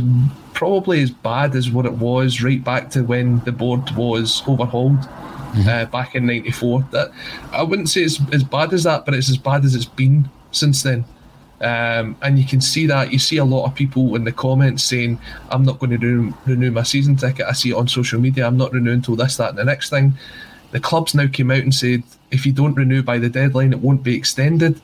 probably 0.54 1.02
as 1.02 1.10
bad 1.10 1.56
as 1.56 1.72
what 1.72 1.86
it 1.86 1.94
was 1.94 2.44
right 2.44 2.64
back 2.64 2.92
to 2.92 3.02
when 3.02 3.40
the 3.40 3.52
board 3.52 3.90
was 3.96 4.44
overhauled 4.48 5.00
mm-hmm. 5.00 5.68
uh, 5.68 5.86
back 5.86 6.16
in 6.16 6.26
'94. 6.26 6.86
That 6.92 7.12
I 7.52 7.64
wouldn't 7.64 7.90
say 7.90 8.02
it's 8.02 8.20
as 8.32 8.44
bad 8.44 8.74
as 8.74 8.84
that, 8.84 9.06
but 9.06 9.14
it's 9.14 9.30
as 9.30 9.38
bad 9.38 9.66
as 9.66 9.76
it's 9.76 9.86
been 9.86 10.30
since 10.52 10.84
then. 10.84 11.06
Um, 11.62 12.16
and 12.24 12.40
you 12.40 12.46
can 12.46 12.60
see 12.60 12.88
that 12.88 13.14
you 13.14 13.20
see 13.20 13.38
a 13.38 13.46
lot 13.46 13.66
of 13.66 13.76
people 13.76 14.16
in 14.16 14.24
the 14.24 14.32
comments 14.32 14.84
saying, 14.84 15.20
"I'm 15.50 15.64
not 15.64 15.80
going 15.80 15.92
to 15.92 15.98
renew, 15.98 16.34
renew 16.46 16.72
my 16.72 16.84
season 16.84 17.16
ticket." 17.16 17.46
I 17.48 17.54
see 17.54 17.70
it 17.70 17.76
on 17.76 17.88
social 17.88 18.20
media. 18.20 18.48
I'm 18.48 18.58
not 18.58 18.74
renewing 18.74 18.98
until 18.98 19.16
this, 19.16 19.38
that, 19.38 19.50
and 19.50 19.58
the 19.58 19.66
next 19.66 19.90
thing. 19.90 20.14
The 20.72 20.80
clubs 20.80 21.14
now 21.14 21.28
came 21.28 21.52
out 21.52 21.60
and 21.60 21.76
said, 21.76 22.04
if 22.32 22.46
you 22.46 22.54
don't 22.54 22.76
renew 22.76 23.04
by 23.04 23.20
the 23.20 23.30
deadline, 23.30 23.74
it 23.74 23.80
won't 23.80 24.04
be 24.04 24.16
extended. 24.16 24.82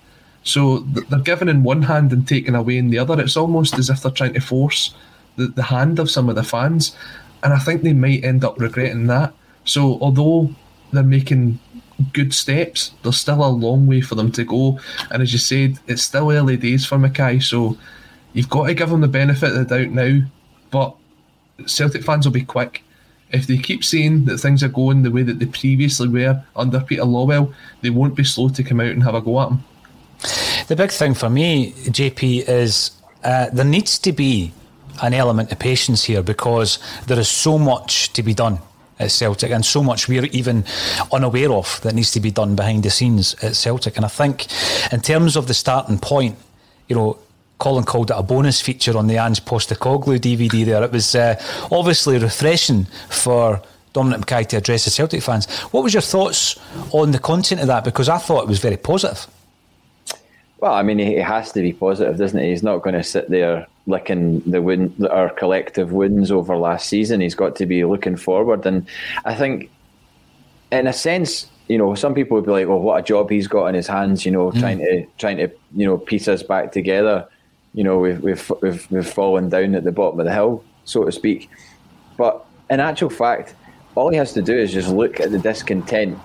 So 0.48 0.80
they're 0.80 1.20
giving 1.20 1.50
in 1.50 1.64
one 1.64 1.82
hand 1.82 2.14
and 2.14 2.28
taking 2.28 2.56
away 2.56 2.78
in 2.78 2.90
the 2.90 3.00
other. 3.00 3.20
It's 3.20 3.36
almost 3.36 3.78
as 3.78 3.90
if 3.90 4.02
they're 4.02 4.12
trying 4.12 4.34
to 4.34 4.40
force 4.40 4.96
the, 5.36 5.48
the 5.48 5.64
hand 5.64 6.00
of 6.00 6.10
some 6.10 6.30
of 6.30 6.36
the 6.36 6.44
fans, 6.44 6.96
and 7.44 7.54
I 7.54 7.60
think 7.60 7.82
they 7.82 7.94
might 7.94 8.24
end 8.24 8.44
up 8.46 8.60
regretting 8.60 9.08
that. 9.08 9.34
So 9.66 10.00
although 10.00 10.50
they're 10.92 11.04
making 11.04 11.60
good 12.14 12.34
steps. 12.34 12.92
There's 13.04 13.18
still 13.18 13.44
a 13.44 13.48
long 13.48 13.88
way 13.88 14.02
for 14.02 14.16
them 14.16 14.32
to 14.34 14.44
go. 14.44 14.80
And 15.12 15.22
as 15.22 15.34
you 15.34 15.40
said, 15.40 15.80
it's 15.88 16.04
still 16.04 16.32
early 16.32 16.58
days 16.58 16.86
for 16.86 16.98
Mackay, 16.98 17.40
so 17.40 17.78
you've 18.34 18.50
got 18.50 18.68
to 18.68 18.74
give 18.74 18.90
them 18.90 19.02
the 19.02 19.08
benefit 19.08 19.52
of 19.52 19.68
the 19.68 19.78
doubt 19.78 19.92
now. 19.92 20.22
But 20.72 20.96
Celtic 21.66 22.04
fans 22.04 22.26
will 22.26 22.34
be 22.34 22.46
quick. 22.46 22.84
If 23.32 23.48
they 23.48 23.58
keep 23.58 23.84
saying 23.84 24.26
that 24.26 24.38
things 24.38 24.64
are 24.64 24.70
going 24.70 25.04
the 25.04 25.12
way 25.12 25.24
that 25.24 25.40
they 25.40 25.48
previously 25.48 26.08
were 26.08 26.42
under 26.56 26.80
Peter 26.80 27.04
Lawwell, 27.04 27.54
they 27.82 27.90
won't 27.90 28.16
be 28.16 28.24
slow 28.24 28.50
to 28.50 28.64
come 28.64 28.80
out 28.80 28.88
and 28.88 29.04
have 29.04 29.16
a 29.16 29.22
go 29.22 29.42
at 29.42 29.50
them. 29.50 29.64
The 30.68 30.76
big 30.76 30.92
thing 30.92 31.14
for 31.14 31.30
me, 31.30 31.72
JP, 31.72 32.48
is 32.48 32.92
uh, 33.24 33.50
there 33.54 33.66
needs 33.66 34.00
to 34.00 34.12
be 34.12 34.52
an 35.02 35.14
element 35.14 35.52
of 35.52 35.60
patience 35.60 36.04
here 36.04 36.24
because 36.24 36.80
there 37.06 37.20
is 37.20 37.28
so 37.28 37.58
much 37.58 38.14
to 38.14 38.24
be 38.24 38.34
done 38.34 38.60
at 39.00 39.12
Celtic, 39.12 39.52
and 39.52 39.66
so 39.66 39.84
much 39.84 40.08
we're 40.08 40.26
even 40.26 40.66
unaware 41.12 41.52
of 41.52 41.80
that 41.82 41.94
needs 41.94 42.12
to 42.12 42.20
be 42.20 42.32
done 42.32 42.56
behind 42.56 42.84
the 42.84 42.90
scenes 42.90 43.36
at 43.44 43.56
Celtic. 43.56 43.96
And 43.96 44.06
I 44.06 44.10
think, 44.10 44.48
in 44.92 45.02
terms 45.02 45.36
of 45.36 45.48
the 45.48 45.54
starting 45.54 46.00
point, 46.00 46.36
you 46.88 46.96
know, 46.96 47.20
Colin 47.60 47.84
called 47.84 48.12
it 48.12 48.16
a 48.18 48.24
bonus 48.24 48.62
feature 48.62 48.98
on 48.98 49.08
the 49.08 49.18
Ange 49.18 49.44
Postecoglou 49.46 50.20
DVD 50.20 50.66
there. 50.66 50.84
It 50.84 50.92
was 50.92 51.16
uh, 51.16 51.42
obviously 51.72 52.18
refreshing 52.18 52.86
for 53.10 53.62
Dominic 53.94 54.20
Mackay 54.20 54.44
to 54.46 54.58
address 54.58 54.86
the 54.86 54.92
Celtic 54.92 55.24
fans. 55.24 55.50
What 55.72 55.84
was 55.84 55.94
your 55.94 56.02
thoughts 56.02 56.60
on 56.92 57.12
the 57.12 57.20
content 57.20 57.62
of 57.62 57.68
that? 57.68 57.84
Because 57.84 58.10
I 58.10 58.18
thought 58.18 58.44
it 58.44 58.50
was 58.50 58.60
very 58.60 58.78
positive. 58.78 59.28
Well, 60.60 60.74
I 60.74 60.82
mean, 60.82 60.98
he 60.98 61.16
has 61.16 61.52
to 61.52 61.62
be 61.62 61.74
positive, 61.74 62.18
doesn't 62.18 62.40
he? 62.40 62.50
He's 62.50 62.64
not 62.64 62.82
going 62.82 62.96
to 62.96 63.04
sit 63.04 63.30
there 63.30 63.68
licking 63.86 64.42
the 64.42 64.62
win, 64.62 64.94
our 65.10 65.30
collective 65.30 65.92
wounds 65.92 66.32
over 66.32 66.58
last 66.58 66.90
season. 66.90 67.22
He's 67.22 67.36
got 67.36 67.56
to 67.58 67.66
be 67.66 67.86
looking 67.86 68.16
forward, 68.16 68.66
and 68.66 68.88
I 69.24 69.36
think, 69.36 69.70
in 70.72 70.88
a 70.88 70.94
sense, 70.94 71.48
you 71.68 71.78
know, 71.78 71.94
some 71.96 72.16
people 72.16 72.36
would 72.36 72.46
be 72.46 72.52
like, 72.52 72.68
"Well, 72.68 72.80
what 72.80 73.00
a 73.00 73.04
job 73.04 73.30
he's 73.30 73.48
got 73.48 73.68
in 73.68 73.76
his 73.76 73.88
hands," 73.88 74.26
you 74.26 74.32
know, 74.32 74.52
mm. 74.52 74.60
trying 74.60 74.80
to 74.80 75.06
trying 75.18 75.38
to 75.38 75.50
you 75.76 75.86
know 75.86 75.98
piece 75.98 76.28
us 76.28 76.42
back 76.42 76.72
together. 76.72 77.28
You 77.74 77.84
know, 77.84 78.00
we've 78.00 78.22
we've 78.22 78.52
we've 78.62 78.92
we've 78.92 79.08
fallen 79.08 79.50
down 79.50 79.76
at 79.76 79.84
the 79.84 79.92
bottom 79.92 80.20
of 80.20 80.26
the 80.26 80.34
hill, 80.34 80.64
so 80.86 81.04
to 81.04 81.12
speak. 81.12 81.50
But 82.18 82.44
in 82.72 82.80
actual 82.80 83.12
fact, 83.12 83.54
all 83.96 84.10
he 84.10 84.18
has 84.18 84.34
to 84.34 84.42
do 84.42 84.58
is 84.58 84.74
just 84.74 84.90
look 84.90 85.20
at 85.20 85.32
the 85.32 85.40
discontent 85.40 86.18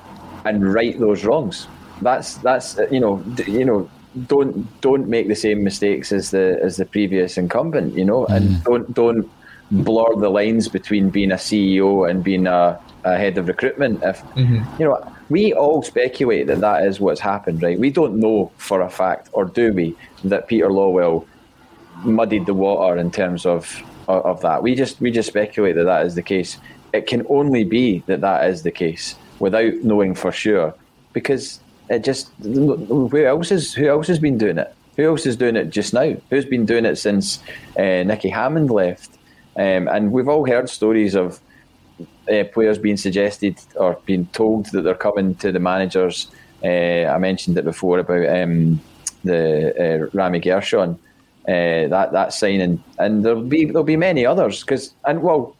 and 0.44 0.72
right 0.72 0.98
those 0.98 1.24
wrongs. 1.24 1.66
That's 2.00 2.34
that's 2.36 2.78
you 2.90 3.00
know 3.00 3.22
you 3.46 3.64
know 3.64 3.90
don't 4.26 4.80
don't 4.80 5.08
make 5.08 5.28
the 5.28 5.34
same 5.34 5.64
mistakes 5.64 6.12
as 6.12 6.30
the 6.30 6.58
as 6.62 6.76
the 6.76 6.84
previous 6.84 7.38
incumbent, 7.38 7.94
you 7.94 8.04
know, 8.04 8.26
mm. 8.26 8.36
and 8.36 8.64
don't 8.64 8.94
don't 8.94 9.30
blur 9.70 10.16
the 10.16 10.28
lines 10.28 10.68
between 10.68 11.08
being 11.08 11.32
a 11.32 11.36
CEO 11.36 12.08
and 12.08 12.22
being 12.22 12.46
a, 12.46 12.78
a 13.04 13.16
head 13.16 13.38
of 13.38 13.48
recruitment. 13.48 14.02
If 14.02 14.20
mm-hmm. 14.34 14.80
you 14.80 14.88
know, 14.88 15.16
we 15.30 15.54
all 15.54 15.82
speculate 15.82 16.46
that 16.48 16.60
that 16.60 16.84
is 16.86 17.00
what's 17.00 17.20
happened, 17.20 17.62
right? 17.62 17.78
We 17.78 17.90
don't 17.90 18.16
know 18.18 18.52
for 18.58 18.82
a 18.82 18.90
fact, 18.90 19.30
or 19.32 19.46
do 19.46 19.72
we, 19.72 19.96
that 20.24 20.46
Peter 20.46 20.68
Lawwell 20.68 21.26
muddied 22.04 22.46
the 22.46 22.54
water 22.54 22.98
in 22.98 23.10
terms 23.10 23.46
of 23.46 23.82
of 24.08 24.40
that. 24.42 24.62
We 24.62 24.74
just 24.74 25.00
we 25.00 25.10
just 25.10 25.28
speculate 25.28 25.76
that 25.76 25.84
that 25.84 26.06
is 26.06 26.14
the 26.14 26.22
case. 26.22 26.58
It 26.92 27.06
can 27.06 27.24
only 27.28 27.64
be 27.64 28.02
that 28.06 28.20
that 28.20 28.48
is 28.50 28.62
the 28.62 28.70
case 28.70 29.14
without 29.38 29.72
knowing 29.82 30.14
for 30.14 30.32
sure, 30.32 30.74
because 31.12 31.60
it 31.92 32.04
just 32.04 32.30
who 32.42 33.24
else 33.24 33.52
is 33.52 33.72
who 33.74 33.88
else 33.88 34.06
has 34.08 34.18
been 34.18 34.38
doing 34.38 34.58
it? 34.58 34.74
Who 34.96 35.04
else 35.04 35.26
is 35.26 35.36
doing 35.36 35.56
it 35.56 35.70
just 35.70 35.94
now? 35.94 36.16
Who's 36.30 36.44
been 36.44 36.66
doing 36.66 36.84
it 36.84 36.96
since 36.96 37.42
uh, 37.78 38.02
Nicky 38.02 38.28
Hammond 38.28 38.70
left? 38.70 39.10
Um, 39.56 39.88
and 39.88 40.12
we've 40.12 40.28
all 40.28 40.46
heard 40.46 40.68
stories 40.68 41.14
of 41.14 41.40
uh, 42.30 42.44
players 42.52 42.78
being 42.78 42.96
suggested 42.96 43.58
or 43.76 43.98
being 44.06 44.26
told 44.32 44.66
that 44.66 44.82
they're 44.82 44.94
coming 44.94 45.34
to 45.36 45.52
the 45.52 45.58
managers. 45.58 46.28
Uh, 46.64 47.06
I 47.06 47.18
mentioned 47.18 47.58
it 47.58 47.64
before 47.64 47.98
about 47.98 48.28
um, 48.28 48.80
the 49.24 50.10
Rami 50.14 50.40
Gershon, 50.40 50.98
that 51.46 52.12
that 52.12 52.32
signing, 52.32 52.82
and 52.98 53.24
there'll 53.24 53.42
be 53.42 53.66
there'll 53.66 53.84
be 53.84 53.96
many 53.96 54.24
others 54.24 54.60
because 54.60 54.94
and 55.04 55.22
well, 55.22 55.56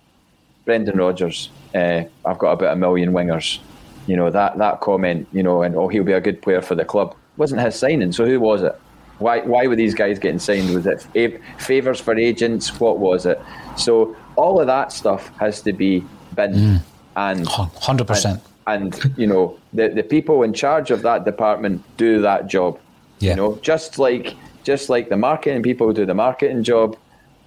Brendan 0.64 0.98
Rodgers. 0.98 1.50
I've 1.74 2.38
got 2.38 2.52
about 2.52 2.72
a 2.72 2.76
million 2.76 3.12
wingers 3.12 3.58
you 4.06 4.16
know 4.16 4.30
that 4.30 4.58
that 4.58 4.80
comment, 4.80 5.28
you 5.32 5.42
know, 5.42 5.62
and 5.62 5.76
oh, 5.76 5.88
he'll 5.88 6.04
be 6.04 6.12
a 6.12 6.20
good 6.20 6.42
player 6.42 6.62
for 6.62 6.74
the 6.74 6.84
club 6.84 7.14
wasn't 7.36 7.60
his 7.60 7.78
signing. 7.78 8.12
So 8.12 8.26
who 8.26 8.40
was 8.40 8.62
it? 8.62 8.78
Why 9.18 9.40
why 9.40 9.66
were 9.66 9.76
these 9.76 9.94
guys 9.94 10.18
getting 10.18 10.38
signed? 10.38 10.74
Was 10.74 10.86
it 10.86 11.40
favors 11.58 12.00
for 12.00 12.16
agents? 12.16 12.80
What 12.80 12.98
was 12.98 13.26
it? 13.26 13.40
So 13.76 14.16
all 14.36 14.60
of 14.60 14.66
that 14.66 14.92
stuff 14.92 15.30
has 15.38 15.60
to 15.62 15.72
be 15.72 16.04
binned 16.34 16.54
mm. 16.54 16.82
and 17.16 17.46
hundred 17.46 18.06
percent. 18.06 18.42
And 18.66 18.98
you 19.16 19.26
know 19.26 19.58
the 19.72 19.88
the 19.88 20.02
people 20.02 20.42
in 20.42 20.52
charge 20.52 20.90
of 20.90 21.02
that 21.02 21.24
department 21.24 21.82
do 21.96 22.20
that 22.22 22.48
job. 22.48 22.78
Yeah. 23.18 23.30
You 23.30 23.36
know, 23.36 23.58
just 23.62 23.98
like 23.98 24.34
just 24.64 24.88
like 24.88 25.08
the 25.08 25.16
marketing 25.16 25.62
people 25.62 25.92
do 25.92 26.04
the 26.04 26.14
marketing 26.14 26.64
job, 26.64 26.96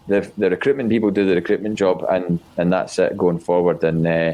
the 0.08 0.32
the 0.38 0.50
recruitment 0.50 0.90
people 0.90 1.12
do 1.12 1.26
the 1.26 1.36
recruitment 1.36 1.76
job, 1.78 2.06
and 2.10 2.40
and 2.58 2.72
that's 2.72 2.98
it 3.00 3.18
going 3.18 3.40
forward. 3.40 3.84
And 3.84 4.08
uh, 4.08 4.34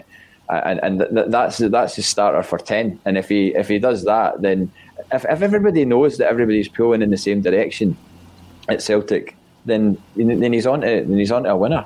and 0.52 0.80
and 0.84 1.00
th- 1.00 1.28
that's 1.30 1.58
that's 1.58 1.96
his 1.96 2.08
starter 2.08 2.44
for 2.44 2.58
ten. 2.58 3.00
And 3.06 3.18
if 3.18 3.30
he 3.30 3.56
if 3.56 3.68
he 3.68 3.80
does 3.80 4.04
that, 4.06 4.42
then 4.42 4.72
if, 5.12 5.26
if 5.26 5.42
everybody 5.42 5.86
knows 5.86 6.18
that 6.18 6.28
everybody's 6.28 6.68
pulling 6.68 7.02
in 7.02 7.10
the 7.10 7.18
same 7.18 7.42
direction 7.42 7.98
at 8.68 8.82
Celtic, 8.82 9.36
then 9.66 9.98
then 10.16 10.54
he's 10.54 10.68
on 10.68 10.82
to 10.82 10.88
then 10.88 11.18
he's 11.18 11.32
on 11.32 11.44
to 11.44 11.52
a 11.52 11.58
winner. 11.58 11.86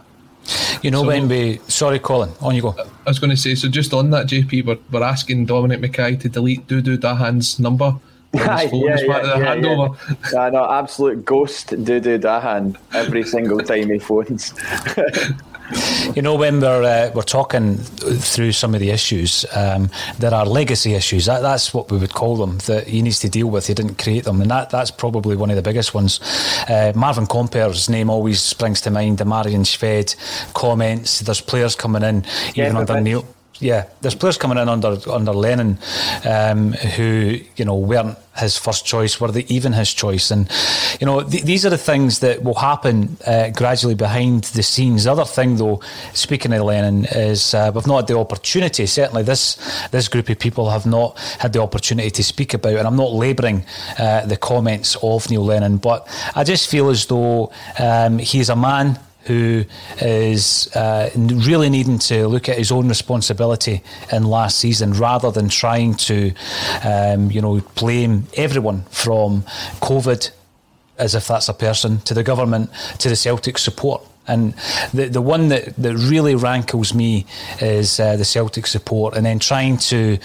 You 0.82 0.92
know 0.92 1.02
so, 1.02 1.08
when 1.08 1.28
we 1.28 1.60
sorry, 1.68 2.00
Colin, 2.00 2.32
on 2.42 2.56
you 2.56 2.62
go. 2.62 2.76
I 2.78 3.10
was 3.10 3.20
going 3.20 3.32
to 3.32 3.38
say 3.38 3.56
so. 3.56 3.68
Just 3.68 3.94
on 3.94 4.12
that, 4.12 4.28
JP, 4.28 4.66
we're, 4.66 4.78
we're 4.92 5.04
asking 5.04 5.46
Dominic 5.46 5.80
Mackay 5.80 6.18
to 6.18 6.30
delete 6.30 6.68
Dudu 6.68 6.98
Dahan's 6.98 7.60
number. 7.60 7.96
yeah, 8.36 8.62
yeah, 8.64 8.98
yeah, 9.00 9.56
yeah. 10.34 10.50
no, 10.50 10.70
absolute 10.70 11.24
ghost 11.24 11.70
Dudu 11.70 12.20
Dahan 12.20 12.76
every 12.94 13.24
single 13.24 13.60
time 13.60 13.90
he 13.90 13.98
phones. 13.98 14.54
you 16.14 16.22
know, 16.22 16.36
when 16.36 16.60
we're 16.60 16.84
uh, 16.84 17.12
we're 17.14 17.24
talking 17.24 17.78
through 17.78 18.52
some 18.52 18.74
of 18.74 18.80
the 18.80 18.92
issues, 18.92 19.46
um, 19.56 19.90
there 20.20 20.34
are 20.34 20.46
legacy 20.46 20.94
issues. 20.94 21.26
That, 21.26 21.42
that's 21.42 21.74
what 21.74 21.92
we 21.92 21.98
would 21.98 22.14
call 22.14 22.38
them 22.38 22.60
that 22.60 22.88
he 22.88 23.02
needs 23.02 23.20
to 23.20 23.30
deal 23.30 23.48
with. 23.48 23.68
He 23.68 23.74
didn't 23.74 23.98
create 23.98 24.26
them, 24.26 24.42
and 24.42 24.52
that, 24.52 24.70
that's 24.70 24.92
probably 24.92 25.36
one 25.36 25.50
of 25.50 25.56
the 25.56 25.62
biggest 25.62 25.94
ones. 25.94 26.20
Uh, 26.70 26.94
Marvin 26.96 27.26
Compper's 27.26 27.90
name 27.90 28.10
always 28.10 28.42
springs 28.42 28.82
to 28.82 28.92
mind. 28.92 29.18
The 29.18 29.26
Marian 29.26 29.64
Shved 29.64 30.16
comments. 30.54 31.20
There's 31.20 31.42
players 31.42 31.76
coming 31.76 32.04
in 32.04 32.26
even 32.56 32.78
under 32.78 33.02
Neil 33.02 33.26
yeah, 33.60 33.86
there's 34.02 34.16
players 34.16 34.38
coming 34.38 34.58
in 34.58 34.68
under 34.68 34.98
under 35.10 35.32
Lennon 35.32 35.78
um, 36.26 36.74
who 36.74 37.40
you 37.56 37.64
know 37.64 37.78
weren't 37.78 38.18
his 38.38 38.58
first 38.58 38.86
choice, 38.86 39.22
were 39.22 39.32
they 39.32 39.46
even 39.48 39.72
his 39.72 39.94
choice? 39.94 40.30
And 40.30 40.50
you 41.00 41.06
know 41.06 41.22
th- 41.22 41.44
these 41.44 41.66
are 41.66 41.70
the 41.70 41.78
things 41.78 42.20
that 42.20 42.44
will 42.44 42.56
happen 42.56 43.18
uh, 43.26 43.50
gradually 43.52 43.96
behind 43.96 44.46
the 44.46 44.64
scenes. 44.64 45.06
The 45.06 45.12
other 45.12 45.24
thing, 45.24 45.56
though, 45.56 45.82
speaking 46.14 46.52
of 46.52 46.64
Lennon, 46.64 47.06
is 47.06 47.54
uh, 47.54 47.72
we've 47.74 47.88
not 47.88 47.98
had 47.98 48.08
the 48.08 48.18
opportunity. 48.18 48.86
Certainly, 48.86 49.24
this 49.24 49.56
this 49.92 50.10
group 50.10 50.28
of 50.30 50.38
people 50.38 50.70
have 50.70 50.86
not 50.86 51.18
had 51.40 51.54
the 51.54 51.62
opportunity 51.62 52.12
to 52.12 52.24
speak 52.24 52.54
about. 52.54 52.76
And 52.76 52.88
I'm 52.88 52.98
not 52.98 53.14
labouring 53.14 53.66
uh, 53.98 54.26
the 54.26 54.38
comments 54.38 54.98
of 55.02 55.30
Neil 55.30 55.46
Lennon, 55.46 55.78
but 55.78 56.08
I 56.36 56.44
just 56.44 56.70
feel 56.70 56.90
as 56.90 57.06
though 57.06 57.54
um, 57.80 58.20
he 58.20 58.40
is 58.40 58.50
a 58.50 58.56
man 58.56 59.00
who 59.26 59.66
is 60.02 60.70
uh, 60.76 61.10
really 61.16 61.70
needing 61.70 62.00
to 62.00 62.28
look 62.28 62.48
at 62.50 62.58
his 62.58 62.72
own 62.72 62.88
responsibility 62.88 63.82
in 64.12 64.24
last 64.24 64.60
season 64.60 64.94
rather 64.94 65.32
than 65.32 65.50
trying 65.50 65.96
to, 65.96 66.34
um, 66.84 67.32
you 67.32 67.42
know, 67.42 67.60
blame 67.76 68.28
everyone 68.36 68.84
from 68.92 69.42
COVID 69.82 70.32
as 70.98 71.16
if 71.16 71.28
that's 71.28 71.50
a 71.50 71.54
person 71.54 72.00
to 72.02 72.14
the 72.14 72.24
government 72.24 72.70
to 73.00 73.10
the 73.10 73.16
Celtic 73.16 73.58
support 73.58 74.02
And 74.28 74.54
the 74.94 75.08
the 75.08 75.22
one 75.22 75.50
that, 75.50 75.76
that 75.76 75.96
really 75.96 76.36
rankles 76.36 76.94
me 76.94 77.26
is 77.62 78.00
uh, 78.00 78.16
the 78.16 78.26
Celtic 78.26 78.66
support, 78.68 79.16
and 79.16 79.26
then 79.26 79.40
trying 79.40 79.78
to 79.78 80.18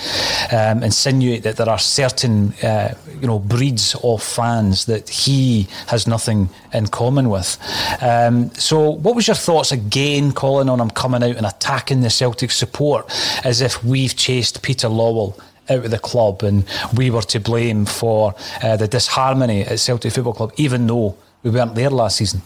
um, 0.52 0.82
insinuate 0.82 1.42
that 1.42 1.56
there 1.56 1.68
are 1.68 1.78
certain 1.78 2.54
uh, 2.62 2.94
you 3.20 3.26
know 3.26 3.38
breeds 3.38 3.94
of 4.02 4.22
fans 4.22 4.86
that 4.86 5.08
he 5.08 5.68
has 5.88 6.06
nothing 6.06 6.48
in 6.72 6.86
common 6.86 7.28
with. 7.28 7.58
Um, 8.00 8.50
so, 8.54 8.90
what 8.90 9.14
was 9.14 9.26
your 9.26 9.36
thoughts 9.36 9.72
again, 9.72 10.32
Colin, 10.32 10.68
on 10.68 10.80
him 10.80 10.90
coming 10.90 11.22
out 11.22 11.36
and 11.36 11.46
attacking 11.46 12.00
the 12.00 12.10
Celtic 12.10 12.50
support 12.50 13.10
as 13.44 13.60
if 13.60 13.84
we've 13.84 14.16
chased 14.16 14.62
Peter 14.62 14.88
Lawwell? 14.88 15.38
Out 15.68 15.84
of 15.84 15.92
the 15.92 16.00
club, 16.00 16.42
and 16.42 16.64
we 16.96 17.10
were 17.10 17.22
to 17.22 17.38
blame 17.38 17.86
for 17.86 18.34
uh, 18.60 18.76
the 18.76 18.88
disharmony 18.88 19.62
at 19.62 19.78
Celtic 19.78 20.12
Football 20.12 20.32
Club, 20.32 20.52
even 20.56 20.88
though 20.88 21.16
we 21.44 21.50
weren't 21.50 21.76
there 21.76 21.90
last 21.90 22.16
season. 22.16 22.42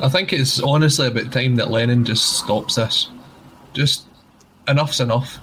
I 0.00 0.08
think 0.08 0.32
it's 0.32 0.60
honestly 0.60 1.06
about 1.06 1.32
time 1.32 1.56
that 1.56 1.70
Lennon 1.70 2.04
just 2.04 2.38
stops 2.38 2.76
this. 2.76 3.10
Just 3.72 4.04
enough's 4.68 5.00
enough. 5.00 5.38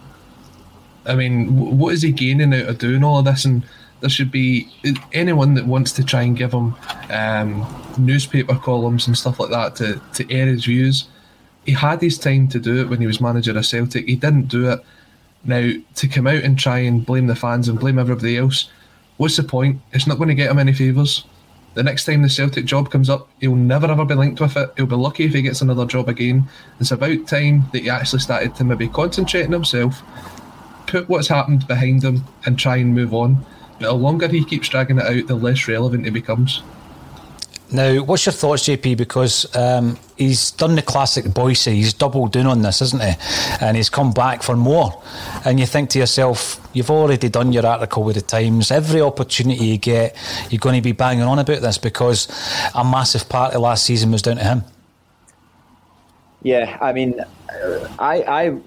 I 1.05 1.15
mean, 1.15 1.77
what 1.77 1.93
is 1.93 2.01
he 2.01 2.11
gaining 2.11 2.53
out 2.53 2.67
of 2.67 2.77
doing 2.77 3.03
all 3.03 3.19
of 3.19 3.25
this? 3.25 3.45
And 3.45 3.63
there 4.01 4.09
should 4.09 4.31
be 4.31 4.69
anyone 5.13 5.53
that 5.55 5.65
wants 5.65 5.91
to 5.93 6.03
try 6.03 6.21
and 6.21 6.37
give 6.37 6.53
him 6.53 6.75
um, 7.09 7.65
newspaper 7.97 8.55
columns 8.55 9.07
and 9.07 9.17
stuff 9.17 9.39
like 9.39 9.49
that 9.49 9.75
to, 9.77 10.01
to 10.13 10.33
air 10.33 10.45
his 10.45 10.65
views. 10.65 11.07
He 11.65 11.73
had 11.73 12.01
his 12.01 12.17
time 12.17 12.47
to 12.49 12.59
do 12.59 12.81
it 12.81 12.89
when 12.89 13.01
he 13.01 13.07
was 13.07 13.21
manager 13.21 13.57
of 13.57 13.65
Celtic. 13.65 14.07
He 14.07 14.15
didn't 14.15 14.47
do 14.47 14.69
it. 14.69 14.83
Now, 15.43 15.71
to 15.95 16.07
come 16.07 16.27
out 16.27 16.43
and 16.43 16.59
try 16.59 16.79
and 16.79 17.05
blame 17.05 17.27
the 17.27 17.35
fans 17.35 17.69
and 17.69 17.79
blame 17.79 17.99
everybody 17.99 18.37
else, 18.37 18.69
what's 19.17 19.37
the 19.37 19.43
point? 19.43 19.81
It's 19.93 20.07
not 20.07 20.17
going 20.17 20.29
to 20.29 20.35
get 20.35 20.51
him 20.51 20.59
any 20.59 20.73
favours. 20.73 21.25
The 21.75 21.83
next 21.83 22.05
time 22.05 22.21
the 22.21 22.29
Celtic 22.29 22.65
job 22.65 22.89
comes 22.89 23.09
up, 23.09 23.29
he'll 23.39 23.55
never 23.55 23.87
ever 23.87 24.05
be 24.05 24.15
linked 24.15 24.41
with 24.41 24.57
it. 24.57 24.71
He'll 24.75 24.85
be 24.85 24.95
lucky 24.95 25.25
if 25.25 25.33
he 25.33 25.41
gets 25.41 25.61
another 25.61 25.85
job 25.85 26.09
again. 26.09 26.47
It's 26.79 26.91
about 26.91 27.27
time 27.27 27.69
that 27.71 27.83
he 27.83 27.89
actually 27.89 28.19
started 28.19 28.55
to 28.55 28.63
maybe 28.63 28.87
concentrate 28.87 29.45
on 29.45 29.51
himself, 29.51 30.01
put 30.87 31.07
what's 31.07 31.27
happened 31.27 31.67
behind 31.67 32.03
him, 32.03 32.25
and 32.45 32.57
try 32.57 32.77
and 32.77 32.95
move 32.95 33.13
on. 33.13 33.45
But 33.79 33.87
the 33.87 33.93
longer 33.93 34.27
he 34.27 34.43
keeps 34.43 34.67
dragging 34.67 34.97
it 34.97 35.05
out, 35.05 35.27
the 35.27 35.35
less 35.35 35.67
relevant 35.67 36.05
he 36.05 36.11
becomes. 36.11 36.63
Now, 37.71 38.01
what's 38.03 38.25
your 38.25 38.33
thoughts, 38.33 38.63
JP? 38.63 38.97
Because 38.97 39.55
um, 39.55 39.97
he's 40.17 40.49
done 40.51 40.75
the 40.75 40.81
classic 40.81 41.31
Boise. 41.31 41.75
he's 41.75 41.93
doubled 41.93 42.31
down 42.31 42.47
on 42.47 42.63
this, 42.63 42.81
isn't 42.81 43.01
he? 43.01 43.13
And 43.61 43.77
he's 43.77 43.91
come 43.91 44.11
back 44.11 44.41
for 44.41 44.55
more. 44.55 45.03
And 45.45 45.59
you 45.59 45.67
think 45.67 45.91
to 45.91 45.99
yourself, 45.99 46.59
you've 46.73 46.89
already 46.89 47.29
done 47.29 47.53
your 47.53 47.67
article 47.67 48.03
with 48.03 48.15
the 48.15 48.23
Times. 48.23 48.71
Every 48.71 49.01
opportunity 49.01 49.65
you 49.65 49.77
get, 49.77 50.15
you're 50.49 50.59
going 50.59 50.75
to 50.75 50.81
be 50.81 50.93
banging 50.93 51.23
on 51.23 51.37
about 51.37 51.61
this 51.61 51.77
because 51.77 52.27
a 52.73 52.83
massive 52.83 53.29
part 53.29 53.53
of 53.53 53.61
last 53.61 53.83
season 53.83 54.11
was 54.11 54.23
down 54.23 54.37
to 54.37 54.43
him. 54.43 54.63
Yeah, 56.41 56.77
I 56.81 56.93
mean, 56.93 57.19
I 57.99 58.23
I 58.23 58.57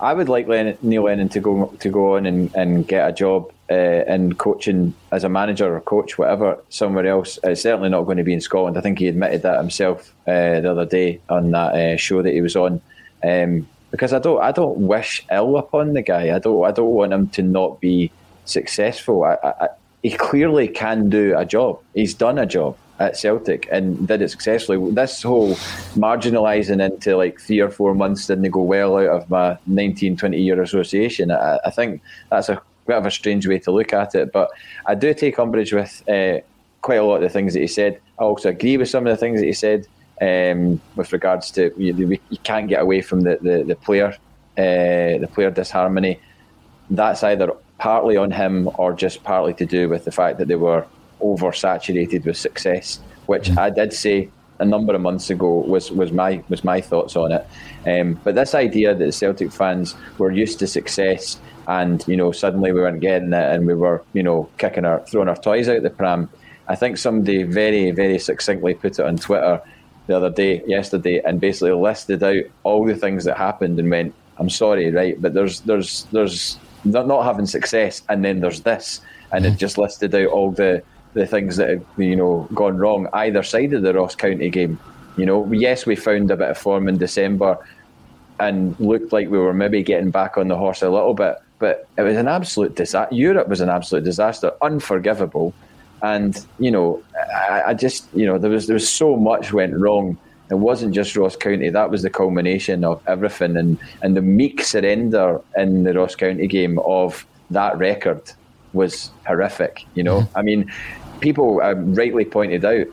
I 0.00 0.12
would 0.12 0.28
like 0.28 0.48
Neil 0.82 1.04
Lennon 1.04 1.28
to 1.30 1.40
go 1.40 1.66
to 1.78 1.88
go 1.88 2.16
on 2.16 2.26
and, 2.26 2.54
and 2.54 2.86
get 2.86 3.08
a 3.08 3.12
job 3.12 3.52
uh, 3.70 4.04
in 4.06 4.34
coaching 4.34 4.94
as 5.12 5.24
a 5.24 5.28
manager 5.28 5.74
or 5.74 5.80
coach, 5.80 6.18
whatever, 6.18 6.58
somewhere 6.68 7.06
else. 7.06 7.38
It's 7.42 7.62
certainly 7.62 7.88
not 7.88 8.02
going 8.02 8.18
to 8.18 8.24
be 8.24 8.32
in 8.32 8.40
Scotland. 8.40 8.78
I 8.78 8.80
think 8.80 8.98
he 8.98 9.08
admitted 9.08 9.42
that 9.42 9.58
himself 9.58 10.12
uh, 10.26 10.60
the 10.60 10.70
other 10.70 10.86
day 10.86 11.20
on 11.28 11.50
that 11.50 11.74
uh, 11.74 11.96
show 11.96 12.22
that 12.22 12.32
he 12.32 12.40
was 12.40 12.56
on. 12.56 12.80
Um, 13.24 13.66
because 13.90 14.12
I 14.12 14.18
don't 14.18 14.42
I 14.42 14.52
don't 14.52 14.78
wish 14.78 15.24
ill 15.30 15.56
upon 15.56 15.94
the 15.94 16.02
guy. 16.02 16.34
I 16.34 16.38
don't 16.38 16.64
I 16.64 16.70
don't 16.70 16.90
want 16.90 17.12
him 17.12 17.28
to 17.30 17.42
not 17.42 17.80
be 17.80 18.10
successful. 18.44 19.24
I, 19.24 19.36
I, 19.42 19.68
he 20.02 20.10
clearly 20.10 20.68
can 20.68 21.08
do 21.08 21.36
a 21.36 21.44
job. 21.44 21.80
He's 21.94 22.14
done 22.14 22.38
a 22.38 22.46
job 22.46 22.76
at 22.98 23.16
Celtic 23.16 23.68
and 23.70 24.06
did 24.06 24.22
it 24.22 24.30
successfully. 24.30 24.92
This 24.92 25.22
whole 25.22 25.54
marginalising 25.94 26.84
into 26.84 27.16
like 27.16 27.40
three 27.40 27.60
or 27.60 27.70
four 27.70 27.94
months 27.94 28.26
didn't 28.26 28.50
go 28.50 28.62
well 28.62 28.96
out 28.96 29.08
of 29.08 29.30
my 29.30 29.58
19, 29.66 30.16
20 30.16 30.40
year 30.40 30.62
association. 30.62 31.30
I, 31.30 31.58
I 31.64 31.70
think 31.70 32.02
that's 32.30 32.48
a 32.48 32.62
bit 32.86 32.96
of 32.96 33.06
a 33.06 33.10
strange 33.10 33.46
way 33.46 33.58
to 33.60 33.70
look 33.70 33.92
at 33.92 34.14
it. 34.14 34.32
But 34.32 34.50
I 34.86 34.94
do 34.94 35.12
take 35.14 35.38
umbrage 35.38 35.72
with 35.72 36.02
uh, 36.08 36.40
quite 36.82 36.96
a 36.96 37.04
lot 37.04 37.16
of 37.16 37.22
the 37.22 37.28
things 37.28 37.54
that 37.54 37.60
he 37.60 37.66
said. 37.66 38.00
I 38.18 38.22
also 38.22 38.48
agree 38.50 38.76
with 38.76 38.88
some 38.88 39.06
of 39.06 39.10
the 39.10 39.16
things 39.16 39.40
that 39.40 39.46
he 39.46 39.52
said 39.52 39.86
um, 40.20 40.80
with 40.94 41.12
regards 41.12 41.50
to 41.52 41.72
you, 41.76 42.18
you, 42.30 42.38
can't 42.42 42.68
get 42.68 42.80
away 42.80 43.02
from 43.02 43.22
the, 43.22 43.38
the, 43.42 43.64
the 43.64 43.76
player, 43.76 44.16
uh, 44.56 45.18
the 45.18 45.28
player 45.32 45.50
disharmony. 45.50 46.18
That's 46.88 47.22
either 47.22 47.52
partly 47.78 48.16
on 48.16 48.30
him 48.30 48.70
or 48.78 48.92
just 48.92 49.22
partly 49.24 49.52
to 49.54 49.66
do 49.66 49.88
with 49.88 50.04
the 50.04 50.12
fact 50.12 50.38
that 50.38 50.48
they 50.48 50.54
were 50.54 50.86
oversaturated 51.20 52.24
with 52.24 52.36
success, 52.36 53.00
which 53.26 53.48
mm. 53.48 53.58
I 53.58 53.70
did 53.70 53.92
say 53.92 54.30
a 54.58 54.64
number 54.64 54.94
of 54.94 55.02
months 55.02 55.28
ago 55.28 55.58
was, 55.58 55.90
was 55.90 56.12
my 56.12 56.42
was 56.48 56.64
my 56.64 56.80
thoughts 56.80 57.14
on 57.16 57.32
it. 57.32 57.46
Um, 57.86 58.18
but 58.24 58.34
this 58.34 58.54
idea 58.54 58.94
that 58.94 59.04
the 59.04 59.12
Celtic 59.12 59.52
fans 59.52 59.94
were 60.16 60.30
used 60.30 60.58
to 60.60 60.66
success 60.66 61.38
and 61.68 62.04
you 62.06 62.16
know 62.16 62.32
suddenly 62.32 62.72
we 62.72 62.80
weren't 62.80 63.00
getting 63.00 63.32
it 63.32 63.54
and 63.54 63.66
we 63.66 63.74
were 63.74 64.02
you 64.12 64.22
know 64.22 64.48
kicking 64.58 64.84
our 64.84 65.00
throwing 65.06 65.28
our 65.28 65.36
toys 65.36 65.68
out 65.68 65.82
the 65.82 65.90
pram. 65.90 66.28
I 66.68 66.74
think 66.74 66.98
somebody 66.98 67.42
very 67.42 67.90
very 67.90 68.18
succinctly 68.18 68.74
put 68.74 68.98
it 68.98 69.06
on 69.06 69.16
Twitter 69.16 69.62
the 70.06 70.16
other 70.16 70.30
day, 70.30 70.62
yesterday, 70.66 71.20
and 71.24 71.40
basically 71.40 71.72
listed 71.72 72.22
out 72.22 72.44
all 72.62 72.84
the 72.84 72.94
things 72.94 73.24
that 73.24 73.36
happened 73.36 73.78
and 73.78 73.90
went, 73.90 74.14
"I'm 74.38 74.50
sorry, 74.50 74.90
right, 74.90 75.20
but 75.20 75.34
there's 75.34 75.60
there's 75.60 76.04
there's 76.12 76.58
not, 76.84 77.06
not 77.06 77.24
having 77.24 77.46
success, 77.46 78.02
and 78.08 78.24
then 78.24 78.40
there's 78.40 78.60
this." 78.60 79.00
And 79.32 79.44
it 79.44 79.50
mm-hmm. 79.50 79.58
just 79.58 79.78
listed 79.78 80.14
out 80.14 80.28
all 80.28 80.52
the 80.52 80.82
the 81.14 81.26
things 81.26 81.56
that 81.56 81.68
have 81.68 81.84
you 81.96 82.16
know 82.16 82.48
gone 82.54 82.76
wrong 82.76 83.08
either 83.12 83.42
side 83.42 83.72
of 83.72 83.82
the 83.82 83.94
Ross 83.94 84.14
County 84.14 84.50
game. 84.50 84.78
You 85.16 85.26
know, 85.26 85.50
yes, 85.52 85.86
we 85.86 85.96
found 85.96 86.30
a 86.30 86.36
bit 86.36 86.50
of 86.50 86.58
form 86.58 86.88
in 86.88 86.98
December 86.98 87.58
and 88.38 88.78
looked 88.78 89.12
like 89.12 89.30
we 89.30 89.38
were 89.38 89.54
maybe 89.54 89.82
getting 89.82 90.10
back 90.10 90.36
on 90.36 90.48
the 90.48 90.56
horse 90.56 90.82
a 90.82 90.90
little 90.90 91.14
bit, 91.14 91.36
but 91.58 91.88
it 91.96 92.02
was 92.02 92.16
an 92.16 92.28
absolute 92.28 92.74
disaster. 92.74 93.14
Europe 93.14 93.48
was 93.48 93.60
an 93.60 93.68
absolute 93.68 94.04
disaster, 94.04 94.52
unforgivable. 94.62 95.54
And 96.02 96.44
you 96.58 96.70
know, 96.70 97.02
I, 97.50 97.62
I, 97.68 97.74
just 97.74 98.06
you 98.14 98.26
know 98.26 98.38
there 98.38 98.50
was 98.50 98.66
there 98.66 98.74
was 98.74 98.88
so 98.88 99.16
much 99.16 99.52
went 99.52 99.74
wrong. 99.74 100.18
It 100.50 100.54
wasn't 100.54 100.94
just 100.94 101.16
Ross 101.16 101.36
County; 101.36 101.70
that 101.70 101.90
was 101.90 102.02
the 102.02 102.10
culmination 102.10 102.84
of 102.84 103.02
everything, 103.06 103.56
and 103.56 103.78
and 104.02 104.16
the 104.16 104.22
meek 104.22 104.62
surrender 104.62 105.40
in 105.56 105.84
the 105.84 105.94
Ross 105.94 106.14
County 106.14 106.46
game 106.46 106.78
of 106.80 107.26
that 107.50 107.78
record 107.78 108.20
was 108.74 109.10
horrific. 109.26 109.86
You 109.94 110.02
know, 110.02 110.20
mm-hmm. 110.20 110.38
I 110.38 110.42
mean, 110.42 110.72
people 111.20 111.62
um, 111.62 111.94
rightly 111.94 112.26
pointed 112.26 112.64
out 112.64 112.86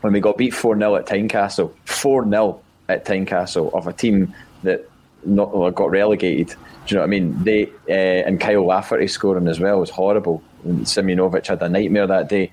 when 0.00 0.12
we 0.12 0.20
got 0.20 0.36
beat 0.36 0.52
4 0.54 0.78
0 0.78 0.96
at 0.96 1.06
Tynecastle, 1.06 1.72
4 1.84 2.28
0 2.28 2.60
at 2.88 3.04
Tynecastle 3.04 3.72
of 3.72 3.86
a 3.86 3.92
team 3.92 4.34
that 4.62 4.88
not 5.24 5.74
got 5.74 5.90
relegated. 5.90 6.48
Do 6.48 6.54
you 6.88 6.94
know 6.96 7.00
what 7.00 7.06
I 7.06 7.10
mean? 7.10 7.42
They 7.42 7.66
uh, 7.88 8.26
and 8.26 8.40
Kyle 8.40 8.64
Lafferty 8.64 9.08
scoring 9.08 9.48
as 9.48 9.60
well 9.60 9.80
was 9.80 9.90
horrible. 9.90 10.42
Simunovic 10.64 11.46
had 11.46 11.62
a 11.62 11.68
nightmare 11.68 12.06
that 12.06 12.28
day. 12.28 12.50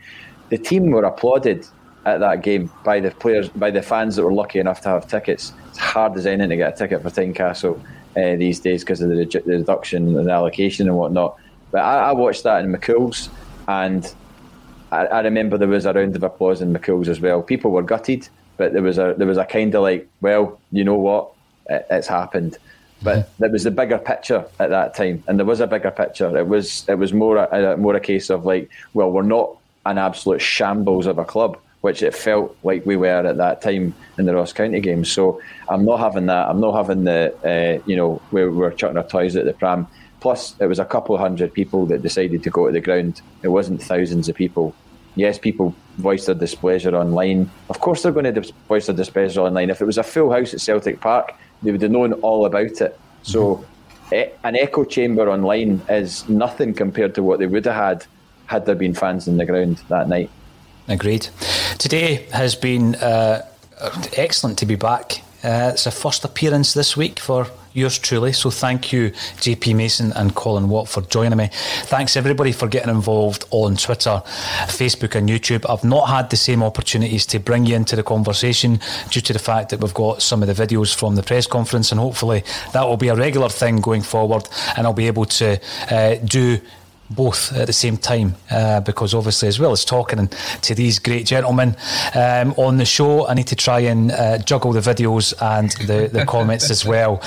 The 0.49 0.57
team 0.57 0.91
were 0.91 1.03
applauded 1.03 1.65
at 2.05 2.19
that 2.19 2.41
game 2.41 2.71
by 2.83 2.99
the 2.99 3.11
players, 3.11 3.49
by 3.49 3.71
the 3.71 3.81
fans 3.81 4.15
that 4.15 4.23
were 4.23 4.33
lucky 4.33 4.59
enough 4.59 4.81
to 4.81 4.89
have 4.89 5.07
tickets. 5.07 5.53
It's 5.69 5.77
hard 5.77 6.17
as 6.17 6.25
anything 6.25 6.49
to 6.49 6.57
get 6.57 6.73
a 6.73 6.77
ticket 6.77 7.01
for 7.01 7.09
Tynecastle 7.09 7.79
uh, 8.15 8.35
these 8.35 8.59
days 8.59 8.83
because 8.83 9.01
of 9.01 9.09
the, 9.09 9.25
the, 9.25 9.57
reduction 9.57 10.17
and 10.17 10.29
allocation 10.29 10.87
and 10.87 10.97
whatnot. 10.97 11.37
But 11.71 11.79
I, 11.79 12.09
I 12.09 12.11
watched 12.11 12.43
that 12.43 12.63
in 12.63 12.71
McCool's 12.71 13.29
and 13.67 14.13
I, 14.91 15.05
I, 15.05 15.21
remember 15.21 15.57
there 15.57 15.67
was 15.67 15.85
a 15.85 15.93
round 15.93 16.15
of 16.15 16.23
applause 16.23 16.61
in 16.61 16.73
McCool's 16.73 17.09
as 17.09 17.19
well. 17.19 17.41
People 17.41 17.71
were 17.71 17.81
gutted, 17.81 18.27
but 18.57 18.73
there 18.73 18.83
was 18.83 18.97
a 18.97 19.15
there 19.17 19.27
was 19.27 19.37
a 19.37 19.45
kind 19.45 19.73
of 19.73 19.81
like, 19.81 20.07
well, 20.21 20.59
you 20.71 20.83
know 20.83 20.95
what, 20.95 21.32
it, 21.69 21.85
it's 21.89 22.07
happened. 22.07 22.57
But 23.01 23.19
mm-hmm. 23.19 23.29
there 23.39 23.49
was 23.49 23.63
the 23.63 23.71
bigger 23.71 23.97
picture 23.97 24.45
at 24.59 24.69
that 24.69 24.95
time, 24.95 25.23
and 25.27 25.37
there 25.37 25.45
was 25.45 25.59
a 25.59 25.67
bigger 25.67 25.91
picture. 25.91 26.35
It 26.37 26.47
was 26.47 26.87
it 26.87 26.95
was 26.95 27.13
more 27.13 27.37
a, 27.37 27.77
more 27.77 27.95
a 27.95 27.99
case 27.99 28.29
of 28.29 28.45
like, 28.45 28.69
well, 28.93 29.11
we're 29.11 29.23
not 29.23 29.57
an 29.85 29.97
absolute 29.97 30.41
shambles 30.41 31.05
of 31.05 31.17
a 31.17 31.25
club, 31.25 31.57
which 31.81 32.01
it 32.01 32.15
felt 32.15 32.55
like 32.63 32.85
we 32.85 32.95
were 32.95 33.07
at 33.07 33.37
that 33.37 33.61
time 33.61 33.93
in 34.17 34.25
the 34.25 34.33
Ross 34.33 34.53
County 34.53 34.79
game. 34.79 35.03
So 35.03 35.41
I'm 35.69 35.83
not 35.83 35.99
having 35.99 36.27
that. 36.27 36.49
I'm 36.49 36.61
not 36.61 36.75
having 36.75 37.03
the 37.03 37.33
uh, 37.43 37.83
you 37.85 37.95
know 37.95 38.21
where 38.31 38.49
we're 38.49 38.71
chucking 38.71 38.97
our 38.97 39.07
toys 39.07 39.35
at 39.35 39.45
the 39.45 39.53
pram. 39.53 39.87
Plus, 40.21 40.55
it 40.61 40.67
was 40.67 40.79
a 40.79 40.85
couple 40.85 41.13
of 41.13 41.19
hundred 41.19 41.53
people 41.53 41.85
that 41.87 42.01
decided 42.01 42.43
to 42.43 42.49
go 42.49 42.67
to 42.67 42.71
the 42.71 42.79
ground. 42.79 43.21
It 43.41 43.49
wasn't 43.49 43.83
thousands 43.83 44.29
of 44.29 44.35
people 44.35 44.73
yes, 45.15 45.37
people 45.37 45.75
voiced 45.97 46.25
their 46.25 46.35
displeasure 46.35 46.95
online. 46.95 47.49
Of 47.69 47.79
course, 47.79 48.03
they're 48.03 48.11
going 48.11 48.33
to 48.33 48.53
voice 48.67 48.87
their 48.87 48.95
displeasure 48.95 49.41
online. 49.41 49.69
If 49.69 49.81
it 49.81 49.85
was 49.85 49.97
a 49.97 50.03
full 50.03 50.31
house 50.31 50.53
at 50.53 50.61
Celtic 50.61 50.99
Park, 50.99 51.33
they 51.63 51.71
would 51.71 51.81
have 51.81 51.91
known 51.91 52.13
all 52.13 52.45
about 52.45 52.81
it. 52.81 52.99
So, 53.23 53.65
mm-hmm. 54.11 54.45
an 54.45 54.55
echo 54.55 54.83
chamber 54.83 55.29
online 55.29 55.81
is 55.89 56.27
nothing 56.29 56.73
compared 56.73 57.15
to 57.15 57.23
what 57.23 57.39
they 57.39 57.47
would 57.47 57.65
have 57.65 57.75
had 57.75 58.05
had 58.45 58.65
there 58.65 58.75
been 58.75 58.93
fans 58.93 59.27
in 59.27 59.37
the 59.37 59.45
ground 59.45 59.81
that 59.89 60.07
night. 60.07 60.29
Agreed. 60.87 61.27
Today 61.77 62.27
has 62.33 62.55
been 62.55 62.95
uh, 62.95 63.41
excellent 64.17 64.57
to 64.59 64.65
be 64.65 64.75
back 64.75 65.23
Uh, 65.43 65.71
it's 65.73 65.85
a 65.85 65.91
first 65.91 66.23
appearance 66.23 66.73
this 66.73 66.95
week 66.95 67.19
for 67.19 67.47
yours 67.73 67.99
truly. 67.99 68.31
So 68.31 68.49
thank 68.49 68.93
you, 68.93 69.11
JP 69.11 69.75
Mason 69.75 70.13
and 70.13 70.33
Colin 70.33 70.69
Watt, 70.69 70.87
for 70.87 71.01
joining 71.01 71.37
me. 71.37 71.49
Thanks 71.83 72.15
everybody 72.15 72.51
for 72.51 72.67
getting 72.67 72.89
involved 72.89 73.45
on 73.51 73.75
Twitter, 73.75 74.21
Facebook, 74.67 75.15
and 75.15 75.27
YouTube. 75.27 75.69
I've 75.69 75.83
not 75.83 76.07
had 76.07 76.29
the 76.29 76.37
same 76.37 76.63
opportunities 76.63 77.25
to 77.27 77.39
bring 77.39 77.65
you 77.65 77.75
into 77.75 77.95
the 77.95 78.03
conversation 78.03 78.79
due 79.09 79.21
to 79.21 79.33
the 79.33 79.39
fact 79.39 79.69
that 79.69 79.81
we've 79.81 79.93
got 79.93 80.21
some 80.21 80.43
of 80.43 80.55
the 80.55 80.67
videos 80.67 80.95
from 80.95 81.15
the 81.15 81.23
press 81.23 81.47
conference, 81.47 81.91
and 81.91 81.99
hopefully 81.99 82.43
that 82.73 82.83
will 82.83 82.97
be 82.97 83.09
a 83.09 83.15
regular 83.15 83.49
thing 83.49 83.81
going 83.81 84.01
forward, 84.01 84.47
and 84.77 84.87
I'll 84.87 84.93
be 84.93 85.07
able 85.07 85.25
to 85.25 85.59
uh, 85.89 86.15
do 86.23 86.61
both 87.09 87.53
at 87.53 87.67
the 87.67 87.73
same 87.73 87.97
time 87.97 88.35
uh, 88.51 88.79
because 88.81 89.13
obviously 89.13 89.47
as 89.47 89.59
well 89.59 89.71
as 89.71 89.85
talking 89.85 90.29
to 90.61 90.75
these 90.75 90.99
great 90.99 91.25
gentlemen 91.25 91.75
um, 92.15 92.53
on 92.57 92.77
the 92.77 92.85
show 92.85 93.27
I 93.27 93.33
need 93.33 93.47
to 93.47 93.55
try 93.55 93.79
and 93.81 94.11
uh, 94.11 94.37
juggle 94.39 94.71
the 94.71 94.79
videos 94.79 95.33
and 95.41 95.71
the, 95.87 96.07
the 96.07 96.25
comments 96.27 96.71
as 96.71 96.85
well. 96.85 97.19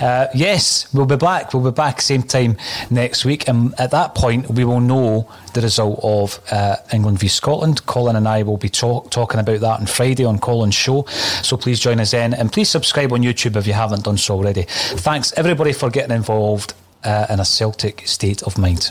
Uh, 0.00 0.26
yes 0.34 0.92
we'll 0.92 1.06
be 1.06 1.16
back. 1.16 1.52
We'll 1.52 1.70
be 1.70 1.74
back 1.74 2.00
same 2.00 2.22
time 2.22 2.56
next 2.90 3.24
week. 3.24 3.48
And 3.48 3.74
at 3.78 3.90
that 3.90 4.14
point 4.14 4.48
we 4.50 4.64
will 4.64 4.80
know 4.80 5.28
the 5.52 5.60
result 5.60 6.00
of 6.02 6.40
uh, 6.50 6.76
England 6.92 7.18
v 7.18 7.28
Scotland. 7.28 7.84
Colin 7.86 8.16
and 8.16 8.28
I 8.28 8.42
will 8.42 8.56
be 8.56 8.68
talk- 8.68 9.10
talking 9.10 9.40
about 9.40 9.60
that 9.60 9.80
on 9.80 9.86
Friday 9.86 10.24
on 10.24 10.38
Colin's 10.38 10.74
show. 10.74 11.04
So 11.42 11.56
please 11.56 11.80
join 11.80 12.00
us 12.00 12.12
then. 12.12 12.34
And 12.34 12.52
please 12.52 12.68
subscribe 12.68 13.12
on 13.12 13.20
YouTube 13.20 13.56
if 13.56 13.66
you 13.66 13.72
haven't 13.72 14.04
done 14.04 14.18
so 14.18 14.34
already. 14.34 14.62
Thanks 14.68 15.32
everybody 15.36 15.72
for 15.72 15.90
getting 15.90 16.16
involved 16.16 16.74
uh, 17.04 17.26
in 17.28 17.40
a 17.40 17.44
Celtic 17.44 18.06
state 18.06 18.42
of 18.42 18.58
mind 18.58 18.90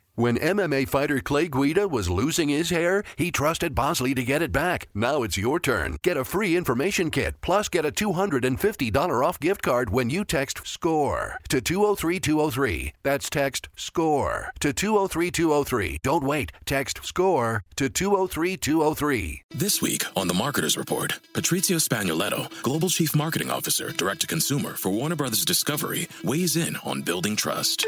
When 0.15 0.37
MMA 0.37 0.89
fighter 0.89 1.21
Clay 1.21 1.47
Guida 1.47 1.87
was 1.87 2.09
losing 2.09 2.49
his 2.49 2.69
hair, 2.69 3.03
he 3.15 3.31
trusted 3.31 3.73
Bosley 3.73 4.13
to 4.13 4.23
get 4.23 4.41
it 4.41 4.51
back. 4.51 4.89
Now 4.93 5.23
it's 5.23 5.37
your 5.37 5.57
turn. 5.57 5.97
Get 6.03 6.17
a 6.17 6.25
free 6.25 6.57
information 6.57 7.09
kit, 7.09 7.35
plus 7.39 7.69
get 7.69 7.85
a 7.85 7.91
$250 7.91 9.25
off 9.25 9.39
gift 9.39 9.61
card 9.61 9.89
when 9.89 10.09
you 10.09 10.25
text 10.25 10.67
SCORE 10.67 11.39
to 11.47 11.61
203203. 11.61 12.91
That's 13.03 13.29
text 13.29 13.69
SCORE 13.77 14.51
to 14.59 14.73
203203. 14.73 15.99
Don't 16.03 16.25
wait. 16.25 16.51
Text 16.65 16.99
SCORE 17.05 17.63
to 17.77 17.87
203203. 17.87 19.43
This 19.51 19.81
week 19.81 20.03
on 20.17 20.27
the 20.27 20.33
Marketers 20.33 20.77
Report, 20.77 21.13
Patrizio 21.33 21.77
Spagnoletto, 21.77 22.51
Global 22.63 22.89
Chief 22.89 23.15
Marketing 23.15 23.49
Officer, 23.49 23.91
Direct 23.91 24.19
to 24.21 24.27
Consumer 24.27 24.73
for 24.73 24.89
Warner 24.89 25.15
Brothers 25.15 25.45
Discovery, 25.45 26.09
weighs 26.21 26.57
in 26.57 26.75
on 26.83 27.01
building 27.01 27.37
trust. 27.37 27.87